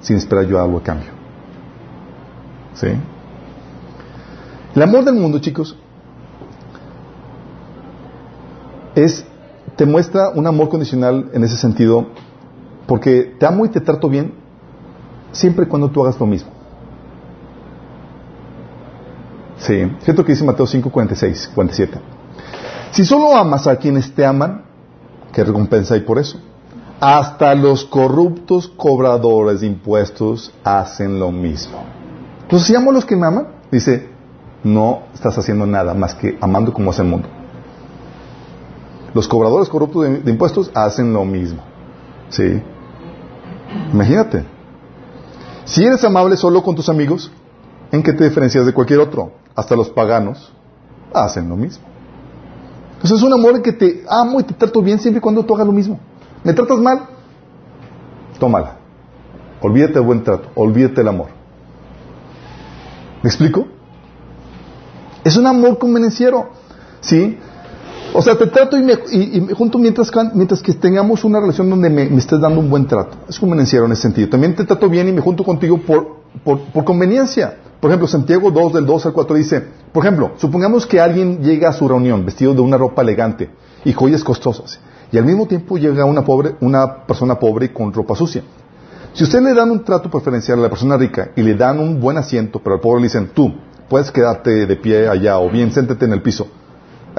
sin 0.00 0.16
esperar 0.16 0.46
yo 0.46 0.60
algo 0.60 0.78
a 0.78 0.82
cambio. 0.82 1.10
¿Sí? 2.74 2.88
El 4.74 4.82
amor 4.82 5.04
del 5.04 5.14
mundo, 5.14 5.38
chicos, 5.38 5.76
es 8.94 9.24
te 9.76 9.86
muestra 9.86 10.30
un 10.30 10.46
amor 10.46 10.68
condicional 10.68 11.30
en 11.32 11.44
ese 11.44 11.56
sentido, 11.56 12.08
porque 12.90 13.36
te 13.38 13.46
amo 13.46 13.64
y 13.64 13.68
te 13.68 13.80
trato 13.80 14.08
bien 14.08 14.34
siempre 15.30 15.64
y 15.64 15.68
cuando 15.68 15.88
tú 15.90 16.02
hagas 16.02 16.18
lo 16.18 16.26
mismo. 16.26 16.50
Sí, 19.58 19.92
cierto 20.00 20.24
que 20.24 20.32
dice 20.32 20.44
Mateo 20.44 20.66
5, 20.66 20.90
46, 20.90 21.52
47. 21.54 22.00
Si 22.90 23.04
solo 23.04 23.36
amas 23.36 23.68
a 23.68 23.76
quienes 23.76 24.12
te 24.12 24.26
aman, 24.26 24.64
¿qué 25.32 25.44
recompensa 25.44 25.94
hay 25.94 26.00
por 26.00 26.18
eso? 26.18 26.40
Hasta 26.98 27.54
los 27.54 27.84
corruptos 27.84 28.66
cobradores 28.66 29.60
de 29.60 29.68
impuestos 29.68 30.52
hacen 30.64 31.20
lo 31.20 31.30
mismo. 31.30 31.84
Entonces, 32.42 32.66
si 32.66 32.74
amo 32.74 32.90
a 32.90 32.94
los 32.94 33.04
que 33.04 33.14
me 33.14 33.28
aman, 33.28 33.50
dice, 33.70 34.08
no 34.64 35.02
estás 35.14 35.38
haciendo 35.38 35.64
nada 35.64 35.94
más 35.94 36.16
que 36.16 36.36
amando 36.40 36.74
como 36.74 36.90
hace 36.90 37.02
el 37.02 37.08
mundo. 37.08 37.28
Los 39.14 39.28
cobradores 39.28 39.68
corruptos 39.68 40.24
de, 40.24 40.28
impuestos 40.28 40.72
hacen 40.74 41.12
lo 41.12 41.24
mismo. 41.24 41.62
¿Sí? 42.30 42.60
Imagínate. 43.92 44.44
Si 45.64 45.84
eres 45.84 46.02
amable 46.04 46.36
solo 46.36 46.62
con 46.62 46.74
tus 46.74 46.88
amigos, 46.88 47.30
¿en 47.92 48.02
qué 48.02 48.12
te 48.12 48.24
diferencias 48.24 48.66
de 48.66 48.72
cualquier 48.72 49.00
otro? 49.00 49.32
Hasta 49.54 49.76
los 49.76 49.90
paganos 49.90 50.52
hacen 51.12 51.48
lo 51.48 51.56
mismo. 51.56 51.84
Entonces 52.94 53.18
es 53.18 53.24
un 53.24 53.32
amor 53.32 53.56
en 53.56 53.62
que 53.62 53.72
te 53.72 54.04
amo 54.08 54.40
y 54.40 54.42
te 54.44 54.54
trato 54.54 54.82
bien 54.82 54.98
siempre 54.98 55.18
y 55.18 55.20
cuando 55.20 55.44
tú 55.44 55.54
hagas 55.54 55.66
lo 55.66 55.72
mismo. 55.72 55.98
¿Me 56.44 56.52
tratas 56.52 56.78
mal? 56.78 57.06
Tómala. 58.38 58.76
Olvídate 59.60 59.94
del 59.94 60.02
buen 60.02 60.24
trato. 60.24 60.48
Olvídate 60.54 60.96
del 60.96 61.08
amor. 61.08 61.28
¿Me 63.22 63.28
explico? 63.28 63.66
Es 65.24 65.36
un 65.36 65.46
amor 65.46 65.78
convenenciero. 65.78 66.50
¿Sí? 67.00 67.38
O 68.12 68.22
sea, 68.22 68.36
te 68.36 68.46
trato 68.48 68.76
y, 68.76 68.82
me, 68.82 68.96
junto 69.54 69.78
mientras, 69.78 70.10
mientras 70.34 70.60
que 70.60 70.72
tengamos 70.74 71.22
una 71.22 71.38
relación 71.38 71.70
donde 71.70 71.88
me, 71.88 72.02
estés 72.16 72.40
dando 72.40 72.60
un 72.60 72.68
buen 72.68 72.86
trato. 72.86 73.16
Es 73.28 73.38
convenenciero 73.38 73.86
en 73.86 73.92
ese 73.92 74.02
sentido. 74.02 74.28
También 74.28 74.54
te 74.54 74.64
trato 74.64 74.88
bien 74.88 75.08
y 75.08 75.12
me 75.12 75.20
junto 75.20 75.44
contigo 75.44 75.78
por, 75.78 76.16
por, 76.44 76.84
conveniencia. 76.84 77.56
Por 77.80 77.90
ejemplo, 77.90 78.08
Santiago 78.08 78.50
2 78.50 78.72
del 78.74 78.86
2 78.86 79.06
al 79.06 79.12
4 79.12 79.36
dice, 79.36 79.64
por 79.92 80.04
ejemplo, 80.04 80.32
supongamos 80.36 80.86
que 80.86 81.00
alguien 81.00 81.40
llega 81.42 81.70
a 81.70 81.72
su 81.72 81.88
reunión 81.88 82.24
vestido 82.24 82.52
de 82.52 82.60
una 82.60 82.76
ropa 82.76 83.02
elegante 83.02 83.50
y 83.84 83.92
joyas 83.92 84.22
costosas, 84.22 84.78
y 85.10 85.16
al 85.16 85.24
mismo 85.24 85.46
tiempo 85.46 85.78
llega 85.78 86.04
una, 86.04 86.22
pobre, 86.22 86.56
una 86.60 87.06
persona 87.06 87.38
pobre 87.38 87.72
con 87.72 87.92
ropa 87.92 88.14
sucia. 88.14 88.42
Si 89.14 89.24
usted 89.24 89.40
le 89.40 89.54
dan 89.54 89.70
un 89.70 89.82
trato 89.82 90.10
preferencial 90.10 90.58
a 90.58 90.62
la 90.62 90.68
persona 90.68 90.96
rica 90.98 91.30
y 91.36 91.42
le 91.42 91.54
dan 91.54 91.78
un 91.78 91.98
buen 91.98 92.18
asiento, 92.18 92.60
pero 92.62 92.74
al 92.74 92.80
pobre 92.80 93.00
le 93.00 93.06
dicen, 93.06 93.30
tú, 93.34 93.50
puedes 93.88 94.10
quedarte 94.10 94.66
de 94.66 94.76
pie 94.76 95.08
allá 95.08 95.38
o 95.38 95.48
bien 95.48 95.72
siéntete 95.72 96.04
en 96.04 96.12
el 96.12 96.22
piso, 96.22 96.48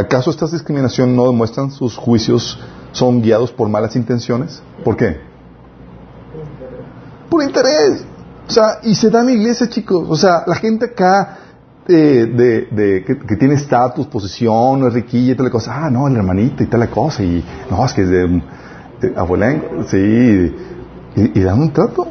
¿Acaso 0.02 0.32
esta 0.32 0.48
discriminación 0.48 1.16
no 1.16 1.28
demuestran 1.28 1.70
sus 1.72 1.96
juicios 1.96 2.60
son 2.92 3.22
guiados 3.22 3.52
por 3.52 3.70
malas 3.70 3.96
intenciones? 3.96 4.62
¿Por 4.84 4.98
qué? 4.98 5.22
Por 7.30 7.44
interés. 7.44 8.04
O 8.48 8.52
sea, 8.52 8.80
y 8.84 8.96
se 8.96 9.10
da 9.10 9.22
en 9.22 9.30
iglesia, 9.30 9.70
chicos. 9.70 10.08
O 10.10 10.16
sea, 10.16 10.44
la 10.48 10.56
gente 10.56 10.86
acá 10.86 11.38
de, 11.88 12.26
de, 12.26 13.04
que, 13.06 13.36
tiene 13.36 13.54
estatus, 13.54 14.08
posición, 14.08 14.88
es 14.88 14.94
riquilla 14.94 15.34
y 15.34 15.36
tal 15.36 15.52
cosa. 15.52 15.86
Ah, 15.86 15.90
no, 15.90 16.08
el 16.08 16.16
hermanito 16.16 16.64
y 16.64 16.66
tal 16.68 16.90
cosa. 16.90 17.24
Y 17.24 17.46
no, 17.70 17.86
es 17.86 17.94
que 17.94 18.02
es 18.02 18.10
de, 18.10 18.42
abuela, 19.16 19.86
sí. 19.88 19.98
Y, 21.16 21.40
y, 21.40 21.44
dan 21.44 21.60
un 21.60 21.72
trato. 21.72 22.08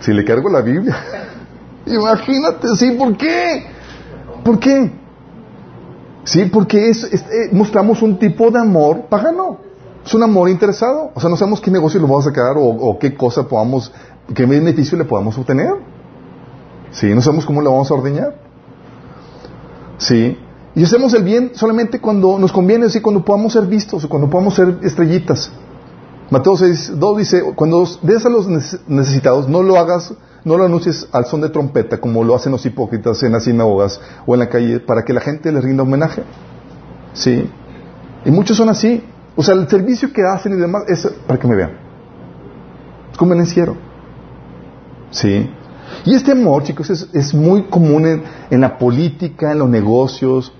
Sí, 0.00 0.12
le 0.12 0.24
cargo 0.24 0.48
la 0.50 0.60
Biblia. 0.60 0.96
Imagínate, 1.86 2.68
sí, 2.76 2.92
¿por 2.92 3.16
qué? 3.16 3.66
¿Por 4.44 4.58
qué? 4.60 5.03
Sí, 6.24 6.46
porque 6.46 6.88
es, 6.88 7.04
eh, 7.04 7.50
mostramos 7.52 8.02
un 8.02 8.18
tipo 8.18 8.50
de 8.50 8.58
amor 8.58 9.02
pagano. 9.08 9.58
Es 10.04 10.14
un 10.14 10.22
amor 10.22 10.48
interesado. 10.48 11.10
O 11.14 11.20
sea, 11.20 11.30
no 11.30 11.36
sabemos 11.36 11.60
qué 11.60 11.70
negocio 11.70 12.00
lo 12.00 12.06
vamos 12.06 12.26
a 12.26 12.30
sacar 12.30 12.54
o, 12.56 12.98
qué 12.98 13.14
cosa 13.14 13.46
podamos, 13.46 13.92
qué 14.34 14.46
beneficio 14.46 14.98
le 14.98 15.04
podamos 15.04 15.36
obtener. 15.38 15.74
Sí, 16.90 17.12
no 17.14 17.20
sabemos 17.20 17.44
cómo 17.44 17.60
lo 17.60 17.72
vamos 17.72 17.90
a 17.90 17.94
ordeñar. 17.94 18.34
Sí. 19.98 20.38
Y 20.74 20.84
hacemos 20.84 21.14
el 21.14 21.22
bien 21.22 21.52
solamente 21.54 22.00
cuando 22.00 22.38
nos 22.38 22.52
conviene, 22.52 22.86
así 22.86 23.00
cuando 23.00 23.24
podamos 23.24 23.52
ser 23.52 23.66
vistos 23.66 24.04
o 24.04 24.08
cuando 24.08 24.28
podamos 24.28 24.54
ser 24.54 24.78
estrellitas. 24.82 25.52
Mateo 26.30 26.56
6, 26.56 26.92
2 26.98 27.18
dice, 27.18 27.42
cuando 27.54 27.86
des 28.02 28.24
a 28.24 28.28
los 28.28 28.48
necesitados, 28.88 29.48
no 29.48 29.62
lo 29.62 29.78
hagas, 29.78 30.14
no 30.44 30.56
lo 30.56 30.64
anuncies 30.64 31.06
al 31.12 31.26
son 31.26 31.42
de 31.42 31.50
trompeta, 31.50 31.98
como 32.00 32.24
lo 32.24 32.34
hacen 32.34 32.52
los 32.52 32.64
hipócritas 32.64 33.22
en 33.22 33.32
las 33.32 33.44
sinagogas 33.44 34.00
o 34.26 34.34
en 34.34 34.40
la 34.40 34.48
calle, 34.48 34.80
para 34.80 35.04
que 35.04 35.12
la 35.12 35.20
gente 35.20 35.52
les 35.52 35.62
rinda 35.62 35.82
homenaje. 35.82 36.22
¿Sí? 37.12 37.48
Y 38.24 38.30
muchos 38.30 38.56
son 38.56 38.68
así. 38.68 39.04
O 39.36 39.42
sea, 39.42 39.54
el 39.54 39.68
servicio 39.68 40.12
que 40.12 40.22
hacen 40.22 40.52
y 40.52 40.56
demás 40.56 40.84
es 40.88 41.06
para 41.26 41.38
que 41.38 41.46
me 41.46 41.56
vean. 41.56 41.72
Es 43.12 43.18
convenenciero. 43.18 43.76
¿Sí? 45.10 45.50
Y 46.04 46.14
este 46.14 46.32
amor, 46.32 46.62
chicos, 46.64 46.90
es, 46.90 47.34
muy 47.34 47.64
común 47.64 48.06
en, 48.06 48.22
en, 48.50 48.60
la 48.60 48.78
política, 48.78 49.52
en 49.52 49.58
los 49.58 49.68
negocios 49.68 50.52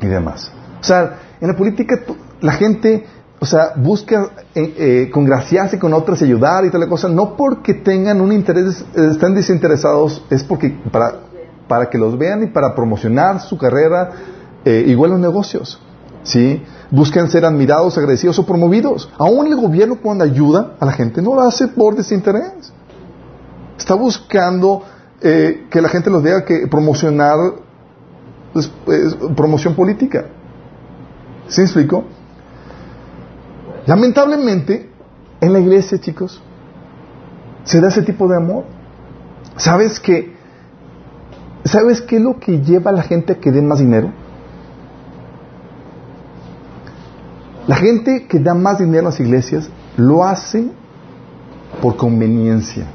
y 0.00 0.06
demás. 0.06 0.50
O 0.80 0.84
sea, 0.84 1.18
en 1.40 1.48
la 1.48 1.56
política 1.56 2.00
la 2.40 2.52
gente 2.52 3.06
o 3.42 3.46
sea, 3.46 3.72
busca 3.74 4.30
eh, 4.54 4.74
eh, 4.76 5.10
congraciarse 5.10 5.78
con 5.78 5.94
otras, 5.94 6.20
ayudar 6.20 6.66
y 6.66 6.70
tal 6.70 6.86
cosa, 6.88 7.08
no 7.08 7.36
porque 7.36 7.72
tengan 7.72 8.20
un 8.20 8.32
interés, 8.32 8.84
están 8.94 9.34
desinteresados, 9.34 10.22
es 10.28 10.44
porque 10.44 10.78
para, 10.92 11.20
para 11.66 11.88
que 11.88 11.96
los 11.96 12.18
vean 12.18 12.42
y 12.42 12.46
para 12.48 12.74
promocionar 12.74 13.40
su 13.40 13.56
carrera, 13.56 14.10
eh, 14.62 14.84
igual 14.88 15.12
los 15.12 15.20
negocios, 15.20 15.80
¿sí? 16.22 16.62
Buscan 16.90 17.30
ser 17.30 17.46
admirados, 17.46 17.96
agradecidos 17.96 18.38
o 18.38 18.44
promovidos. 18.44 19.10
Aún 19.16 19.46
el 19.46 19.56
gobierno 19.56 19.98
cuando 20.02 20.24
ayuda 20.24 20.74
a 20.78 20.84
la 20.84 20.92
gente 20.92 21.22
no 21.22 21.34
lo 21.34 21.40
hace 21.40 21.68
por 21.68 21.96
desinterés. 21.96 22.72
Está 23.78 23.94
buscando 23.94 24.82
eh, 25.22 25.66
que 25.70 25.80
la 25.80 25.88
gente 25.88 26.10
los 26.10 26.22
vea 26.22 26.44
que 26.44 26.66
promocionar 26.66 27.38
pues, 28.52 28.70
promoción 29.34 29.74
política. 29.74 30.26
¿Sí 31.48 31.62
me 31.62 31.64
explico? 31.64 32.04
Lamentablemente, 33.86 34.90
en 35.40 35.52
la 35.52 35.58
iglesia, 35.58 35.98
chicos, 35.98 36.42
se 37.64 37.80
da 37.80 37.88
ese 37.88 38.02
tipo 38.02 38.28
de 38.28 38.36
amor. 38.36 38.64
¿Sabes 39.56 40.00
qué? 40.00 40.34
¿Sabes 41.64 42.00
qué 42.00 42.16
es 42.16 42.22
lo 42.22 42.38
que 42.38 42.60
lleva 42.60 42.90
a 42.90 42.94
la 42.94 43.02
gente 43.02 43.34
a 43.34 43.36
que 43.36 43.52
dé 43.52 43.62
más 43.62 43.78
dinero? 43.78 44.10
La 47.66 47.76
gente 47.76 48.26
que 48.26 48.38
da 48.38 48.54
más 48.54 48.78
dinero 48.78 49.06
a 49.06 49.10
las 49.10 49.20
iglesias 49.20 49.70
lo 49.96 50.24
hace 50.24 50.70
por 51.80 51.96
conveniencia. 51.96 52.86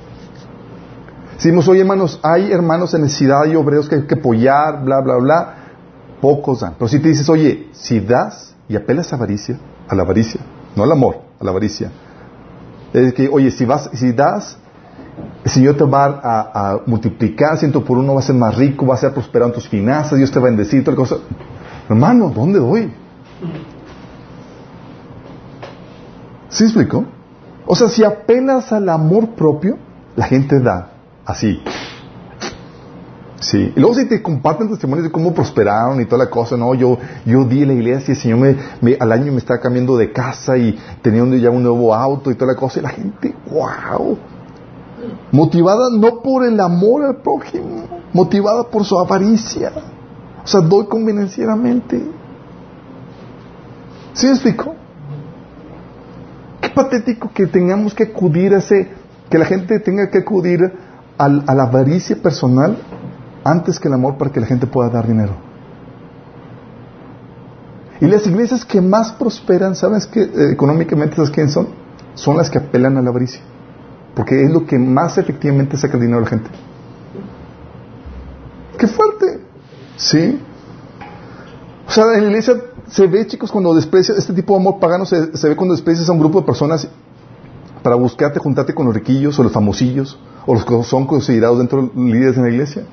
Decimos, 1.36 1.68
oye 1.68 1.82
hermanos, 1.82 2.20
hay 2.24 2.52
hermanos 2.52 2.94
en 2.94 3.02
necesidad 3.02 3.46
y 3.46 3.56
obreros 3.56 3.88
que 3.88 3.96
hay 3.96 4.02
que 4.08 4.16
apoyar, 4.16 4.84
bla, 4.84 5.02
bla, 5.02 5.18
bla. 5.18 5.56
Pocos 6.22 6.62
dan. 6.62 6.74
Pero 6.78 6.88
si 6.88 7.00
te 7.00 7.10
dices, 7.10 7.30
oye, 7.30 7.70
si 7.74 8.00
das 8.00 8.56
y 8.68 8.76
apelas 8.76 9.14
a 9.14 9.18
avaricia, 9.18 9.60
a 9.88 9.96
la 9.96 10.04
avaricia, 10.04 10.42
no 10.76 10.84
al 10.84 10.92
amor, 10.92 11.22
a 11.40 11.44
la 11.44 11.52
avaricia. 11.52 11.92
Es 12.94 13.14
que, 13.14 13.28
oye, 13.28 13.52
si 13.52 13.66
vas, 13.66 13.90
si 13.94 14.12
das, 14.12 14.58
el 15.44 15.52
Señor 15.52 15.76
te 15.78 15.84
va 15.84 16.20
a, 16.24 16.80
multiplicar 16.86 17.58
ciento 17.58 17.84
por 17.84 17.98
uno, 17.98 18.16
va 18.16 18.20
a 18.20 18.24
ser 18.24 18.36
más 18.36 18.56
rico, 18.56 18.86
va 18.86 18.96
a 18.96 18.98
ser 18.98 19.14
prosperado 19.14 19.52
en 19.52 19.56
tus 19.56 19.68
finanzas, 19.68 20.18
Dios 20.18 20.32
te 20.32 20.40
va 20.40 20.48
a 20.48 20.50
bendecir, 20.50 20.84
cosa. 20.96 21.18
Hermano, 21.90 22.32
¿dónde 22.34 22.60
doy? 22.60 22.92
¿Sí 26.50 26.64
explico? 26.64 27.06
O 27.66 27.76
sea, 27.76 27.90
si 27.90 28.04
apenas 28.04 28.72
al 28.72 28.90
amor 28.90 29.30
propio, 29.30 29.78
la 30.16 30.26
gente 30.26 30.60
da 30.60 30.92
así. 31.26 31.62
Sí. 33.40 33.74
Y 33.76 33.80
luego 33.80 33.96
si 33.96 34.08
te 34.08 34.22
comparten 34.22 34.70
testimonios 34.70 35.06
de 35.06 35.12
cómo 35.12 35.34
prosperaron 35.34 36.00
y 36.02 36.06
toda 36.06 36.24
la 36.26 36.30
cosa, 36.30 36.56
no, 36.56 36.74
yo, 36.74 36.98
yo 37.26 37.44
di 37.44 37.64
en 37.64 37.68
la 37.68 37.74
iglesia 37.74 38.14
y 38.14 38.16
el 38.16 38.22
Señor 38.22 38.56
me, 38.82 38.98
al 39.00 39.12
año 39.12 39.32
me 39.32 39.40
estaba 39.40 39.60
cambiando 39.60 39.98
de 39.98 40.12
casa 40.12 40.58
y 40.58 40.78
teniendo 41.02 41.36
ya 41.36 41.50
un 41.50 41.64
nuevo 41.64 41.94
auto 41.94 42.32
y 42.32 42.36
toda 42.36 42.54
la 42.54 42.60
cosa, 42.60 42.80
y 42.80 42.84
la 42.84 42.90
gente, 42.90 43.36
wow. 43.52 44.18
Motivada 45.32 45.90
no 45.92 46.22
por 46.22 46.46
el 46.46 46.60
amor 46.60 47.04
al 47.04 47.18
prójimo, 47.18 47.84
motivada 48.14 48.64
por 48.64 48.86
su 48.86 48.98
avaricia. 48.98 49.72
O 50.44 50.48
sea, 50.48 50.62
doy 50.62 50.86
convenencieramente. 50.86 52.02
¿Sí 54.14 54.28
me 54.28 54.32
explico? 54.34 54.76
Qué 56.62 56.70
patético 56.70 57.30
que 57.34 57.48
tengamos 57.48 57.94
que 57.94 58.04
acudir 58.04 58.54
a 58.56 58.60
ese, 58.60 58.90
que 59.30 59.38
la 59.38 59.46
gente 59.46 59.80
tenga 59.80 60.10
que 60.10 60.20
acudir 60.20 60.62
a 61.18 61.28
la 61.28 61.64
avaricia 61.64 62.16
personal 62.16 62.78
antes 63.46 63.80
que 63.80 63.88
el 63.88 63.94
amor 63.94 64.18
para 64.18 64.32
que 64.32 64.42
la 64.42 64.48
gente 64.48 64.68
pueda 64.68 64.90
dar 64.90 65.08
dinero. 65.08 65.34
Y 68.02 68.08
las 68.08 68.28
iglesias 68.28 68.66
que 68.66 68.82
más 68.82 69.14
prosperan, 69.14 69.76
¿sabes 69.76 70.08
qué? 70.08 70.24
Eh, 70.24 70.52
económicamente, 70.52 71.16
¿sabes 71.16 71.32
quiénes 71.32 71.54
son? 71.54 71.68
Son 72.16 72.36
las 72.36 72.50
que 72.50 72.58
apelan 72.58 72.98
a 72.98 73.02
la 73.02 73.10
avaricia. 73.10 73.42
Porque 74.16 74.44
es 74.44 74.52
lo 74.52 74.66
que 74.66 74.78
más 74.78 75.18
efectivamente 75.18 75.78
saca 75.78 75.94
el 75.96 76.02
dinero 76.02 76.20
a 76.20 76.22
la 76.24 76.28
gente. 76.28 76.50
¡Qué 78.78 78.88
fuerte! 78.88 79.40
¿Sí? 79.96 80.42
O 81.88 81.92
sea, 81.92 82.06
en 82.16 82.24
la 82.24 82.30
iglesia 82.30 82.56
se 82.88 83.08
ve, 83.08 83.26
chicos, 83.28 83.52
cuando 83.52 83.74
desprecias, 83.74 84.18
este 84.18 84.34
tipo 84.34 84.54
de 84.54 84.60
amor 84.60 84.80
pagano 84.80 85.06
se, 85.06 85.38
se 85.38 85.50
ve 85.50 85.56
cuando 85.56 85.76
desprecias 85.76 86.10
a 86.10 86.12
un 86.12 86.20
grupo 86.20 86.42
de 86.42 86.46
personas 86.46 86.88
para 87.84 87.96
buscarte, 87.96 88.40
juntarte 88.40 88.74
con 88.74 88.88
los 88.88 88.96
riquillos 88.96 89.38
o 89.38 89.44
los 89.44 89.52
famosillos 89.52 90.20
o 90.48 90.56
los 90.56 90.66
que 90.66 90.84
son 90.84 91.06
considerados 91.06 91.60
dentro 91.60 91.84
de 91.84 91.90
líderes 91.96 92.36
en 92.38 92.44
la 92.44 92.50
iglesia. 92.50 92.84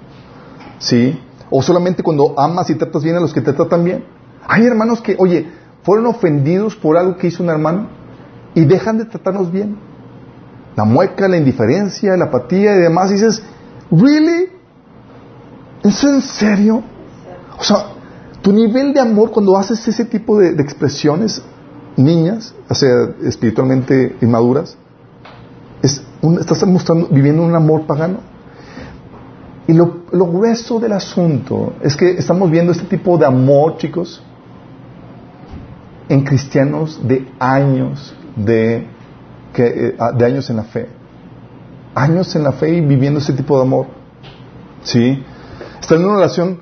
¿Sí? 0.82 1.18
O 1.48 1.62
solamente 1.62 2.02
cuando 2.02 2.38
amas 2.38 2.68
y 2.70 2.74
tratas 2.74 3.04
bien 3.04 3.16
a 3.16 3.20
los 3.20 3.32
que 3.32 3.40
te 3.40 3.52
tratan 3.52 3.84
bien. 3.84 4.04
Hay 4.46 4.66
hermanos 4.66 5.00
que, 5.00 5.16
oye, 5.18 5.46
fueron 5.84 6.06
ofendidos 6.06 6.74
por 6.74 6.96
algo 6.96 7.16
que 7.16 7.28
hizo 7.28 7.42
un 7.42 7.50
hermano 7.50 7.88
y 8.54 8.64
dejan 8.64 8.98
de 8.98 9.04
tratarnos 9.04 9.50
bien. 9.50 9.76
La 10.74 10.84
mueca, 10.84 11.28
la 11.28 11.36
indiferencia, 11.36 12.16
la 12.16 12.26
apatía 12.26 12.74
y 12.74 12.80
demás. 12.80 13.10
Y 13.10 13.14
dices, 13.14 13.42
¿really? 13.90 14.50
¿Eso 15.84 16.08
en 16.08 16.20
serio? 16.22 16.82
O 17.58 17.62
sea, 17.62 17.76
tu 18.42 18.52
nivel 18.52 18.92
de 18.92 19.00
amor 19.00 19.30
cuando 19.30 19.56
haces 19.56 19.86
ese 19.86 20.04
tipo 20.04 20.38
de, 20.38 20.50
expresiones, 20.60 21.42
niñas, 21.96 22.54
o 22.68 22.74
sea, 22.74 22.90
espiritualmente 23.24 24.16
inmaduras, 24.20 24.76
es 25.82 26.02
estás 26.40 26.66
mostrando, 26.66 27.08
viviendo 27.08 27.42
un 27.42 27.54
amor 27.54 27.86
pagano. 27.86 28.31
Y 29.66 29.74
lo, 29.74 30.02
grueso 30.10 30.80
del 30.80 30.92
asunto 30.92 31.74
es 31.82 31.96
que 31.96 32.12
estamos 32.12 32.50
viendo 32.50 32.72
este 32.72 32.84
tipo 32.84 33.16
de 33.16 33.26
amor, 33.26 33.76
chicos, 33.76 34.22
en 36.08 36.24
cristianos 36.24 37.00
de 37.06 37.28
años 37.38 38.14
de, 38.34 38.86
que, 39.52 39.64
eh, 39.64 39.96
de 40.16 40.24
años 40.24 40.50
en 40.50 40.56
la 40.56 40.64
fe. 40.64 40.88
Años 41.94 42.34
en 42.34 42.42
la 42.42 42.52
fe 42.52 42.70
y 42.70 42.80
viviendo 42.80 43.20
ese 43.20 43.32
tipo 43.34 43.56
de 43.56 43.62
amor. 43.62 43.86
¿Sí? 44.82 45.22
Están 45.80 45.98
en 45.98 46.06
una 46.06 46.14
relación 46.16 46.58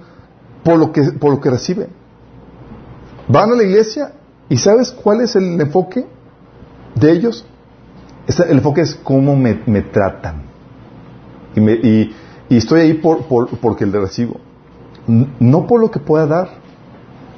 por 0.62 0.78
lo 0.78 0.92
que, 0.92 1.02
por 1.12 1.30
lo 1.30 1.40
que 1.40 1.50
reciben. 1.50 1.88
Van 3.28 3.50
a 3.50 3.54
la 3.54 3.62
iglesia 3.62 4.12
y 4.48 4.56
¿sabes 4.58 4.90
cuál 4.90 5.22
es 5.22 5.36
el 5.36 5.58
enfoque 5.60 6.04
de 6.96 7.12
ellos? 7.12 7.46
El 8.26 8.58
enfoque 8.58 8.82
es 8.82 8.94
cómo 8.94 9.36
me, 9.36 9.54
tratan. 9.82 10.42
Y, 11.54 11.60
me, 11.60 11.72
y 11.72 12.14
y 12.50 12.56
estoy 12.56 12.80
ahí 12.80 12.94
por, 12.94 13.26
porque 13.60 13.86
le 13.86 14.00
recibo. 14.00 14.40
No 15.06 15.68
por 15.68 15.80
lo 15.80 15.90
que 15.90 16.00
pueda 16.00 16.26
dar, 16.26 16.48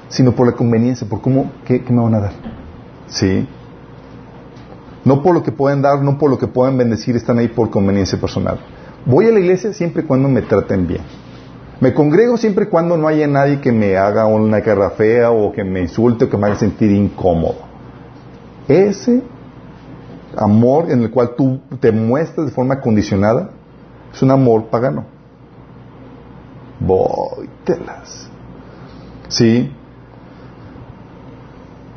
sino 0.08 0.32
por 0.32 0.46
la 0.46 0.54
conveniencia, 0.54 1.06
por 1.06 1.20
cómo, 1.20 1.52
qué, 1.66 1.84
me 1.90 2.02
van 2.02 2.14
a 2.14 2.20
dar. 2.20 2.32
¿Sí? 3.08 3.46
No 5.04 5.22
por 5.22 5.34
lo 5.34 5.42
que 5.42 5.52
pueden 5.52 5.82
dar, 5.82 6.00
no 6.00 6.16
por 6.16 6.30
lo 6.30 6.38
que 6.38 6.46
puedan 6.46 6.78
bendecir, 6.78 7.14
están 7.14 7.38
ahí 7.38 7.48
por 7.48 7.68
conveniencia 7.68 8.18
personal. 8.18 8.58
Voy 9.04 9.26
a 9.26 9.32
la 9.32 9.40
iglesia 9.40 9.74
siempre 9.74 10.02
y 10.02 10.06
cuando 10.06 10.30
me 10.30 10.40
traten 10.40 10.86
bien. 10.86 11.02
Me 11.78 11.92
congrego 11.92 12.38
siempre 12.38 12.64
y 12.64 12.68
cuando 12.68 12.96
no 12.96 13.06
haya 13.06 13.26
nadie 13.26 13.60
que 13.60 13.70
me 13.70 13.98
haga 13.98 14.24
una 14.24 14.62
cara 14.62 14.90
fea 14.90 15.30
o 15.30 15.52
que 15.52 15.62
me 15.62 15.80
insulte 15.80 16.24
o 16.24 16.30
que 16.30 16.38
me 16.38 16.46
haga 16.46 16.56
sentir 16.56 16.90
incómodo. 16.90 17.56
Ese 18.66 19.22
amor 20.38 20.90
en 20.90 21.02
el 21.02 21.10
cual 21.10 21.34
tú 21.36 21.60
te 21.80 21.92
muestras 21.92 22.46
de 22.46 22.52
forma 22.52 22.80
condicionada 22.80 23.50
es 24.12 24.22
un 24.22 24.30
amor 24.30 24.66
pagano. 24.66 25.04
Voy, 26.80 27.48
telas. 27.64 28.28
¿Sí? 29.28 29.72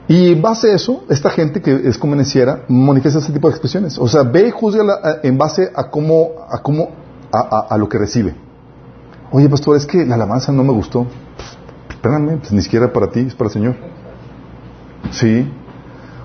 Y 0.07 0.33
en 0.33 0.41
base 0.41 0.71
a 0.71 0.75
eso, 0.75 1.03
esta 1.09 1.29
gente 1.31 1.61
que 1.61 1.73
es 1.73 1.97
convenenciera 1.97 2.63
manifiesta 2.67 3.19
ese 3.19 3.33
tipo 3.33 3.47
de 3.47 3.53
expresiones. 3.53 3.97
O 3.97 4.07
sea, 4.07 4.21
ve 4.21 4.47
y 4.47 4.51
juzga 4.51 4.83
en 5.23 5.37
base 5.37 5.71
a 5.75 5.89
cómo, 5.89 6.31
a 6.47 6.59
cómo, 6.59 6.89
a, 7.31 7.75
lo 7.77 7.89
que 7.89 7.97
recibe. 7.97 8.35
Oye, 9.31 9.49
pastor, 9.49 9.75
es 9.75 9.85
que 9.85 10.05
la 10.05 10.15
alabanza 10.15 10.51
no 10.51 10.63
me 10.63 10.71
gustó. 10.71 11.07
espérame, 11.89 12.37
pues 12.37 12.51
ni 12.51 12.61
siquiera 12.61 12.93
para 12.93 13.09
ti, 13.09 13.21
es 13.21 13.33
para 13.33 13.47
el 13.47 13.53
Señor. 13.53 13.75
Sí. 15.11 15.51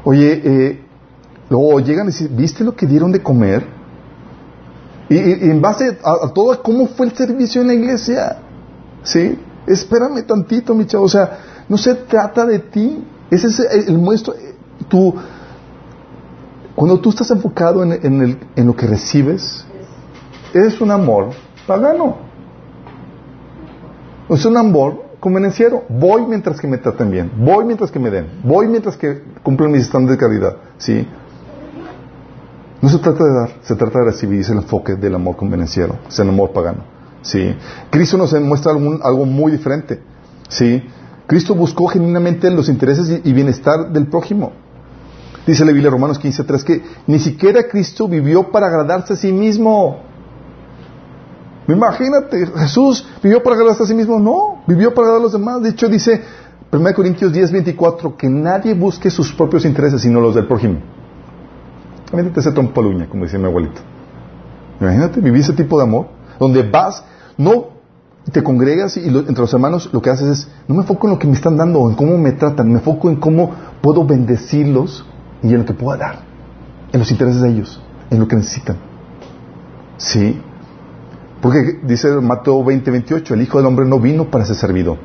Oye, 0.04 0.42
eh, 0.44 0.80
luego 1.48 1.80
llegan 1.80 2.06
y 2.06 2.10
dicen, 2.10 2.36
¿viste 2.36 2.64
lo 2.64 2.76
que 2.76 2.86
dieron 2.86 3.10
de 3.10 3.22
comer? 3.22 3.79
Y, 5.10 5.18
en 5.50 5.60
base 5.60 5.98
a, 6.04 6.32
todo, 6.32 6.62
¿cómo 6.62 6.86
fue 6.86 7.06
el 7.06 7.12
servicio 7.12 7.60
en 7.60 7.66
la 7.66 7.74
iglesia? 7.74 8.38
¿Sí? 9.02 9.38
Espérame 9.66 10.22
tantito, 10.24 10.74
mi 10.74 10.86
chavo. 10.86 11.04
O 11.04 11.08
sea, 11.08 11.38
no 11.68 11.76
se 11.76 11.94
trata 11.94 12.46
de 12.46 12.60
ti. 12.60 13.04
Ese 13.30 13.48
es 13.48 13.88
el, 13.88 13.98
muestro. 13.98 14.34
Tu, 14.88 15.14
Cuando 16.76 16.98
tú 17.00 17.10
estás 17.10 17.30
enfocado 17.32 17.82
en, 17.82 17.92
el- 18.22 18.38
en 18.56 18.66
lo 18.66 18.74
que 18.76 18.86
recibes, 18.86 19.64
es 20.54 20.80
un 20.80 20.90
amor 20.90 21.30
pagano. 21.66 22.16
Es 24.28 24.44
un 24.44 24.56
amor 24.56 25.04
convenenciero. 25.18 25.84
Voy 25.88 26.22
mientras 26.26 26.60
que 26.60 26.68
me 26.68 26.78
traten 26.78 27.10
bien. 27.10 27.30
Voy 27.36 27.64
mientras 27.64 27.90
que 27.90 27.98
me 27.98 28.10
den. 28.10 28.28
Voy 28.44 28.68
mientras 28.68 28.96
que 28.96 29.22
cumplen 29.42 29.72
mis 29.72 29.82
estándares 29.82 30.18
de 30.18 30.24
calidad. 30.26 30.56
¿Sí? 30.78 31.06
No 32.82 32.88
se 32.88 32.98
trata 32.98 33.24
de 33.24 33.34
dar, 33.34 33.50
se 33.62 33.74
trata 33.76 33.98
de 33.98 34.06
recibir. 34.06 34.40
Es 34.40 34.48
el 34.48 34.58
enfoque 34.58 34.94
del 34.94 35.14
amor 35.14 35.36
convenenciero. 35.36 35.98
Es 36.08 36.18
el 36.18 36.28
amor 36.28 36.52
pagano. 36.52 36.84
¿Sí? 37.22 37.54
Cristo 37.90 38.16
nos 38.16 38.32
muestra 38.40 38.72
algo 38.72 39.26
muy 39.26 39.52
diferente. 39.52 40.00
¿Sí? 40.48 40.82
Cristo 41.26 41.54
buscó 41.54 41.86
genuinamente 41.86 42.50
los 42.50 42.68
intereses 42.68 43.20
y, 43.24 43.28
y 43.28 43.32
bienestar 43.32 43.90
del 43.92 44.06
prójimo. 44.06 44.52
Dice 45.46 45.64
la 45.64 45.72
Biblia 45.72 45.90
Romanos 45.90 46.20
15.3 46.20 46.64
que 46.64 46.82
ni 47.06 47.18
siquiera 47.18 47.68
Cristo 47.68 48.08
vivió 48.08 48.50
para 48.50 48.66
agradarse 48.66 49.12
a 49.12 49.16
sí 49.16 49.32
mismo. 49.32 50.00
Imagínate, 51.68 52.46
Jesús 52.46 53.06
vivió 53.22 53.42
para 53.42 53.56
agradarse 53.56 53.84
a 53.84 53.86
sí 53.86 53.94
mismo. 53.94 54.18
No, 54.18 54.62
vivió 54.66 54.92
para 54.92 55.08
agradar 55.08 55.20
a 55.20 55.22
los 55.24 55.32
demás. 55.32 55.62
De 55.62 55.70
hecho, 55.70 55.88
dice 55.88 56.22
1 56.72 56.94
Corintios 56.94 57.32
10.24 57.32 58.16
que 58.16 58.28
nadie 58.28 58.74
busque 58.74 59.10
sus 59.10 59.32
propios 59.32 59.64
intereses 59.64 60.00
sino 60.00 60.20
los 60.20 60.34
del 60.34 60.46
prójimo. 60.46 60.80
Imagínate 62.12 62.40
ese 62.40 62.52
trompo 62.52 62.82
de 62.82 62.88
uña, 62.88 63.08
como 63.08 63.24
decía 63.24 63.38
mi 63.38 63.46
abuelito. 63.46 63.80
Imagínate 64.80 65.20
vivir 65.20 65.42
ese 65.42 65.52
tipo 65.52 65.76
de 65.78 65.84
amor, 65.84 66.08
donde 66.38 66.62
vas, 66.62 67.04
no 67.36 67.80
te 68.32 68.42
congregas 68.42 68.96
y 68.96 69.08
entre 69.08 69.40
los 69.40 69.52
hermanos 69.52 69.90
lo 69.92 70.02
que 70.02 70.10
haces 70.10 70.28
es, 70.28 70.48
no 70.68 70.74
me 70.74 70.82
enfoco 70.82 71.06
en 71.06 71.12
lo 71.14 71.18
que 71.18 71.26
me 71.26 71.34
están 71.34 71.56
dando 71.56 71.88
en 71.88 71.96
cómo 71.96 72.16
me 72.18 72.32
tratan, 72.32 72.68
me 72.68 72.78
enfoco 72.78 73.10
en 73.10 73.16
cómo 73.16 73.52
puedo 73.80 74.04
bendecirlos 74.04 75.04
y 75.42 75.48
en 75.48 75.58
lo 75.58 75.64
que 75.64 75.72
puedo 75.72 75.96
dar, 75.98 76.20
en 76.92 76.98
los 76.98 77.10
intereses 77.10 77.40
de 77.40 77.48
ellos, 77.48 77.80
en 78.10 78.20
lo 78.20 78.28
que 78.28 78.36
necesitan. 78.36 78.76
Sí. 79.96 80.40
Porque 81.40 81.80
dice 81.82 82.10
Mateo 82.20 82.62
20, 82.64 82.90
28, 82.90 83.34
el 83.34 83.42
Hijo 83.42 83.58
del 83.58 83.66
Hombre 83.66 83.86
no 83.86 83.98
vino 83.98 84.30
para 84.30 84.44
ser 84.44 84.56
servido, 84.56 84.98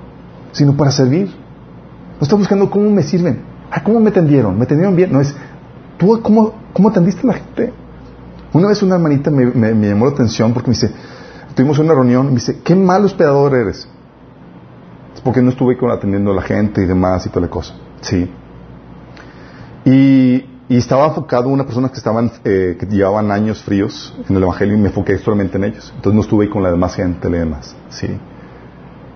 sino 0.52 0.76
para 0.76 0.92
servir. 0.92 1.28
No 1.28 2.22
está 2.22 2.36
buscando 2.36 2.70
cómo 2.70 2.90
me 2.90 3.04
sirven. 3.04 3.42
Ah, 3.72 3.84
¿cómo 3.84 4.00
me 4.00 4.12
tendieron? 4.12 4.58
¿Me 4.58 4.66
tendieron 4.66 4.96
bien? 4.96 5.12
No 5.12 5.22
es, 5.22 5.36
¿tú 5.98 6.20
cómo, 6.22 6.54
cómo 6.74 6.90
atendiste 6.90 7.22
a 7.24 7.28
la 7.28 7.34
gente? 7.34 7.74
Una 8.54 8.68
vez 8.70 8.82
una 8.84 8.96
hermanita 8.96 9.32
me, 9.32 9.46
me- 9.48 9.74
llamó 9.90 10.06
la 10.06 10.12
atención 10.12 10.54
porque 10.54 10.70
me 10.70 10.76
dice, 10.76 10.92
tuvimos 11.56 11.78
una 11.80 11.94
reunión 11.94 12.26
y 12.28 12.30
me 12.30 12.36
dice, 12.36 12.60
qué 12.64 12.76
mal 12.76 13.04
hospedador 13.06 13.54
eres. 13.56 13.88
Es 15.14 15.22
porque 15.22 15.42
no 15.42 15.50
estuve 15.50 15.78
atendiendo 15.92 16.32
a 16.32 16.36
la 16.36 16.42
gente 16.42 16.82
y 16.82 16.86
demás 16.86 17.26
y 17.26 17.30
toda 17.30 17.42
la 17.46 17.50
cosa. 17.52 17.74
Sí. 18.02 18.30
Y, 19.86 20.46
y 20.68 20.78
estaba 20.78 21.08
enfocado 21.08 21.50
una 21.50 21.64
persona 21.66 21.90
que 21.90 21.96
estaban, 21.98 22.32
eh, 22.44 22.76
que 22.80 22.86
llevaban 22.88 23.32
años 23.32 23.62
fríos 23.64 24.16
en 24.28 24.36
el 24.36 24.44
Evangelio 24.44 24.76
y 24.76 24.80
me 24.80 24.88
enfoqué 24.88 25.18
solamente 25.18 25.58
en 25.58 25.66
ellos. 25.66 25.92
Entonces 25.96 26.16
no 26.16 26.22
estuve 26.22 26.46
ahí 26.46 26.50
con 26.52 26.64
la 26.64 26.72
demás 26.72 26.96
gente, 26.96 27.30
la 27.30 27.38
demás. 27.40 27.76
Sí. 27.90 28.08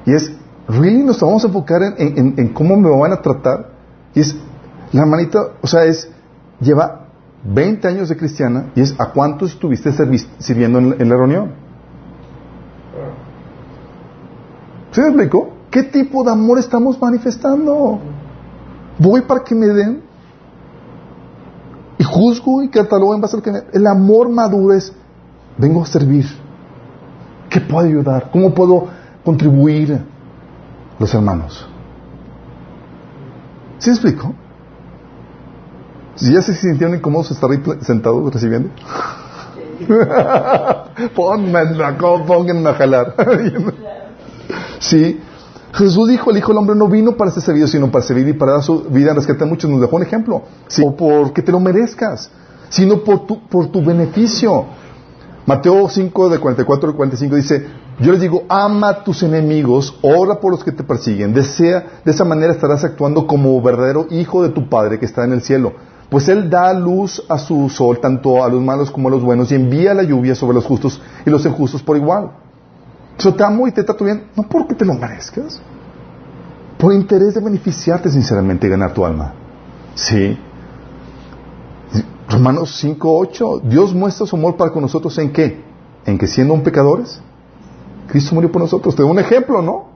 Y 0.05 0.13
es, 0.13 0.31
¿really 0.67 1.03
nos 1.03 1.19
vamos 1.21 1.43
a 1.43 1.47
enfocar 1.47 1.81
en, 1.83 1.93
en- 1.97 2.17
en- 2.17 2.33
en 2.37 2.47
cómo 2.49 2.77
me 2.77 2.89
van 2.89 3.13
a 3.13 3.21
tratar? 3.21 3.71
Y 4.13 4.21
es, 4.21 4.35
la 4.91 5.01
hermanita, 5.01 5.39
o 5.61 5.67
sea, 5.67 5.85
es, 5.85 6.09
lleva 6.59 7.07
20 7.43 7.87
años 7.87 8.09
de 8.09 8.17
cristiana 8.17 8.71
y 8.75 8.81
es, 8.81 8.95
¿a 8.99 9.11
cuántos 9.11 9.51
estuviste 9.51 9.91
sirviendo 10.39 10.79
en, 10.79 11.09
la 11.09 11.15
reunión? 11.15 11.51
¿Sí 14.91 15.01
me 15.01 15.07
explico? 15.07 15.53
¿Qué 15.71 15.83
tipo 15.83 16.23
de 16.23 16.31
amor 16.31 16.59
estamos 16.59 16.99
manifestando? 16.99 17.99
¿Voy 18.97 19.21
para 19.21 19.43
que 19.43 19.55
me 19.55 19.67
den? 19.67 20.01
Y 21.97 22.03
juzgo 22.03 22.63
y 22.63 22.69
catalogo 22.69 23.13
en 23.13 23.21
base 23.21 23.35
a 23.35 23.37
lo 23.37 23.43
que 23.43 23.51
me... 23.51 23.63
El 23.71 23.85
amor 23.87 24.29
maduro 24.29 24.73
es, 24.73 24.91
vengo 25.57 25.83
a 25.83 25.85
servir. 25.85 26.25
¿Qué 27.49 27.61
puedo 27.61 27.87
ayudar? 27.87 28.29
¿Cómo 28.31 28.53
puedo 28.53 28.87
contribuir 29.23 30.01
los 30.97 31.13
hermanos? 31.13 31.67
¿Sí 33.77 33.89
me 33.89 33.95
explico? 33.95 34.33
Si 36.19 36.33
ya 36.33 36.41
se 36.41 36.53
sintieron 36.53 36.97
incómodos 36.97 37.31
estar 37.31 37.49
ahí 37.49 37.61
sentados 37.81 38.33
recibiendo. 38.33 38.71
Ponme 41.15 41.65
la 41.75 41.97
pónganme 41.97 42.69
a 42.69 42.73
jalar. 42.73 43.15
sí. 44.79 45.21
Jesús 45.71 46.09
dijo, 46.09 46.31
el 46.31 46.37
Hijo 46.37 46.49
del 46.49 46.57
Hombre 46.57 46.75
no 46.75 46.87
vino 46.87 47.15
para 47.15 47.31
ser 47.31 47.43
servido, 47.43 47.67
sino 47.67 47.89
para 47.91 48.03
servir 48.03 48.27
y 48.27 48.33
para 48.33 48.53
dar 48.53 48.63
su 48.63 48.81
vida 48.89 49.11
en 49.11 49.15
rescate 49.15 49.43
a 49.43 49.47
muchos. 49.47 49.69
Nos 49.69 49.79
dejó 49.79 49.95
un 49.95 50.03
ejemplo. 50.03 50.43
Sí. 50.67 50.83
O 50.85 50.95
porque 50.95 51.41
te 51.41 51.51
lo 51.51 51.59
merezcas, 51.59 52.29
sino 52.69 53.03
por 53.03 53.25
tu, 53.25 53.47
por 53.47 53.67
tu 53.67 53.83
beneficio. 53.83 54.65
Mateo 55.45 55.87
5, 55.87 56.29
de 56.29 56.37
44 56.37 56.89
al 56.89 56.95
45 56.95 57.35
dice, 57.35 57.65
yo 57.99 58.11
les 58.11 58.21
digo, 58.21 58.43
ama 58.49 58.89
a 58.89 59.03
tus 59.03 59.23
enemigos, 59.23 59.97
ora 60.01 60.39
por 60.39 60.51
los 60.51 60.63
que 60.63 60.71
te 60.71 60.83
persiguen, 60.83 61.33
desea, 61.33 62.01
de 62.05 62.11
esa 62.11 62.23
manera 62.23 62.53
estarás 62.53 62.83
actuando 62.83 63.25
como 63.25 63.59
verdadero 63.61 64.05
hijo 64.11 64.43
de 64.43 64.49
tu 64.49 64.69
Padre 64.69 64.99
que 64.99 65.05
está 65.05 65.23
en 65.23 65.31
el 65.31 65.41
cielo. 65.41 65.73
Pues 66.09 66.27
Él 66.27 66.49
da 66.49 66.73
luz 66.73 67.23
a 67.29 67.37
su 67.37 67.69
sol, 67.69 67.99
tanto 67.99 68.43
a 68.43 68.49
los 68.49 68.61
malos 68.61 68.89
como 68.89 69.09
a 69.09 69.11
los 69.11 69.21
buenos, 69.21 69.51
y 69.51 69.55
envía 69.55 69.93
la 69.93 70.03
lluvia 70.03 70.33
sobre 70.33 70.55
los 70.55 70.65
justos 70.65 71.01
y 71.25 71.29
los 71.29 71.45
injustos 71.45 71.83
por 71.83 71.97
igual. 71.97 72.31
Yo 73.19 73.33
te 73.35 73.43
amo 73.43 73.67
y 73.67 73.71
te 73.71 73.83
trato 73.83 74.05
bien, 74.05 74.29
no 74.35 74.43
porque 74.43 74.73
te 74.73 74.85
lo 74.85 74.93
merezcas, 74.95 75.61
por 76.77 76.93
interés 76.93 77.35
de 77.35 77.41
beneficiarte 77.41 78.09
sinceramente 78.09 78.65
y 78.65 78.69
ganar 78.69 78.93
tu 78.93 79.05
alma. 79.05 79.33
Sí. 79.93 80.37
Romanos 82.29 82.83
5.8, 82.83 83.61
Dios 83.63 83.93
muestra 83.93 84.25
su 84.25 84.35
amor 84.35 84.55
para 84.55 84.71
con 84.71 84.81
nosotros 84.81 85.17
en 85.17 85.33
qué? 85.33 85.63
En 86.05 86.17
que 86.17 86.27
siendo 86.27 86.53
un 86.53 86.63
pecadores, 86.63 87.21
Cristo 88.07 88.33
murió 88.33 88.51
por 88.51 88.61
nosotros. 88.61 88.95
Te 88.95 89.03
doy 89.03 89.11
un 89.11 89.19
ejemplo, 89.19 89.61
¿no? 89.61 89.89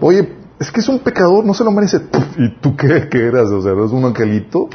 Oye, 0.00 0.36
es 0.58 0.70
que 0.70 0.80
es 0.80 0.88
un 0.88 0.98
pecador, 1.00 1.44
no 1.44 1.54
se 1.54 1.64
lo 1.64 1.70
merece. 1.70 2.00
¿Y 2.38 2.60
tú 2.60 2.76
qué, 2.76 3.08
qué 3.08 3.26
eras? 3.26 3.50
O 3.50 3.60
sea, 3.62 3.72
¿eres 3.72 3.90
un 3.90 4.04
angelito? 4.04 4.68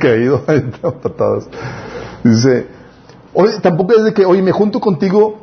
Caído, 0.00 0.44
caído, 0.44 1.00
patadas. 1.02 1.48
Dice, 2.22 2.66
tampoco 3.62 3.94
es 3.94 4.04
de 4.04 4.12
que, 4.12 4.24
oye, 4.26 4.42
me 4.42 4.52
junto 4.52 4.80
contigo, 4.80 5.38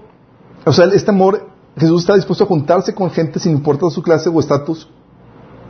o 0.65 0.71
sea, 0.71 0.85
este 0.85 1.11
amor, 1.11 1.47
Jesús 1.77 2.01
está 2.01 2.15
dispuesto 2.15 2.43
a 2.43 2.47
juntarse 2.47 2.93
con 2.93 3.09
gente 3.09 3.39
sin 3.39 3.53
importar 3.53 3.91
su 3.91 4.01
clase 4.01 4.29
o 4.29 4.39
estatus, 4.39 4.89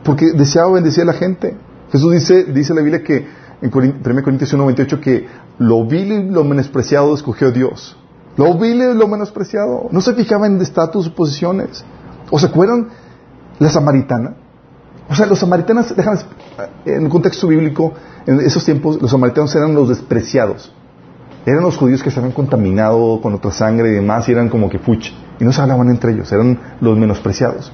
porque 0.04 0.32
deseaba 0.32 0.72
bendecir 0.72 1.02
a 1.02 1.06
la 1.06 1.12
gente. 1.14 1.56
Jesús 1.90 2.12
dice, 2.12 2.44
dice 2.44 2.74
la 2.74 2.82
Biblia 2.82 3.02
que 3.02 3.26
en 3.62 3.70
1 3.72 4.22
Corintios 4.22 4.54
1.28 4.54 5.00
que 5.00 5.26
lo 5.58 5.84
vil 5.86 6.12
y 6.12 6.30
lo 6.30 6.44
menospreciado 6.44 7.14
escogió 7.14 7.50
Dios. 7.50 7.96
Lo 8.36 8.58
vil 8.58 8.82
y 8.82 8.94
lo 8.94 9.08
menospreciado. 9.08 9.88
No 9.90 10.00
se 10.00 10.14
fijaba 10.14 10.46
en 10.46 10.60
estatus 10.60 11.06
o 11.06 11.14
posiciones. 11.14 11.84
¿O 12.30 12.38
se 12.38 12.46
acuerdan 12.46 12.88
la 13.58 13.70
samaritana? 13.70 14.36
O 15.08 15.14
sea, 15.14 15.26
los 15.26 15.38
samaritanos, 15.38 15.94
déjame, 15.94 16.18
en 16.84 17.04
el 17.04 17.08
contexto 17.08 17.46
bíblico, 17.46 17.92
en 18.26 18.40
esos 18.40 18.64
tiempos, 18.64 19.00
los 19.00 19.10
samaritanos 19.10 19.54
eran 19.54 19.74
los 19.74 19.88
despreciados. 19.88 20.72
Eran 21.44 21.62
los 21.62 21.76
judíos 21.76 22.02
que 22.02 22.10
se 22.10 22.18
habían 22.18 22.32
contaminado 22.32 23.20
con 23.20 23.34
otra 23.34 23.52
sangre 23.52 23.90
y 23.90 23.92
demás, 23.92 24.28
y 24.28 24.32
eran 24.32 24.48
como 24.48 24.68
que 24.68 24.80
fuch. 24.80 25.12
Y 25.38 25.44
no 25.44 25.52
se 25.52 25.60
hablaban 25.60 25.88
entre 25.90 26.12
ellos, 26.12 26.32
eran 26.32 26.58
los 26.80 26.98
menospreciados. 26.98 27.72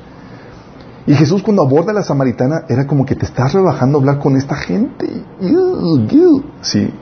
Y 1.06 1.14
Jesús 1.14 1.42
cuando 1.42 1.62
aborda 1.62 1.90
a 1.90 1.94
la 1.94 2.02
samaritana 2.02 2.64
era 2.68 2.86
como 2.86 3.06
que 3.06 3.16
te 3.16 3.24
estás 3.24 3.54
rebajando 3.54 3.98
a 3.98 4.00
hablar 4.00 4.18
con 4.18 4.36
esta 4.36 4.54
gente. 4.56 5.24
Sí. 6.60 6.92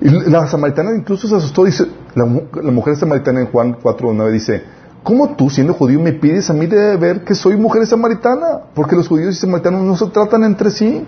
Y 0.00 0.08
la 0.08 0.46
samaritana 0.46 0.90
incluso 0.96 1.28
se 1.28 1.36
asustó, 1.36 1.64
dice, 1.64 1.86
la, 2.14 2.24
la 2.62 2.72
mujer 2.72 2.96
samaritana 2.96 3.40
en 3.40 3.46
Juan 3.46 3.76
4.9 3.76 4.30
dice, 4.32 4.64
¿cómo 5.02 5.30
tú 5.30 5.50
siendo 5.50 5.74
judío 5.74 6.00
me 6.00 6.12
pides 6.12 6.50
a 6.50 6.52
mí 6.52 6.66
de 6.66 6.96
ver 6.96 7.24
que 7.24 7.34
soy 7.34 7.56
mujer 7.56 7.86
samaritana? 7.86 8.60
Porque 8.74 8.96
los 8.96 9.08
judíos 9.08 9.36
y 9.36 9.38
samaritanos 9.38 9.82
no 9.82 9.96
se 9.96 10.06
tratan 10.06 10.44
entre 10.44 10.70
sí. 10.70 11.04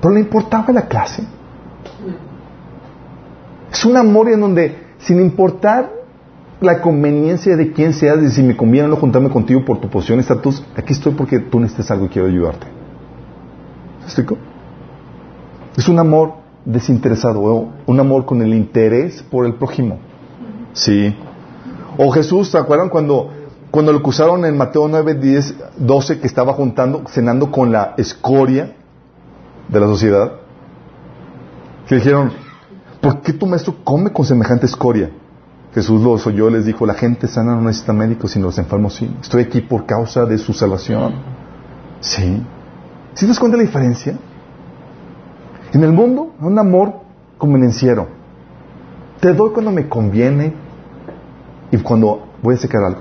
Pero 0.00 0.14
le 0.14 0.20
importaba 0.20 0.72
la 0.72 0.82
clase. 0.82 1.24
Es 3.72 3.84
un 3.84 3.96
amor 3.96 4.28
en 4.28 4.40
donde, 4.40 4.78
sin 4.98 5.20
importar 5.20 5.90
la 6.60 6.80
conveniencia 6.80 7.56
de 7.56 7.72
quién 7.72 7.92
seas, 7.92 8.20
de 8.20 8.30
si 8.30 8.42
me 8.42 8.56
conviene 8.56 8.86
o 8.86 8.90
no 8.90 8.96
juntarme 8.96 9.30
contigo 9.30 9.64
por 9.64 9.80
tu 9.80 9.88
posición 9.88 10.18
y 10.18 10.22
estatus, 10.22 10.62
aquí 10.76 10.92
estoy 10.92 11.14
porque 11.14 11.38
tú 11.38 11.60
necesitas 11.60 11.90
algo 11.90 12.06
y 12.06 12.08
quiero 12.08 12.28
ayudarte. 12.28 12.66
Es 15.76 15.88
un 15.88 15.98
amor 15.98 16.34
desinteresado, 16.64 17.68
un 17.86 18.00
amor 18.00 18.24
con 18.24 18.42
el 18.42 18.52
interés 18.54 19.22
por 19.22 19.46
el 19.46 19.54
prójimo. 19.54 19.98
Sí. 20.72 21.14
O 22.02 22.10
Jesús, 22.10 22.48
¿se 22.48 22.56
acuerdan 22.56 22.88
cuando, 22.88 23.28
cuando 23.70 23.92
lo 23.92 23.98
acusaron 23.98 24.46
en 24.46 24.56
Mateo 24.56 24.88
9, 24.88 25.16
10, 25.16 25.54
12 25.76 26.18
que 26.18 26.26
estaba 26.26 26.54
juntando, 26.54 27.02
cenando 27.06 27.50
con 27.50 27.70
la 27.70 27.92
escoria 27.98 28.74
de 29.68 29.80
la 29.80 29.86
sociedad? 29.86 30.32
Que 31.86 31.96
dijeron, 31.96 32.32
¿por 33.02 33.20
qué 33.20 33.34
tu 33.34 33.46
maestro 33.46 33.76
come 33.84 34.14
con 34.14 34.24
semejante 34.24 34.64
escoria? 34.64 35.10
Jesús 35.74 36.00
los 36.00 36.26
oyó 36.26 36.48
y 36.48 36.52
les 36.54 36.64
dijo, 36.64 36.86
la 36.86 36.94
gente 36.94 37.28
sana 37.28 37.54
no 37.54 37.60
necesita 37.60 37.92
médicos, 37.92 38.30
sino 38.30 38.46
los 38.46 38.56
enfermos 38.56 38.94
sí. 38.94 39.14
Estoy 39.20 39.42
aquí 39.42 39.60
por 39.60 39.84
causa 39.84 40.24
de 40.24 40.38
su 40.38 40.54
salvación. 40.54 41.16
Sí. 42.00 42.42
¿Sí 43.12 43.26
te 43.26 43.26
das 43.26 43.38
cuenta 43.38 43.58
la 43.58 43.64
diferencia? 43.64 44.18
En 45.74 45.84
el 45.84 45.92
mundo, 45.92 46.32
un 46.40 46.58
amor 46.58 46.94
convenenciero. 47.36 48.08
Te 49.20 49.34
doy 49.34 49.50
cuando 49.50 49.70
me 49.70 49.86
conviene 49.86 50.69
y 51.70 51.78
cuando 51.78 52.28
voy 52.42 52.54
a 52.54 52.58
sacar 52.58 52.82
algo. 52.82 53.00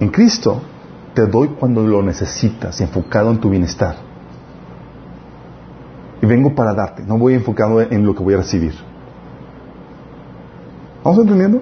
En 0.00 0.08
Cristo, 0.08 0.60
te 1.14 1.26
doy 1.26 1.48
cuando 1.48 1.82
lo 1.82 2.02
necesitas, 2.02 2.80
enfocado 2.80 3.30
en 3.30 3.38
tu 3.38 3.50
bienestar. 3.50 3.96
Y 6.20 6.26
vengo 6.26 6.54
para 6.54 6.74
darte, 6.74 7.02
no 7.02 7.18
voy 7.18 7.34
enfocado 7.34 7.80
en 7.80 8.06
lo 8.06 8.14
que 8.14 8.22
voy 8.22 8.34
a 8.34 8.38
recibir. 8.38 8.74
¿Vamos 11.02 11.18
entendiendo? 11.20 11.60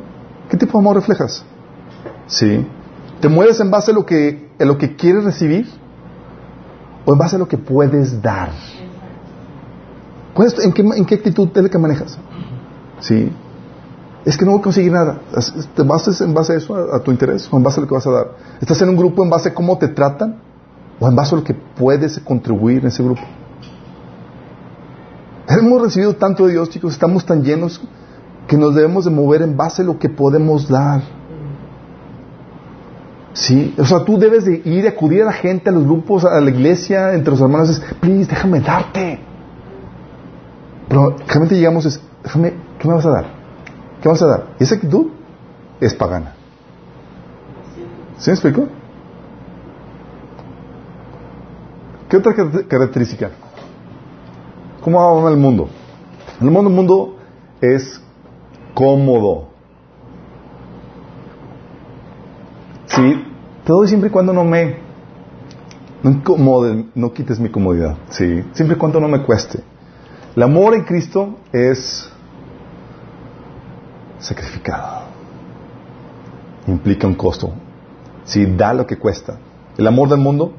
¿Qué 0.50 0.56
tipo 0.56 0.72
de 0.72 0.78
amor 0.78 0.96
reflejas? 0.96 1.44
¿Sí? 2.26 2.66
¿Te 3.20 3.28
mueves 3.28 3.60
en 3.60 3.70
base 3.70 3.90
a 3.90 3.94
lo 3.94 4.04
que, 4.04 4.50
a 4.58 4.64
lo 4.64 4.76
que 4.76 4.96
quieres 4.96 5.24
recibir? 5.24 5.68
¿O 7.06 7.12
en 7.12 7.18
base 7.18 7.36
a 7.36 7.38
lo 7.38 7.48
que 7.48 7.56
puedes 7.56 8.20
dar? 8.20 8.50
en, 10.62 10.72
qué, 10.72 10.82
¿En 10.82 11.04
qué 11.04 11.14
actitud 11.16 11.48
te 11.48 11.68
que 11.68 11.78
manejas? 11.78 12.18
¿Sí? 13.00 13.32
Es 14.24 14.36
que 14.36 14.44
no 14.44 14.52
voy 14.52 14.60
a 14.60 14.62
conseguir 14.62 14.92
nada. 14.92 15.20
¿Te 15.74 15.82
basas 15.82 16.20
en 16.20 16.34
base 16.34 16.52
a 16.52 16.56
eso, 16.56 16.76
a, 16.76 17.00
tu 17.00 17.10
interés, 17.10 17.48
o 17.50 17.56
en 17.56 17.62
base 17.62 17.80
a 17.80 17.82
lo 17.82 17.88
que 17.88 17.94
vas 17.94 18.06
a 18.06 18.10
dar? 18.10 18.26
¿Estás 18.60 18.80
en 18.82 18.90
un 18.90 18.96
grupo 18.96 19.24
en 19.24 19.30
base 19.30 19.48
a 19.48 19.54
cómo 19.54 19.78
te 19.78 19.88
tratan? 19.88 20.36
¿O 20.98 21.08
en 21.08 21.16
base 21.16 21.34
a 21.34 21.38
lo 21.38 21.44
que 21.44 21.54
puedes 21.54 22.18
contribuir 22.20 22.80
en 22.80 22.88
ese 22.88 23.02
grupo? 23.02 23.22
Hemos 25.48 25.82
recibido 25.82 26.14
tanto 26.14 26.46
de 26.46 26.52
Dios, 26.52 26.68
chicos, 26.68 26.92
estamos 26.92 27.24
tan 27.24 27.42
llenos 27.42 27.80
que 28.46 28.56
nos 28.56 28.74
debemos 28.74 29.04
de 29.04 29.10
mover 29.10 29.42
en 29.42 29.56
base 29.56 29.82
a 29.82 29.84
lo 29.84 29.98
que 29.98 30.08
podemos 30.08 30.68
dar. 30.68 31.02
Sí, 33.32 33.74
o 33.78 33.84
sea, 33.84 34.04
tú 34.04 34.18
debes 34.18 34.44
de 34.44 34.60
ir, 34.64 34.86
acudir 34.86 35.22
a 35.22 35.26
la 35.26 35.32
gente, 35.32 35.70
a 35.70 35.72
los 35.72 35.84
grupos, 35.84 36.24
a 36.24 36.40
la 36.40 36.50
iglesia, 36.50 37.14
entre 37.14 37.30
los 37.30 37.40
hermanos, 37.40 37.70
es, 37.70 37.80
please, 38.00 38.28
déjame 38.28 38.60
darte. 38.60 39.20
Pero 40.88 41.16
realmente 41.26 41.54
llegamos, 41.54 41.86
es, 41.86 42.00
déjame, 42.22 42.54
¿qué 42.78 42.88
me 42.88 42.94
vas 42.94 43.06
a 43.06 43.10
dar? 43.10 43.39
¿Qué 44.00 44.08
vas 44.08 44.22
a 44.22 44.26
dar? 44.26 44.46
Y 44.58 44.64
esa 44.64 44.76
actitud 44.76 45.08
es 45.80 45.94
pagana. 45.94 46.34
¿Sí 48.18 48.30
me 48.30 48.34
explico? 48.34 48.68
¿Qué 52.08 52.16
otra 52.16 52.34
característica? 52.66 53.30
¿Cómo 54.82 55.22
va 55.22 55.30
el 55.30 55.36
mundo? 55.36 55.68
El 56.40 56.50
mundo, 56.50 56.70
el 56.70 56.76
mundo 56.76 57.16
es 57.60 58.02
cómodo. 58.74 59.48
Sí, 62.86 63.24
te 63.64 63.72
doy 63.72 63.86
siempre 63.86 64.08
y 64.08 64.12
cuando 64.12 64.32
no 64.32 64.44
me 64.44 64.90
no 66.02 66.10
incomode, 66.10 66.86
no 66.94 67.12
quites 67.12 67.38
mi 67.38 67.50
comodidad. 67.50 67.96
Sí, 68.08 68.42
siempre 68.52 68.76
y 68.76 68.78
cuando 68.78 69.00
no 69.00 69.08
me 69.08 69.22
cueste. 69.22 69.60
El 70.34 70.42
amor 70.42 70.74
en 70.74 70.84
Cristo 70.84 71.36
es 71.52 72.10
sacrificado. 74.20 75.02
Implica 76.66 77.06
un 77.06 77.14
costo. 77.14 77.52
Sí, 78.24 78.46
da 78.46 78.72
lo 78.72 78.86
que 78.86 78.96
cuesta. 78.96 79.38
El 79.76 79.86
amor 79.86 80.08
del 80.08 80.18
mundo 80.18 80.52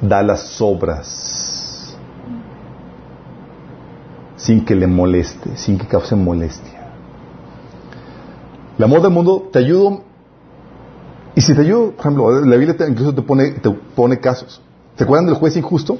da 0.00 0.22
las 0.22 0.60
obras 0.60 1.96
sin 4.36 4.64
que 4.64 4.74
le 4.74 4.86
moleste, 4.86 5.56
sin 5.56 5.78
que 5.78 5.86
cause 5.86 6.16
molestia. 6.16 6.80
El 8.78 8.84
amor 8.84 9.02
del 9.02 9.10
mundo 9.10 9.50
te 9.52 9.58
ayuda. 9.58 9.98
Y 11.34 11.42
si 11.42 11.54
te 11.54 11.60
ayuda, 11.60 11.90
por 11.90 12.00
ejemplo, 12.00 12.40
la 12.40 12.56
Biblia 12.56 12.88
incluso 12.88 13.14
te 13.14 13.22
pone, 13.22 13.50
te 13.50 13.70
pone 13.70 14.18
casos. 14.18 14.62
¿Se 14.96 15.04
acuerdan 15.04 15.26
del 15.26 15.34
juez 15.34 15.56
injusto? 15.56 15.98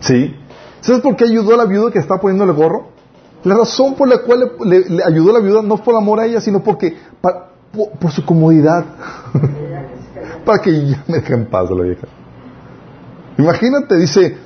Sí. 0.00 0.34
¿Sabes 0.80 1.02
por 1.02 1.16
qué 1.16 1.24
ayudó 1.24 1.54
a 1.54 1.58
la 1.58 1.66
viuda 1.66 1.90
que 1.90 1.98
estaba 1.98 2.20
poniendo 2.20 2.44
el 2.44 2.52
gorro? 2.52 2.95
La 3.46 3.54
razón 3.54 3.94
por 3.94 4.08
la 4.08 4.18
cual 4.18 4.50
le, 4.64 5.04
ayudó 5.04 5.30
a 5.30 5.34
la 5.34 5.38
viuda 5.38 5.62
no 5.62 5.76
fue 5.76 5.84
por 5.84 5.96
amor 5.96 6.18
a 6.18 6.26
ella, 6.26 6.40
sino 6.40 6.64
porque 6.64 6.96
por, 7.20 8.10
su 8.10 8.24
comodidad. 8.24 8.84
para 10.44 10.58
que 10.58 10.70
ella 10.70 11.04
me 11.06 11.18
deje 11.18 11.34
en 11.34 11.46
paz 11.46 11.70
la 11.70 11.84
vieja. 11.84 12.08
Imagínate, 13.38 13.98
dice, 13.98 14.36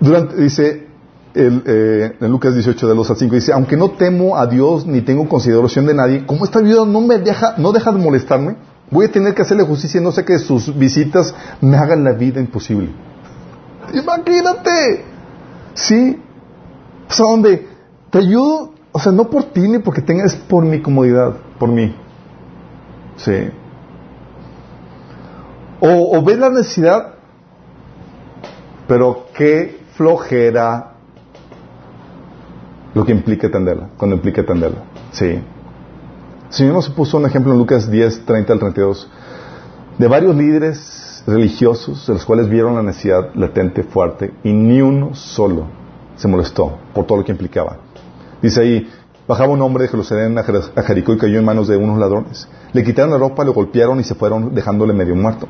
durante, 0.00 0.36
dice, 0.36 0.86
el, 1.34 1.62
eh, 1.66 2.16
en 2.18 2.30
Lucas 2.30 2.54
18 2.54 2.88
de 2.88 2.94
los 2.94 3.10
al 3.10 3.18
5 3.18 3.34
dice, 3.34 3.52
aunque 3.52 3.76
no 3.76 3.90
temo 3.90 4.38
a 4.38 4.46
Dios 4.46 4.86
ni 4.86 5.02
tengo 5.02 5.28
consideración 5.28 5.84
de 5.84 5.92
nadie, 5.92 6.24
como 6.24 6.46
esta 6.46 6.60
viuda 6.60 6.86
no 6.86 7.02
me 7.02 7.18
deja, 7.18 7.56
no 7.58 7.72
deja 7.72 7.92
de 7.92 7.98
molestarme, 7.98 8.56
voy 8.90 9.04
a 9.04 9.12
tener 9.12 9.34
que 9.34 9.42
hacerle 9.42 9.64
justicia 9.64 10.00
y 10.00 10.04
no 10.04 10.12
sé 10.12 10.24
que 10.24 10.38
sus 10.38 10.74
visitas 10.74 11.34
me 11.60 11.76
hagan 11.76 12.02
la 12.02 12.12
vida 12.12 12.40
imposible. 12.40 12.88
Imagínate, 13.92 15.04
sí, 15.74 16.18
o 17.08 17.12
sea, 17.12 17.26
donde 17.26 17.66
te 18.10 18.18
ayudo, 18.18 18.72
o 18.92 18.98
sea, 18.98 19.12
no 19.12 19.30
por 19.30 19.44
ti 19.44 19.60
ni 19.60 19.78
porque 19.78 20.02
tengas, 20.02 20.34
por 20.34 20.64
mi 20.64 20.80
comodidad, 20.80 21.34
por 21.58 21.68
mí. 21.70 21.94
Sí. 23.16 23.50
O, 25.80 26.18
o 26.18 26.22
ves 26.22 26.38
la 26.38 26.50
necesidad, 26.50 27.14
pero 28.86 29.26
qué 29.34 29.80
flojera 29.94 30.94
lo 32.94 33.04
que 33.04 33.12
implica 33.12 33.46
atenderla, 33.46 33.90
cuando 33.96 34.16
implica 34.16 34.42
atenderla. 34.42 34.82
Sí. 35.12 35.40
Señor 36.50 36.74
nos 36.74 36.88
puso 36.90 37.18
un 37.18 37.26
ejemplo 37.26 37.52
en 37.52 37.58
Lucas 37.58 37.90
10, 37.90 38.24
30 38.24 38.52
al 38.52 38.58
32, 38.58 39.10
de 39.98 40.08
varios 40.08 40.34
líderes 40.34 41.22
religiosos, 41.26 42.06
de 42.06 42.14
los 42.14 42.24
cuales 42.24 42.48
vieron 42.48 42.74
la 42.74 42.82
necesidad 42.82 43.34
latente, 43.34 43.82
fuerte, 43.82 44.32
y 44.42 44.52
ni 44.52 44.80
uno 44.80 45.14
solo 45.14 45.77
se 46.18 46.28
molestó 46.28 46.78
por 46.92 47.06
todo 47.06 47.18
lo 47.18 47.24
que 47.24 47.32
implicaba. 47.32 47.78
Dice 48.42 48.60
ahí, 48.60 48.90
bajaba 49.26 49.52
un 49.52 49.62
hombre 49.62 49.84
de 49.84 49.88
Jerusalén 49.88 50.36
a 50.36 50.82
Jericó 50.82 51.14
y 51.14 51.18
cayó 51.18 51.38
en 51.38 51.44
manos 51.44 51.68
de 51.68 51.76
unos 51.76 51.98
ladrones. 51.98 52.48
Le 52.72 52.84
quitaron 52.84 53.10
la 53.10 53.18
ropa, 53.18 53.44
lo 53.44 53.54
golpearon 53.54 53.98
y 54.00 54.04
se 54.04 54.14
fueron 54.14 54.54
dejándole 54.54 54.92
medio 54.92 55.16
muerto. 55.16 55.48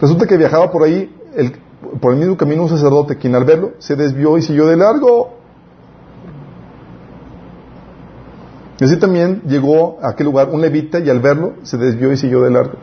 Resulta 0.00 0.26
que 0.26 0.36
viajaba 0.36 0.70
por 0.70 0.82
ahí, 0.82 1.14
por 2.00 2.12
el 2.12 2.18
mismo 2.18 2.36
camino 2.36 2.62
un 2.62 2.68
sacerdote, 2.68 3.16
quien 3.16 3.34
al 3.34 3.44
verlo 3.44 3.72
se 3.78 3.94
desvió 3.94 4.36
y 4.38 4.42
siguió 4.42 4.66
de 4.66 4.76
largo. 4.76 5.36
Y 8.78 8.84
así 8.84 8.96
también 8.98 9.42
llegó 9.46 9.98
a 10.02 10.10
aquel 10.10 10.26
lugar 10.26 10.50
un 10.50 10.60
levita 10.60 10.98
y 10.98 11.08
al 11.08 11.20
verlo 11.20 11.54
se 11.62 11.78
desvió 11.78 12.12
y 12.12 12.16
siguió 12.16 12.42
de 12.42 12.50
largo. 12.50 12.78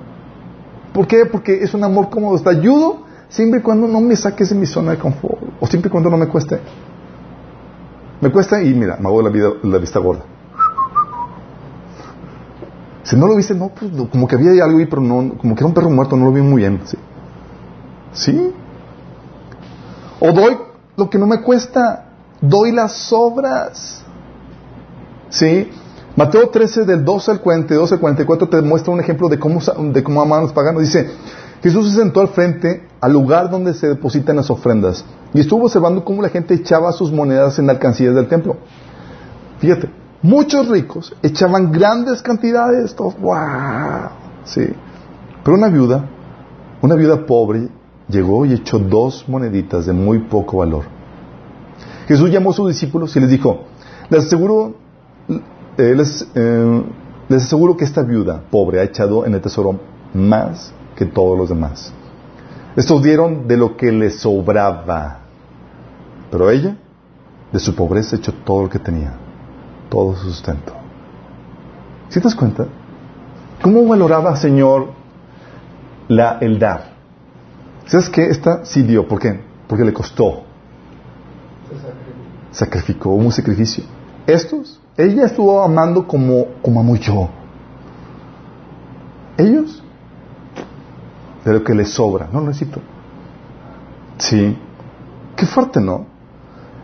¿Por 0.94 1.08
qué? 1.08 1.26
Porque 1.26 1.64
es 1.64 1.74
un 1.74 1.84
amor 1.84 2.10
cómodo. 2.10 2.40
Te 2.40 2.50
ayudo 2.50 3.04
siempre 3.30 3.60
y 3.60 3.64
cuando 3.64 3.88
no 3.88 4.00
me 4.00 4.16
saques 4.16 4.50
de 4.50 4.56
mi 4.56 4.66
zona 4.66 4.92
de 4.92 4.98
confort. 4.98 5.40
O 5.60 5.68
siempre 5.68 5.90
y 5.90 5.92
cuando 5.92 6.10
no 6.10 6.18
me 6.18 6.28
cueste. 6.28 6.60
Me 8.24 8.32
cuesta 8.32 8.64
y 8.64 8.74
mira, 8.74 8.96
me 9.02 9.10
hago 9.10 9.22
la, 9.22 9.30
vida, 9.30 9.50
la 9.64 9.78
vista 9.80 10.00
gorda. 10.00 10.24
Si 13.04 13.18
no 13.18 13.28
lo 13.28 13.36
viste, 13.36 13.54
no, 13.54 13.68
pues 13.68 13.92
como 14.10 14.30
que 14.30 14.36
había 14.36 14.64
algo 14.64 14.80
ahí, 14.80 14.86
pero 14.86 15.02
no, 15.02 15.38
como 15.38 15.56
que 15.56 15.60
era 15.60 15.68
un 15.68 15.74
perro 15.74 15.90
muerto, 15.90 16.16
no 16.16 16.24
lo 16.24 16.32
vi 16.32 16.42
muy 16.42 16.62
bien. 16.62 16.80
¿sí? 16.86 16.98
¿Sí? 18.14 18.54
O 20.22 20.32
doy 20.32 20.58
lo 20.96 21.10
que 21.10 21.18
no 21.18 21.28
me 21.28 21.42
cuesta, 21.42 22.12
doy 22.40 22.72
las 22.72 23.12
obras. 23.12 24.06
¿Sí? 25.28 25.70
Mateo 26.16 26.48
13, 26.48 26.86
del 26.86 27.04
12 27.04 27.30
al 27.30 27.42
42 27.42 27.92
al 27.92 28.00
44, 28.00 28.48
te 28.48 28.62
muestra 28.62 28.94
un 28.94 29.02
ejemplo 29.02 29.28
de 29.28 29.38
cómo, 29.38 29.60
de 29.60 30.02
cómo 30.02 30.24
los 30.24 30.54
paganos. 30.54 30.82
Dice, 30.82 31.10
Jesús 31.62 31.92
se 31.92 32.00
sentó 32.00 32.22
al 32.22 32.30
frente, 32.30 32.88
al 33.04 33.12
lugar 33.12 33.50
donde 33.50 33.74
se 33.74 33.90
depositan 33.90 34.38
las 34.38 34.50
ofrendas, 34.50 35.04
y 35.34 35.42
estuvo 35.42 35.66
observando 35.66 36.06
cómo 36.06 36.22
la 36.22 36.30
gente 36.30 36.54
echaba 36.54 36.90
sus 36.94 37.12
monedas 37.12 37.60
en 37.60 37.70
alcancías 37.70 38.16
del 38.16 38.30
templo. 38.30 38.56
Fíjate, 39.60 39.90
muchos 40.22 40.70
ricos 40.70 41.14
echaban 41.22 41.70
grandes 41.70 42.22
cantidades, 42.22 42.96
todos, 42.96 43.20
¡wow! 43.20 44.10
Sí. 44.46 44.70
Pero 45.44 45.58
una 45.58 45.68
viuda, 45.68 46.06
una 46.82 46.96
viuda 46.96 47.26
pobre, 47.26 47.68
llegó 48.08 48.46
y 48.46 48.54
echó 48.54 48.80
dos 48.80 49.28
moneditas 49.28 49.86
de 49.86 49.92
muy 49.92 50.20
poco 50.20 50.60
valor. 50.60 50.86
Jesús 52.08 52.30
llamó 52.30 52.52
a 52.52 52.54
sus 52.54 52.70
discípulos 52.70 53.14
y 53.18 53.20
les 53.20 53.32
dijo, 53.32 53.66
les 54.10 54.28
aseguro 54.28 54.76
eh, 55.78 56.02
eh, 56.36 56.84
les 57.28 57.44
aseguro 57.44 57.76
que 57.76 57.84
esta 57.84 58.02
viuda 58.02 58.44
pobre 58.50 58.80
ha 58.80 58.84
echado 58.84 59.26
en 59.26 59.34
el 59.34 59.42
tesoro 59.42 59.78
más 60.14 60.72
que 60.96 61.06
todos 61.06 61.38
los 61.38 61.50
demás. 61.50 61.94
Estos 62.76 63.04
dieron 63.04 63.48
de 63.48 63.58
lo 63.58 63.78
que 63.78 63.92
les 63.92 64.20
sobraba, 64.20 65.20
pero 66.32 66.50
ella, 66.50 66.76
de 67.52 67.60
su 67.60 67.76
pobreza, 67.76 68.16
echó 68.16 68.34
todo 68.34 68.64
lo 68.64 68.70
que 68.70 68.80
tenía, 68.80 69.14
todo 69.90 70.16
su 70.16 70.30
sustento. 70.30 70.74
¿Sí 72.10 72.20
te 72.20 72.24
das 72.24 72.36
cuenta? 72.36 72.66
¿Cómo 73.62 73.86
valoraba, 73.86 74.36
Señor, 74.36 74.90
la, 76.08 76.38
el 76.42 76.60
dar? 76.60 76.94
¿Sabes 77.86 78.10
qué? 78.10 78.26
Esta 78.28 78.66
sí 78.66 78.82
dio. 78.82 79.08
¿Por 79.08 79.20
qué? 79.20 79.40
Porque 79.68 79.84
le 79.84 79.94
costó. 79.94 80.44
Sacrificó 82.52 83.10
un 83.12 83.32
sacrificio. 83.32 83.84
Estos 84.26 84.80
ella 84.98 85.26
estuvo 85.26 85.62
amando 85.64 86.08
como, 86.08 86.46
como 86.62 86.80
amo 86.80 86.96
yo. 86.96 87.30
Ellos, 89.38 89.83
de 91.44 91.54
lo 91.54 91.64
que 91.64 91.74
les 91.74 91.90
sobra, 91.90 92.30
no 92.32 92.42
necesito. 92.42 92.80
Sí. 94.18 94.58
Qué 95.36 95.46
fuerte, 95.46 95.82
¿no? 95.82 96.06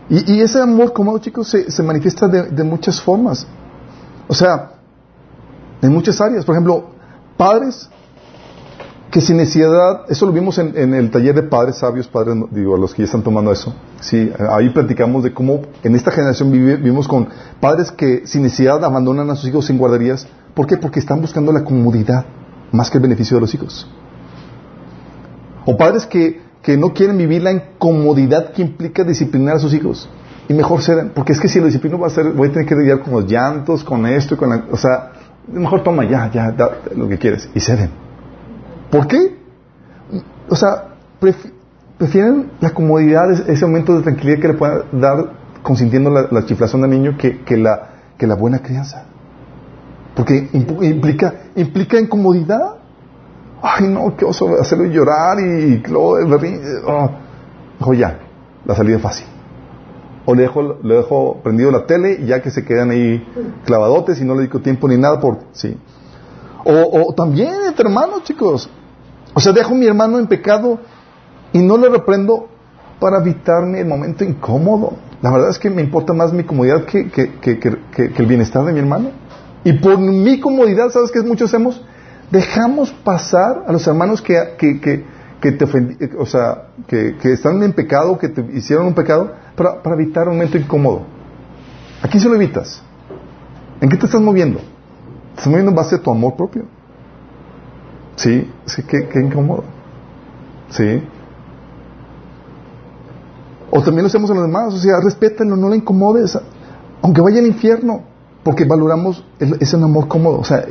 Y, 0.08 0.40
ese 0.40 0.60
amor 0.60 0.92
cómodo, 0.92 1.18
chicos, 1.18 1.48
se, 1.48 1.70
se 1.70 1.82
manifiesta 1.84 2.26
de, 2.26 2.50
de 2.50 2.64
muchas 2.64 3.00
formas. 3.00 3.46
O 4.26 4.34
sea, 4.34 4.72
en 5.82 5.92
muchas 5.92 6.20
áreas. 6.20 6.44
Por 6.44 6.54
ejemplo, 6.54 6.90
padres 7.36 7.88
que 9.10 9.20
sin 9.20 9.38
necesidad, 9.38 10.02
eso 10.08 10.24
lo 10.24 10.32
vimos 10.32 10.58
en, 10.58 10.76
en, 10.76 10.94
el 10.94 11.10
taller 11.10 11.34
de 11.34 11.42
padres 11.42 11.78
sabios, 11.78 12.06
padres, 12.06 12.36
digo, 12.52 12.76
a 12.76 12.78
los 12.78 12.94
que 12.94 13.02
ya 13.02 13.06
están 13.06 13.22
tomando 13.22 13.50
eso. 13.50 13.74
Sí, 14.00 14.30
ahí 14.50 14.70
platicamos 14.70 15.24
de 15.24 15.34
cómo 15.34 15.62
en 15.82 15.96
esta 15.96 16.12
generación 16.12 16.52
vivimos 16.52 17.08
con 17.08 17.28
padres 17.60 17.90
que 17.90 18.26
sin 18.26 18.42
necesidad 18.42 18.84
abandonan 18.84 19.28
a 19.30 19.34
sus 19.34 19.48
hijos 19.48 19.68
en 19.70 19.78
guarderías. 19.78 20.28
¿Por 20.54 20.66
qué? 20.66 20.76
Porque 20.76 21.00
están 21.00 21.20
buscando 21.20 21.52
la 21.52 21.64
comodidad 21.64 22.24
más 22.70 22.88
que 22.88 22.98
el 22.98 23.02
beneficio 23.02 23.36
de 23.36 23.40
los 23.40 23.52
hijos. 23.52 23.88
O 25.64 25.76
padres 25.76 26.06
que, 26.06 26.40
que 26.62 26.76
no 26.76 26.92
quieren 26.92 27.18
vivir 27.18 27.42
la 27.42 27.52
incomodidad 27.52 28.52
que 28.52 28.62
implica 28.62 29.04
disciplinar 29.04 29.56
a 29.56 29.58
sus 29.58 29.74
hijos. 29.74 30.08
Y 30.48 30.54
mejor 30.54 30.82
ceden, 30.82 31.12
porque 31.14 31.32
es 31.32 31.40
que 31.40 31.48
si 31.48 31.60
lo 31.60 31.66
disciplino 31.66 31.98
va 31.98 32.08
a 32.08 32.10
ser, 32.10 32.32
voy 32.32 32.48
a 32.48 32.52
tener 32.52 32.66
que 32.66 32.74
lidiar 32.74 33.00
con 33.00 33.12
los 33.12 33.26
llantos, 33.30 33.84
con 33.84 34.04
esto, 34.06 34.36
con 34.36 34.50
la, 34.50 34.64
o 34.70 34.76
sea, 34.76 35.12
mejor 35.46 35.82
toma 35.82 36.04
ya, 36.04 36.30
ya, 36.30 36.50
da 36.50 36.78
lo 36.96 37.08
que 37.08 37.18
quieres. 37.18 37.48
Y 37.54 37.60
ceden. 37.60 37.90
¿Por 38.90 39.06
qué? 39.06 39.36
O 40.48 40.56
sea, 40.56 40.88
prefieren 41.98 42.50
la 42.60 42.70
comodidad, 42.70 43.30
ese 43.48 43.64
momento 43.64 43.96
de 43.96 44.02
tranquilidad 44.02 44.40
que 44.40 44.48
le 44.48 44.54
pueda 44.54 44.84
dar 44.90 45.32
consintiendo 45.62 46.10
la, 46.10 46.26
la 46.30 46.44
chiflación 46.44 46.82
del 46.82 46.90
niño 46.90 47.16
que, 47.16 47.42
que, 47.42 47.56
la, 47.56 47.90
que 48.18 48.26
la 48.26 48.34
buena 48.34 48.60
crianza. 48.60 49.04
Porque 50.14 50.48
implica, 50.52 51.34
implica 51.56 52.00
incomodidad. 52.00 52.79
Ay, 53.62 53.86
no, 53.88 54.16
qué 54.16 54.24
oso 54.24 54.60
hacerlo 54.60 54.86
llorar 54.86 55.38
y 55.40 55.82
luego. 55.88 56.18
Dijo, 57.78 57.94
ya, 57.94 58.18
la 58.64 58.74
salida 58.74 58.96
es 58.96 59.02
fácil. 59.02 59.26
O 60.26 60.34
le 60.34 60.42
dejo, 60.42 60.78
le 60.82 60.96
dejo 60.96 61.40
prendido 61.42 61.70
la 61.70 61.86
tele 61.86 62.24
ya 62.24 62.42
que 62.42 62.50
se 62.50 62.64
quedan 62.64 62.90
ahí 62.90 63.26
clavadotes 63.64 64.20
y 64.20 64.24
no 64.24 64.34
le 64.34 64.40
dedico 64.40 64.60
tiempo 64.60 64.86
ni 64.88 64.96
nada 64.96 65.18
por... 65.18 65.38
Sí. 65.52 65.76
O, 66.64 67.06
o 67.08 67.14
también 67.14 67.54
entre 67.66 67.88
hermanos, 67.88 68.22
chicos. 68.24 68.68
O 69.34 69.40
sea, 69.40 69.52
dejo 69.52 69.72
a 69.72 69.76
mi 69.76 69.86
hermano 69.86 70.18
en 70.18 70.26
pecado 70.26 70.78
y 71.52 71.58
no 71.58 71.76
le 71.76 71.88
reprendo 71.88 72.48
para 73.00 73.18
evitarme 73.18 73.80
el 73.80 73.86
momento 73.86 74.24
incómodo. 74.24 74.92
La 75.22 75.30
verdad 75.30 75.50
es 75.50 75.58
que 75.58 75.70
me 75.70 75.82
importa 75.82 76.12
más 76.12 76.32
mi 76.32 76.44
comodidad 76.44 76.84
que, 76.84 77.10
que, 77.10 77.38
que, 77.40 77.58
que, 77.58 78.12
el 78.16 78.26
bienestar 78.26 78.64
de 78.64 78.72
mi 78.72 78.78
hermano. 78.78 79.10
Y 79.64 79.72
por 79.74 79.98
mi 79.98 80.38
comodidad, 80.40 80.90
¿sabes 80.90 81.10
qué 81.10 81.20
muchos 81.22 81.50
hacemos? 81.50 81.82
Dejamos 82.30 82.92
pasar 82.92 83.64
a 83.66 83.72
los 83.72 83.86
hermanos 83.86 84.22
que, 84.22 84.36
que, 84.58 85.52
te 85.52 85.64
o 86.18 86.26
sea, 86.26 86.68
que, 86.86 87.16
están 87.24 87.62
en 87.62 87.72
pecado, 87.72 88.18
que 88.18 88.28
te 88.28 88.40
hicieron 88.56 88.86
un 88.86 88.94
pecado, 88.94 89.32
para, 89.56 89.82
para 89.82 89.96
evitar 89.96 90.28
un 90.28 90.34
momento 90.34 90.56
incómodo. 90.56 91.02
¿A 92.02 92.08
quién 92.08 92.20
se 92.20 92.28
lo 92.28 92.34
evitas? 92.36 92.82
¿En 93.80 93.88
qué 93.88 93.96
te 93.96 94.06
estás 94.06 94.20
moviendo? 94.20 94.58
¿Te 94.58 95.38
estás 95.38 95.46
moviendo 95.48 95.70
en 95.70 95.76
base 95.76 95.96
a 95.96 95.98
tu 95.98 96.10
amor 96.10 96.36
propio? 96.36 96.64
Sí, 98.16 98.50
sí, 98.66 98.82
qué, 98.82 99.08
qué 99.08 99.20
incómodo. 99.20 99.64
Sí. 100.68 101.02
O 103.70 103.82
también 103.82 104.02
lo 104.02 104.06
hacemos 104.08 104.30
a 104.30 104.34
los 104.34 104.42
demás, 104.44 104.74
o 104.74 104.78
sea, 104.78 105.00
respétenlo, 105.00 105.56
no 105.56 105.68
le 105.68 105.76
incomodes, 105.76 106.38
aunque 107.02 107.20
vaya 107.20 107.38
al 107.38 107.46
infierno, 107.46 108.02
porque 108.42 108.64
valoramos 108.64 109.24
ese 109.38 109.76
amor 109.76 110.08
cómodo. 110.08 110.38
O 110.38 110.44
sea, 110.44 110.64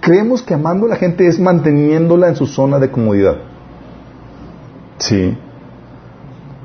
creemos 0.00 0.42
que 0.42 0.54
amando 0.54 0.86
a 0.86 0.90
la 0.90 0.96
gente 0.96 1.26
es 1.26 1.38
manteniéndola 1.38 2.28
en 2.28 2.36
su 2.36 2.46
zona 2.46 2.78
de 2.78 2.90
comodidad. 2.90 3.36
Sí. 4.98 5.36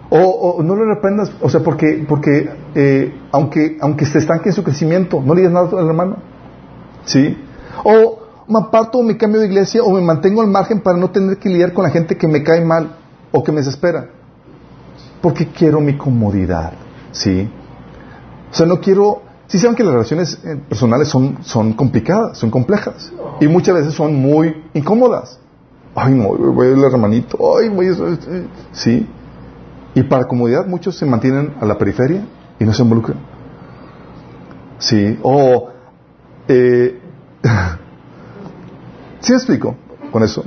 O, 0.10 0.62
no 0.64 0.76
le 0.76 0.86
reprendas, 0.86 1.32
o 1.42 1.50
sea, 1.50 1.62
porque, 1.62 2.06
porque 2.08 2.50
eh, 2.76 3.14
aunque, 3.32 3.78
aunque 3.82 4.06
se 4.06 4.20
estanque 4.20 4.50
en 4.50 4.56
su 4.56 4.64
crecimiento, 4.64 5.22
no 5.22 5.34
le 5.34 5.42
digas 5.42 5.54
nada 5.54 5.70
al 5.80 5.88
hermano. 5.88 6.18
Sí. 7.04 7.38
O 7.84 8.20
me 8.48 8.60
aparto 8.60 9.04
me 9.04 9.18
cambio 9.18 9.42
de 9.42 9.48
iglesia 9.48 9.84
o 9.84 9.92
me 9.92 10.02
mantengo 10.02 10.42
al 10.42 10.48
margen 10.48 10.80
para 10.82 10.98
no 10.98 11.12
tener 11.12 11.38
que 11.38 11.50
lidiar 11.50 11.74
con 11.74 11.84
la 11.84 11.90
gente 11.90 12.18
que 12.18 12.28
me 12.28 12.44
cae 12.44 12.64
mal 12.64 12.96
o 13.32 13.44
que 13.44 13.52
me 13.52 13.60
desespera. 13.60 14.10
Porque 15.22 15.48
quiero 15.48 15.82
mi 15.82 15.98
comodidad, 15.98 16.74
¿sí? 17.12 17.50
O 18.52 18.54
sea, 18.54 18.66
no 18.66 18.80
quiero... 18.80 19.27
Sí 19.48 19.60
saben 19.60 19.76
que 19.76 19.84
las 19.84 19.94
relaciones 19.94 20.40
eh, 20.44 20.58
personales 20.68 21.08
son, 21.08 21.38
son 21.42 21.74
complicadas, 21.74 22.38
son 22.38 22.52
complejas. 22.52 23.12
Y 23.40 23.48
muchas 23.48 23.76
veces 23.76 23.94
son 23.94 24.16
muy 24.16 24.64
incómodas. 24.74 25.40
Ay, 25.96 26.14
no, 26.14 26.30
voy 26.36 26.68
al 26.68 26.84
hermanito. 26.84 27.58
Ay, 27.58 27.70
voy 27.70 27.88
a... 27.88 27.94
Sí. 28.74 29.08
Y 29.96 30.04
para 30.04 30.28
comodidad 30.28 30.68
muchos 30.68 30.98
se 30.98 31.06
mantienen 31.06 31.56
a 31.62 31.66
la 31.66 31.78
periferia 31.78 32.26
y 32.60 32.66
no 32.66 32.74
se 32.74 32.84
involucran. 32.84 33.18
Sí. 34.80 35.18
O... 35.24 35.70
Eh, 36.50 37.00
¿Sí 39.22 39.34
explico 39.34 39.76
con 40.12 40.24
eso? 40.24 40.44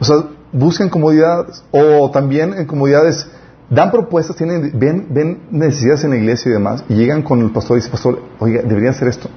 O 0.00 0.04
sea, 0.04 0.16
buscan 0.52 0.88
comodidades 0.88 1.62
o 1.70 2.10
también 2.10 2.54
en 2.54 2.66
comodidades 2.66 3.28
dan 3.70 3.90
propuestas, 3.92 4.36
tienen, 4.36 4.72
ven, 4.78 5.06
ven 5.10 5.42
necesidades 5.50 6.04
en 6.04 6.10
la 6.10 6.16
iglesia 6.16 6.50
y 6.50 6.52
demás 6.52 6.84
y 6.88 6.94
llegan 6.94 7.22
con 7.22 7.40
el 7.40 7.50
pastor 7.52 7.78
y 7.78 7.80
dice, 7.80 7.90
pastor, 7.90 8.20
oiga, 8.40 8.62
deberían 8.62 8.92
hacer 8.92 9.08
esto. 9.08 9.30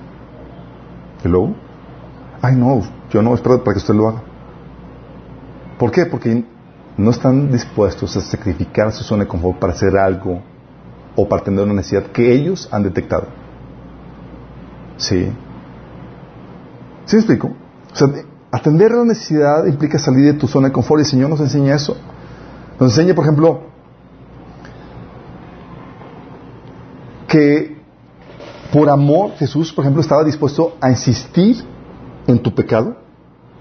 Y 1.24 1.28
luego, 1.28 1.56
ay 2.42 2.56
no, 2.56 2.82
yo 3.12 3.22
no 3.22 3.34
espero 3.36 3.64
para 3.64 3.76
que 3.76 3.80
usted 3.80 3.94
lo 3.94 4.10
haga. 4.10 4.24
¿Por 5.78 5.92
qué? 5.92 6.08
Porque 6.08 6.44
no 6.98 7.12
están 7.12 7.52
dispuestos 7.52 8.18
a 8.18 8.22
sacrificar 8.22 8.92
su 8.92 9.04
zona 9.04 9.24
de 9.24 9.30
confort 9.30 9.60
para 9.60 9.74
hacer 9.74 9.96
algo 9.98 10.42
o 11.16 11.30
para 11.30 11.42
atender 11.42 11.66
una 11.66 11.76
necesidad 11.76 12.08
que 12.08 12.34
ellos 12.34 12.68
han 12.72 12.84
detectado. 12.84 13.28
Sí. 14.98 15.32
¿Sí 17.06 17.16
me 17.16 17.20
explico? 17.20 17.52
O 17.92 17.96
sea, 17.96 18.08
atender 18.52 18.92
la 18.92 19.06
necesidad 19.06 19.66
implica 19.66 20.00
salir 20.00 20.26
de 20.26 20.40
tu 20.40 20.48
zona 20.48 20.70
de 20.70 20.74
confort 20.74 21.00
y 21.00 21.04
el 21.04 21.08
Señor 21.08 21.30
nos 21.30 21.40
enseña 21.40 21.76
eso. 21.76 21.98
Nos 22.80 22.98
enseña, 22.98 23.14
por 23.14 23.26
ejemplo, 23.26 23.73
que 27.34 27.76
por 28.72 28.92
amor 28.92 29.32
Jesús, 29.38 29.74
por 29.74 29.84
ejemplo, 29.84 30.02
estaba 30.02 30.24
dispuesto 30.24 30.78
a 30.80 30.92
insistir 30.92 31.64
en 32.28 32.38
tu 32.38 32.54
pecado, 32.54 32.96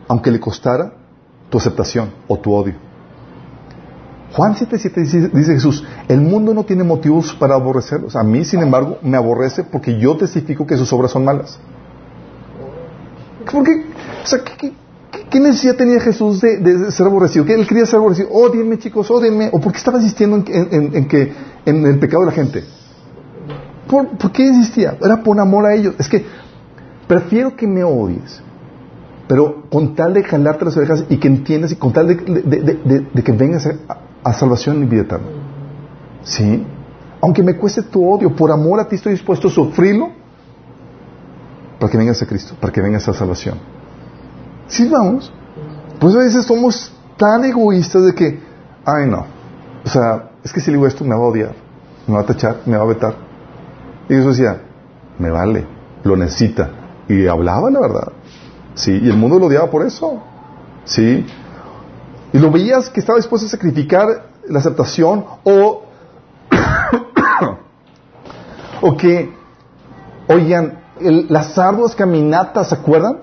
aunque 0.09 0.31
le 0.31 0.39
costara 0.39 0.93
tu 1.49 1.57
aceptación 1.57 2.11
o 2.29 2.39
tu 2.39 2.53
odio. 2.53 2.75
Juan 4.35 4.55
7:7 4.55 4.95
dice, 4.95 5.29
dice, 5.29 5.55
Jesús, 5.55 5.85
el 6.09 6.21
mundo 6.21 6.53
no 6.53 6.65
tiene 6.65 6.85
motivos 6.85 7.33
para 7.33 7.55
aborrecerlos. 7.55 8.15
A 8.15 8.23
mí, 8.23 8.45
sin 8.45 8.61
embargo, 8.61 8.99
me 9.01 9.17
aborrece 9.17 9.65
porque 9.65 9.99
yo 9.99 10.19
testifico 10.19 10.67
que 10.67 10.77
sus 10.77 10.93
obras 10.93 11.11
son 11.11 11.25
malas. 11.25 11.59
¿Por 13.51 13.65
qué? 13.65 13.87
¿qué, 14.59 14.73
qué, 15.31 15.41
necesidad 15.41 15.77
tenía 15.77 15.99
Jesús 15.99 16.43
de, 16.43 16.91
ser 16.91 17.07
aborrecido? 17.07 17.47
¿Que 17.47 17.55
él 17.55 17.67
quería 17.67 17.87
ser 17.87 18.01
aborrecido? 18.01 18.29
Odienme, 18.33 18.79
chicos, 18.79 19.11
odienme. 19.11 19.49
¿O 19.51 19.61
por 19.61 19.73
qué 19.73 19.79
estaba 19.79 19.99
insistiendo 19.99 20.37
en, 20.37 21.09
que, 21.09 21.33
en 21.65 21.87
el 21.87 21.99
pecado 21.99 22.25
de 22.25 22.27
la 22.27 22.33
gente? 22.33 22.65
¿Por, 23.93 24.09
¿Por, 24.17 24.33
qué 24.33 24.47
insistía? 24.47 24.97
Era 25.05 25.23
por 25.23 25.39
amor 25.39 25.67
a 25.67 25.75
ellos. 25.75 25.95
Es 25.99 26.09
que 26.09 26.25
prefiero 27.07 27.55
que 27.55 27.67
me 27.67 27.85
odies, 27.85 28.41
pero 29.29 29.69
con 29.69 29.95
tal 29.95 30.15
de 30.15 30.25
jalarte 30.25 30.65
las 30.65 30.79
orejas 30.79 31.05
y 31.11 31.19
que 31.19 31.29
entiendas 31.29 31.73
y 31.73 31.77
con 31.77 31.93
tal 31.93 32.09
de, 32.09 33.23
que 33.23 33.33
vengas 33.33 33.69
a, 34.25 34.33
salvación 34.33 34.83
y 34.83 34.87
vida 34.87 35.03
eterna. 35.03 35.27
¿Sí? 36.23 36.67
Aunque 37.21 37.43
me 37.43 37.55
cueste 37.55 37.83
tu 37.83 38.11
odio, 38.11 38.35
por 38.35 38.51
amor 38.51 38.81
a 38.81 38.89
ti 38.89 38.97
estoy 38.97 39.13
dispuesto 39.13 39.49
a 39.49 39.51
sufrirlo 39.51 40.09
para 41.79 41.93
que 41.93 41.99
vengas 41.99 42.23
a 42.23 42.27
Cristo, 42.27 42.55
para 42.59 42.73
que 42.73 42.81
vengas 42.81 43.07
a 43.07 43.13
salvación. 43.13 43.59
Sí, 44.69 44.89
vamos. 44.89 45.31
Pues 46.01 46.15
a 46.15 46.19
veces 46.21 46.47
somos 46.47 46.91
tan 47.19 47.45
egoístas 47.45 48.07
de 48.07 48.15
que, 48.15 48.41
ay 48.87 49.07
no, 49.07 49.27
o 49.85 49.89
sea, 49.91 50.31
es 50.43 50.51
que 50.51 50.61
si 50.61 50.71
le 50.71 50.79
digo 50.79 50.87
esto 50.87 51.05
me 51.05 51.15
va 51.15 51.17
a 51.17 51.29
odiar, 51.29 51.55
me 52.07 52.15
va 52.15 52.23
a 52.23 52.25
tachar, 52.25 52.63
me 52.65 52.79
va 52.79 52.85
a 52.85 52.87
vetar. 52.87 53.22
Y 54.13 54.15
eso 54.15 54.29
decía, 54.29 54.61
me 55.19 55.31
vale, 55.31 55.65
lo 56.05 56.19
necesita. 56.19 56.69
Y 57.09 57.27
hablaba 57.27 57.71
la 57.71 57.81
verdad. 57.81 58.13
Sí, 58.75 59.01
y 59.03 59.09
el 59.09 59.17
mundo 59.17 59.39
lo 59.39 59.47
odiaba 59.47 59.71
por 59.71 59.87
eso. 59.87 60.23
Sí. 60.85 61.25
Y 62.31 62.39
lo 62.39 62.51
veías 62.51 62.91
que 62.91 63.01
estaba 63.01 63.17
dispuesto 63.17 63.47
a 63.47 63.51
sacrificar 63.51 64.27
la 64.47 64.59
aceptación 64.59 65.25
o, 65.45 65.85
o 68.83 68.97
que, 68.99 69.33
oigan, 70.29 70.79
las 71.01 71.57
arduas 71.57 71.95
caminatas, 71.95 72.69
¿se 72.69 72.75
acuerdan? 72.75 73.21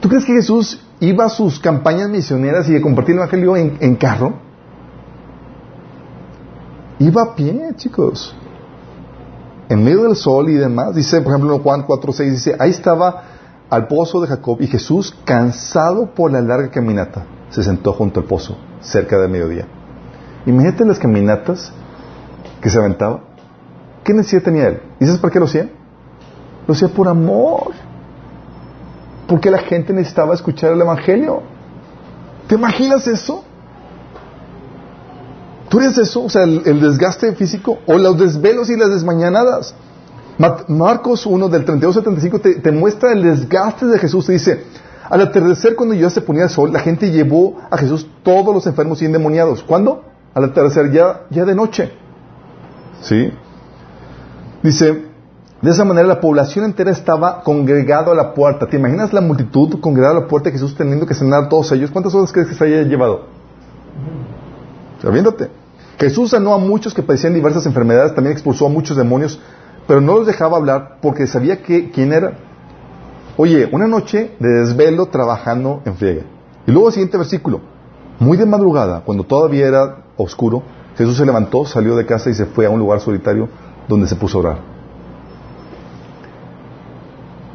¿Tú 0.00 0.08
crees 0.08 0.24
que 0.24 0.34
Jesús 0.34 0.80
iba 1.00 1.24
a 1.24 1.28
sus 1.28 1.58
campañas 1.58 2.08
misioneras 2.08 2.68
y 2.68 2.72
de 2.72 2.80
compartir 2.80 3.16
el 3.16 3.18
Evangelio 3.18 3.56
en, 3.56 3.96
carro? 3.96 4.34
Iba 7.00 7.22
a 7.22 7.34
pie, 7.34 7.72
chicos. 7.74 8.36
En 9.72 9.82
medio 9.82 10.02
del 10.02 10.16
sol 10.16 10.50
y 10.50 10.54
demás. 10.54 10.94
Dice, 10.94 11.22
por 11.22 11.32
ejemplo, 11.32 11.58
Juan 11.60 11.86
4.6, 11.86 12.30
dice, 12.30 12.56
ahí 12.58 12.68
estaba 12.68 13.22
al 13.70 13.88
pozo 13.88 14.20
de 14.20 14.26
Jacob 14.26 14.58
y 14.60 14.66
Jesús 14.66 15.16
cansado 15.24 16.14
por 16.14 16.30
la 16.30 16.42
larga 16.42 16.70
caminata. 16.70 17.24
se 17.48 17.62
sentó 17.62 17.94
junto 17.94 18.20
al 18.20 18.26
pozo, 18.26 18.58
cerca 18.82 19.18
del 19.18 19.30
mediodía. 19.30 19.66
Imagínate 20.44 20.84
las 20.84 20.98
caminatas 20.98 21.72
que 22.60 22.68
se 22.68 22.78
aventaba. 22.78 23.20
¿Qué 24.04 24.12
necesidad 24.12 24.42
tenía 24.42 24.68
él? 24.68 24.82
¿Y 25.00 25.06
sabes 25.06 25.18
por 25.18 25.30
qué 25.30 25.38
lo 25.38 25.46
hacía? 25.46 25.70
Lo 26.66 26.74
hacía 26.74 26.88
por 26.88 27.08
amor. 27.08 27.72
Porque 29.26 29.50
la 29.50 29.60
gente 29.60 29.94
necesitaba 29.94 30.34
escuchar 30.34 30.72
el 30.72 30.82
Evangelio. 30.82 31.40
¿Te 32.46 32.56
imaginas 32.56 33.06
eso? 33.06 33.42
¿Tú 35.72 35.80
eres 35.80 35.96
eso? 35.96 36.24
O 36.24 36.28
sea, 36.28 36.42
el, 36.42 36.60
el 36.66 36.80
desgaste 36.82 37.32
físico 37.32 37.78
o 37.86 37.96
los 37.96 38.18
desvelos 38.18 38.68
y 38.68 38.76
las 38.76 38.90
desmañanadas. 38.90 39.74
Ma- 40.36 40.64
Marcos 40.68 41.24
1 41.24 41.48
del 41.48 41.64
32 41.64 41.96
al 41.96 42.02
35 42.02 42.40
te, 42.40 42.54
te 42.56 42.72
muestra 42.72 43.12
el 43.12 43.22
desgaste 43.22 43.86
de 43.86 43.98
Jesús. 43.98 44.26
Te 44.26 44.32
dice, 44.34 44.64
al 45.08 45.22
atardecer 45.22 45.74
cuando 45.74 45.94
ya 45.94 46.10
se 46.10 46.20
ponía 46.20 46.42
el 46.44 46.50
sol, 46.50 46.74
la 46.74 46.80
gente 46.80 47.10
llevó 47.10 47.56
a 47.70 47.78
Jesús 47.78 48.06
todos 48.22 48.54
los 48.54 48.66
enfermos 48.66 49.00
y 49.00 49.06
endemoniados. 49.06 49.62
¿Cuándo? 49.62 50.04
Al 50.34 50.44
atardecer, 50.44 50.92
ya, 50.92 51.22
ya 51.30 51.46
de 51.46 51.54
noche. 51.54 51.90
¿Sí? 53.00 53.32
Dice, 54.62 55.06
de 55.62 55.70
esa 55.70 55.86
manera 55.86 56.06
la 56.06 56.20
población 56.20 56.66
entera 56.66 56.90
estaba 56.90 57.42
congregado 57.44 58.12
a 58.12 58.14
la 58.14 58.34
puerta. 58.34 58.66
¿Te 58.66 58.76
imaginas 58.76 59.14
la 59.14 59.22
multitud 59.22 59.80
congregada 59.80 60.18
a 60.18 60.20
la 60.20 60.28
puerta 60.28 60.50
de 60.50 60.52
Jesús 60.52 60.76
teniendo 60.76 61.06
que 61.06 61.14
cenar 61.14 61.44
a 61.44 61.48
todos 61.48 61.72
ellos? 61.72 61.90
¿Cuántas 61.90 62.14
horas 62.14 62.30
crees 62.30 62.48
que 62.48 62.54
se 62.56 62.64
haya 62.66 62.82
llevado? 62.82 63.26
Sabiéndote. 65.00 65.61
Jesús 66.02 66.30
sanó 66.30 66.52
a 66.52 66.58
muchos 66.58 66.94
que 66.94 67.02
padecían 67.04 67.32
diversas 67.32 67.64
enfermedades, 67.64 68.12
también 68.12 68.32
expulsó 68.32 68.66
a 68.66 68.68
muchos 68.68 68.96
demonios, 68.96 69.38
pero 69.86 70.00
no 70.00 70.16
los 70.16 70.26
dejaba 70.26 70.56
hablar 70.56 70.98
porque 71.00 71.28
sabía 71.28 71.62
que, 71.62 71.92
quién 71.92 72.12
era. 72.12 72.38
Oye, 73.36 73.68
una 73.70 73.86
noche 73.86 74.34
de 74.40 74.48
desvelo 74.48 75.06
trabajando 75.06 75.80
en 75.84 75.94
friega. 75.94 76.22
Y 76.66 76.72
luego 76.72 76.88
el 76.88 76.94
siguiente 76.94 77.18
versículo. 77.18 77.60
Muy 78.18 78.36
de 78.36 78.46
madrugada, 78.46 79.02
cuando 79.04 79.22
todavía 79.22 79.68
era 79.68 79.98
oscuro, 80.16 80.64
Jesús 80.98 81.16
se 81.18 81.24
levantó, 81.24 81.64
salió 81.66 81.94
de 81.94 82.04
casa 82.04 82.30
y 82.30 82.34
se 82.34 82.46
fue 82.46 82.66
a 82.66 82.70
un 82.70 82.80
lugar 82.80 82.98
solitario 82.98 83.48
donde 83.86 84.08
se 84.08 84.16
puso 84.16 84.38
a 84.38 84.40
orar. 84.40 84.58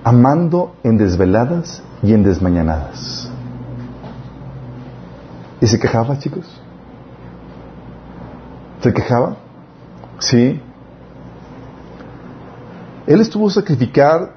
Amando 0.05 0.73
en 0.83 0.97
desveladas 0.97 1.83
y 2.01 2.13
en 2.13 2.23
desmañanadas. 2.23 3.29
¿Y 5.59 5.67
se 5.67 5.77
quejaba, 5.77 6.17
chicos? 6.17 6.56
¿Se 8.81 8.93
quejaba? 8.93 9.37
Sí. 10.19 10.61
Él 13.07 13.21
estuvo 13.21 13.47
a 13.47 13.51
sacrificar 13.51 14.35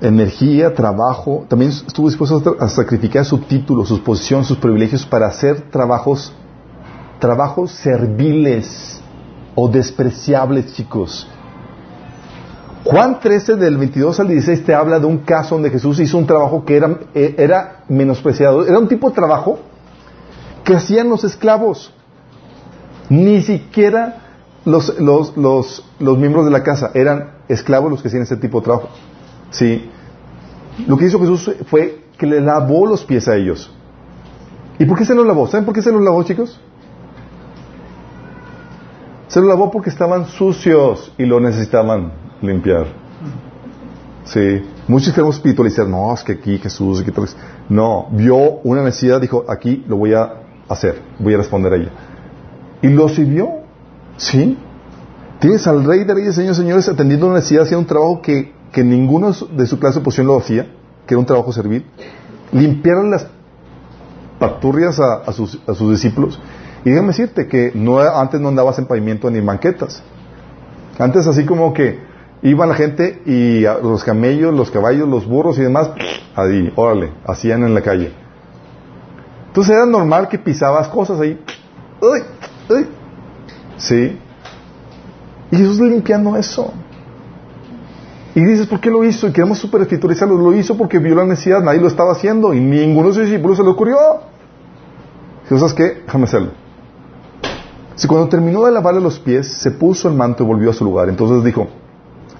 energía, 0.00 0.74
trabajo, 0.74 1.44
también 1.48 1.70
estuvo 1.70 2.08
dispuesto 2.08 2.56
a 2.58 2.68
sacrificar 2.68 3.24
su 3.24 3.38
título, 3.38 3.84
su 3.84 4.02
posición, 4.02 4.44
sus 4.44 4.58
privilegios 4.58 5.04
para 5.04 5.26
hacer 5.26 5.70
trabajos, 5.70 6.32
trabajos 7.18 7.72
serviles 7.72 9.00
o 9.54 9.68
despreciables, 9.68 10.72
chicos. 10.74 11.28
Juan 12.84 13.20
13 13.20 13.56
del 13.56 13.76
22 13.76 14.20
al 14.20 14.28
16 14.28 14.64
te 14.64 14.74
habla 14.74 14.98
de 14.98 15.06
un 15.06 15.18
caso 15.18 15.54
donde 15.54 15.70
Jesús 15.70 16.00
hizo 16.00 16.16
un 16.16 16.26
trabajo 16.26 16.64
que 16.64 16.76
era, 16.76 16.98
eh, 17.14 17.34
era 17.36 17.84
menospreciado. 17.88 18.66
Era 18.66 18.78
un 18.78 18.88
tipo 18.88 19.10
de 19.10 19.14
trabajo 19.14 19.58
que 20.64 20.74
hacían 20.74 21.10
los 21.10 21.24
esclavos. 21.24 21.92
Ni 23.10 23.42
siquiera 23.42 24.22
los, 24.64 24.98
los, 24.98 25.36
los, 25.36 25.84
los 25.98 26.18
miembros 26.18 26.44
de 26.44 26.50
la 26.50 26.62
casa 26.62 26.90
eran 26.94 27.32
esclavos 27.48 27.90
los 27.90 28.02
que 28.02 28.08
hacían 28.08 28.22
ese 28.22 28.36
tipo 28.36 28.60
de 28.60 28.64
trabajo. 28.64 28.88
Sí. 29.50 29.90
Lo 30.86 30.96
que 30.96 31.06
hizo 31.06 31.18
Jesús 31.18 31.50
fue 31.68 32.04
que 32.16 32.26
le 32.26 32.40
lavó 32.40 32.86
los 32.86 33.04
pies 33.04 33.28
a 33.28 33.36
ellos. 33.36 33.70
¿Y 34.78 34.86
por 34.86 34.96
qué 34.96 35.04
se 35.04 35.14
los 35.14 35.26
lavó? 35.26 35.46
¿Saben 35.46 35.64
por 35.66 35.74
qué 35.74 35.82
se 35.82 35.92
los 35.92 36.00
lavó, 36.00 36.22
chicos? 36.22 36.58
Se 39.28 39.40
los 39.40 39.48
lavó 39.48 39.70
porque 39.70 39.90
estaban 39.90 40.26
sucios 40.26 41.12
y 41.18 41.26
lo 41.26 41.40
necesitaban 41.40 42.12
limpiar. 42.40 42.86
Sí. 44.24 44.62
Muchos 44.86 45.12
queremos 45.12 45.36
espiritualizar. 45.36 45.86
No, 45.86 46.14
es 46.14 46.22
que 46.22 46.32
aquí 46.32 46.58
Jesús. 46.58 47.04
No, 47.68 48.08
vio 48.10 48.36
una 48.64 48.82
necesidad, 48.82 49.20
dijo, 49.20 49.44
aquí 49.48 49.84
lo 49.86 49.96
voy 49.96 50.14
a 50.14 50.32
hacer, 50.68 51.00
voy 51.18 51.34
a 51.34 51.38
responder 51.38 51.72
a 51.72 51.76
ella. 51.76 51.90
Y 52.82 52.88
lo 52.88 53.08
sirvió. 53.08 53.48
¿Sí? 54.16 54.58
Tienes 55.40 55.66
al 55.66 55.84
rey 55.84 56.04
de 56.04 56.14
reyes, 56.14 56.34
señores, 56.34 56.58
señores, 56.58 56.88
atendiendo 56.88 57.26
una 57.26 57.36
necesidad, 57.36 57.62
haciendo 57.62 57.80
un 57.80 57.86
trabajo 57.86 58.20
que, 58.20 58.52
que 58.72 58.84
ninguno 58.84 59.32
de 59.32 59.66
su 59.66 59.78
clase 59.78 60.00
posición 60.00 60.26
lo 60.26 60.36
hacía, 60.36 60.64
que 61.06 61.14
era 61.14 61.18
un 61.18 61.24
trabajo 61.24 61.52
servil. 61.52 61.86
Limpiaron 62.52 63.10
las 63.10 63.26
paturrias 64.38 65.00
a, 65.00 65.32
sus, 65.32 65.60
a 65.66 65.74
sus 65.74 65.90
discípulos. 65.92 66.40
Y 66.84 66.90
déjame 66.90 67.08
decirte 67.08 67.46
que 67.46 67.72
no, 67.74 68.00
antes 68.00 68.40
no 68.40 68.48
andabas 68.48 68.78
en 68.78 68.86
pavimento 68.86 69.30
ni 69.30 69.38
en 69.38 69.46
banquetas. 69.46 70.02
Antes 70.98 71.26
así 71.26 71.46
como 71.46 71.72
que 71.72 72.00
iba 72.42 72.66
la 72.66 72.74
gente 72.74 73.22
y 73.24 73.60
los 73.60 74.04
camellos, 74.04 74.54
los 74.54 74.70
caballos, 74.70 75.08
los 75.08 75.26
burros 75.26 75.58
y 75.58 75.62
demás, 75.62 75.90
ahí, 76.34 76.72
órale, 76.76 77.12
hacían 77.26 77.64
en 77.64 77.74
la 77.74 77.82
calle. 77.82 78.12
Entonces 79.48 79.74
era 79.74 79.86
normal 79.86 80.28
que 80.28 80.38
pisabas 80.38 80.88
cosas 80.88 81.20
ahí. 81.20 81.38
¡Uy! 82.00 82.20
¡Uy! 82.70 82.86
Sí. 83.76 84.18
Y 85.50 85.56
Jesús 85.56 85.80
limpiando 85.80 86.36
eso. 86.36 86.72
Y 88.34 88.44
dices, 88.44 88.66
¿por 88.66 88.80
qué 88.80 88.90
lo 88.90 89.02
hizo? 89.04 89.26
Y 89.26 89.32
queremos 89.32 89.58
super 89.58 89.80
espiritualizarlo. 89.80 90.36
Lo 90.36 90.54
hizo 90.54 90.76
porque 90.76 90.98
vio 90.98 91.16
la 91.16 91.24
necesidad, 91.24 91.60
nadie 91.62 91.80
lo 91.80 91.88
estaba 91.88 92.12
haciendo 92.12 92.54
y 92.54 92.60
ninguno 92.60 93.08
de 93.08 93.14
sus 93.14 93.24
discípulos 93.24 93.56
se 93.56 93.64
le 93.64 93.70
ocurrió. 93.70 93.96
Jesús, 95.44 95.58
¿sabes 95.58 95.74
qué? 95.74 96.02
Déjame 96.06 96.24
hacerlo. 96.24 96.50
Si 97.96 98.06
cuando 98.06 98.28
terminó 98.28 98.64
de 98.64 98.70
lavarle 98.70 99.00
los 99.00 99.18
pies, 99.18 99.46
se 99.46 99.72
puso 99.72 100.08
el 100.08 100.14
manto 100.14 100.44
y 100.44 100.46
volvió 100.46 100.70
a 100.70 100.72
su 100.72 100.84
lugar. 100.84 101.08
Entonces 101.08 101.42
dijo, 101.44 101.66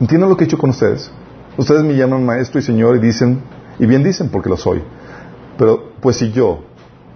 entiendo 0.01 0.29
lo 0.29 0.37
que 0.37 0.45
he 0.45 0.47
hecho 0.47 0.59
con 0.59 0.71
ustedes. 0.71 1.11
Ustedes 1.57 1.83
me 1.83 1.95
llaman 1.97 2.25
maestro 2.25 2.61
y 2.61 2.63
señor 2.63 2.97
y 2.97 3.01
dicen, 3.01 3.43
y 3.79 3.87
bien 3.87 4.05
dicen 4.05 4.29
porque 4.31 4.49
lo 4.49 4.57
soy. 4.57 4.83
Pero 5.59 5.91
pues 6.01 6.17
si 6.17 6.31
yo, 6.31 6.61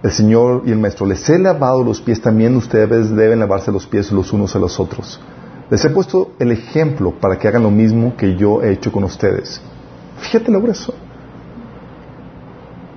el 0.05 0.11
Señor 0.11 0.61
y 0.67 0.71
el 0.71 0.77
Maestro, 0.77 1.07
les 1.07 1.27
he 1.31 1.39
lavado 1.39 1.83
los 1.83 1.99
pies, 1.99 2.21
también 2.21 2.55
ustedes 2.55 3.15
deben 3.15 3.39
lavarse 3.39 3.71
los 3.71 3.87
pies 3.87 4.11
los 4.11 4.31
unos 4.33 4.55
a 4.55 4.59
los 4.59 4.79
otros. 4.79 5.19
Les 5.71 5.83
he 5.83 5.89
puesto 5.89 6.33
el 6.37 6.51
ejemplo 6.51 7.11
para 7.19 7.39
que 7.39 7.47
hagan 7.47 7.63
lo 7.63 7.71
mismo 7.71 8.15
que 8.15 8.35
yo 8.35 8.61
he 8.61 8.71
hecho 8.71 8.91
con 8.91 9.03
ustedes. 9.03 9.59
Fíjate 10.17 10.51
lo 10.51 10.61
grueso. 10.61 10.93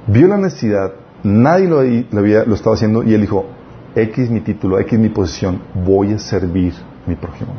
Vio 0.07 0.29
la 0.29 0.37
necesidad, 0.37 0.93
nadie 1.23 1.67
lo, 1.67 1.79
había, 1.79 2.45
lo 2.45 2.55
estaba 2.55 2.75
haciendo 2.75 3.03
y 3.03 3.15
él 3.15 3.23
dijo, 3.23 3.47
X 3.95 4.29
mi 4.29 4.41
título, 4.43 4.79
X 4.79 4.99
mi 4.99 5.09
posición, 5.09 5.63
voy 5.75 6.13
a 6.13 6.19
servir 6.19 6.75
mi 7.07 7.17
prójimo. 7.17 7.55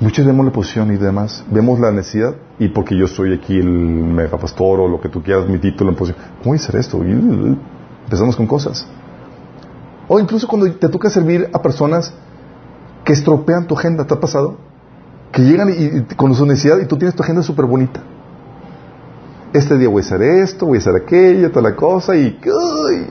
Muchos 0.00 0.26
vemos 0.26 0.44
la 0.44 0.52
posición 0.52 0.92
y 0.92 0.96
demás, 0.96 1.44
vemos 1.48 1.78
la 1.78 1.92
necesidad 1.92 2.34
y 2.62 2.68
porque 2.68 2.96
yo 2.96 3.08
soy 3.08 3.34
aquí 3.34 3.58
el 3.58 3.68
megapastor 3.68 4.80
o 4.80 4.88
lo 4.88 5.00
que 5.00 5.08
tú 5.08 5.20
quieras, 5.20 5.48
mi 5.48 5.58
título 5.58 5.90
en 5.90 5.96
posición, 5.96 6.24
¿cómo 6.38 6.50
voy 6.50 6.58
a 6.58 6.60
hacer 6.60 6.76
esto? 6.76 7.02
Empezamos 7.02 8.36
con 8.36 8.46
cosas. 8.46 8.86
O 10.06 10.20
incluso 10.20 10.46
cuando 10.46 10.70
te 10.72 10.88
toca 10.88 11.10
servir 11.10 11.48
a 11.52 11.60
personas 11.60 12.12
que 13.04 13.14
estropean 13.14 13.66
tu 13.66 13.76
agenda, 13.76 14.06
¿te 14.06 14.14
ha 14.14 14.20
pasado? 14.20 14.58
Que 15.32 15.42
llegan 15.42 15.70
y, 15.70 16.14
con 16.14 16.32
su 16.36 16.46
necesidad 16.46 16.78
y 16.78 16.86
tú 16.86 16.96
tienes 16.96 17.16
tu 17.16 17.24
agenda 17.24 17.42
súper 17.42 17.66
bonita. 17.66 18.00
Este 19.52 19.76
día 19.76 19.88
voy 19.88 20.02
a 20.02 20.04
hacer 20.04 20.22
esto, 20.22 20.66
voy 20.66 20.76
a 20.76 20.80
hacer 20.80 20.94
aquello, 20.94 21.50
toda 21.50 21.68
la 21.68 21.74
cosa 21.74 22.14
y 22.14 22.38
uy, 22.44 23.06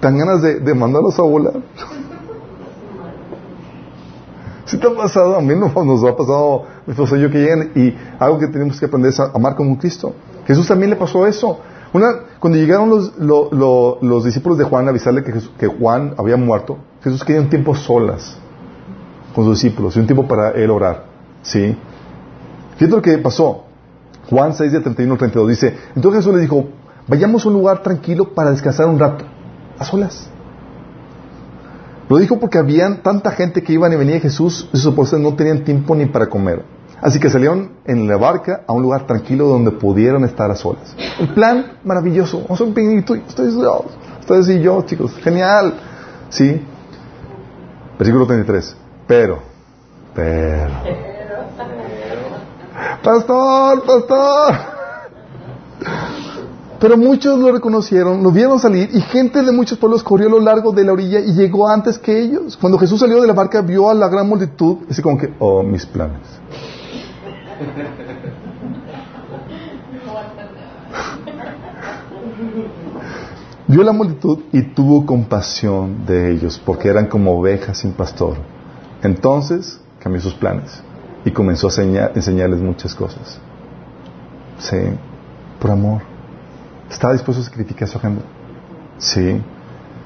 tan 0.00 0.16
ganas 0.16 0.40
de, 0.40 0.60
de 0.60 0.74
mandarlos 0.74 1.18
a 1.18 1.22
volar. 1.22 1.60
Si 4.64 4.78
te 4.78 4.86
ha 4.86 4.94
pasado, 4.94 5.36
a 5.36 5.40
mí 5.40 5.54
no, 5.54 5.72
nos 5.84 6.04
ha 6.04 6.16
pasado, 6.16 6.64
mi 6.86 6.92
esposa 6.92 7.16
y 7.16 7.20
yo, 7.20 7.30
que 7.30 7.38
llegan 7.38 7.72
y 7.74 7.94
algo 8.18 8.38
que 8.38 8.48
tenemos 8.48 8.78
que 8.78 8.86
aprender 8.86 9.10
es 9.10 9.20
a 9.20 9.30
amar 9.34 9.54
como 9.54 9.78
Cristo. 9.78 10.14
Jesús 10.46 10.66
también 10.66 10.90
le 10.90 10.96
pasó 10.96 11.26
eso. 11.26 11.58
Una, 11.92 12.08
cuando 12.40 12.58
llegaron 12.58 12.88
los, 12.88 13.18
lo, 13.18 13.50
lo, 13.52 13.98
los 14.00 14.24
discípulos 14.24 14.56
de 14.56 14.64
Juan 14.64 14.86
a 14.86 14.90
avisarle 14.90 15.22
que, 15.22 15.34
que 15.58 15.66
Juan 15.66 16.14
había 16.16 16.36
muerto, 16.36 16.78
Jesús 17.02 17.22
quería 17.22 17.42
un 17.42 17.50
tiempo 17.50 17.74
solas 17.74 18.38
con 19.34 19.44
sus 19.44 19.60
discípulos 19.60 19.96
y 19.96 20.00
un 20.00 20.06
tiempo 20.06 20.26
para 20.26 20.50
él 20.52 20.70
orar. 20.70 21.04
¿Sí? 21.42 21.76
Fíjate 22.76 22.96
lo 22.96 23.02
que 23.02 23.18
pasó. 23.18 23.64
Juan 24.30 24.54
6 24.54 24.72
de 24.72 24.80
31 24.80 25.12
al 25.12 25.18
32 25.18 25.48
dice, 25.50 25.76
entonces 25.94 26.20
Jesús 26.20 26.32
les 26.32 26.42
dijo, 26.42 26.66
vayamos 27.06 27.44
a 27.44 27.48
un 27.48 27.54
lugar 27.54 27.82
tranquilo 27.82 28.32
para 28.32 28.50
descansar 28.50 28.86
un 28.86 28.98
rato, 28.98 29.24
a 29.78 29.84
solas. 29.84 30.30
Lo 32.12 32.18
dijo 32.18 32.38
porque 32.38 32.58
habían 32.58 33.02
tanta 33.02 33.30
gente 33.30 33.62
que 33.62 33.72
iban 33.72 33.90
y 33.90 33.96
venía 33.96 34.20
Jesús 34.20 34.68
y 34.70 34.76
sus 34.76 34.92
apóstoles 34.92 35.24
no 35.24 35.34
tenían 35.34 35.64
tiempo 35.64 35.94
ni 35.94 36.04
para 36.04 36.26
comer. 36.26 36.62
Así 37.00 37.18
que 37.18 37.30
salieron 37.30 37.72
en 37.86 38.06
la 38.06 38.18
barca 38.18 38.64
a 38.66 38.74
un 38.74 38.82
lugar 38.82 39.06
tranquilo 39.06 39.46
donde 39.46 39.70
pudieron 39.70 40.22
estar 40.26 40.50
a 40.50 40.54
solas. 40.54 40.94
El 41.18 41.32
plan 41.32 41.78
maravilloso. 41.82 42.42
Vamos 42.42 42.60
a 42.60 42.64
un 42.64 42.72
ustedes, 43.28 43.54
ustedes 44.20 44.48
y 44.50 44.60
yo, 44.60 44.82
chicos. 44.82 45.16
Genial. 45.22 45.72
¿Sí? 46.28 46.60
Versículo 47.98 48.26
33. 48.26 48.76
Pero, 49.06 49.38
pero. 50.14 50.70
Pastor, 53.02 53.84
pastor. 53.86 54.81
Pero 56.82 56.96
muchos 56.96 57.38
lo 57.38 57.52
reconocieron, 57.52 58.24
lo 58.24 58.32
vieron 58.32 58.58
salir 58.58 58.90
y 58.92 59.00
gente 59.00 59.44
de 59.44 59.52
muchos 59.52 59.78
pueblos 59.78 60.02
corrió 60.02 60.26
a 60.26 60.30
lo 60.32 60.40
largo 60.40 60.72
de 60.72 60.82
la 60.82 60.92
orilla 60.92 61.20
y 61.20 61.32
llegó 61.32 61.68
antes 61.68 61.96
que 61.96 62.20
ellos. 62.20 62.56
Cuando 62.56 62.76
Jesús 62.76 62.98
salió 62.98 63.20
de 63.20 63.28
la 63.28 63.34
barca 63.34 63.62
vio 63.62 63.88
a 63.88 63.94
la 63.94 64.08
gran 64.08 64.28
multitud, 64.28 64.78
así 64.90 65.00
como 65.00 65.16
que, 65.16 65.32
oh, 65.38 65.62
mis 65.62 65.86
planes. 65.86 66.26
Vio 73.68 73.84
la 73.84 73.92
multitud 73.92 74.40
y 74.50 74.62
tuvo 74.62 75.06
compasión 75.06 76.04
de 76.04 76.32
ellos, 76.32 76.60
porque 76.66 76.88
eran 76.88 77.06
como 77.06 77.38
ovejas 77.38 77.78
sin 77.78 77.92
pastor. 77.92 78.38
Entonces 79.04 79.80
cambió 80.00 80.20
sus 80.20 80.34
planes 80.34 80.82
y 81.24 81.30
comenzó 81.30 81.68
a 81.68 82.10
enseñarles 82.12 82.60
muchas 82.60 82.92
cosas. 82.96 83.38
Sí, 84.58 84.78
por 85.60 85.70
amor. 85.70 86.11
Estaba 86.92 87.14
dispuesto 87.14 87.42
a 87.42 87.46
sacrificar 87.46 87.88
su 87.88 87.98
agenda. 87.98 88.22
Sí. 88.98 89.42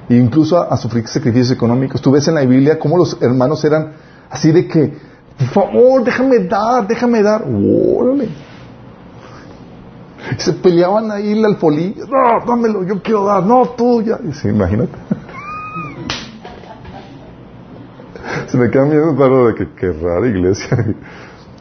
E 0.09 0.15
incluso 0.15 0.59
a, 0.59 0.77
sufrir 0.77 1.07
sacrificios 1.09 1.51
económicos. 1.51 2.01
Tú 2.01 2.13
ves 2.13 2.29
en 2.29 2.37
la 2.37 2.43
Biblia 2.43 2.79
cómo 2.79 2.97
los 2.97 3.21
hermanos 3.21 3.65
eran 3.65 3.95
así 4.31 4.53
de 4.53 4.69
que, 4.69 4.97
por 5.37 5.49
favor, 5.49 6.05
déjame 6.05 6.39
dar, 6.45 6.87
déjame 6.87 7.23
dar. 7.23 7.45
Órale. 7.45 8.29
Se 10.39 10.53
peleaban 10.53 11.11
ahí 11.11 11.33
el 11.33 11.45
alfolí. 11.45 11.97
No, 11.97 12.47
dámelo, 12.47 12.85
yo 12.85 13.03
quiero 13.03 13.25
dar. 13.25 13.43
No, 13.43 13.71
tú 13.71 14.03
ya. 14.03 14.19
Sí, 14.33 14.49
imagínate. 14.49 14.93
Se 18.47 18.57
me 18.57 18.71
queda 18.71 18.85
miedo 18.85 19.15
claro 19.17 19.49
de 19.49 19.55
que, 19.55 19.69
qué 19.75 19.93
rara 19.93 20.27
iglesia. 20.27 20.79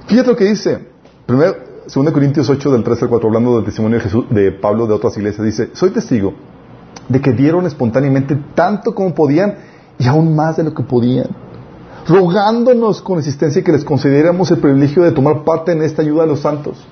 Fíjate 0.07 0.29
lo 0.29 0.35
que 0.35 0.45
dice. 0.45 0.87
Primero, 1.25 1.55
2 1.87 2.11
Corintios 2.11 2.49
8 2.49 2.71
del 2.71 2.83
3 2.83 3.03
al 3.03 3.09
4, 3.09 3.27
hablando 3.27 3.55
del 3.57 3.65
testimonio 3.65 3.99
de, 3.99 4.03
Jesús, 4.03 4.25
de 4.29 4.51
Pablo 4.51 4.87
de 4.87 4.93
otras 4.93 5.15
iglesias, 5.17 5.45
dice, 5.45 5.69
soy 5.73 5.91
testigo 5.91 6.33
de 7.07 7.21
que 7.21 7.31
dieron 7.31 7.67
espontáneamente 7.67 8.35
tanto 8.55 8.95
como 8.95 9.13
podían 9.13 9.55
y 9.99 10.07
aún 10.07 10.35
más 10.35 10.57
de 10.57 10.63
lo 10.63 10.73
que 10.73 10.81
podían, 10.81 11.27
rogándonos 12.07 13.01
con 13.01 13.17
insistencia 13.17 13.63
que 13.63 13.71
les 13.71 13.85
concediéramos 13.85 14.49
el 14.49 14.57
privilegio 14.57 15.03
de 15.03 15.11
tomar 15.11 15.43
parte 15.43 15.73
en 15.73 15.83
esta 15.83 16.01
ayuda 16.01 16.23
de 16.23 16.29
los 16.29 16.39
santos. 16.39 16.83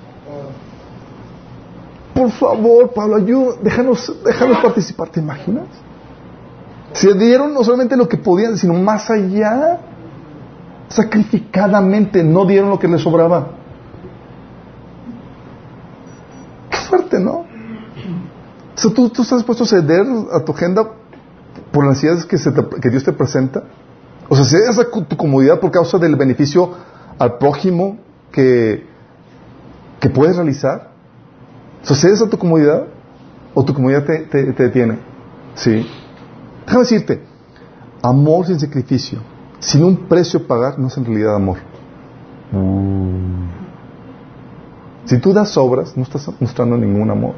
Por 2.14 2.30
favor, 2.30 2.92
Pablo, 2.94 3.16
ayúdanos, 3.16 3.62
déjanos, 3.64 4.16
déjanos 4.24 4.58
participar, 4.58 5.08
¿te 5.08 5.18
imaginas? 5.18 5.66
Se 6.92 7.12
dieron 7.14 7.52
no 7.52 7.64
solamente 7.64 7.96
lo 7.96 8.08
que 8.08 8.16
podían, 8.16 8.56
sino 8.56 8.74
más 8.74 9.10
allá, 9.10 9.80
sacrificadamente, 10.86 12.22
no 12.22 12.46
dieron 12.46 12.70
lo 12.70 12.78
que 12.78 12.86
les 12.86 13.00
sobraba. 13.00 13.64
fuerte, 16.84 17.18
¿no? 17.18 17.44
O 18.73 18.73
sea, 18.88 18.94
¿tú, 18.94 19.06
estás 19.06 19.38
dispuesto 19.38 19.64
a 19.64 19.66
ceder 19.66 20.06
a 20.32 20.40
tu 20.44 20.52
agenda 20.52 20.88
por 21.72 21.84
las 21.84 22.02
necesidades 22.02 22.24
que, 22.24 22.80
que 22.80 22.90
Dios 22.90 23.04
te 23.04 23.12
presenta. 23.12 23.64
O 24.28 24.36
sea, 24.36 24.44
cedes 24.44 24.78
a 24.78 24.88
tu 24.90 25.16
comodidad 25.16 25.60
por 25.60 25.70
causa 25.70 25.98
del 25.98 26.16
beneficio 26.16 26.70
al 27.18 27.38
prójimo 27.38 27.98
que, 28.32 28.86
que 30.00 30.08
puedes 30.08 30.36
realizar. 30.36 30.90
O 31.82 31.86
sea, 31.86 31.96
cedes 31.96 32.22
a 32.22 32.28
tu 32.28 32.38
comodidad 32.38 32.86
o 33.52 33.64
tu 33.64 33.74
comodidad 33.74 34.04
te, 34.04 34.20
te, 34.20 34.52
detiene. 34.52 34.98
Sí. 35.54 35.86
Déjame 36.64 36.84
decirte, 36.84 37.22
amor 38.02 38.46
sin 38.46 38.58
sacrificio, 38.58 39.18
sin 39.58 39.84
un 39.84 39.96
precio 40.08 40.46
pagar, 40.46 40.78
no 40.78 40.88
es 40.88 40.96
en 40.96 41.04
realidad 41.04 41.34
amor. 41.34 41.58
Mm. 42.52 43.44
Si 45.04 45.18
tú 45.18 45.32
das 45.34 45.56
obras, 45.58 45.96
no 45.96 46.02
estás 46.02 46.28
mostrando 46.40 46.76
ningún 46.76 47.10
amor. 47.10 47.34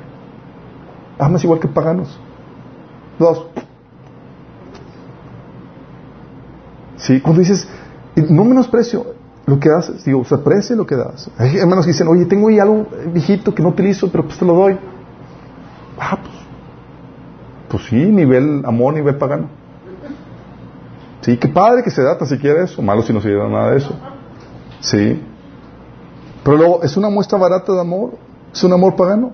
Amas 1.18 1.42
igual 1.44 1.60
que 1.60 1.68
paganos. 1.68 2.18
Dos. 3.18 3.46
Sí, 6.96 7.20
cuando 7.20 7.40
dices, 7.40 7.68
no 8.16 8.44
menosprecio 8.44 9.06
lo 9.46 9.60
que 9.60 9.70
haces, 9.70 10.04
digo, 10.04 10.24
se 10.24 10.34
aprecia 10.34 10.74
lo 10.74 10.86
que 10.86 10.96
das. 10.96 11.30
Hay 11.38 11.56
hermanos 11.56 11.84
que 11.84 11.92
dicen, 11.92 12.08
oye, 12.08 12.24
tengo 12.26 12.48
ahí 12.48 12.58
algo 12.58 12.86
viejito 13.12 13.54
que 13.54 13.62
no 13.62 13.68
utilizo, 13.68 14.10
pero 14.10 14.24
pues 14.24 14.38
te 14.38 14.44
lo 14.44 14.54
doy. 14.54 14.78
Ah, 15.98 16.18
pues, 16.20 16.34
pues 17.68 17.84
sí, 17.84 17.96
nivel 17.96 18.62
amor, 18.64 18.94
nivel 18.94 19.16
pagano. 19.16 19.48
Sí, 21.20 21.36
qué 21.36 21.48
padre 21.48 21.82
que 21.82 21.90
se 21.90 22.02
da 22.02 22.18
tan 22.18 22.28
siquiera 22.28 22.64
eso, 22.64 22.82
malo 22.82 23.02
si 23.02 23.12
no 23.12 23.20
se 23.20 23.32
da 23.32 23.48
nada 23.48 23.70
de 23.70 23.78
eso. 23.78 23.94
Sí. 24.80 25.22
Pero 26.44 26.56
luego 26.56 26.82
es 26.82 26.96
una 26.96 27.08
muestra 27.08 27.38
barata 27.38 27.72
de 27.72 27.80
amor, 27.80 28.12
es 28.52 28.62
un 28.62 28.72
amor 28.72 28.96
pagano. 28.96 29.32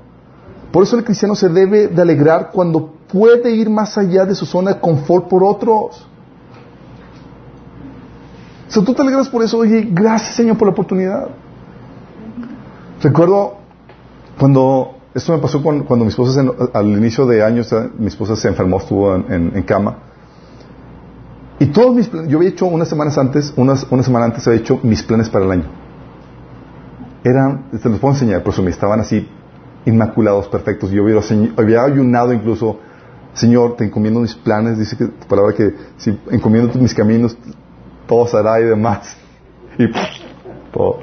Por 0.72 0.82
eso 0.84 0.96
el 0.96 1.04
cristiano 1.04 1.34
se 1.34 1.48
debe 1.48 1.88
de 1.88 2.02
alegrar 2.02 2.50
cuando 2.50 2.94
puede 3.12 3.50
ir 3.54 3.68
más 3.68 3.98
allá 3.98 4.24
de 4.24 4.34
su 4.34 4.46
zona 4.46 4.74
de 4.74 4.80
confort 4.80 5.28
por 5.28 5.44
otros. 5.44 6.06
Si 8.68 8.82
tú 8.82 8.94
te 8.94 9.02
alegras 9.02 9.28
por 9.28 9.42
eso, 9.42 9.58
oye, 9.58 9.86
gracias 9.90 10.34
Señor 10.34 10.56
por 10.56 10.68
la 10.68 10.72
oportunidad. 10.72 11.28
Recuerdo 13.02 13.56
cuando, 14.38 14.96
esto 15.14 15.32
me 15.32 15.38
pasó 15.38 15.62
cuando, 15.62 15.96
mi 15.96 16.06
esposa, 16.06 16.42
al 16.72 16.86
inicio 16.86 17.26
de 17.26 17.44
años, 17.44 17.74
mi 17.98 18.06
esposa 18.06 18.34
se 18.34 18.48
enfermó, 18.48 18.78
estuvo 18.78 19.14
en, 19.14 19.62
cama. 19.64 19.98
Y 21.58 21.66
todos 21.66 21.94
mis 21.94 22.08
planes, 22.08 22.30
yo 22.30 22.38
había 22.38 22.48
hecho 22.48 22.64
unas 22.64 22.88
semanas 22.88 23.18
antes, 23.18 23.52
unas, 23.56 23.86
una 23.90 24.02
semana 24.02 24.24
antes 24.24 24.48
había 24.48 24.60
hecho 24.60 24.80
mis 24.82 25.02
planes 25.02 25.28
para 25.28 25.44
el 25.44 25.50
año 25.50 25.82
eran, 27.24 27.70
te 27.70 27.88
los 27.88 28.00
puedo 28.00 28.14
enseñar, 28.14 28.42
por 28.42 28.52
eso 28.52 28.62
me 28.62 28.70
estaban 28.70 29.00
así 29.00 29.28
inmaculados, 29.84 30.48
perfectos. 30.48 30.90
Yo 30.90 31.02
había, 31.02 31.20
había 31.56 31.82
ayunado 31.84 32.32
incluso, 32.32 32.78
Señor, 33.34 33.76
te 33.76 33.84
encomiendo 33.84 34.20
mis 34.20 34.34
planes, 34.34 34.78
dice 34.78 34.96
que 34.96 35.06
tu 35.06 35.26
palabra 35.26 35.54
que 35.54 35.74
si 35.96 36.18
encomiendo 36.30 36.78
mis 36.78 36.94
caminos, 36.94 37.36
todo 38.06 38.26
será 38.26 38.60
y 38.60 38.64
demás. 38.64 39.16
Y 39.78 39.90
todo. 40.70 40.98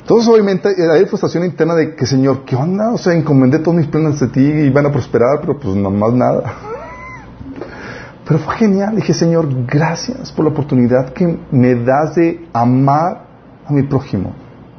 Entonces, 0.00 0.28
obviamente, 0.28 0.68
hay 0.68 1.06
frustración 1.06 1.44
interna 1.44 1.74
de 1.76 1.94
que, 1.94 2.04
Señor, 2.04 2.44
¿qué 2.44 2.56
onda? 2.56 2.92
O 2.92 2.98
sea, 2.98 3.14
encomendé 3.14 3.60
todos 3.60 3.76
mis 3.76 3.86
planes 3.86 4.18
de 4.18 4.26
ti 4.26 4.40
y 4.40 4.70
van 4.70 4.86
a 4.86 4.92
prosperar, 4.92 5.40
pero 5.40 5.58
pues 5.58 5.76
no 5.76 5.90
más 5.90 6.12
nada. 6.12 6.42
Pero 8.26 8.40
fue 8.40 8.56
genial. 8.56 8.96
Dije, 8.96 9.12
Señor, 9.12 9.46
gracias 9.66 10.32
por 10.32 10.46
la 10.46 10.50
oportunidad 10.50 11.12
que 11.12 11.38
me 11.50 11.74
das 11.74 12.14
de 12.14 12.48
amar 12.54 13.26
a 13.66 13.72
mi 13.72 13.82
prójimo 13.82 14.32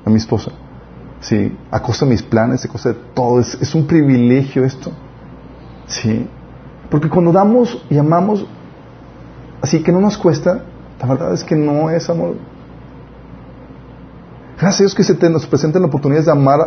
a 0.05 0.09
mi 0.09 0.17
esposa. 0.17 0.51
Sí, 1.25 1.57
a 1.71 1.79
costa 1.81 2.05
de 2.05 2.11
mis 2.11 2.21
planes, 2.21 2.63
a 2.65 2.67
costa 2.67 2.89
de 2.89 2.95
todo. 3.15 3.39
Es, 3.39 3.73
un 3.73 3.87
privilegio 3.87 4.63
esto. 4.63 4.91
Sí. 5.87 6.27
Porque 6.91 7.09
cuando 7.09 7.31
damos 7.31 7.83
y 7.89 7.97
amamos 7.97 8.45
así 9.59 9.81
que 9.81 9.91
no 9.91 9.99
nos 9.99 10.19
cuesta, 10.19 10.63
la 11.01 11.07
verdad 11.07 11.33
es 11.33 11.43
que 11.43 11.55
no 11.55 11.89
es 11.89 12.07
amor. 12.11 12.35
Gracias 14.59 14.81
a 14.81 14.83
Dios 14.83 14.93
que 14.93 15.03
se 15.03 15.29
nos 15.31 15.47
presentan 15.47 15.83
oportunidades 15.83 16.27
de 16.27 16.31
amar 16.31 16.59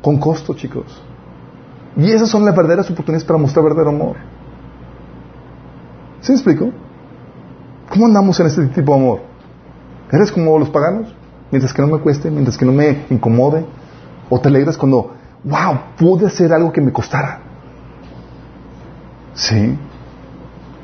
con 0.00 0.16
costo, 0.18 0.54
chicos. 0.54 1.02
Y 1.96 2.12
esas 2.12 2.28
son 2.28 2.44
las 2.44 2.54
verdaderas 2.54 2.88
oportunidades 2.88 3.24
para 3.24 3.40
mostrar 3.40 3.64
verdadero 3.64 3.90
amor. 3.90 4.16
¿Sí 6.20 6.30
me 6.30 6.36
explico? 6.36 6.70
¿Cómo 7.90 8.06
andamos 8.06 8.38
en 8.38 8.46
este 8.46 8.64
tipo 8.66 8.94
de 8.94 9.00
amor? 9.00 9.20
¿Eres 10.12 10.30
como 10.30 10.56
los 10.56 10.70
paganos? 10.70 11.18
mientras 11.50 11.72
que 11.72 11.82
no 11.82 11.88
me 11.88 11.98
cueste, 11.98 12.30
mientras 12.30 12.56
que 12.56 12.64
no 12.64 12.72
me 12.72 13.04
incomode. 13.10 13.64
O 14.30 14.40
te 14.40 14.48
alegras 14.48 14.76
cuando, 14.76 15.14
wow, 15.44 15.78
pude 15.96 16.26
hacer 16.26 16.52
algo 16.52 16.72
que 16.72 16.80
me 16.80 16.92
costara. 16.92 17.40
Sí, 19.34 19.78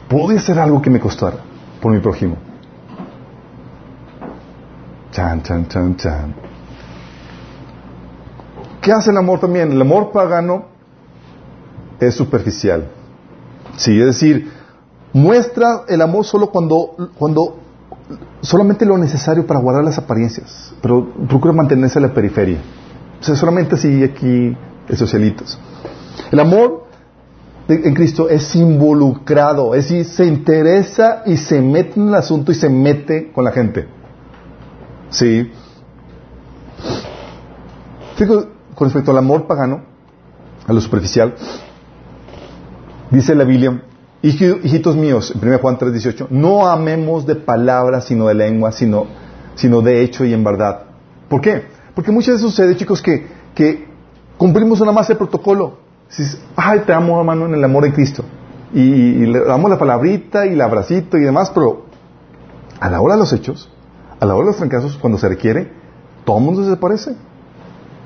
pude 0.09 0.39
hacer 0.39 0.59
algo 0.59 0.81
que 0.81 0.91
me 0.91 1.01
costara 1.01 1.39
por 1.81 1.93
mi 1.93 1.99
prójimo. 1.99 2.37
Chan, 5.11 5.43
chan, 5.43 5.69
chan, 5.69 5.97
chan. 5.97 6.35
¿Qué 8.81 8.93
hace 8.93 9.11
el 9.11 9.17
amor 9.17 9.41
también? 9.41 9.73
El 9.73 9.81
amor 9.81 10.13
pagano 10.13 10.67
es 12.01 12.15
superficial. 12.15 12.89
Sí, 13.77 13.99
es 13.99 14.07
decir, 14.07 14.53
muestra 15.13 15.83
el 15.89 16.03
amor 16.03 16.25
solo 16.25 16.51
cuando, 16.51 17.11
cuando 17.19 17.59
solamente 18.41 18.85
lo 18.85 18.99
necesario 18.99 19.47
para 19.47 19.61
guardar 19.61 19.85
las 19.85 19.99
apariencias, 19.99 20.75
pero 20.83 21.09
procura 21.29 21.53
mantenerse 21.53 21.99
en 21.99 22.07
la 22.07 22.13
periferia. 22.13 22.59
O 23.25 23.27
sea, 23.27 23.37
solamente 23.37 23.77
así 23.77 24.05
aquí 24.05 24.55
de 24.87 24.97
socialitos. 24.97 25.59
El 26.31 26.41
amor 26.41 26.85
en 27.69 27.95
Cristo 27.95 28.29
es 28.29 28.55
involucrado, 28.55 29.75
es 29.75 29.89
decir, 29.89 30.05
se 30.05 30.27
interesa 30.27 31.23
y 31.25 31.39
se 31.39 31.63
mete 31.63 31.99
en 31.99 32.09
el 32.09 32.15
asunto 32.17 32.53
y 32.53 32.55
se 32.55 32.69
mete 32.69 33.33
con 33.33 33.45
la 33.45 33.53
gente. 33.53 33.87
¿Sí? 35.09 35.51
con 38.75 38.89
respecto 38.89 39.11
al 39.11 39.17
amor 39.17 39.47
pagano, 39.47 39.85
a 40.67 40.73
lo 40.75 40.81
superficial, 40.83 41.35
dice 43.11 43.35
la 43.35 43.45
Biblia, 43.45 43.85
Hijitos 44.21 44.97
míos, 44.97 45.33
en 45.35 45.49
1 45.49 45.61
Juan 45.61 45.79
3:18, 45.79 46.27
no 46.29 46.67
amemos 46.67 47.25
de 47.25 47.37
palabras 47.37 48.05
sino 48.05 48.29
de 48.29 48.35
lengua, 48.35 48.71
sino, 48.71 49.07
sino 49.55 49.81
de 49.81 50.03
hecho 50.03 50.27
y 50.27 50.35
en 50.35 50.45
verdad. 50.45 50.83
¿Por 51.31 51.41
qué? 51.41 51.74
Porque 51.95 52.11
muchas 52.11 52.35
veces 52.35 52.51
sucede, 52.51 52.77
chicos, 52.77 53.01
que, 53.01 53.87
cumplimos 54.37 54.81
una 54.81 54.93
más 54.93 55.09
el 55.11 55.17
protocolo. 55.17 55.79
dices, 56.09 56.41
ay, 56.57 56.81
te 56.87 56.93
amo, 56.93 57.19
hermano, 57.19 57.47
en 57.47 57.55
el 57.55 57.65
amor 57.65 57.85
de 57.85 57.93
Cristo. 57.93 58.25
Y, 58.73 59.27
le 59.27 59.41
damos 59.45 59.71
la 59.71 59.79
palabrita 59.79 60.47
y 60.47 60.55
el 60.55 60.61
abracito 60.61 61.17
y 61.17 61.23
demás, 61.23 61.51
pero 61.55 61.85
a 62.81 62.91
la 62.91 63.01
hora 63.01 63.15
de 63.15 63.21
los 63.21 63.33
hechos, 63.33 63.71
a 64.19 64.27
la 64.27 64.35
hora 64.35 64.47
de 64.47 64.51
los 64.51 64.57
fracasos, 64.57 64.97
cuando 64.97 65.19
se 65.19 65.29
requiere, 65.29 65.71
todo 66.25 66.39
el 66.39 66.45
mundo 66.45 66.63
se 66.63 66.71
desaparece. 66.71 67.15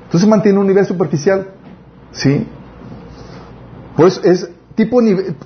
Entonces 0.05 0.29
mantiene 0.29 0.59
un 0.59 0.67
nivel 0.67 0.85
superficial. 0.85 1.47
¿Sí? 2.11 2.47
Pues 3.95 4.21
es 4.23 4.49
tipo, 4.75 4.99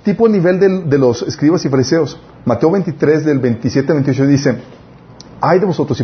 tipo 0.03 0.27
nivel 0.27 0.59
de, 0.59 0.83
de, 0.83 0.97
los 0.97 1.21
escribas 1.23 1.63
y 1.65 1.69
fariseos. 1.69 2.19
Mateo 2.45 2.71
23, 2.71 3.25
del 3.25 3.39
27 3.39 3.91
al 3.91 3.97
28 3.99 4.27
dice, 4.27 4.57
hay 5.45 5.59
de 5.59 5.65
vosotros 5.65 6.01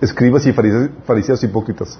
escribas 0.00 0.46
y 0.46 0.52
fariseos 0.54 1.44
hipócritas, 1.44 1.98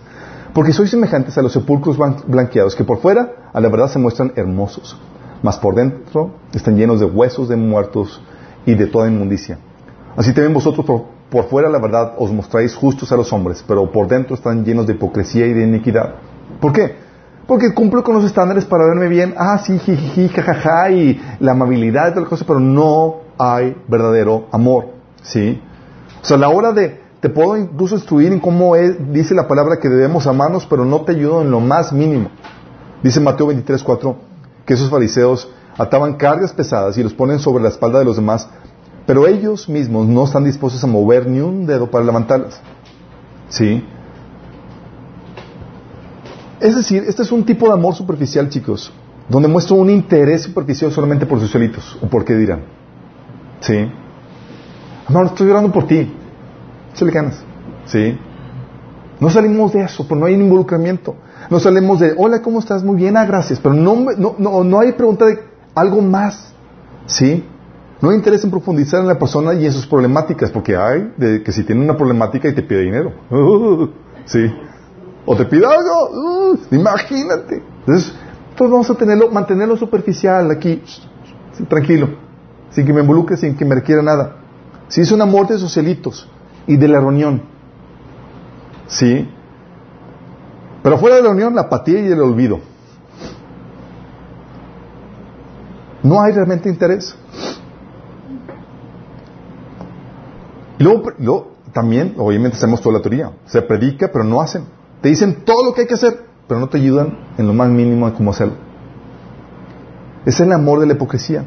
porque 0.55 0.73
sois 0.73 0.89
semejantes 0.91 1.37
a 1.37 1.43
los 1.43 1.53
sepulcros 1.53 1.99
blanqueados, 2.27 2.75
que 2.75 2.83
por 2.83 2.99
fuera 2.99 3.51
a 3.53 3.61
la 3.61 3.69
verdad 3.69 3.89
se 3.89 3.99
muestran 3.99 4.33
hermosos, 4.37 4.99
mas 5.43 5.59
por 5.59 5.75
dentro 5.75 6.31
están 6.55 6.79
llenos 6.79 6.99
de 6.99 7.05
huesos 7.05 7.51
de 7.51 7.57
muertos 7.57 8.23
y 8.65 8.75
de 8.75 8.87
toda 8.87 9.07
inmundicia. 9.07 9.59
Así 10.17 10.33
también 10.33 10.55
vosotros 10.55 10.87
por, 10.87 11.05
por 11.29 11.45
fuera 11.51 11.69
la 11.69 11.79
verdad 11.79 12.15
os 12.17 12.33
mostráis 12.33 12.75
justos 12.75 13.13
a 13.13 13.17
los 13.17 13.31
hombres, 13.35 13.63
pero 13.69 13.93
por 13.93 14.09
dentro 14.09 14.35
están 14.35 14.65
llenos 14.65 14.87
de 14.87 14.95
hipocresía 14.95 15.47
y 15.47 15.53
de 15.53 15.65
iniquidad. 15.65 16.15
¿Por 16.59 16.73
qué? 16.73 16.97
Porque 17.47 17.75
cumplo 17.75 18.03
con 18.03 18.15
los 18.15 18.25
estándares 18.25 18.65
para 18.65 18.87
verme 18.87 19.09
bien, 19.09 19.35
ah, 19.37 19.59
sí, 19.59 19.79
jiji, 19.79 20.31
jajaja, 20.31 20.91
y 20.91 21.21
la 21.39 21.53
amabilidad 21.53 22.13
y 22.13 22.15
tal 22.15 22.27
cosa, 22.27 22.47
pero 22.47 22.61
no 22.61 23.17
hay 23.37 23.77
verdadero 23.89 24.47
amor, 24.53 24.87
¿sí? 25.23 25.61
O 26.23 26.25
sea, 26.25 26.37
a 26.37 26.41
la 26.41 26.49
hora 26.49 26.73
de, 26.73 27.01
te 27.21 27.29
puedo 27.29 27.57
incluso 27.57 27.97
instruir 27.97 28.33
en 28.33 28.39
cómo 28.41 28.75
dice 28.77 29.35
la 29.35 29.49
palabra 29.49 29.79
que 29.81 29.89
debemos 29.89 30.27
amarnos, 30.27 30.67
pero 30.67 30.85
no 30.85 31.03
te 31.03 31.13
ayudo 31.13 31.43
en 31.43 31.51
lo 31.51 31.61
más 31.61 31.93
mínimo. 31.93 32.31
Dice 33.03 33.21
Mateo 33.21 33.49
23, 33.49 33.83
4, 33.83 34.17
que 34.65 34.75
esos 34.75 34.89
fariseos 34.89 35.51
ataban 35.77 36.15
cargas 36.15 36.53
pesadas 36.53 36.97
y 36.97 37.03
los 37.03 37.13
ponen 37.13 37.41
sobre 37.41 37.63
la 37.63 37.71
espalda 37.71 37.99
de 37.99 38.05
los 38.05 38.17
demás, 38.17 38.49
pero 39.07 39.27
ellos 39.27 39.69
mismos 39.69 40.07
no 40.07 40.25
están 40.25 40.45
dispuestos 40.45 40.85
a 40.85 40.87
mover 40.87 41.29
ni 41.29 41.41
un 41.41 41.67
dedo 41.67 41.91
para 41.91 42.05
levantarlas. 42.05 42.61
¿Sí? 43.49 43.85
Es 46.61 46.77
decir, 46.77 47.05
este 47.09 47.23
es 47.23 47.33
un 47.33 47.45
tipo 47.45 47.67
de 47.67 47.73
amor 47.73 47.97
superficial, 47.97 48.49
chicos, 48.49 48.93
donde 49.29 49.49
muestro 49.49 49.75
un 49.75 49.91
interés 49.91 50.43
superficial 50.43 50.93
solamente 50.93 51.27
por 51.27 51.41
sus 51.41 51.51
solitos, 51.51 51.99
o 52.01 52.07
por 52.07 52.25
qué 52.25 52.35
dirán. 52.35 52.63
¿Sí? 53.61 53.91
Amor, 55.07 55.27
estoy 55.27 55.49
llorando 55.49 55.73
por 55.73 55.87
ti. 55.87 56.13
le 57.01 57.11
ganas. 57.11 57.43
¿Sí? 57.87 58.19
No 59.21 59.31
salimos 59.31 59.73
de 59.73 59.83
eso, 59.83 60.07
pues 60.07 60.19
no 60.19 60.27
hay 60.27 60.35
involucramiento. 60.35 61.17
No 61.51 61.61
salimos 61.61 62.01
de, 62.01 62.15
hola, 62.17 62.43
¿cómo 62.43 62.59
estás? 62.59 62.83
Muy 62.83 62.97
bien, 62.97 63.17
ah, 63.17 63.25
gracias. 63.25 63.61
Pero 63.61 63.75
no, 63.75 63.95
no, 64.17 64.35
no, 64.39 64.65
no 64.65 64.81
hay 64.81 64.93
pregunta 64.93 65.27
de 65.27 65.39
algo 65.75 66.01
más. 66.01 66.53
¿Sí? 67.07 67.45
No 68.01 68.11
hay 68.11 68.17
interés 68.17 68.43
en 68.43 68.51
profundizar 68.51 69.01
en 69.01 69.07
la 69.07 69.19
persona 69.19 69.55
y 69.55 69.65
en 69.65 69.73
sus 69.73 69.87
problemáticas, 69.87 70.51
porque 70.51 70.77
hay 70.77 71.13
de 71.17 71.43
que 71.43 71.53
si 71.53 71.63
tiene 71.63 71.85
una 71.85 71.97
problemática 71.97 72.49
y 72.49 72.55
te 72.55 72.63
pide 72.63 72.81
dinero. 72.81 73.13
¿Sí? 74.25 74.53
O 75.25 75.37
te 75.37 75.45
pide 75.45 75.67
algo, 75.67 76.59
imagínate. 76.73 77.63
Entonces, 77.81 78.13
todos 78.57 78.71
vamos 78.73 78.91
a 78.91 78.95
tenerlo, 78.95 79.31
mantenerlo 79.31 79.77
superficial 79.77 80.51
aquí, 80.51 80.83
tranquilo, 81.69 82.09
sin 82.71 82.85
que 82.85 82.93
me 82.93 83.03
involucre, 83.03 83.37
sin 83.37 83.57
que 83.57 83.65
me 83.65 83.77
requiera 83.77 84.03
nada. 84.03 84.42
Si 84.93 85.01
es 85.01 85.11
un 85.11 85.23
amor 85.23 85.49
de 85.49 85.59
socialitos 85.59 86.29
y 86.67 86.77
de 86.77 86.87
la 86.87 87.01
reunión. 87.01 87.45
¿Sí? 88.89 89.27
Pero 90.83 90.99
fuera 90.99 91.17
de 91.17 91.23
la 91.23 91.29
reunión, 91.29 91.55
la 91.55 91.63
apatía 91.63 91.99
y 91.99 92.09
el 92.09 92.21
olvido. 92.21 92.61
No 96.03 96.21
hay 96.21 96.35
realmente 96.35 96.69
interés. 96.69 97.17
Y 100.79 100.85
luego, 100.85 101.53
también, 101.73 102.15
obviamente, 102.19 102.59
hacemos 102.59 102.83
toda 102.83 102.97
la 102.97 103.01
teoría. 103.01 103.33
Se 103.47 103.63
predica, 103.63 104.13
pero 104.13 104.25
no 104.25 104.43
hacen. 104.43 104.67
Te 105.01 105.09
dicen 105.09 105.43
todo 105.47 105.65
lo 105.65 105.73
que 105.73 105.81
hay 105.81 105.87
que 105.87 105.95
hacer, 105.95 106.21
pero 106.47 106.61
no 106.61 106.69
te 106.69 106.77
ayudan 106.77 107.17
en 107.39 107.47
lo 107.47 107.55
más 107.55 107.71
mínimo 107.71 108.11
de 108.11 108.15
cómo 108.15 108.33
hacerlo. 108.33 108.57
Es 110.27 110.39
el 110.39 110.53
amor 110.53 110.81
de 110.81 110.87
la 110.87 110.93
hipocresía, 110.93 111.47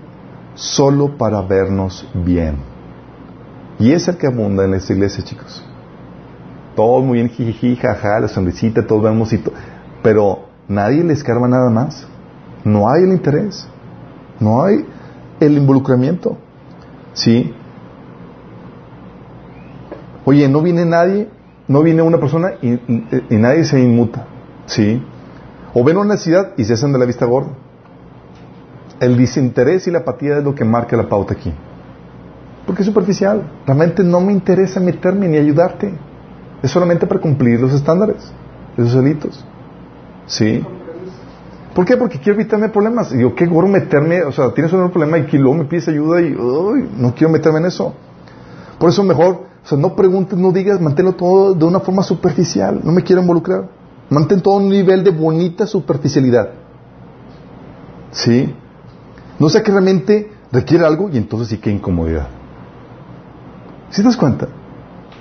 solo 0.56 1.16
para 1.16 1.44
vernos 1.44 2.08
bien. 2.16 2.75
Y 3.80 3.92
es 3.92 4.08
el 4.08 4.18
que 4.18 4.28
abunda 4.28 4.64
en 4.64 4.74
esta 4.74 4.94
iglesia, 4.94 5.24
chicos. 5.24 5.64
Todo 6.76 7.02
muy 7.02 7.20
bien, 7.20 7.30
jiji, 7.30 7.76
jaja, 7.76 8.20
la 8.20 8.28
sonrisita, 8.28 8.86
todos 8.86 9.04
vemos 9.04 9.32
y 9.34 9.42
Pero 10.02 10.46
nadie 10.68 11.04
le 11.04 11.14
escarba 11.14 11.48
nada 11.48 11.70
más. 11.70 12.08
No 12.64 12.90
hay 12.90 13.04
el 13.04 13.12
interés. 13.12 13.68
No 14.40 14.64
hay 14.64 14.86
el 15.40 15.58
involucramiento. 15.58 16.38
¿Sí? 17.14 17.54
Oye, 20.26 20.48
no 20.50 20.62
viene 20.62 20.86
nadie, 20.86 21.30
no 21.68 21.82
viene 21.84 22.02
una 22.02 22.20
persona 22.20 22.54
y, 22.62 22.74
y 23.30 23.38
nadie 23.38 23.64
se 23.64 23.80
inmuta. 23.80 24.26
¿Sí? 24.66 25.02
O 25.74 25.84
ven 25.84 25.98
una 25.98 26.14
necesidad 26.14 26.54
y 26.58 26.64
se 26.64 26.74
hacen 26.74 26.94
de 26.94 27.00
la 27.00 27.06
vista 27.06 27.26
gorda. 27.26 27.52
El 29.00 29.18
desinterés 29.18 29.88
y 29.88 29.92
la 29.92 30.00
apatía 30.00 30.38
es 30.38 30.44
lo 30.44 30.56
que 30.56 30.64
marca 30.64 30.96
la 30.96 31.10
pauta 31.10 31.34
aquí. 31.34 31.54
Porque 32.66 32.82
es 32.82 32.88
superficial. 32.88 33.44
Realmente 33.66 34.04
no 34.04 34.22
me 34.22 34.32
interesa 34.32 34.80
meterme 34.80 35.28
ni 35.28 35.38
ayudarte. 35.38 35.94
Es 36.64 36.72
solamente 36.72 37.06
para 37.06 37.22
cumplir 37.22 37.60
los 37.60 37.74
estándares, 37.74 38.32
esos 38.78 38.94
delitos. 38.94 39.46
¿Sí? 40.26 40.64
¿Por 41.76 41.86
qué? 41.86 41.98
Porque 41.98 42.20
quiero 42.20 42.40
evitarme 42.40 42.70
problemas. 42.70 43.14
Y 43.14 43.20
yo, 43.20 43.36
qué 43.36 43.46
gorro 43.46 43.68
meterme, 43.68 44.24
o 44.24 44.32
sea, 44.32 44.52
tienes 44.54 44.72
un 44.74 44.90
problema 44.90 45.18
y 45.18 45.26
que 45.26 45.38
luego 45.38 45.58
me 45.58 45.66
pides 45.66 45.88
ayuda 45.90 46.22
y 46.22 46.34
no 46.98 47.14
quiero 47.14 47.32
meterme 47.32 47.60
en 47.60 47.66
eso. 47.66 47.94
Por 48.80 48.90
eso 48.90 49.04
mejor, 49.04 49.44
o 49.64 49.68
sea, 49.68 49.78
no 49.78 49.96
preguntes, 49.96 50.40
no 50.40 50.52
digas, 50.52 50.80
manténlo 50.82 51.14
todo 51.14 51.54
de 51.54 51.66
una 51.66 51.82
forma 51.82 52.02
superficial. 52.02 52.80
No 52.84 52.92
me 52.92 53.04
quiero 53.04 53.22
involucrar. 53.22 53.68
Mantén 54.10 54.42
todo 54.42 54.56
un 54.56 54.70
nivel 54.70 55.04
de 55.04 55.12
bonita 55.12 55.68
superficialidad. 55.68 56.50
¿Sí? 58.12 58.56
No 59.38 59.50
sea 59.50 59.62
que 59.62 59.72
realmente 59.72 60.32
requiere 60.52 60.86
algo 60.86 61.10
y 61.10 61.18
entonces 61.18 61.50
sí 61.50 61.58
que 61.58 61.70
incomodidad. 61.70 62.28
¿Sí 63.96 64.02
te 64.02 64.10
das 64.10 64.18
cuenta? 64.18 64.50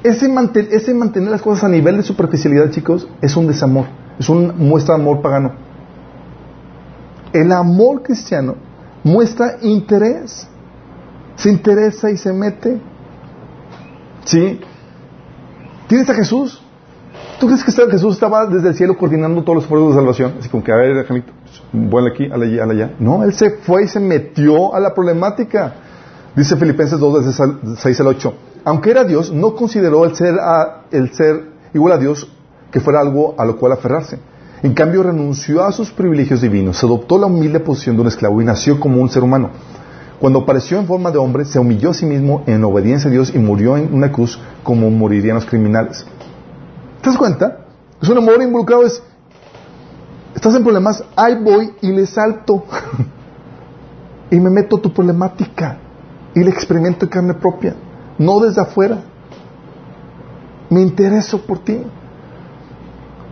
Ese, 0.03 0.29
mantener 0.29 1.31
las 1.31 1.41
cosas 1.41 1.63
a 1.63 1.69
nivel 1.69 1.97
de 1.97 2.03
superficialidad, 2.03 2.73
chicos, 2.73 3.07
es 3.23 3.37
un 3.37 3.47
desamor, 3.47 3.87
es 4.19 4.29
una 4.29 4.53
muestra 4.53 4.97
de 4.97 5.01
amor 5.01 5.23
pagano. 5.23 5.53
El 7.33 7.53
amor 7.53 8.03
cristiano 8.03 8.57
muestra 9.05 9.59
interés, 9.63 10.49
se 11.37 11.51
interesa 11.53 12.11
y 12.11 12.17
se 12.17 12.33
mete. 12.33 12.81
¿Sí? 14.25 14.59
¿Tienes 15.87 16.11
a 16.11 16.15
Jesús? 16.15 16.61
¿Tú 17.39 17.47
crees 17.47 17.63
que 17.63 17.71
Jesús 17.71 18.15
estaba 18.15 18.47
desde 18.47 18.71
el 18.71 18.75
cielo 18.75 18.99
coordinando 18.99 19.45
todos 19.45 19.55
los 19.55 19.65
esfuerzos 19.67 19.91
de 19.91 20.01
salvación? 20.01 20.35
Así 20.41 20.49
como 20.49 20.65
que, 20.65 20.73
a 20.73 20.77
ver, 20.77 21.07
Janito, 21.07 21.33
vuela 21.73 22.09
aquí, 22.11 22.29
ala 22.29 22.73
allá. 22.73 22.95
No, 22.99 23.23
Él 23.23 23.35
se 23.35 23.51
fue 23.51 23.85
y 23.85 23.87
se 23.87 24.01
metió 24.01 24.75
a 24.75 24.81
la 24.81 24.93
problemática. 24.93 25.75
Dice 26.37 26.57
Filipenses 26.57 26.99
2, 26.99 27.79
6 27.79 28.01
al 28.01 28.07
8 28.07 28.35
aunque 28.65 28.91
era 28.91 29.05
Dios, 29.05 29.31
no 29.31 29.55
consideró 29.55 30.05
el 30.05 30.17
ser, 30.17 30.37
el 30.91 31.13
ser 31.13 31.51
igual 31.75 31.93
a 31.93 31.99
Dios 31.99 32.27
que 32.71 32.81
fuera 32.81 33.01
algo 33.01 33.35
a 33.37 33.45
lo 33.45 33.59
cual 33.59 33.73
aferrarse. 33.73 34.19
En 34.63 34.73
cambio, 34.73 35.03
renunció 35.03 35.63
a 35.63 35.73
sus 35.73 35.91
privilegios 35.91 36.41
divinos, 36.41 36.83
adoptó 36.83 37.19
la 37.19 37.27
humilde 37.27 37.61
posición 37.61 37.97
de 37.97 38.03
un 38.03 38.09
esclavo 38.09 38.41
y 38.41 38.45
nació 38.47 38.81
como 38.81 39.03
un 39.03 39.11
ser 39.11 39.23
humano. 39.23 39.51
Cuando 40.19 40.41
apareció 40.41 40.79
en 40.79 40.87
forma 40.87 41.11
de 41.11 41.19
hombre, 41.19 41.45
se 41.45 41.59
humilló 41.59 41.91
a 41.91 41.95
sí 41.95 42.07
mismo 42.07 42.43
en 42.47 42.65
obediencia 42.65 43.11
a 43.11 43.13
Dios 43.13 43.35
y 43.35 43.39
murió 43.39 43.77
en 43.77 43.93
una 43.93 44.11
cruz 44.11 44.41
como 44.63 44.91
morirían 44.91 45.35
los 45.35 45.45
criminales. 45.45 46.07
¿Te 47.03 47.11
das 47.11 47.19
cuenta? 47.19 47.67
Es 48.01 48.09
un 48.09 48.17
amor 48.17 48.43
involucrado, 48.43 48.87
es, 48.87 49.03
estás 50.35 50.55
en 50.55 50.63
problemas, 50.63 51.05
ahí 51.15 51.37
voy 51.43 51.75
y 51.83 51.93
le 51.93 52.07
salto. 52.07 52.65
y 54.31 54.41
me 54.41 54.49
meto 54.49 54.79
tu 54.79 54.91
problemática 54.91 55.81
y 56.35 56.41
le 56.41 56.51
experimento 56.51 57.05
en 57.05 57.11
carne 57.11 57.35
propia 57.35 57.75
no 58.19 58.41
desde 58.41 58.61
afuera. 58.61 59.03
Me 60.71 60.81
intereso 60.81 61.43
por 61.43 61.59
ti. 61.61 61.83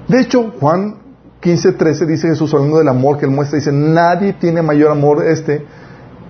De 0.09 0.21
hecho, 0.21 0.53
Juan 0.61 0.97
15, 1.41 1.73
13 1.73 2.07
dice 2.07 2.29
Jesús 2.29 2.53
hablando 2.55 2.79
del 2.79 2.89
amor 2.89 3.19
que 3.19 3.27
él 3.27 3.31
muestra, 3.31 3.59
dice, 3.59 3.73
nadie 3.73 4.33
tiene 4.35 4.63
mayor 4.63 4.91
amor 4.91 5.25
este 5.27 5.65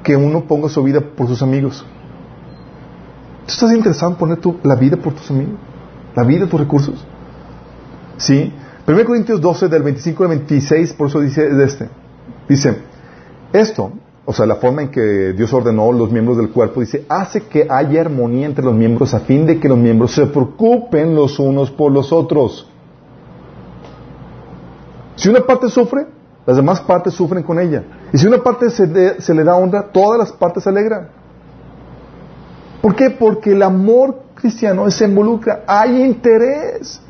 que 0.02 0.16
uno 0.16 0.44
ponga 0.44 0.68
su 0.68 0.82
vida 0.82 1.00
por 1.00 1.28
sus 1.28 1.42
amigos. 1.42 1.84
¿Tú 3.46 3.52
estás 3.52 3.72
interesado 3.72 4.12
en 4.12 4.18
poner 4.18 4.38
la 4.62 4.76
vida 4.76 4.96
por 4.96 5.14
tus 5.14 5.30
amigos? 5.30 5.54
¿La 6.14 6.22
vida, 6.24 6.46
tus 6.46 6.60
recursos? 6.60 7.04
Sí. 8.16 8.52
1 8.86 9.04
Corintios 9.04 9.40
12, 9.40 9.68
del 9.68 9.82
25 9.82 10.22
al 10.24 10.28
26, 10.30 10.92
por 10.94 11.08
eso 11.08 11.20
dice 11.20 11.48
de 11.48 11.64
este. 11.64 11.88
Dice, 12.48 12.78
esto, 13.52 13.92
o 14.24 14.32
sea, 14.32 14.46
la 14.46 14.56
forma 14.56 14.82
en 14.82 14.90
que 14.90 15.32
Dios 15.32 15.52
ordenó 15.52 15.90
los 15.90 16.12
miembros 16.12 16.36
del 16.36 16.50
cuerpo, 16.50 16.80
dice, 16.80 17.04
hace 17.08 17.42
que 17.42 17.66
haya 17.68 18.00
armonía 18.02 18.46
entre 18.46 18.64
los 18.64 18.74
miembros 18.74 19.14
a 19.14 19.20
fin 19.20 19.46
de 19.46 19.58
que 19.58 19.68
los 19.68 19.78
miembros 19.78 20.12
se 20.12 20.26
preocupen 20.26 21.14
los 21.14 21.40
unos 21.40 21.70
por 21.72 21.90
los 21.90 22.12
otros. 22.12 22.68
Si 25.16 25.28
una 25.28 25.40
parte 25.40 25.68
sufre, 25.68 26.06
las 26.46 26.56
demás 26.56 26.80
partes 26.82 27.14
sufren 27.14 27.42
con 27.42 27.58
ella. 27.58 27.84
Y 28.12 28.18
si 28.18 28.26
una 28.26 28.42
parte 28.42 28.70
se, 28.70 29.20
se 29.20 29.34
le 29.34 29.42
da 29.42 29.56
honra, 29.56 29.90
todas 29.90 30.18
las 30.18 30.32
partes 30.32 30.62
se 30.62 30.68
alegran. 30.68 31.08
¿Por 32.80 32.94
qué? 32.94 33.10
Porque 33.10 33.52
el 33.52 33.62
amor 33.62 34.22
cristiano 34.34 34.88
se 34.90 35.04
involucra, 35.04 35.64
hay 35.66 36.02
interés. 36.02 37.00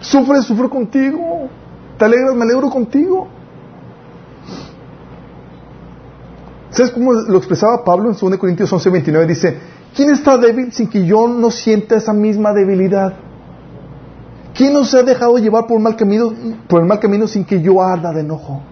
Sufre, 0.00 0.42
sufro 0.42 0.68
contigo. 0.68 1.48
Te 1.98 2.04
alegras, 2.04 2.34
me 2.34 2.44
alegro 2.44 2.68
contigo. 2.68 3.28
¿Sabes 6.78 6.92
cómo 6.92 7.12
lo 7.12 7.38
expresaba 7.38 7.82
Pablo 7.82 8.08
en 8.08 8.16
2 8.16 8.38
Corintios 8.38 8.72
11, 8.72 8.90
29? 8.90 9.26
Dice, 9.26 9.58
¿quién 9.96 10.10
está 10.10 10.38
débil 10.38 10.72
sin 10.72 10.88
que 10.88 11.04
yo 11.04 11.26
no 11.26 11.50
sienta 11.50 11.96
esa 11.96 12.12
misma 12.12 12.52
debilidad? 12.52 13.14
¿Quién 14.54 14.74
no 14.74 14.84
se 14.84 15.00
ha 15.00 15.02
dejado 15.02 15.38
llevar 15.38 15.66
por, 15.66 15.78
el 15.78 15.82
mal 15.82 15.96
camino 17.00 17.26
sin 17.26 17.44
que 17.44 17.60
yo 17.60 17.82
arda 17.82 18.12
de 18.12 18.20
enojo? 18.20 18.62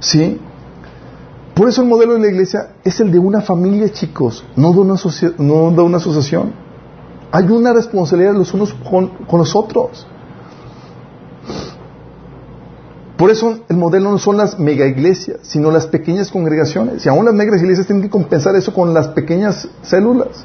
¿Sí? 0.00 0.40
Por 1.54 1.68
eso 1.68 1.82
el 1.82 1.88
modelo 1.88 2.14
de 2.14 2.18
la 2.18 2.26
iglesia 2.26 2.70
es 2.82 2.98
el 2.98 3.12
de 3.12 3.20
una 3.20 3.42
familia, 3.42 3.92
chicos, 3.92 4.44
no 4.56 4.72
de 4.72 4.80
una, 4.80 4.94
no 5.38 5.70
de 5.70 5.82
una 5.82 5.98
asociación. 5.98 6.52
Hay 7.30 7.44
una 7.44 7.72
responsabilidad 7.72 8.34
los 8.34 8.52
unos 8.54 8.74
con, 8.74 9.06
con 9.06 9.38
los 9.38 9.54
otros. 9.54 10.04
Por 13.22 13.30
eso 13.30 13.60
el 13.68 13.76
modelo 13.76 14.10
no 14.10 14.18
son 14.18 14.36
las 14.36 14.58
mega 14.58 14.84
iglesias, 14.84 15.38
sino 15.42 15.70
las 15.70 15.86
pequeñas 15.86 16.28
congregaciones. 16.28 17.06
Y 17.06 17.08
aún 17.08 17.24
las 17.24 17.32
mega 17.32 17.56
iglesias 17.56 17.86
tienen 17.86 18.02
que 18.02 18.10
compensar 18.10 18.56
eso 18.56 18.74
con 18.74 18.92
las 18.92 19.06
pequeñas 19.06 19.68
células. 19.82 20.44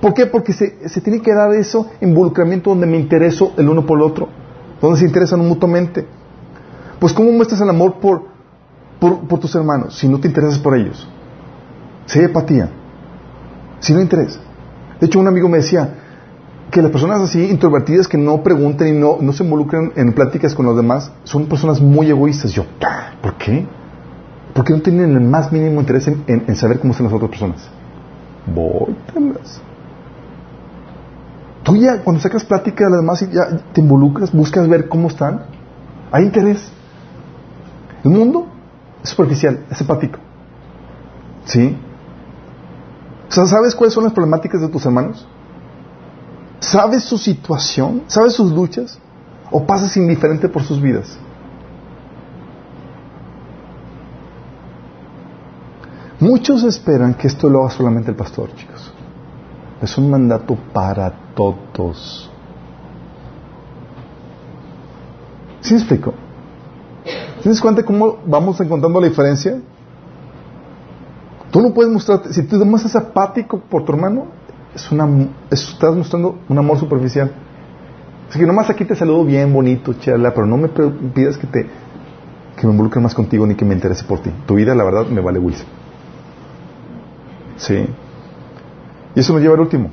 ¿Por 0.00 0.14
qué? 0.14 0.26
Porque 0.26 0.52
se, 0.52 1.00
tiene 1.00 1.20
que 1.20 1.34
dar 1.34 1.52
eso 1.52 1.88
involucramiento 2.00 2.70
donde 2.70 2.86
me 2.86 2.96
intereso 2.96 3.54
el 3.56 3.68
uno 3.68 3.84
por 3.84 3.98
el 3.98 4.04
otro, 4.04 4.28
donde 4.80 5.00
se 5.00 5.04
interesan 5.04 5.40
mutuamente. 5.40 6.06
Pues 7.00 7.12
¿cómo 7.12 7.32
muestras 7.32 7.60
el 7.60 7.68
amor 7.68 7.94
por, 7.94 8.22
por, 9.00 9.40
tus 9.40 9.52
hermanos 9.56 9.98
si 9.98 10.06
no 10.06 10.20
te 10.20 10.28
interesas 10.28 10.60
por 10.60 10.76
ellos? 10.76 11.08
Si 12.06 12.20
hay 12.20 12.26
apatía, 12.26 12.70
si 13.80 13.94
no 13.94 14.00
interesa. 14.00 14.38
De 15.00 15.06
hecho, 15.06 15.18
un 15.18 15.26
amigo 15.26 15.48
me 15.48 15.58
decía 15.58 16.01
que 16.72 16.80
las 16.80 16.90
personas 16.90 17.20
así 17.20 17.50
introvertidas 17.50 18.08
que 18.08 18.16
no 18.16 18.42
preguntan 18.42 18.88
y 18.88 18.92
no, 18.92 19.18
no 19.20 19.34
se 19.34 19.44
involucran 19.44 19.92
en 19.94 20.14
pláticas 20.14 20.54
con 20.54 20.64
los 20.64 20.74
demás 20.74 21.12
son 21.22 21.44
personas 21.44 21.82
muy 21.82 22.08
egoístas. 22.08 22.50
Yo, 22.52 22.64
¿por 23.20 23.34
qué? 23.34 23.66
Porque 24.54 24.72
no 24.72 24.80
tienen 24.80 25.12
el 25.12 25.20
más 25.20 25.52
mínimo 25.52 25.80
interés 25.80 26.08
en, 26.08 26.56
saber 26.56 26.80
cómo 26.80 26.92
están 26.92 27.04
las 27.04 27.14
otras 27.14 27.30
personas. 27.30 27.68
Voy, 28.46 28.96
Tú 31.62 31.76
ya, 31.76 32.00
cuando 32.02 32.22
sacas 32.22 32.42
plática 32.42 32.86
de 32.86 32.90
las 32.90 33.00
demás, 33.00 33.20
ya 33.30 33.64
te 33.74 33.82
involucras, 33.82 34.32
buscas 34.32 34.66
ver 34.66 34.88
cómo 34.88 35.08
están. 35.08 35.42
Hay 36.10 36.24
interés. 36.24 36.72
El 38.02 38.12
mundo 38.12 38.46
es 39.04 39.10
superficial, 39.10 39.66
es 39.70 39.78
empático. 39.78 40.18
¿Sí? 41.44 41.76
O 43.28 43.32
sea, 43.32 43.44
¿sabes 43.44 43.74
cuáles 43.74 43.92
son 43.92 44.04
las 44.04 44.14
problemáticas 44.14 44.62
de 44.62 44.68
tus 44.68 44.86
hermanos? 44.86 45.28
¿Sabes 46.62 47.02
su 47.02 47.18
situación? 47.18 48.04
¿Sabes 48.06 48.34
sus 48.34 48.52
luchas? 48.52 48.96
¿O 49.50 49.66
pasas 49.66 49.96
indiferente 49.96 50.48
por 50.48 50.62
sus 50.62 50.80
vidas? 50.80 51.18
Muchos 56.20 56.62
esperan 56.62 57.14
que 57.14 57.26
esto 57.26 57.50
lo 57.50 57.62
haga 57.62 57.70
solamente 57.70 58.12
el 58.12 58.16
pastor, 58.16 58.54
chicos. 58.54 58.92
Es 59.82 59.98
un 59.98 60.08
mandato 60.08 60.56
para 60.72 61.12
todos. 61.34 62.30
¿Sí 65.62 65.74
me 65.74 65.80
explico? 65.80 66.14
¿Tienes 67.42 67.60
cuenta 67.60 67.84
cómo 67.84 68.18
vamos 68.24 68.60
encontrando 68.60 69.00
la 69.00 69.08
diferencia? 69.08 69.60
Tú 71.50 71.60
no 71.60 71.74
puedes 71.74 71.92
mostrar, 71.92 72.32
si 72.32 72.44
tú 72.44 72.56
demuestras 72.56 72.94
apático 72.94 73.58
por 73.58 73.84
tu 73.84 73.92
hermano, 73.92 74.26
es 74.74 74.90
una, 74.90 75.28
estás 75.50 75.94
mostrando 75.94 76.38
un 76.48 76.58
amor 76.58 76.78
superficial. 76.78 77.32
Así 78.28 78.38
que 78.38 78.46
nomás 78.46 78.70
aquí 78.70 78.84
te 78.84 78.96
saludo 78.96 79.24
bien, 79.24 79.52
bonito, 79.52 79.92
charla, 79.94 80.32
pero 80.32 80.46
no 80.46 80.56
me 80.56 80.68
pidas 80.68 81.36
que 81.36 81.46
te 81.46 81.66
que 82.56 82.66
me 82.66 82.72
involucre 82.72 83.00
más 83.00 83.14
contigo 83.14 83.46
ni 83.46 83.54
que 83.54 83.64
me 83.64 83.74
interese 83.74 84.04
por 84.04 84.20
ti. 84.20 84.30
Tu 84.46 84.54
vida, 84.54 84.74
la 84.74 84.84
verdad, 84.84 85.06
me 85.06 85.20
vale 85.20 85.38
Wilson. 85.38 85.66
Sí. 87.56 87.86
Y 89.14 89.20
eso 89.20 89.32
nos 89.32 89.42
lleva 89.42 89.54
al 89.54 89.60
último. 89.60 89.90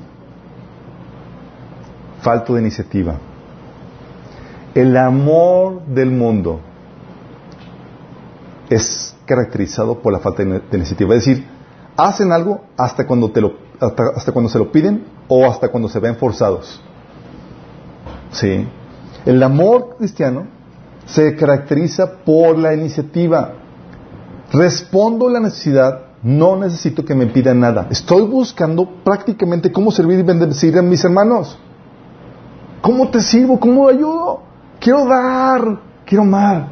Falto 2.21 2.53
de 2.53 2.61
iniciativa. 2.61 3.17
El 4.75 4.95
amor 4.97 5.83
del 5.85 6.11
mundo 6.11 6.59
es 8.69 9.15
caracterizado 9.25 9.99
por 9.99 10.13
la 10.13 10.19
falta 10.19 10.43
de 10.43 10.61
iniciativa. 10.73 11.15
Es 11.15 11.25
decir, 11.25 11.45
hacen 11.99 12.31
algo 12.31 12.61
hasta 12.77 13.05
cuando, 13.05 13.31
te 13.31 13.41
lo, 13.41 13.53
hasta, 13.79 14.31
cuando 14.31 14.49
se 14.49 14.57
lo 14.57 14.71
piden 14.71 15.05
o 15.27 15.45
hasta 15.45 15.69
cuando 15.69 15.89
se 15.89 15.99
ven 15.99 16.15
forzados. 16.15 16.81
¿Sí? 18.31 18.67
El 19.25 19.43
amor 19.43 19.95
cristiano 19.97 20.47
se 21.05 21.35
caracteriza 21.35 22.11
por 22.23 22.57
la 22.57 22.73
iniciativa. 22.73 23.53
Respondo 24.51 25.29
la 25.29 25.39
necesidad, 25.39 26.01
no 26.23 26.55
necesito 26.55 27.03
que 27.03 27.15
me 27.15 27.27
pidan 27.27 27.59
nada. 27.59 27.87
Estoy 27.89 28.23
buscando 28.23 28.87
prácticamente 29.03 29.71
cómo 29.71 29.91
servir 29.91 30.19
y 30.19 30.23
bendecir 30.23 30.77
a 30.77 30.81
mis 30.81 31.03
hermanos. 31.03 31.57
¿Cómo 32.81 33.09
te 33.09 33.19
sirvo? 33.19 33.59
¿Cómo 33.59 33.87
ayudo? 33.87 34.41
Quiero 34.79 35.05
dar, 35.05 35.79
quiero 36.05 36.23
amar. 36.23 36.67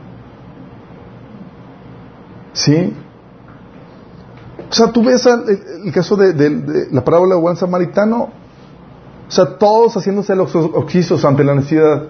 ¿Sí? 2.53 2.95
O 4.69 4.73
sea, 4.73 4.91
tú 4.91 5.03
ves 5.03 5.25
el, 5.25 5.91
caso 5.93 6.15
de, 6.15 6.87
la 6.91 7.03
parábola 7.03 7.35
de 7.35 7.41
buen 7.41 7.55
samaritano. 7.55 8.29
O 9.27 9.31
sea, 9.31 9.57
todos 9.57 9.95
haciéndose 9.95 10.35
los 10.35 10.53
oxisos 10.55 11.23
ante 11.25 11.43
la 11.43 11.55
necesidad. 11.55 12.03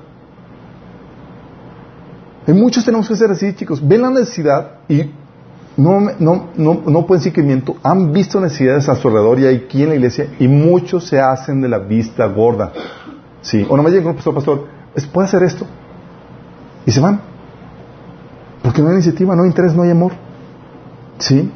Y 2.47 2.53
muchos 2.53 2.85
tenemos 2.85 3.07
que 3.07 3.15
ser 3.15 3.31
así, 3.31 3.53
chicos. 3.53 3.85
Ven 3.85 4.01
la 4.01 4.09
necesidad 4.09 4.79
y 4.87 5.11
no, 5.75 5.99
no, 6.19 6.47
no, 6.55 6.81
no 6.85 7.05
pueden 7.05 7.21
seguimiento. 7.21 7.75
Han 7.83 8.11
visto 8.11 8.39
necesidades 8.39 8.89
a 8.89 8.95
su 8.95 9.07
alrededor 9.07 9.39
y 9.39 9.45
hay 9.45 9.55
aquí 9.65 9.83
en 9.83 9.89
la 9.89 9.95
iglesia 9.95 10.33
y 10.39 10.47
muchos 10.47 11.07
se 11.07 11.19
hacen 11.19 11.61
de 11.61 11.69
la 11.69 11.79
vista 11.79 12.25
gorda. 12.27 12.71
Sí. 13.41 13.65
O 13.69 13.77
no 13.77 13.83
me 13.83 13.91
llegan 13.91 14.15
pastor, 14.15 14.33
pastor, 14.33 14.65
puede 15.13 15.27
hacer 15.27 15.43
esto. 15.43 15.65
Y 16.85 16.91
se 16.91 16.99
van. 16.99 17.21
Porque 18.63 18.81
no 18.81 18.87
hay 18.87 18.95
iniciativa, 18.95 19.35
no 19.35 19.43
hay 19.43 19.49
interés, 19.49 19.75
no 19.75 19.83
hay 19.83 19.91
amor. 19.91 20.13
¿Sí? 21.19 21.51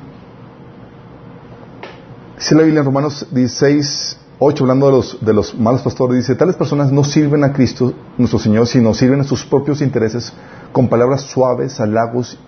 Dice 2.42 2.56
la 2.56 2.64
Biblia 2.64 2.80
en 2.80 2.86
Romanos 2.86 3.28
16, 3.30 4.18
8, 4.40 4.64
hablando 4.64 4.88
de 4.88 4.92
los, 4.94 5.24
de 5.24 5.32
los 5.32 5.54
malos 5.54 5.84
pastores, 5.84 6.18
dice, 6.18 6.34
tales 6.34 6.56
personas 6.56 6.92
no 6.92 7.04
sirven 7.04 7.44
a 7.44 7.54
Cristo, 7.54 7.94
nuestro 8.18 8.40
Señor, 8.40 8.66
sino 8.66 8.96
sirven 8.96 9.20
a 9.20 9.24
sus 9.24 9.46
propios 9.46 9.80
intereses 9.80 10.34
con 10.72 10.88
palabras 10.88 11.22
suaves, 11.22 11.80
halagos 11.80 12.40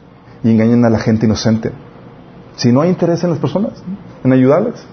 y 0.43 0.49
engañan 0.49 0.83
a 0.83 0.89
la 0.89 0.97
gente 0.97 1.27
inocente. 1.27 1.71
Si 2.55 2.71
no 2.71 2.81
hay 2.81 2.89
interés 2.89 3.23
en 3.23 3.29
las 3.29 3.37
personas, 3.37 3.83
en 4.23 4.33
ayudarlas, 4.33 4.83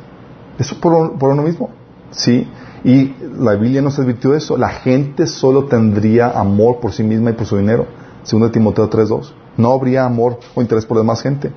eso 0.59 0.79
por, 0.79 1.19
por 1.19 1.31
uno 1.31 1.45
mismo. 1.45 1.71
Sí, 2.11 2.47
y 2.85 3.15
la 3.39 3.55
Biblia 3.55 3.81
nos 3.81 3.99
advirtió 3.99 4.35
eso. 4.35 4.59
La 4.59 4.69
gente 4.69 5.27
solo 5.27 5.65
tendría 5.65 6.29
amor 6.29 6.79
por 6.79 6.93
sí 6.93 7.05
misma 7.05 7.31
y 7.31 7.33
por 7.33 7.47
su 7.47 7.57
dinero. 7.57 7.87
Segundo 8.23 8.51
Timoteo 8.51 8.91
3.2. 8.91 9.33
No 9.57 9.73
habría 9.73 10.05
amor 10.05 10.39
o 10.55 10.61
interés 10.61 10.85
por 10.85 10.99
la 10.99 11.05
demás 11.05 11.23
gente. 11.23 11.51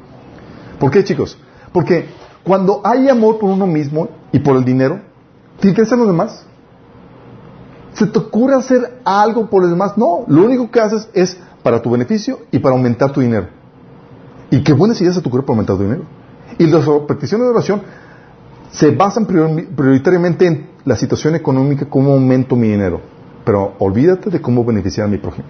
¿Por 0.80 0.92
qué, 0.92 1.04
chicos? 1.04 1.38
Porque 1.74 2.08
cuando 2.44 2.82
hay 2.84 3.10
amor 3.10 3.40
por 3.40 3.50
uno 3.50 3.68
mismo 3.68 4.10
y 4.32 4.40
por 4.40 4.58
el 4.58 4.66
dinero, 4.66 5.00
¿te 5.60 5.70
interesan 5.70 6.00
los 6.00 6.08
demás? 6.08 6.46
¿Se 7.94 8.08
te 8.08 8.20
ocurre 8.20 8.56
hacer 8.56 9.00
algo 9.06 9.50
por 9.50 9.62
los 9.62 9.72
demás? 9.72 9.98
No, 9.98 10.26
lo 10.28 10.44
único 10.44 10.70
que 10.70 10.80
haces 10.80 11.08
es 11.14 11.38
para 11.62 11.82
tu 11.82 11.92
beneficio 11.92 12.40
y 12.52 12.60
para 12.60 12.76
aumentar 12.76 13.12
tu 13.12 13.22
dinero. 13.22 13.48
Y 14.50 14.64
qué 14.64 14.74
buenas 14.74 15.00
ideas 15.02 15.18
a 15.18 15.22
tu 15.22 15.30
cuerpo 15.30 15.48
para 15.48 15.58
aumentar 15.58 15.78
tu 15.78 15.84
dinero. 15.84 16.04
Y 16.58 16.68
las 16.68 16.88
peticiones 17.08 17.48
de 17.48 17.52
oración 17.52 17.82
se 18.72 18.92
basan 18.92 19.26
prioritariamente 19.26 20.48
en 20.48 20.68
la 20.84 20.96
situación 20.96 21.36
económica, 21.36 21.86
cómo 21.90 22.14
aumento 22.14 22.56
mi 22.56 22.68
dinero. 22.70 23.02
Pero 23.46 23.74
olvídate 23.80 24.30
de 24.30 24.42
cómo 24.42 24.66
beneficiar 24.66 25.08
a 25.08 25.10
mi 25.10 25.18
prójimo. 25.18 25.48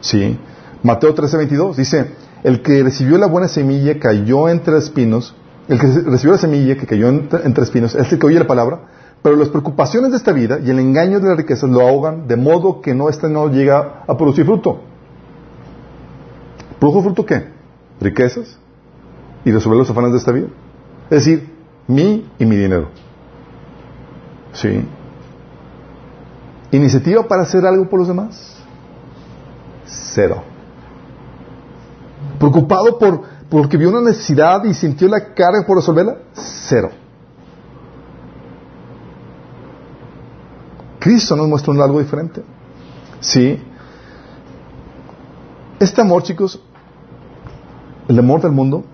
¿Sí? 0.00 0.38
Mateo 0.82 1.14
13:22 1.14 1.74
dice, 1.76 2.10
el 2.44 2.62
que 2.62 2.82
recibió 2.82 3.18
la 3.18 3.26
buena 3.26 3.48
semilla 3.48 3.98
cayó 3.98 4.48
entre 4.48 4.78
espinos 4.78 5.34
el 5.68 5.78
que 5.78 5.86
recibió 5.86 6.32
la 6.32 6.38
semilla 6.38 6.76
que 6.76 6.86
cayó 6.86 7.08
entre 7.08 7.62
espinos 7.64 7.94
es 7.94 8.12
el 8.12 8.18
que 8.18 8.26
oye 8.26 8.38
la 8.38 8.46
palabra, 8.46 8.80
pero 9.22 9.36
las 9.36 9.48
preocupaciones 9.48 10.10
de 10.10 10.16
esta 10.16 10.32
vida 10.32 10.58
y 10.58 10.70
el 10.70 10.78
engaño 10.78 11.20
de 11.20 11.28
las 11.28 11.36
riquezas 11.36 11.70
lo 11.70 11.80
ahogan 11.80 12.26
de 12.26 12.36
modo 12.36 12.80
que 12.80 12.94
no 12.94 13.08
este 13.08 13.28
no 13.28 13.48
llega 13.48 14.02
a 14.06 14.16
producir 14.16 14.44
fruto. 14.44 14.80
¿Produjo 16.80 17.02
fruto 17.02 17.24
qué? 17.24 17.48
Riquezas 18.00 18.58
y 19.44 19.52
resolver 19.52 19.78
los 19.78 19.90
afanes 19.90 20.12
de 20.12 20.18
esta 20.18 20.32
vida. 20.32 20.48
Es 21.10 21.24
decir, 21.24 21.54
mi 21.86 22.28
y 22.38 22.44
mi 22.44 22.56
dinero. 22.56 22.88
¿Sí? 24.52 24.84
¿Iniciativa 26.72 27.22
para 27.28 27.42
hacer 27.42 27.64
algo 27.64 27.88
por 27.88 28.00
los 28.00 28.08
demás? 28.08 28.56
Cero. 29.86 30.42
Preocupado 32.38 32.98
por 32.98 33.22
porque 33.52 33.76
vio 33.76 33.90
una 33.90 34.00
necesidad 34.00 34.64
y 34.64 34.72
sintió 34.72 35.08
la 35.08 35.34
carga 35.34 35.66
por 35.66 35.76
resolverla. 35.76 36.16
Cero. 36.32 36.88
Cristo 40.98 41.36
nos 41.36 41.48
muestra 41.48 41.74
algo 41.84 41.98
diferente. 41.98 42.42
Sí. 43.20 43.62
Este 45.78 46.00
amor, 46.00 46.22
chicos, 46.22 46.62
el 48.08 48.18
amor 48.18 48.40
del 48.40 48.52
mundo, 48.52 48.84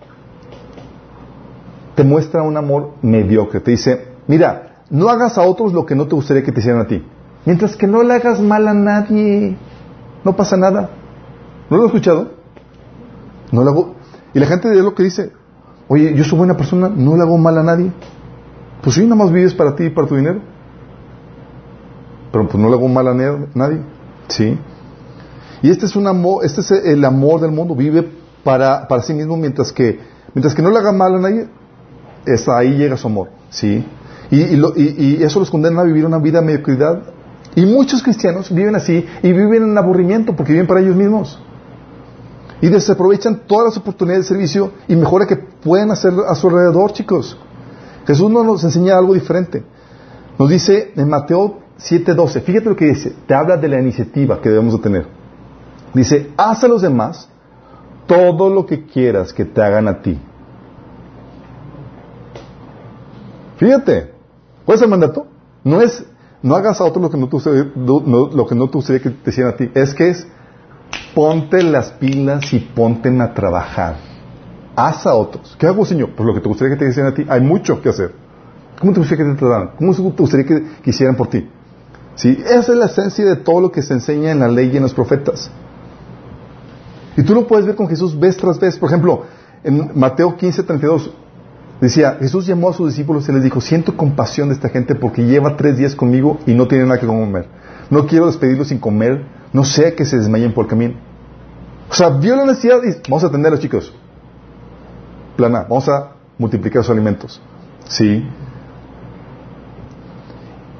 te 1.95 2.03
muestra 2.03 2.43
un 2.43 2.57
amor 2.57 2.95
mediocre. 3.01 3.61
Te 3.61 3.71
dice, 3.71 4.09
mira, 4.27 4.83
no 4.91 5.09
hagas 5.09 5.39
a 5.39 5.43
otros 5.43 5.73
lo 5.73 5.87
que 5.87 5.95
no 5.95 6.09
te 6.09 6.17
gustaría 6.17 6.43
que 6.43 6.51
te 6.51 6.59
hicieran 6.59 6.81
a 6.81 6.89
ti. 6.89 7.07
Mientras 7.45 7.77
que 7.77 7.87
no 7.87 8.03
le 8.03 8.13
hagas 8.13 8.41
mal 8.41 8.67
a 8.67 8.75
nadie, 8.75 9.57
no 10.25 10.35
pasa 10.35 10.57
nada. 10.57 10.91
¿No 11.71 11.77
lo 11.77 11.85
has 11.85 11.91
escuchado? 11.91 12.33
No 13.53 13.63
le 13.63 13.71
hago... 13.71 13.98
Y 14.39 14.41
la 14.41 14.47
gente 14.47 14.69
de 14.69 14.83
lo 14.83 14.95
que 14.95 15.03
dice, 15.03 15.33
oye, 15.89 16.15
yo 16.15 16.23
soy 16.23 16.39
buena 16.39 16.57
persona, 16.57 16.89
no 16.89 17.17
le 17.17 17.23
hago 17.23 17.37
mal 17.39 17.59
a 17.59 17.65
nadie. 17.65 17.91
Pues 18.83 18.95
sí, 18.95 19.03
nada 19.03 19.17
más 19.17 19.33
vives 19.33 19.53
para 19.53 19.75
ti 19.75 19.87
y 19.87 19.91
para 19.91 20.07
tu 20.07 20.15
dinero 20.15 20.41
pero 22.33 22.49
pues 22.49 22.63
no 22.63 22.69
le 22.69 22.75
hago 22.75 22.89
mal 22.89 23.09
a 23.09 23.15
nadie. 23.55 23.81
¿Sí? 24.29 24.59
Y 25.63 25.71
este 25.71 25.87
es 25.87 25.97
un 25.97 26.07
amor, 26.07 26.45
este 26.45 26.61
es 26.61 26.71
el 26.71 27.05
amor 27.05 27.41
del 27.41 27.51
mundo, 27.51 27.75
vive 27.75 28.09
para, 28.45 28.87
para 28.87 29.03
sí 29.03 29.13
mismo 29.13 29.37
mientras 29.37 29.73
que, 29.73 29.99
mientras 30.35 30.55
que 30.55 30.63
no 30.63 30.71
le 30.71 30.79
haga 30.79 30.93
mal 30.93 31.17
a 31.17 31.19
nadie, 31.19 31.49
es, 32.27 32.49
ahí 32.49 32.77
llega 32.77 32.97
su 32.97 33.09
amor. 33.09 33.31
¿Sí? 33.51 33.85
Y, 34.31 34.57
y, 34.77 35.23
eso 35.23 35.41
los 35.41 35.51
condena 35.51 35.81
a 35.81 35.85
vivir 35.85 36.05
una 36.05 36.19
vida 36.19 36.41
de 36.41 36.47
mediocridad. 36.47 37.03
Y 37.55 37.65
muchos 37.65 38.03
cristianos 38.03 38.55
viven 38.55 38.77
así 38.77 39.05
y 39.23 39.33
viven 39.33 39.65
en 39.65 39.79
aburrimiento 39.79 40.37
porque 40.37 40.53
viven 40.53 40.67
para 40.67 40.81
ellos 40.81 40.95
mismos. 40.95 41.41
Y 42.61 42.69
desaprovechan 42.69 43.43
todas 43.47 43.67
las 43.67 43.77
oportunidades 43.77 44.25
de 44.25 44.35
servicio 44.35 44.73
y 44.89 44.97
mejora 44.97 45.27
que 45.27 45.37
pueden 45.37 45.91
hacer 45.91 46.13
a 46.27 46.35
su 46.35 46.49
alrededor, 46.49 46.93
chicos. 46.93 47.37
Jesús 48.07 48.31
nos 48.31 48.65
enseña 48.65 48.97
algo 48.97 49.15
diferente. 49.15 49.63
Nos 50.39 50.49
dice 50.49 50.93
en 50.97 51.09
Mateo 51.09 51.59
7.12, 51.79 52.43
fíjate 52.43 52.69
lo 52.69 52.77
que 52.77 52.87
dice, 52.87 53.15
te 53.27 53.35
habla 53.35 53.57
de 53.57 53.69
la 53.69 53.81
iniciativa 53.81 54.41
que 54.41 54.49
debemos 54.49 54.75
de 54.75 54.81
tener. 54.81 55.07
Dice, 55.95 56.33
haz 56.37 56.65
a 56.65 56.69
los 56.69 56.83
demás 56.83 57.29
todo 58.07 58.51
lo 58.51 58.67
que 58.67 58.87
quieras 58.87 59.33
que 59.33 59.45
te 59.45 59.63
hagan 59.63 59.87
a 59.87 60.01
ti. 60.03 60.19
Fíjate, 63.59 64.13
¿cuál 64.65 64.77
es 64.77 64.83
el 64.83 64.89
mandato? 64.89 65.27
No 65.65 65.81
es, 65.81 66.05
no 66.43 66.55
hagas 66.55 66.81
a 66.81 66.85
otros 66.85 67.03
lo 67.03 67.11
que 67.11 67.19
no 67.19 67.29
te 67.29 67.37
lo 67.37 68.47
que 68.47 68.55
no 68.55 68.69
te 68.69 68.73
gustaría 68.73 69.03
que 69.03 69.11
te 69.11 69.31
hicieran 69.31 69.55
a 69.55 69.57
ti, 69.57 69.71
es 69.75 69.95
que 69.95 70.11
es, 70.11 70.27
ponte 71.19 71.65
las 71.65 71.91
pilas 71.91 72.53
y 72.53 72.61
ponte 72.61 73.09
a 73.21 73.35
trabajar. 73.35 73.97
Haz 74.77 75.05
a 75.05 75.17
otros. 75.17 75.57
¿Qué 75.59 75.67
hago, 75.67 75.85
Señor? 75.85 76.11
Pues 76.15 76.25
lo 76.25 76.33
que 76.33 76.41
te 76.41 76.49
gustaría 76.49 76.77
que 76.77 76.85
te 76.85 76.89
hicieran 76.89 77.13
a 77.13 77.15
ti, 77.17 77.27
hay 77.29 77.41
mucho 77.41 77.83
que 77.83 77.89
hacer. 77.89 78.13
¿Cómo 78.79 78.93
te 78.93 79.01
gustaría 79.01 79.25
que 79.25 79.33
te 79.33 79.37
trataran? 79.37 79.71
¿Cómo 79.77 79.93
te 79.93 80.23
gustaría 80.23 80.47
que, 80.47 80.63
que 80.81 80.91
hicieran 80.91 81.17
por 81.17 81.27
ti? 81.27 81.51
¿Sí? 82.15 82.41
Esa 82.47 82.71
es 82.73 82.79
la 82.79 82.87
esencia 82.87 83.25
de 83.25 83.35
todo 83.35 83.61
lo 83.63 83.73
que 83.73 83.83
se 83.83 83.95
enseña 83.95 84.31
en 84.31 84.39
la 84.39 84.47
ley 84.47 84.71
y 84.73 84.77
en 84.77 84.85
los 84.85 84.95
profetas. 84.95 85.51
Y 87.17 87.25
tú 87.25 87.35
lo 87.35 87.49
puedes 87.49 87.67
ver 87.67 87.75
con 87.75 87.89
Jesús 87.89 88.17
vez 88.17 88.37
tras 88.37 88.61
vez. 88.61 88.79
Por 88.79 88.89
ejemplo, 88.89 89.25
en 89.65 89.91
Mateo 89.97 90.37
15, 90.37 90.63
32, 90.63 91.11
decía, 91.81 92.17
Jesús 92.21 92.47
llamó 92.47 92.69
a 92.69 92.73
sus 92.73 92.91
discípulos 92.91 93.29
y 93.29 93.33
les 93.33 93.43
dijo, 93.43 93.61
siento 93.61 93.97
compasión 93.97 94.51
de 94.51 94.55
esta 94.55 94.69
gente 94.69 94.95
porque 94.95 95.25
lleva 95.25 95.57
tres 95.57 95.79
días 95.79 95.97
conmigo 95.97 96.39
y 96.47 96.55
no 96.55 96.69
tiene 96.69 96.85
nada 96.85 97.01
que 97.01 97.09
comer. 97.09 97.49
No 97.91 98.07
quiero 98.07 98.27
despedirlos 98.27 98.69
sin 98.69 98.79
comer, 98.79 99.27
no 99.53 99.65
sé 99.65 99.95
que 99.97 100.05
se 100.05 100.17
desmayen 100.17 100.55
por 100.55 100.67
el 100.67 100.71
camino. 100.71 101.08
O 101.91 101.95
sea, 101.95 102.11
vio 102.11 102.37
la 102.37 102.45
necesidad 102.45 102.79
y 102.85 103.09
vamos 103.09 103.25
a 103.25 103.29
atenderlos, 103.29 103.61
chicos. 103.61 103.93
Plana, 105.37 105.67
vamos 105.69 105.89
a 105.89 106.13
multiplicar 106.39 106.83
sus 106.83 106.91
alimentos. 106.91 107.41
¿Sí? 107.89 108.29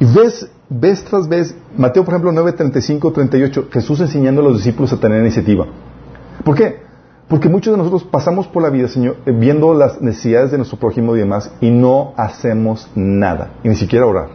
Y 0.01 0.05
ves 0.05 0.51
vez 0.69 1.05
tras 1.05 1.29
vez, 1.29 1.57
Mateo 1.77 2.05
por 2.05 2.15
ejemplo 2.15 2.33
9, 2.33 2.53
35, 2.53 3.13
38, 3.13 3.69
Jesús 3.73 4.01
enseñando 4.01 4.41
a 4.43 4.45
los 4.45 4.57
discípulos 4.59 4.93
a 4.93 5.01
tener 5.01 5.21
iniciativa. 5.21 5.67
¿Por 6.45 6.55
qué? 6.55 6.83
Porque 7.29 7.49
muchos 7.49 7.73
de 7.73 7.79
nosotros 7.79 8.05
pasamos 8.05 8.47
por 8.47 8.63
la 8.63 8.71
vida, 8.71 8.89
Señor, 8.89 9.17
eh, 9.27 9.33
viendo 9.33 9.75
las 9.75 10.01
necesidades 10.01 10.51
de 10.51 10.59
nuestro 10.59 10.79
prójimo 10.79 11.15
y 11.15 11.21
demás, 11.21 11.53
y 11.61 11.71
no 11.71 12.15
hacemos 12.17 12.91
nada, 12.95 13.53
y 13.63 13.69
ni 13.69 13.77
siquiera 13.77 14.07
orar. 14.07 14.29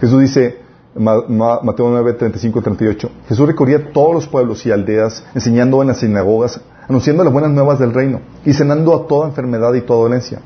Jesús 0.00 0.20
dice, 0.20 0.57
Mateo 0.98 1.90
9, 1.90 2.12
35, 2.14 2.62
38, 2.62 3.10
Jesús 3.28 3.46
recorría 3.46 3.92
todos 3.92 4.14
los 4.14 4.26
pueblos 4.26 4.66
y 4.66 4.70
aldeas, 4.70 5.24
enseñando 5.34 5.80
en 5.80 5.88
las 5.88 5.98
sinagogas, 5.98 6.60
anunciando 6.88 7.24
las 7.24 7.32
buenas 7.32 7.50
nuevas 7.52 7.78
del 7.78 7.94
reino, 7.94 8.20
y 8.44 8.52
cenando 8.52 8.94
a 8.94 9.06
toda 9.06 9.28
enfermedad 9.28 9.74
y 9.74 9.82
toda 9.82 10.00
dolencia. 10.00 10.40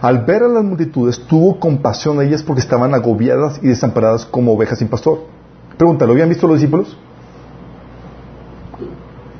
Al 0.00 0.24
ver 0.24 0.42
a 0.42 0.48
las 0.48 0.64
multitudes, 0.64 1.18
tuvo 1.26 1.58
compasión 1.58 2.18
de 2.18 2.26
ellas 2.26 2.42
porque 2.42 2.60
estaban 2.60 2.92
agobiadas 2.92 3.58
y 3.62 3.68
desamparadas 3.68 4.26
como 4.26 4.52
ovejas 4.52 4.78
sin 4.78 4.88
pastor. 4.88 5.20
Pregunta, 5.78 6.04
¿lo 6.04 6.12
habían 6.12 6.28
visto 6.28 6.46
los 6.46 6.56
discípulos? 6.56 6.96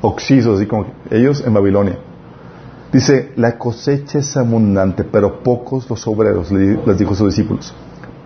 Oxisos, 0.00 0.58
así 0.58 0.66
como 0.66 0.86
ellos 1.10 1.42
en 1.46 1.52
Babilonia. 1.52 1.98
Dice, 2.92 3.32
la 3.36 3.58
cosecha 3.58 4.20
es 4.20 4.36
abundante, 4.36 5.04
pero 5.04 5.42
pocos 5.42 5.90
los 5.90 6.06
obreros, 6.06 6.52
les 6.52 6.98
dijo 6.98 7.12
a 7.12 7.16
sus 7.16 7.28
discípulos. 7.28 7.74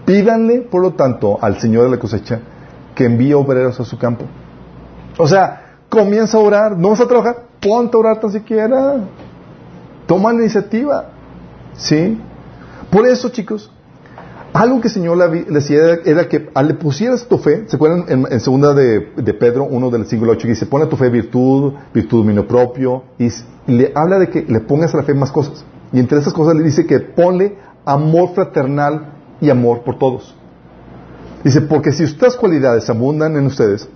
Pídanle, 0.08 0.62
por 0.62 0.80
lo 0.80 0.94
tanto, 0.94 1.36
al 1.38 1.60
Señor 1.60 1.84
de 1.84 1.90
la 1.90 1.98
cosecha 1.98 2.40
que 2.94 3.04
envíe 3.04 3.34
obreros 3.34 3.78
a 3.78 3.84
su 3.84 3.98
campo. 3.98 4.24
O 5.18 5.28
sea, 5.28 5.80
comienza 5.90 6.38
a 6.38 6.40
orar, 6.40 6.78
no 6.78 6.88
vas 6.88 7.02
a 7.02 7.06
trabajar, 7.06 7.44
ponte 7.60 7.94
a 7.94 8.00
orar 8.00 8.18
tan 8.18 8.32
siquiera. 8.32 9.00
Toma 10.06 10.32
la 10.32 10.40
iniciativa. 10.40 11.10
¿Sí? 11.76 12.18
Por 12.90 13.06
eso, 13.06 13.28
chicos, 13.28 13.70
algo 14.54 14.80
que 14.80 14.88
el 14.88 14.94
Señor 14.94 15.18
le 15.18 15.44
decía 15.44 15.98
era 16.02 16.26
que 16.26 16.48
le 16.64 16.72
pusieras 16.72 17.26
tu 17.26 17.36
fe, 17.36 17.64
¿se 17.68 17.76
acuerdan 17.76 18.06
en, 18.08 18.40
segunda 18.40 18.72
de, 18.72 19.12
Pedro, 19.38 19.64
uno 19.64 19.90
del 19.90 20.06
siglo 20.06 20.32
8, 20.32 20.40
que 20.40 20.48
dice, 20.48 20.64
pone 20.64 20.86
tu 20.86 20.96
fe 20.96 21.10
virtud, 21.10 21.74
virtud 21.92 22.20
dominio 22.20 22.48
propio, 22.48 23.02
y, 23.18 23.28
le 23.66 23.92
habla 23.94 24.18
de 24.18 24.30
que 24.30 24.40
le 24.48 24.60
pongas 24.60 24.94
a 24.94 24.96
la 24.96 25.02
fe 25.02 25.12
más 25.12 25.30
cosas. 25.30 25.66
Y 25.92 26.00
entre 26.00 26.18
esas 26.18 26.32
cosas 26.32 26.56
le 26.56 26.62
dice 26.62 26.86
que 26.86 26.98
ponle 26.98 27.58
amor 27.84 28.32
fraternal 28.34 29.17
y 29.40 29.50
amor 29.50 29.82
por 29.82 29.98
todos. 29.98 30.34
Dice, 31.44 31.60
porque 31.62 31.92
si 31.92 32.04
estas 32.04 32.36
cualidades 32.36 32.88
abundan 32.90 33.36
en 33.36 33.46
ustedes, 33.46 33.88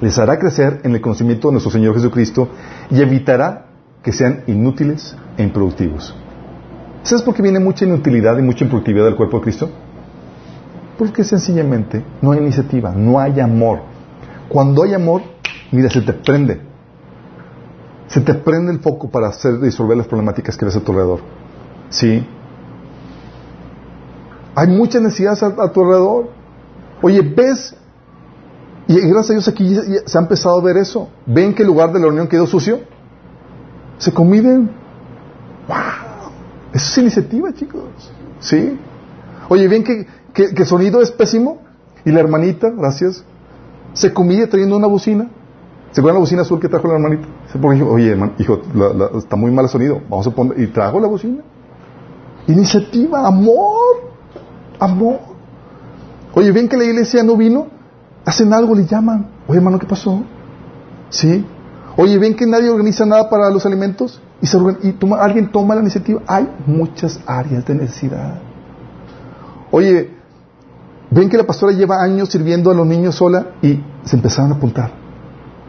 les 0.00 0.18
hará 0.18 0.38
crecer 0.38 0.80
en 0.82 0.94
el 0.94 1.00
conocimiento 1.00 1.48
de 1.48 1.52
nuestro 1.52 1.70
Señor 1.70 1.94
Jesucristo 1.94 2.48
y 2.90 3.00
evitará 3.00 3.66
que 4.02 4.12
sean 4.12 4.42
inútiles 4.46 5.16
e 5.36 5.42
improductivos. 5.42 6.14
¿Sabes 7.02 7.22
por 7.22 7.34
qué 7.34 7.42
viene 7.42 7.60
mucha 7.60 7.84
inutilidad 7.84 8.38
y 8.38 8.42
mucha 8.42 8.64
improductividad 8.64 9.04
del 9.04 9.16
cuerpo 9.16 9.38
de 9.38 9.44
Cristo? 9.44 9.70
Porque 10.98 11.24
sencillamente 11.24 12.04
no 12.20 12.32
hay 12.32 12.38
iniciativa, 12.38 12.92
no 12.92 13.18
hay 13.18 13.40
amor. 13.40 13.80
Cuando 14.48 14.82
hay 14.82 14.94
amor, 14.94 15.22
mira, 15.70 15.90
se 15.90 16.00
te 16.00 16.12
prende. 16.12 16.60
Se 18.08 18.20
te 18.20 18.34
prende 18.34 18.72
el 18.72 18.80
foco 18.80 19.10
para 19.10 19.28
hacer 19.28 19.58
resolver 19.58 19.96
las 19.96 20.06
problemáticas 20.06 20.56
que 20.56 20.64
ves 20.64 20.76
a 20.76 20.80
tu 20.80 20.92
alrededor. 20.92 21.20
¿Sí? 21.90 22.26
Hay 24.54 24.68
muchas 24.68 25.02
necesidades 25.02 25.42
a, 25.42 25.72
tu 25.72 25.80
alrededor. 25.82 26.28
Oye, 27.00 27.20
ves, 27.22 27.74
y 28.86 29.00
gracias 29.00 29.30
a 29.30 29.32
Dios 29.32 29.48
aquí 29.48 29.76
se 30.04 30.18
ha 30.18 30.20
empezado 30.20 30.58
a 30.58 30.62
ver 30.62 30.76
eso. 30.76 31.08
Ven 31.26 31.54
que 31.54 31.62
el 31.62 31.68
lugar 31.68 31.92
de 31.92 31.98
la 31.98 32.06
reunión 32.06 32.28
quedó 32.28 32.46
sucio. 32.46 32.80
Se 33.98 34.12
comiden. 34.12 34.70
¡Wow! 35.68 36.30
Eso 36.72 36.90
es 36.90 36.98
iniciativa, 36.98 37.52
chicos. 37.54 37.82
¿Sí? 38.40 38.78
Oye, 39.48 39.68
¿ven 39.68 39.84
que, 39.84 40.06
que, 40.32 40.50
el 40.56 40.66
sonido 40.66 41.00
es 41.00 41.10
pésimo? 41.10 41.58
Y 42.04 42.10
la 42.10 42.20
hermanita, 42.20 42.70
gracias, 42.70 43.24
se 43.92 44.12
comía 44.12 44.48
trayendo 44.48 44.76
una 44.76 44.86
bocina. 44.86 45.30
¿Se 45.92 46.00
acuerdan 46.00 46.16
la 46.16 46.20
bocina 46.20 46.42
azul 46.42 46.58
que 46.58 46.68
trajo 46.68 46.88
la 46.88 46.94
hermanita? 46.94 47.28
Oye, 47.62 48.12
hermano, 48.12 48.32
hijo, 48.38 48.60
está 49.16 49.36
muy 49.36 49.50
mal 49.50 49.66
el 49.66 49.70
sonido. 49.70 50.00
Vamos 50.08 50.26
a 50.26 50.30
poner. 50.30 50.58
Y 50.60 50.66
trajo 50.68 50.98
la 50.98 51.06
bocina. 51.06 51.42
Iniciativa, 52.46 53.26
amor. 53.26 54.11
Amor. 54.82 55.20
Oye, 56.34 56.50
ven 56.50 56.68
que 56.68 56.76
la 56.76 56.84
iglesia 56.84 57.22
no 57.22 57.36
vino. 57.36 57.68
Hacen 58.24 58.52
algo, 58.52 58.74
le 58.74 58.84
llaman. 58.84 59.28
Oye, 59.46 59.58
hermano, 59.58 59.78
¿qué 59.78 59.86
pasó? 59.86 60.24
¿Sí? 61.08 61.46
Oye, 61.96 62.18
ven 62.18 62.34
que 62.34 62.46
nadie 62.46 62.68
organiza 62.68 63.06
nada 63.06 63.30
para 63.30 63.48
los 63.50 63.64
alimentos 63.64 64.20
y, 64.40 64.88
y 64.88 64.92
toma, 64.92 65.22
alguien 65.22 65.52
toma 65.52 65.76
la 65.76 65.82
iniciativa. 65.82 66.20
Hay 66.26 66.48
muchas 66.66 67.20
áreas 67.26 67.64
de 67.64 67.74
necesidad. 67.76 68.40
Oye, 69.70 70.10
ven 71.10 71.28
que 71.28 71.36
la 71.36 71.44
pastora 71.44 71.72
lleva 71.72 72.02
años 72.02 72.30
sirviendo 72.30 72.70
a 72.70 72.74
los 72.74 72.86
niños 72.86 73.14
sola 73.14 73.52
y 73.62 73.80
se 74.04 74.16
empezaron 74.16 74.52
a 74.52 74.56
apuntar. 74.56 74.90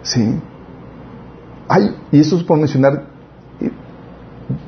¿Sí? 0.02 0.40
Hay, 1.68 1.96
y 2.12 2.20
eso 2.20 2.38
es 2.38 2.44
por 2.44 2.58
mencionar 2.58 3.06
eh, 3.62 3.72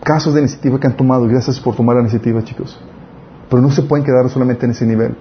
casos 0.03 0.35
de 0.35 0.41
iniciativa 0.41 0.79
que 0.79 0.85
han 0.85 0.95
tomado. 0.95 1.27
Gracias 1.27 1.59
por 1.59 1.75
tomar 1.75 1.95
la 1.95 2.03
iniciativa, 2.03 2.43
chicos. 2.43 2.79
Pero 3.49 3.61
no 3.61 3.71
se 3.71 3.83
pueden 3.83 4.05
quedar 4.05 4.29
solamente 4.29 4.65
en 4.65 4.71
ese 4.71 4.85
nivel. 4.85 5.15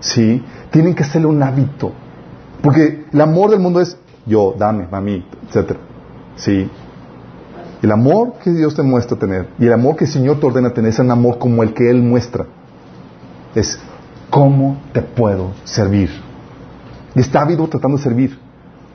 ¿Sí? 0.00 0.44
Tienen 0.70 0.94
que 0.94 1.02
hacerle 1.02 1.28
un 1.28 1.42
hábito. 1.42 1.92
Porque 2.62 3.06
el 3.12 3.20
amor 3.20 3.50
del 3.50 3.60
mundo 3.60 3.80
es 3.80 3.96
yo, 4.26 4.54
dame, 4.58 4.86
mami, 4.90 5.24
etc. 5.48 5.76
Sí. 6.36 6.68
El 7.82 7.92
amor 7.92 8.34
que 8.42 8.50
Dios 8.50 8.74
te 8.74 8.82
muestra 8.82 9.18
tener 9.18 9.48
y 9.58 9.66
el 9.66 9.72
amor 9.72 9.96
que 9.96 10.04
el 10.04 10.10
Señor 10.10 10.38
te 10.38 10.46
ordena 10.46 10.70
tener 10.70 10.90
es 10.90 10.98
un 10.98 11.10
amor 11.10 11.38
como 11.38 11.62
el 11.62 11.72
que 11.72 11.88
Él 11.88 12.02
muestra. 12.02 12.46
Es 13.54 13.78
cómo 14.28 14.76
te 14.92 15.00
puedo 15.00 15.52
servir. 15.64 16.10
Y 17.14 17.20
está 17.20 17.44
vivo 17.44 17.68
tratando 17.68 17.96
de 17.96 18.02
servir. 18.02 18.38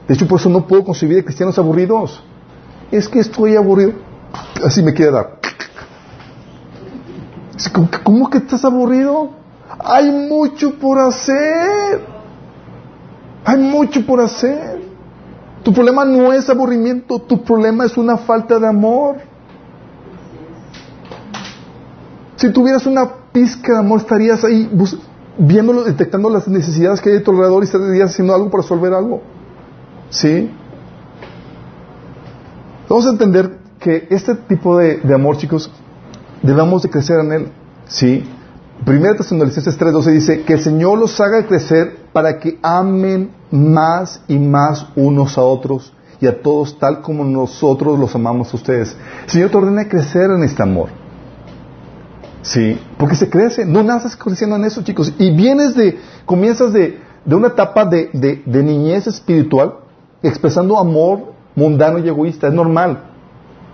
De 0.08 0.14
hecho, 0.14 0.28
por 0.28 0.40
eso 0.40 0.50
no 0.50 0.68
puedo 0.68 0.84
concebir 0.84 1.20
a 1.20 1.24
cristianos 1.24 1.58
aburridos. 1.58 2.24
Es 2.92 3.10
que 3.10 3.20
estoy 3.20 3.56
aburrido. 3.56 3.94
Así 4.64 4.84
me 4.84 4.94
queda. 4.94 5.40
¿Cómo 8.04 8.30
que 8.30 8.40
estás 8.40 8.66
aburrido? 8.66 9.32
Hay 9.80 10.12
mucho 10.12 10.76
por 10.76 11.00
hacer. 11.00 12.02
Hay 13.46 13.58
mucho 13.60 14.06
por 14.06 14.20
hacer. 14.22 14.84
Tu 15.64 15.74
problema 15.74 16.06
no 16.06 16.32
es 16.32 16.48
aburrimiento, 16.50 17.20
tu 17.20 17.44
problema 17.44 17.86
es 17.86 17.98
una 17.98 18.18
falta 18.18 18.60
de 18.60 18.68
amor. 18.68 19.18
Si 22.36 22.52
tuvieras 22.52 22.86
una 22.86 23.10
pizca 23.32 23.74
de 23.74 23.80
amor, 23.80 24.02
estarías 24.02 24.44
ahí 24.44 24.70
viéndolo, 25.38 25.84
detectando 25.84 26.30
las 26.30 26.48
necesidades 26.48 27.02
que 27.02 27.10
hay 27.10 27.18
a 27.18 27.24
tu 27.24 27.32
alrededor 27.32 27.64
y 27.64 27.66
estarías 27.66 28.12
haciendo 28.12 28.36
algo 28.36 28.52
para 28.52 28.62
resolver 28.62 28.94
algo. 28.94 29.22
¿Sí? 30.10 30.52
Vamos 32.88 33.08
a 33.08 33.10
entender 33.10 33.58
que 33.80 34.08
este 34.12 34.36
tipo 34.36 34.78
de, 34.78 35.02
amor, 35.14 35.38
chicos, 35.38 35.72
debemos 36.46 36.84
de 36.84 36.90
crecer 36.90 37.20
en 37.20 37.32
él. 37.32 37.52
¿Sí? 37.88 38.24
Primera 38.84 39.16
Tesalonicenses 39.16 39.80
3.12 39.80 40.12
dice 40.12 40.42
que 40.44 40.54
el 40.54 40.60
Señor 40.62 40.98
los 40.98 41.20
haga 41.20 41.46
crecer 41.46 41.98
para 42.12 42.40
que 42.40 42.60
amen 42.62 43.32
más 43.52 44.22
y 44.28 44.38
más 44.38 44.88
unos 44.96 45.38
a 45.38 45.42
otros 45.42 45.94
y 46.20 46.28
a 46.28 46.42
todos 46.42 46.78
tal 46.78 47.02
como 47.02 47.24
nosotros 47.24 47.98
los 47.98 48.14
amamos 48.16 48.54
a 48.54 48.58
ustedes. 48.58 48.96
El 49.26 49.30
Señor 49.30 49.50
te 49.50 49.58
ordena 49.58 49.88
crecer 49.88 50.30
en 50.30 50.44
este 50.44 50.62
amor. 50.62 50.90
Sí, 52.42 52.80
porque 52.98 53.16
se 53.16 53.30
crece, 53.30 53.66
no 53.66 53.82
naces 53.82 54.16
creciendo 54.16 54.56
en 54.56 54.66
eso, 54.66 54.84
chicos. 54.84 55.12
Y 55.18 55.32
vienes 55.32 55.74
de, 55.74 56.00
comienzas 56.26 56.72
de, 56.74 57.00
de 57.26 57.36
una 57.36 57.48
etapa 57.48 57.86
de, 57.86 58.12
de, 58.46 58.64
niñez 58.64 59.08
espiritual, 59.08 59.78
expresando 60.22 60.78
amor 60.78 61.34
mundano 61.56 61.98
y 61.98 62.08
egoísta, 62.08 62.48
es 62.48 62.54
normal. 62.54 63.15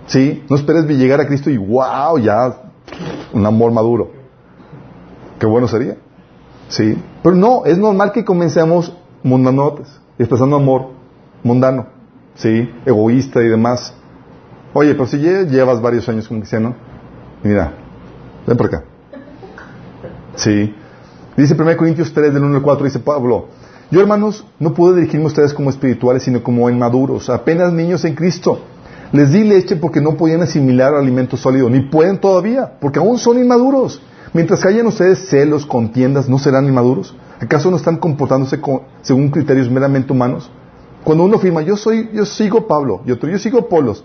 Sí, 0.06 0.44
no 0.48 0.56
esperes 0.56 0.86
llegar 0.86 1.20
a 1.20 1.26
Cristo 1.26 1.50
y 1.50 1.56
wow, 1.56 2.18
ya 2.18 2.56
un 3.32 3.46
amor 3.46 3.72
maduro. 3.72 4.10
Qué 5.38 5.46
bueno 5.46 5.68
sería. 5.68 5.96
Sí. 6.68 6.96
Pero 7.22 7.34
no, 7.34 7.64
es 7.64 7.78
normal 7.78 8.12
que 8.12 8.24
comencemos 8.24 8.96
mundanotes, 9.22 9.88
expresando 10.18 10.56
amor 10.56 10.90
mundano, 11.42 11.86
sí, 12.34 12.70
egoísta 12.86 13.42
y 13.42 13.48
demás. 13.48 13.94
Oye, 14.74 14.94
pero 14.94 15.06
si 15.06 15.18
llevas 15.18 15.80
varios 15.80 16.08
años 16.08 16.26
como 16.28 16.40
cristiano, 16.40 16.74
mira, 17.42 17.72
ven 18.46 18.56
por 18.56 18.66
acá. 18.66 18.84
Sí. 20.36 20.74
Dice 21.36 21.54
1 21.54 21.76
Corintios 21.76 22.12
3, 22.12 22.32
del 22.34 22.44
1 22.44 22.56
al 22.56 22.62
4, 22.62 22.84
dice 22.84 22.98
Pablo, 22.98 23.48
yo 23.90 24.00
hermanos, 24.00 24.46
no 24.58 24.72
puedo 24.72 24.94
dirigirme 24.94 25.24
a 25.24 25.28
ustedes 25.28 25.52
como 25.52 25.70
espirituales, 25.70 26.22
sino 26.22 26.42
como 26.42 26.68
inmaduros, 26.70 27.28
apenas 27.28 27.72
niños 27.72 28.04
en 28.04 28.14
Cristo. 28.14 28.60
Les 29.12 29.30
di 29.30 29.44
leche 29.44 29.76
porque 29.76 30.00
no 30.00 30.16
podían 30.16 30.42
asimilar 30.42 30.94
alimento 30.94 31.36
sólido, 31.36 31.68
ni 31.68 31.80
pueden 31.80 32.18
todavía, 32.18 32.72
porque 32.80 32.98
aún 32.98 33.18
son 33.18 33.38
inmaduros. 33.38 34.00
Mientras 34.32 34.62
que 34.62 34.82
ustedes 34.82 35.28
celos, 35.28 35.66
contiendas, 35.66 36.28
¿no 36.28 36.38
serán 36.38 36.64
inmaduros? 36.64 37.14
¿Acaso 37.38 37.70
no 37.70 37.76
están 37.76 37.98
comportándose 37.98 38.58
según 39.02 39.28
criterios 39.28 39.70
meramente 39.70 40.12
humanos? 40.12 40.50
Cuando 41.04 41.24
uno 41.24 41.36
afirma, 41.36 41.60
yo 41.60 41.76
soy, 41.76 42.08
yo 42.14 42.24
sigo 42.24 42.66
Pablo, 42.66 43.02
y 43.04 43.10
otro, 43.10 43.28
yo 43.28 43.38
sigo 43.38 43.68
Polos, 43.68 44.02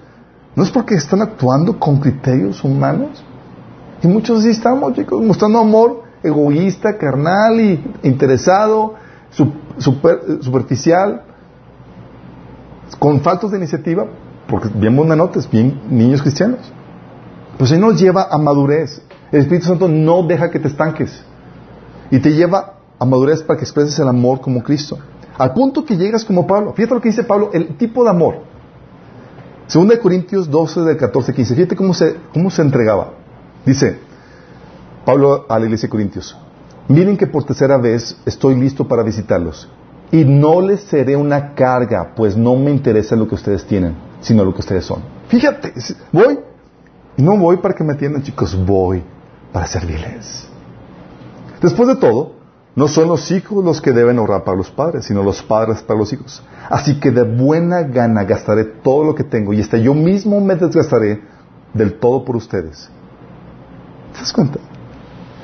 ¿no 0.55 0.63
es 0.63 0.71
porque 0.71 0.95
están 0.95 1.21
actuando 1.21 1.79
con 1.79 1.99
criterios 1.99 2.61
humanos? 2.63 3.23
Y 4.03 4.07
muchos 4.07 4.39
así 4.39 4.49
estamos, 4.49 4.93
chicos, 4.93 5.23
mostrando 5.23 5.59
amor 5.59 6.03
egoísta, 6.23 6.97
carnal 6.97 7.61
y 7.61 7.81
interesado, 8.03 8.95
superficial, 9.79 11.21
con 12.99 13.21
faltos 13.21 13.51
de 13.51 13.57
iniciativa, 13.57 14.07
porque 14.47 14.69
bien 14.73 14.95
nota, 14.95 15.39
bien 15.51 15.81
niños 15.89 16.21
cristianos. 16.21 16.59
Pues 17.57 17.71
Él 17.71 17.81
nos 17.81 17.99
lleva 17.99 18.27
a 18.29 18.37
madurez. 18.37 19.01
El 19.31 19.41
Espíritu 19.41 19.67
Santo 19.67 19.87
no 19.87 20.23
deja 20.23 20.49
que 20.49 20.59
te 20.59 20.67
estanques 20.67 21.23
y 22.09 22.19
te 22.19 22.31
lleva 22.33 22.75
a 22.97 23.05
madurez 23.05 23.43
para 23.43 23.57
que 23.57 23.65
expreses 23.65 23.97
el 23.99 24.07
amor 24.07 24.41
como 24.41 24.63
Cristo. 24.63 24.97
Al 25.37 25.53
punto 25.53 25.85
que 25.85 25.97
llegas 25.97 26.23
como 26.23 26.47
Pablo. 26.47 26.73
Fíjate 26.73 26.95
lo 26.95 27.01
que 27.01 27.09
dice 27.09 27.23
Pablo, 27.23 27.51
el 27.53 27.77
tipo 27.77 28.03
de 28.03 28.09
amor. 28.09 28.39
Segunda 29.67 29.95
de 29.95 30.01
Corintios 30.01 30.49
12 30.49 30.81
del 30.81 30.97
14 30.97 31.33
15. 31.33 31.55
Fíjate 31.55 31.75
cómo 31.75 31.93
se, 31.93 32.15
cómo 32.33 32.49
se 32.49 32.61
entregaba. 32.61 33.13
Dice 33.65 33.99
Pablo 35.05 35.45
a 35.49 35.59
la 35.59 35.65
iglesia 35.65 35.87
de 35.87 35.91
Corintios. 35.91 36.37
Miren 36.87 37.17
que 37.17 37.27
por 37.27 37.43
tercera 37.43 37.77
vez 37.77 38.17
estoy 38.25 38.55
listo 38.55 38.87
para 38.87 39.03
visitarlos. 39.03 39.69
Y 40.11 40.23
no 40.23 40.61
les 40.61 40.81
seré 40.81 41.17
una 41.17 41.53
carga, 41.53 42.13
pues 42.15 42.37
no 42.37 42.55
me 42.55 42.71
interesa 42.71 43.15
lo 43.17 43.27
que 43.27 43.35
ustedes 43.35 43.65
tienen, 43.65 43.93
sino 44.21 44.43
lo 44.43 44.53
que 44.53 44.61
ustedes 44.61 44.85
son. 44.85 45.01
Fíjate, 45.27 45.73
voy. 46.11 46.39
No 47.17 47.35
voy 47.37 47.57
para 47.57 47.73
que 47.73 47.83
me 47.83 47.93
atiendan, 47.93 48.21
chicos, 48.21 48.55
voy 48.65 49.03
para 49.51 49.65
servirles. 49.65 50.47
Después 51.61 51.87
de 51.87 51.95
todo, 51.95 52.33
no 52.75 52.87
son 52.87 53.07
los 53.07 53.31
hijos 53.31 53.65
los 53.65 53.81
que 53.81 53.91
deben 53.91 54.19
orar 54.19 54.43
para 54.43 54.55
los 54.55 54.69
padres, 54.69 55.05
sino 55.05 55.23
los 55.23 55.41
padres 55.41 55.81
para 55.81 55.99
los 55.99 56.13
hijos. 56.13 56.43
Así 56.69 56.99
que 56.99 57.09
de 57.09 57.23
buena 57.23 57.81
gana 57.81 58.23
gastaré 58.23 58.65
todo 58.65 59.03
lo 59.03 59.15
que 59.15 59.23
tengo 59.23 59.51
y 59.51 59.61
hasta 59.61 59.77
yo 59.77 59.95
mismo 59.95 60.39
me 60.39 60.55
desgastaré 60.55 61.23
del 61.73 61.97
todo 61.97 62.23
por 62.23 62.35
ustedes. 62.35 62.87
¿Te 64.13 64.19
das 64.19 64.31
cuenta? 64.31 64.59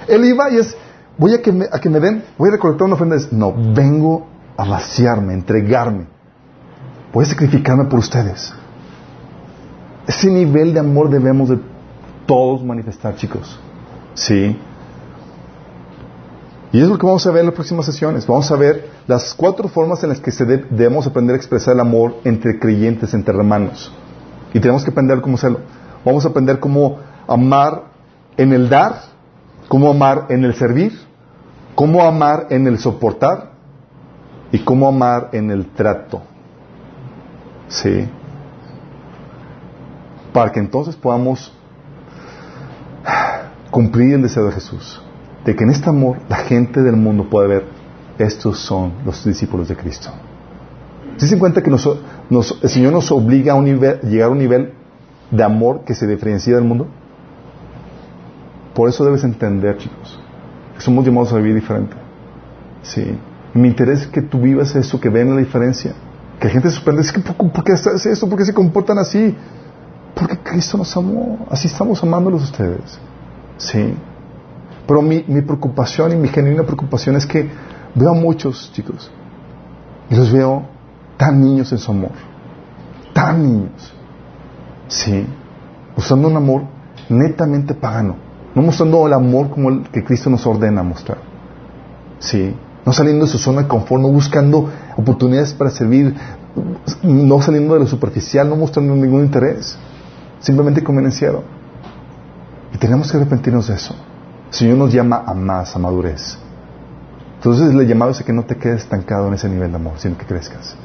Él 0.08 0.26
iba 0.26 0.52
y 0.52 0.58
es, 0.58 0.76
voy 1.18 1.34
a 1.34 1.42
que 1.42 1.52
me, 1.52 1.66
a 1.72 1.80
que 1.80 1.90
me 1.90 2.00
den, 2.00 2.24
voy 2.38 2.50
a 2.50 2.52
recolectar 2.52 2.86
una 2.86 2.94
ofrenda. 2.94 3.18
No, 3.32 3.52
vengo 3.74 4.28
a 4.56 4.66
vaciarme, 4.66 5.34
a 5.34 5.36
entregarme. 5.36 6.06
Voy 7.12 7.26
a 7.26 7.30
sacrificarme 7.30 7.86
por 7.86 7.98
ustedes. 7.98 8.54
Ese 10.08 10.30
nivel 10.30 10.74
de 10.74 10.80
amor 10.80 11.10
debemos 11.10 11.50
de 11.50 11.60
todos 12.26 12.64
manifestar, 12.64 13.16
chicos. 13.16 13.60
Sí. 14.16 14.58
Y 16.72 16.82
es 16.82 16.88
lo 16.88 16.98
que 16.98 17.06
vamos 17.06 17.26
a 17.28 17.32
ver 17.32 17.42
en 17.42 17.46
las 17.48 17.56
próximas 17.56 17.86
sesiones. 17.86 18.26
Vamos 18.26 18.52
a 18.52 18.56
ver 18.56 18.90
las 19.08 19.34
cuatro 19.34 19.68
formas 19.68 20.04
en 20.04 20.10
las 20.10 20.20
que 20.20 20.32
debemos 20.32 21.06
aprender 21.06 21.36
a 21.36 21.38
expresar 21.38 21.76
el 21.76 21.80
amor 21.80 22.16
entre 22.24 22.60
creyentes, 22.60 23.14
entre 23.14 23.36
hermanos. 23.36 23.94
Y 24.54 24.60
tenemos 24.60 24.84
que 24.84 24.92
aprender 24.92 25.22
cómo 25.22 25.36
hacerlo. 25.36 25.60
Vamos 26.04 26.26
a 26.26 26.30
aprender 26.30 26.60
cómo 26.60 26.98
amar 27.28 27.84
en 28.38 28.54
el 28.54 28.70
dar, 28.70 29.02
cómo 29.68 29.90
amar 29.90 30.26
en 30.30 30.44
el 30.44 30.56
servir, 30.56 31.00
cómo 31.76 32.04
amar 32.04 32.48
en 32.50 32.68
el 32.68 32.80
soportar 32.80 33.52
y 34.52 34.60
cómo 34.60 34.88
amar 34.88 35.30
en 35.32 35.52
el 35.52 35.68
trato. 35.68 36.24
Sí. 37.68 38.08
Para 40.34 40.52
que 40.52 40.60
entonces 40.60 40.96
podamos 40.96 41.54
cumplir 43.70 44.16
el 44.16 44.24
deseo 44.24 44.46
de 44.46 44.52
Jesús, 44.52 45.02
de 45.46 45.56
que 45.56 45.64
en 45.64 45.70
este 45.70 45.90
amor 45.90 46.18
la 46.28 46.38
gente 46.38 46.82
del 46.82 46.96
mundo 46.96 47.30
pueda 47.30 47.48
ver, 47.48 47.66
estos 48.18 48.60
son 48.60 48.94
los 49.06 49.24
discípulos 49.24 49.68
de 49.68 49.76
Cristo. 49.76 50.10
¿Se 51.18 51.28
dan 51.28 51.40
cuenta 51.40 51.62
que 51.62 51.70
nos, 51.70 51.86
el 52.62 52.70
Señor 52.70 52.94
nos 52.94 53.12
obliga 53.12 53.54
a 53.54 53.56
un 53.56 53.66
llegar 53.66 54.28
a 54.28 54.30
un 54.30 54.40
nivel 54.40 54.74
de 55.30 55.44
amor 55.44 55.84
que 55.86 55.94
se 55.94 56.08
diferencia 56.08 56.56
del 56.56 56.64
mundo? 56.64 56.88
Por 58.74 58.90
eso 58.90 59.06
debes 59.06 59.24
entender, 59.24 59.78
chicos, 59.78 60.20
que 60.76 60.82
somos 60.82 61.06
llamados 61.06 61.32
a 61.34 61.38
vivir 61.38 61.56
diferente. 61.56 61.96
Sí. 62.82 63.18
Mi 63.54 63.68
interés 63.68 64.02
es 64.02 64.08
que 64.08 64.24
tú 64.24 64.42
vivas 64.42 64.76
eso, 64.76 65.00
que 65.00 65.10
vean 65.10 65.30
la 65.36 65.38
diferencia. 65.38 65.94
Que 66.40 66.48
la 66.48 66.54
gente 66.54 66.70
se 66.70 66.76
sorprende, 66.76 67.04
es 67.04 67.12
que 67.12 67.20
¿por 67.20 67.64
qué 67.64 67.74
esto? 67.74 68.28
¿Por 68.28 68.40
qué 68.40 68.46
se 68.46 68.54
comportan 68.54 68.98
así? 68.98 69.36
Porque 70.16 70.38
Cristo 70.38 70.78
nos 70.78 70.96
amó. 70.96 71.46
Así 71.50 71.68
estamos 71.68 72.02
amándolos 72.04 72.44
ustedes. 72.44 73.00
Sí. 73.58 73.94
Pero 74.88 75.02
mi, 75.02 75.24
mi 75.28 75.42
preocupación 75.42 76.12
y 76.12 76.16
mi 76.16 76.28
genuina 76.28 76.64
preocupación 76.64 77.16
es 77.16 77.26
que 77.26 77.50
veo 77.96 78.12
a 78.12 78.14
muchos 78.14 78.72
chicos 78.74 79.12
y 80.10 80.16
los 80.16 80.32
veo 80.32 80.64
tan 81.18 81.42
niños 81.42 81.72
en 81.72 81.78
su 81.78 81.92
amor. 81.92 82.12
Tan 83.14 83.42
niños. 83.42 83.94
Sí. 84.88 85.26
Mostrando 85.96 86.28
un 86.28 86.38
amor 86.38 86.64
netamente 87.10 87.74
pagano. 87.74 88.16
No 88.56 88.62
mostrando 88.62 89.08
el 89.08 89.14
amor 89.14 89.50
como 89.50 89.70
el 89.70 89.84
que 89.90 90.04
Cristo 90.04 90.30
nos 90.30 90.46
ordena 90.46 90.84
mostrar. 90.84 91.18
Sí. 92.20 92.56
No 92.86 92.92
saliendo 92.92 93.26
de 93.26 93.32
su 93.32 93.38
zona 93.38 93.64
de 93.64 93.68
confort, 93.68 94.02
no 94.02 94.10
buscando 94.10 94.70
oportunidades 94.98 95.54
para 95.54 95.70
servir, 95.70 96.14
no 97.02 97.42
saliendo 97.42 97.76
de 97.76 97.80
lo 97.80 97.88
superficial, 97.88 98.50
no 98.50 98.58
mostrando 98.58 98.94
ningún 98.94 99.22
interés. 99.22 99.78
Simplemente 100.44 100.84
convenenciado. 100.84 101.44
Y 102.74 102.78
tenemos 102.78 103.10
que 103.10 103.18
arrepentirnos 103.18 103.68
de 103.68 103.76
eso. 103.76 103.96
El 104.50 104.54
Señor 104.54 104.78
nos 104.78 104.94
llama 104.94 105.24
a 105.26 105.34
más, 105.34 105.76
a 105.76 105.80
madurez. 105.80 106.38
Entonces 107.38 107.74
le 107.74 107.86
llamado 107.86 108.12
es 108.12 108.22
a 108.22 108.24
que 108.24 108.34
no 108.34 108.44
te 108.44 108.58
quedes 108.58 108.84
estancado 108.84 109.28
en 109.28 109.34
ese 109.34 109.50
nivel 109.50 109.72
de 109.72 109.78
amor, 109.78 109.94
sino 109.98 110.18
que 110.18 110.26
crezcas. 110.26 110.76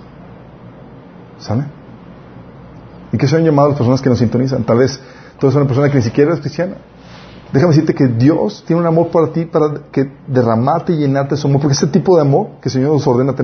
¿Sale? 1.38 1.64
¿Y 3.12 3.18
qué 3.18 3.26
son 3.26 3.44
llamados 3.44 3.70
las 3.70 3.78
personas 3.78 4.00
que 4.00 4.08
nos 4.08 4.18
sintonizan? 4.18 4.64
Tal 4.64 4.78
vez 4.78 5.00
tú 5.38 5.46
eres 5.46 5.56
una 5.56 5.66
persona 5.66 5.88
que 5.88 5.96
ni 5.96 6.02
siquiera 6.02 6.34
es 6.34 6.40
cristiana. 6.40 6.76
Déjame 7.52 7.72
decirte 7.72 7.94
que 7.94 8.06
Dios 8.06 8.62
tiene 8.66 8.82
un 8.82 8.86
amor 8.86 9.08
para 9.08 9.28
ti 9.28 9.44
para 9.46 9.82
que 9.90 10.12
derramarte 10.26 10.92
y 10.92 10.98
llenarte 10.98 11.34
de 11.34 11.40
su 11.40 11.48
amor, 11.48 11.62
porque 11.62 11.74
ese 11.74 11.86
tipo 11.86 12.14
de 12.14 12.22
amor 12.22 12.48
que 12.60 12.68
el 12.68 12.72
Señor 12.72 12.92
nos 12.92 13.06
ordena 13.06 13.34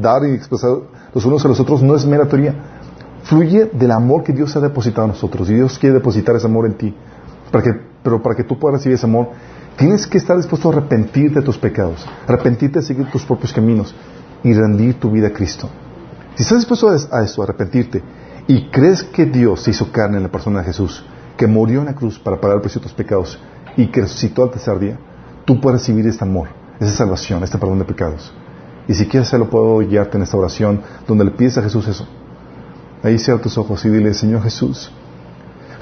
dar 0.00 0.24
y 0.24 0.32
expresar 0.32 0.70
los 1.14 1.24
unos 1.24 1.44
a 1.44 1.48
los 1.48 1.58
otros 1.58 1.82
no 1.82 1.94
es 1.96 2.04
mera 2.04 2.26
teoría. 2.28 2.54
Fluye 3.24 3.70
del 3.72 3.90
amor 3.90 4.22
que 4.22 4.32
Dios 4.32 4.54
ha 4.54 4.60
depositado 4.60 5.06
en 5.06 5.12
nosotros 5.12 5.48
y 5.48 5.54
Dios 5.54 5.78
quiere 5.78 5.94
depositar 5.94 6.36
ese 6.36 6.46
amor 6.46 6.66
en 6.66 6.74
ti. 6.74 6.94
Para 7.50 7.64
que, 7.64 7.80
pero 8.02 8.22
para 8.22 8.34
que 8.34 8.44
tú 8.44 8.58
puedas 8.58 8.78
recibir 8.78 8.96
ese 8.96 9.06
amor, 9.06 9.30
tienes 9.76 10.06
que 10.06 10.18
estar 10.18 10.36
dispuesto 10.36 10.68
a 10.68 10.72
arrepentirte 10.72 11.40
de 11.40 11.44
tus 11.44 11.56
pecados, 11.56 12.06
arrepentirte 12.26 12.80
de 12.80 12.84
seguir 12.84 13.10
tus 13.10 13.24
propios 13.24 13.52
caminos 13.52 13.94
y 14.42 14.52
rendir 14.52 15.00
tu 15.00 15.10
vida 15.10 15.28
a 15.28 15.32
Cristo. 15.32 15.70
Si 16.34 16.42
estás 16.42 16.58
dispuesto 16.58 16.90
a 16.90 17.22
eso, 17.22 17.40
a 17.40 17.44
arrepentirte, 17.44 18.02
y 18.46 18.68
crees 18.68 19.02
que 19.02 19.24
Dios 19.24 19.62
se 19.62 19.70
hizo 19.70 19.90
carne 19.90 20.18
en 20.18 20.24
la 20.24 20.30
persona 20.30 20.60
de 20.60 20.66
Jesús, 20.66 21.02
que 21.36 21.46
murió 21.46 21.80
en 21.80 21.86
la 21.86 21.94
cruz 21.94 22.18
para 22.18 22.38
pagar 22.38 22.56
el 22.56 22.60
precio 22.60 22.80
de 22.80 22.88
tus 22.88 22.94
pecados 22.94 23.38
y 23.76 23.86
que 23.86 24.02
resucitó 24.02 24.42
al 24.42 24.50
tercer 24.50 24.78
día, 24.78 24.98
tú 25.46 25.60
puedes 25.60 25.80
recibir 25.80 26.06
este 26.06 26.24
amor, 26.24 26.48
esa 26.78 26.92
salvación, 26.92 27.42
este 27.42 27.56
perdón 27.56 27.78
de 27.78 27.86
pecados. 27.86 28.34
Y 28.86 28.92
si 28.92 29.06
quieres 29.06 29.28
hacerlo, 29.28 29.48
puedo 29.48 29.78
guiarte 29.78 30.18
en 30.18 30.24
esta 30.24 30.36
oración 30.36 30.82
donde 31.08 31.24
le 31.24 31.30
pides 31.30 31.56
a 31.56 31.62
Jesús 31.62 31.88
eso. 31.88 32.06
Ahí 33.04 33.18
cierra 33.18 33.42
tus 33.42 33.58
ojos 33.58 33.84
y 33.84 33.90
dile, 33.90 34.14
Señor 34.14 34.42
Jesús, 34.42 34.90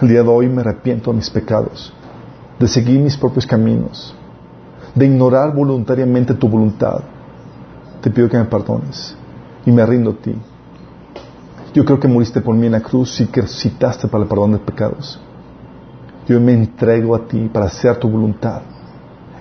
el 0.00 0.08
día 0.08 0.24
de 0.24 0.28
hoy 0.28 0.48
me 0.48 0.62
arrepiento 0.62 1.12
de 1.12 1.18
mis 1.18 1.30
pecados, 1.30 1.92
de 2.58 2.66
seguir 2.66 2.98
mis 2.98 3.16
propios 3.16 3.46
caminos, 3.46 4.12
de 4.92 5.06
ignorar 5.06 5.54
voluntariamente 5.54 6.34
tu 6.34 6.48
voluntad. 6.48 7.00
Te 8.00 8.10
pido 8.10 8.28
que 8.28 8.36
me 8.36 8.44
perdones 8.46 9.14
y 9.64 9.70
me 9.70 9.86
rindo 9.86 10.10
a 10.10 10.14
ti. 10.14 10.34
Yo 11.72 11.84
creo 11.84 12.00
que 12.00 12.08
moriste 12.08 12.40
por 12.40 12.56
mí 12.56 12.66
en 12.66 12.72
la 12.72 12.80
cruz 12.80 13.20
y 13.20 13.26
que 13.26 13.42
resucitaste 13.42 14.08
para 14.08 14.24
el 14.24 14.28
perdón 14.28 14.54
de 14.54 14.58
pecados. 14.58 15.20
Yo 16.26 16.40
me 16.40 16.54
entrego 16.54 17.14
a 17.14 17.20
ti 17.28 17.48
para 17.52 17.66
hacer 17.66 17.98
tu 17.98 18.08
voluntad. 18.08 18.62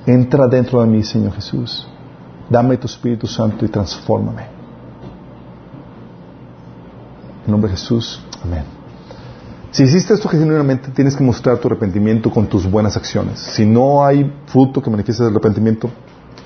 Entra 0.05 0.47
dentro 0.47 0.81
de 0.81 0.87
mí, 0.87 1.01
Señor 1.01 1.33
Jesús. 1.33 1.87
Dame 2.47 2.77
tu 2.77 2.85
Espíritu 2.85 3.25
Santo 3.25 3.65
y 3.65 3.69
transfórmame. 3.69 4.60
En 7.45 7.51
nombre 7.51 7.71
de 7.71 7.77
Jesús, 7.77 8.23
amén. 8.43 8.63
Si 9.71 9.83
hiciste 9.83 10.13
esto 10.13 10.27
genuinamente, 10.27 10.91
tienes 10.91 11.15
que 11.15 11.23
mostrar 11.23 11.57
tu 11.57 11.67
arrepentimiento 11.67 12.29
con 12.29 12.47
tus 12.47 12.69
buenas 12.69 12.97
acciones. 12.97 13.39
Si 13.39 13.65
no 13.65 14.05
hay 14.05 14.31
fruto 14.47 14.81
que 14.81 14.89
manifieste 14.89 15.23
el 15.23 15.29
arrepentimiento, 15.29 15.89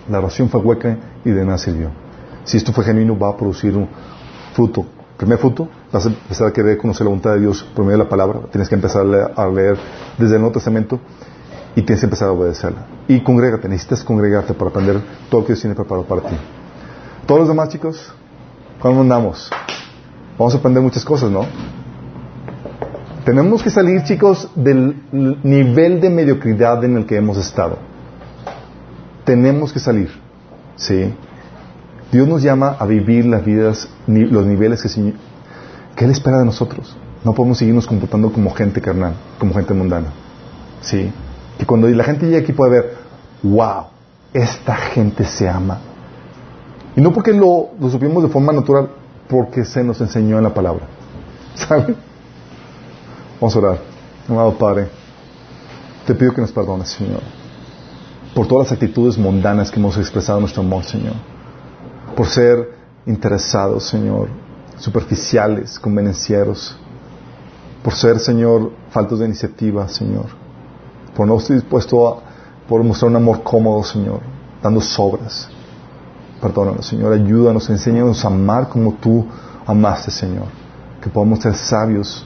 la 0.10 0.20
oración 0.20 0.48
fue 0.48 0.62
hueca 0.62 0.98
y 1.26 1.32
de 1.32 1.44
nada 1.44 1.58
sirvió. 1.58 1.90
Si 2.44 2.58
esto 2.58 2.72
fue 2.72 2.84
genuino, 2.86 3.18
va 3.18 3.30
a 3.30 3.38
producir 3.38 3.76
un 3.76 3.90
fruto. 4.54 4.86
Primer 5.18 5.40
fruto, 5.40 5.68
vas 5.92 6.06
a 6.06 6.10
empezar 6.10 6.48
a 6.48 6.54
querer 6.54 6.78
conocer 6.78 7.06
la 7.06 7.10
voluntad 7.10 7.34
de 7.34 7.40
Dios 7.40 7.64
por 7.76 7.84
medio 7.84 7.98
de 7.98 8.04
la 8.04 8.10
palabra. 8.10 8.42
Tienes 8.52 8.70
que 8.70 8.76
empezar 8.76 9.02
a 9.36 9.48
leer 9.48 9.78
desde 10.18 10.36
el 10.36 10.42
Nuevo 10.42 10.54
Testamento 10.54 11.00
y 11.76 11.82
tienes 11.82 12.02
que 12.02 12.06
empezar 12.06 12.30
a 12.30 12.32
obedecerla. 12.32 12.86
Y 13.08 13.22
congrégate, 13.22 13.68
necesitas 13.68 14.04
congregarte 14.04 14.54
para 14.54 14.70
aprender 14.70 15.02
todo 15.30 15.42
lo 15.42 15.48
que 15.48 15.54
Dios 15.54 15.62
tiene 15.62 15.76
preparado 15.76 16.06
para 16.06 16.22
ti. 16.22 16.36
Todos 17.26 17.40
los 17.40 17.50
demás 17.50 17.70
chicos, 17.70 18.14
¿cómo 18.80 19.02
andamos? 19.02 19.50
Vamos 20.38 20.54
a 20.54 20.58
aprender 20.58 20.84
muchas 20.84 21.06
cosas, 21.06 21.32
¿no? 21.32 21.46
Tenemos 23.24 23.64
que 23.64 23.70
salir, 23.70 24.04
chicos, 24.04 24.50
del 24.56 25.02
nivel 25.12 26.02
de 26.02 26.10
mediocridad 26.10 26.84
en 26.84 26.98
el 26.98 27.06
que 27.06 27.16
hemos 27.16 27.38
estado. 27.38 27.78
Tenemos 29.24 29.72
que 29.74 29.80
salir, 29.80 30.10
¿sí? 30.76 31.14
Dios 32.12 32.28
nos 32.28 32.44
llama 32.44 32.76
a 32.78 32.86
vivir 32.86 33.26
las 33.26 33.44
vidas, 33.44 33.90
los 34.08 34.46
niveles 34.46 34.84
que, 34.84 35.14
que 35.96 36.06
Él 36.06 36.12
espera 36.12 36.38
de 36.38 36.46
nosotros. 36.46 36.96
No 37.24 37.34
podemos 37.34 37.58
seguirnos 37.58 37.88
comportando 37.88 38.32
como 38.32 38.52
gente 38.52 38.82
carnal, 38.82 39.14
como 39.40 39.54
gente 39.56 39.74
mundana. 39.74 40.10
¿Sí? 40.82 41.12
Que 41.58 41.66
cuando 41.66 41.88
la 41.88 42.04
gente 42.04 42.28
llegue 42.28 42.38
aquí 42.38 42.54
puede 42.54 42.72
ver, 42.72 42.94
wow, 43.42 43.86
esta 44.34 44.76
gente 44.76 45.24
se 45.24 45.50
ama. 45.50 45.80
Y 46.96 47.02
no 47.02 47.12
porque 47.12 47.34
lo, 47.34 47.70
lo 47.80 47.90
supimos 47.90 48.22
de 48.22 48.30
forma 48.30 48.54
natural, 48.54 48.90
porque 49.30 49.66
se 49.66 49.84
nos 49.84 50.00
enseñó 50.02 50.38
en 50.38 50.44
la 50.44 50.54
palabra. 50.54 50.88
¿Sabe? 51.56 51.96
Vamos 53.40 53.56
a 53.56 53.60
orar. 53.60 53.80
Amado 54.28 54.58
Padre, 54.58 54.88
te 56.08 56.16
pido 56.16 56.34
que 56.34 56.42
nos 56.42 56.52
perdones, 56.52 56.90
Señor, 56.90 57.22
por 58.34 58.48
todas 58.48 58.68
las 58.68 58.74
actitudes 58.74 59.18
mundanas 59.18 59.70
que 59.70 59.80
hemos 59.80 59.98
expresado 59.98 60.40
en 60.40 60.44
nuestro 60.44 60.64
amor, 60.64 60.84
Señor. 60.84 61.14
Por 62.16 62.26
ser 62.28 62.76
interesados, 63.06 63.84
Señor, 63.84 64.30
superficiales, 64.78 65.80
convenencieros. 65.80 66.76
Por 67.84 67.94
ser, 67.94 68.20
Señor, 68.20 68.72
faltos 68.90 69.20
de 69.20 69.26
iniciativa, 69.26 69.88
Señor. 69.88 70.26
Por 71.16 71.28
no 71.28 71.38
estar 71.38 71.56
dispuesto 71.56 72.08
a 72.08 72.20
por 72.68 72.84
mostrar 72.84 73.12
un 73.12 73.18
amor 73.18 73.44
cómodo, 73.44 73.84
Señor, 73.84 74.22
dando 74.62 74.82
sobras. 74.82 75.50
Perdónanos, 76.46 76.86
Señor, 76.86 77.12
ayúdanos, 77.12 77.68
enséñanos 77.72 78.24
a 78.24 78.28
amar 78.28 78.70
como 78.70 78.94
tú 78.94 79.26
amaste, 79.66 80.12
Señor. 80.12 80.46
Que 81.02 81.10
podamos 81.10 81.40
ser 81.40 81.56
sabios, 81.56 82.24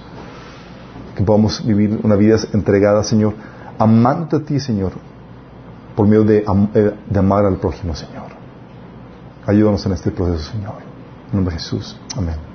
que 1.16 1.24
podamos 1.24 1.66
vivir 1.66 2.02
una 2.04 2.18
vida 2.18 2.36
entregada, 2.52 3.02
Señor, 3.02 3.34
amándote 3.78 4.36
a 4.36 4.40
ti, 4.42 4.60
Señor, 4.60 4.92
por 5.96 6.06
medio 6.06 6.26
de, 6.26 6.44
eh, 6.74 6.96
de 7.10 7.20
amar 7.20 7.46
al 7.46 7.60
prójimo, 7.60 7.96
Señor. 7.96 8.26
Ayúdanos 9.48 9.86
en 9.86 9.94
este 9.94 10.12
proceso, 10.12 10.52
Señor. 10.52 10.76
En 11.32 11.38
nombre 11.38 11.56
de 11.56 11.62
Jesús. 11.62 11.98
Amén. 12.18 12.49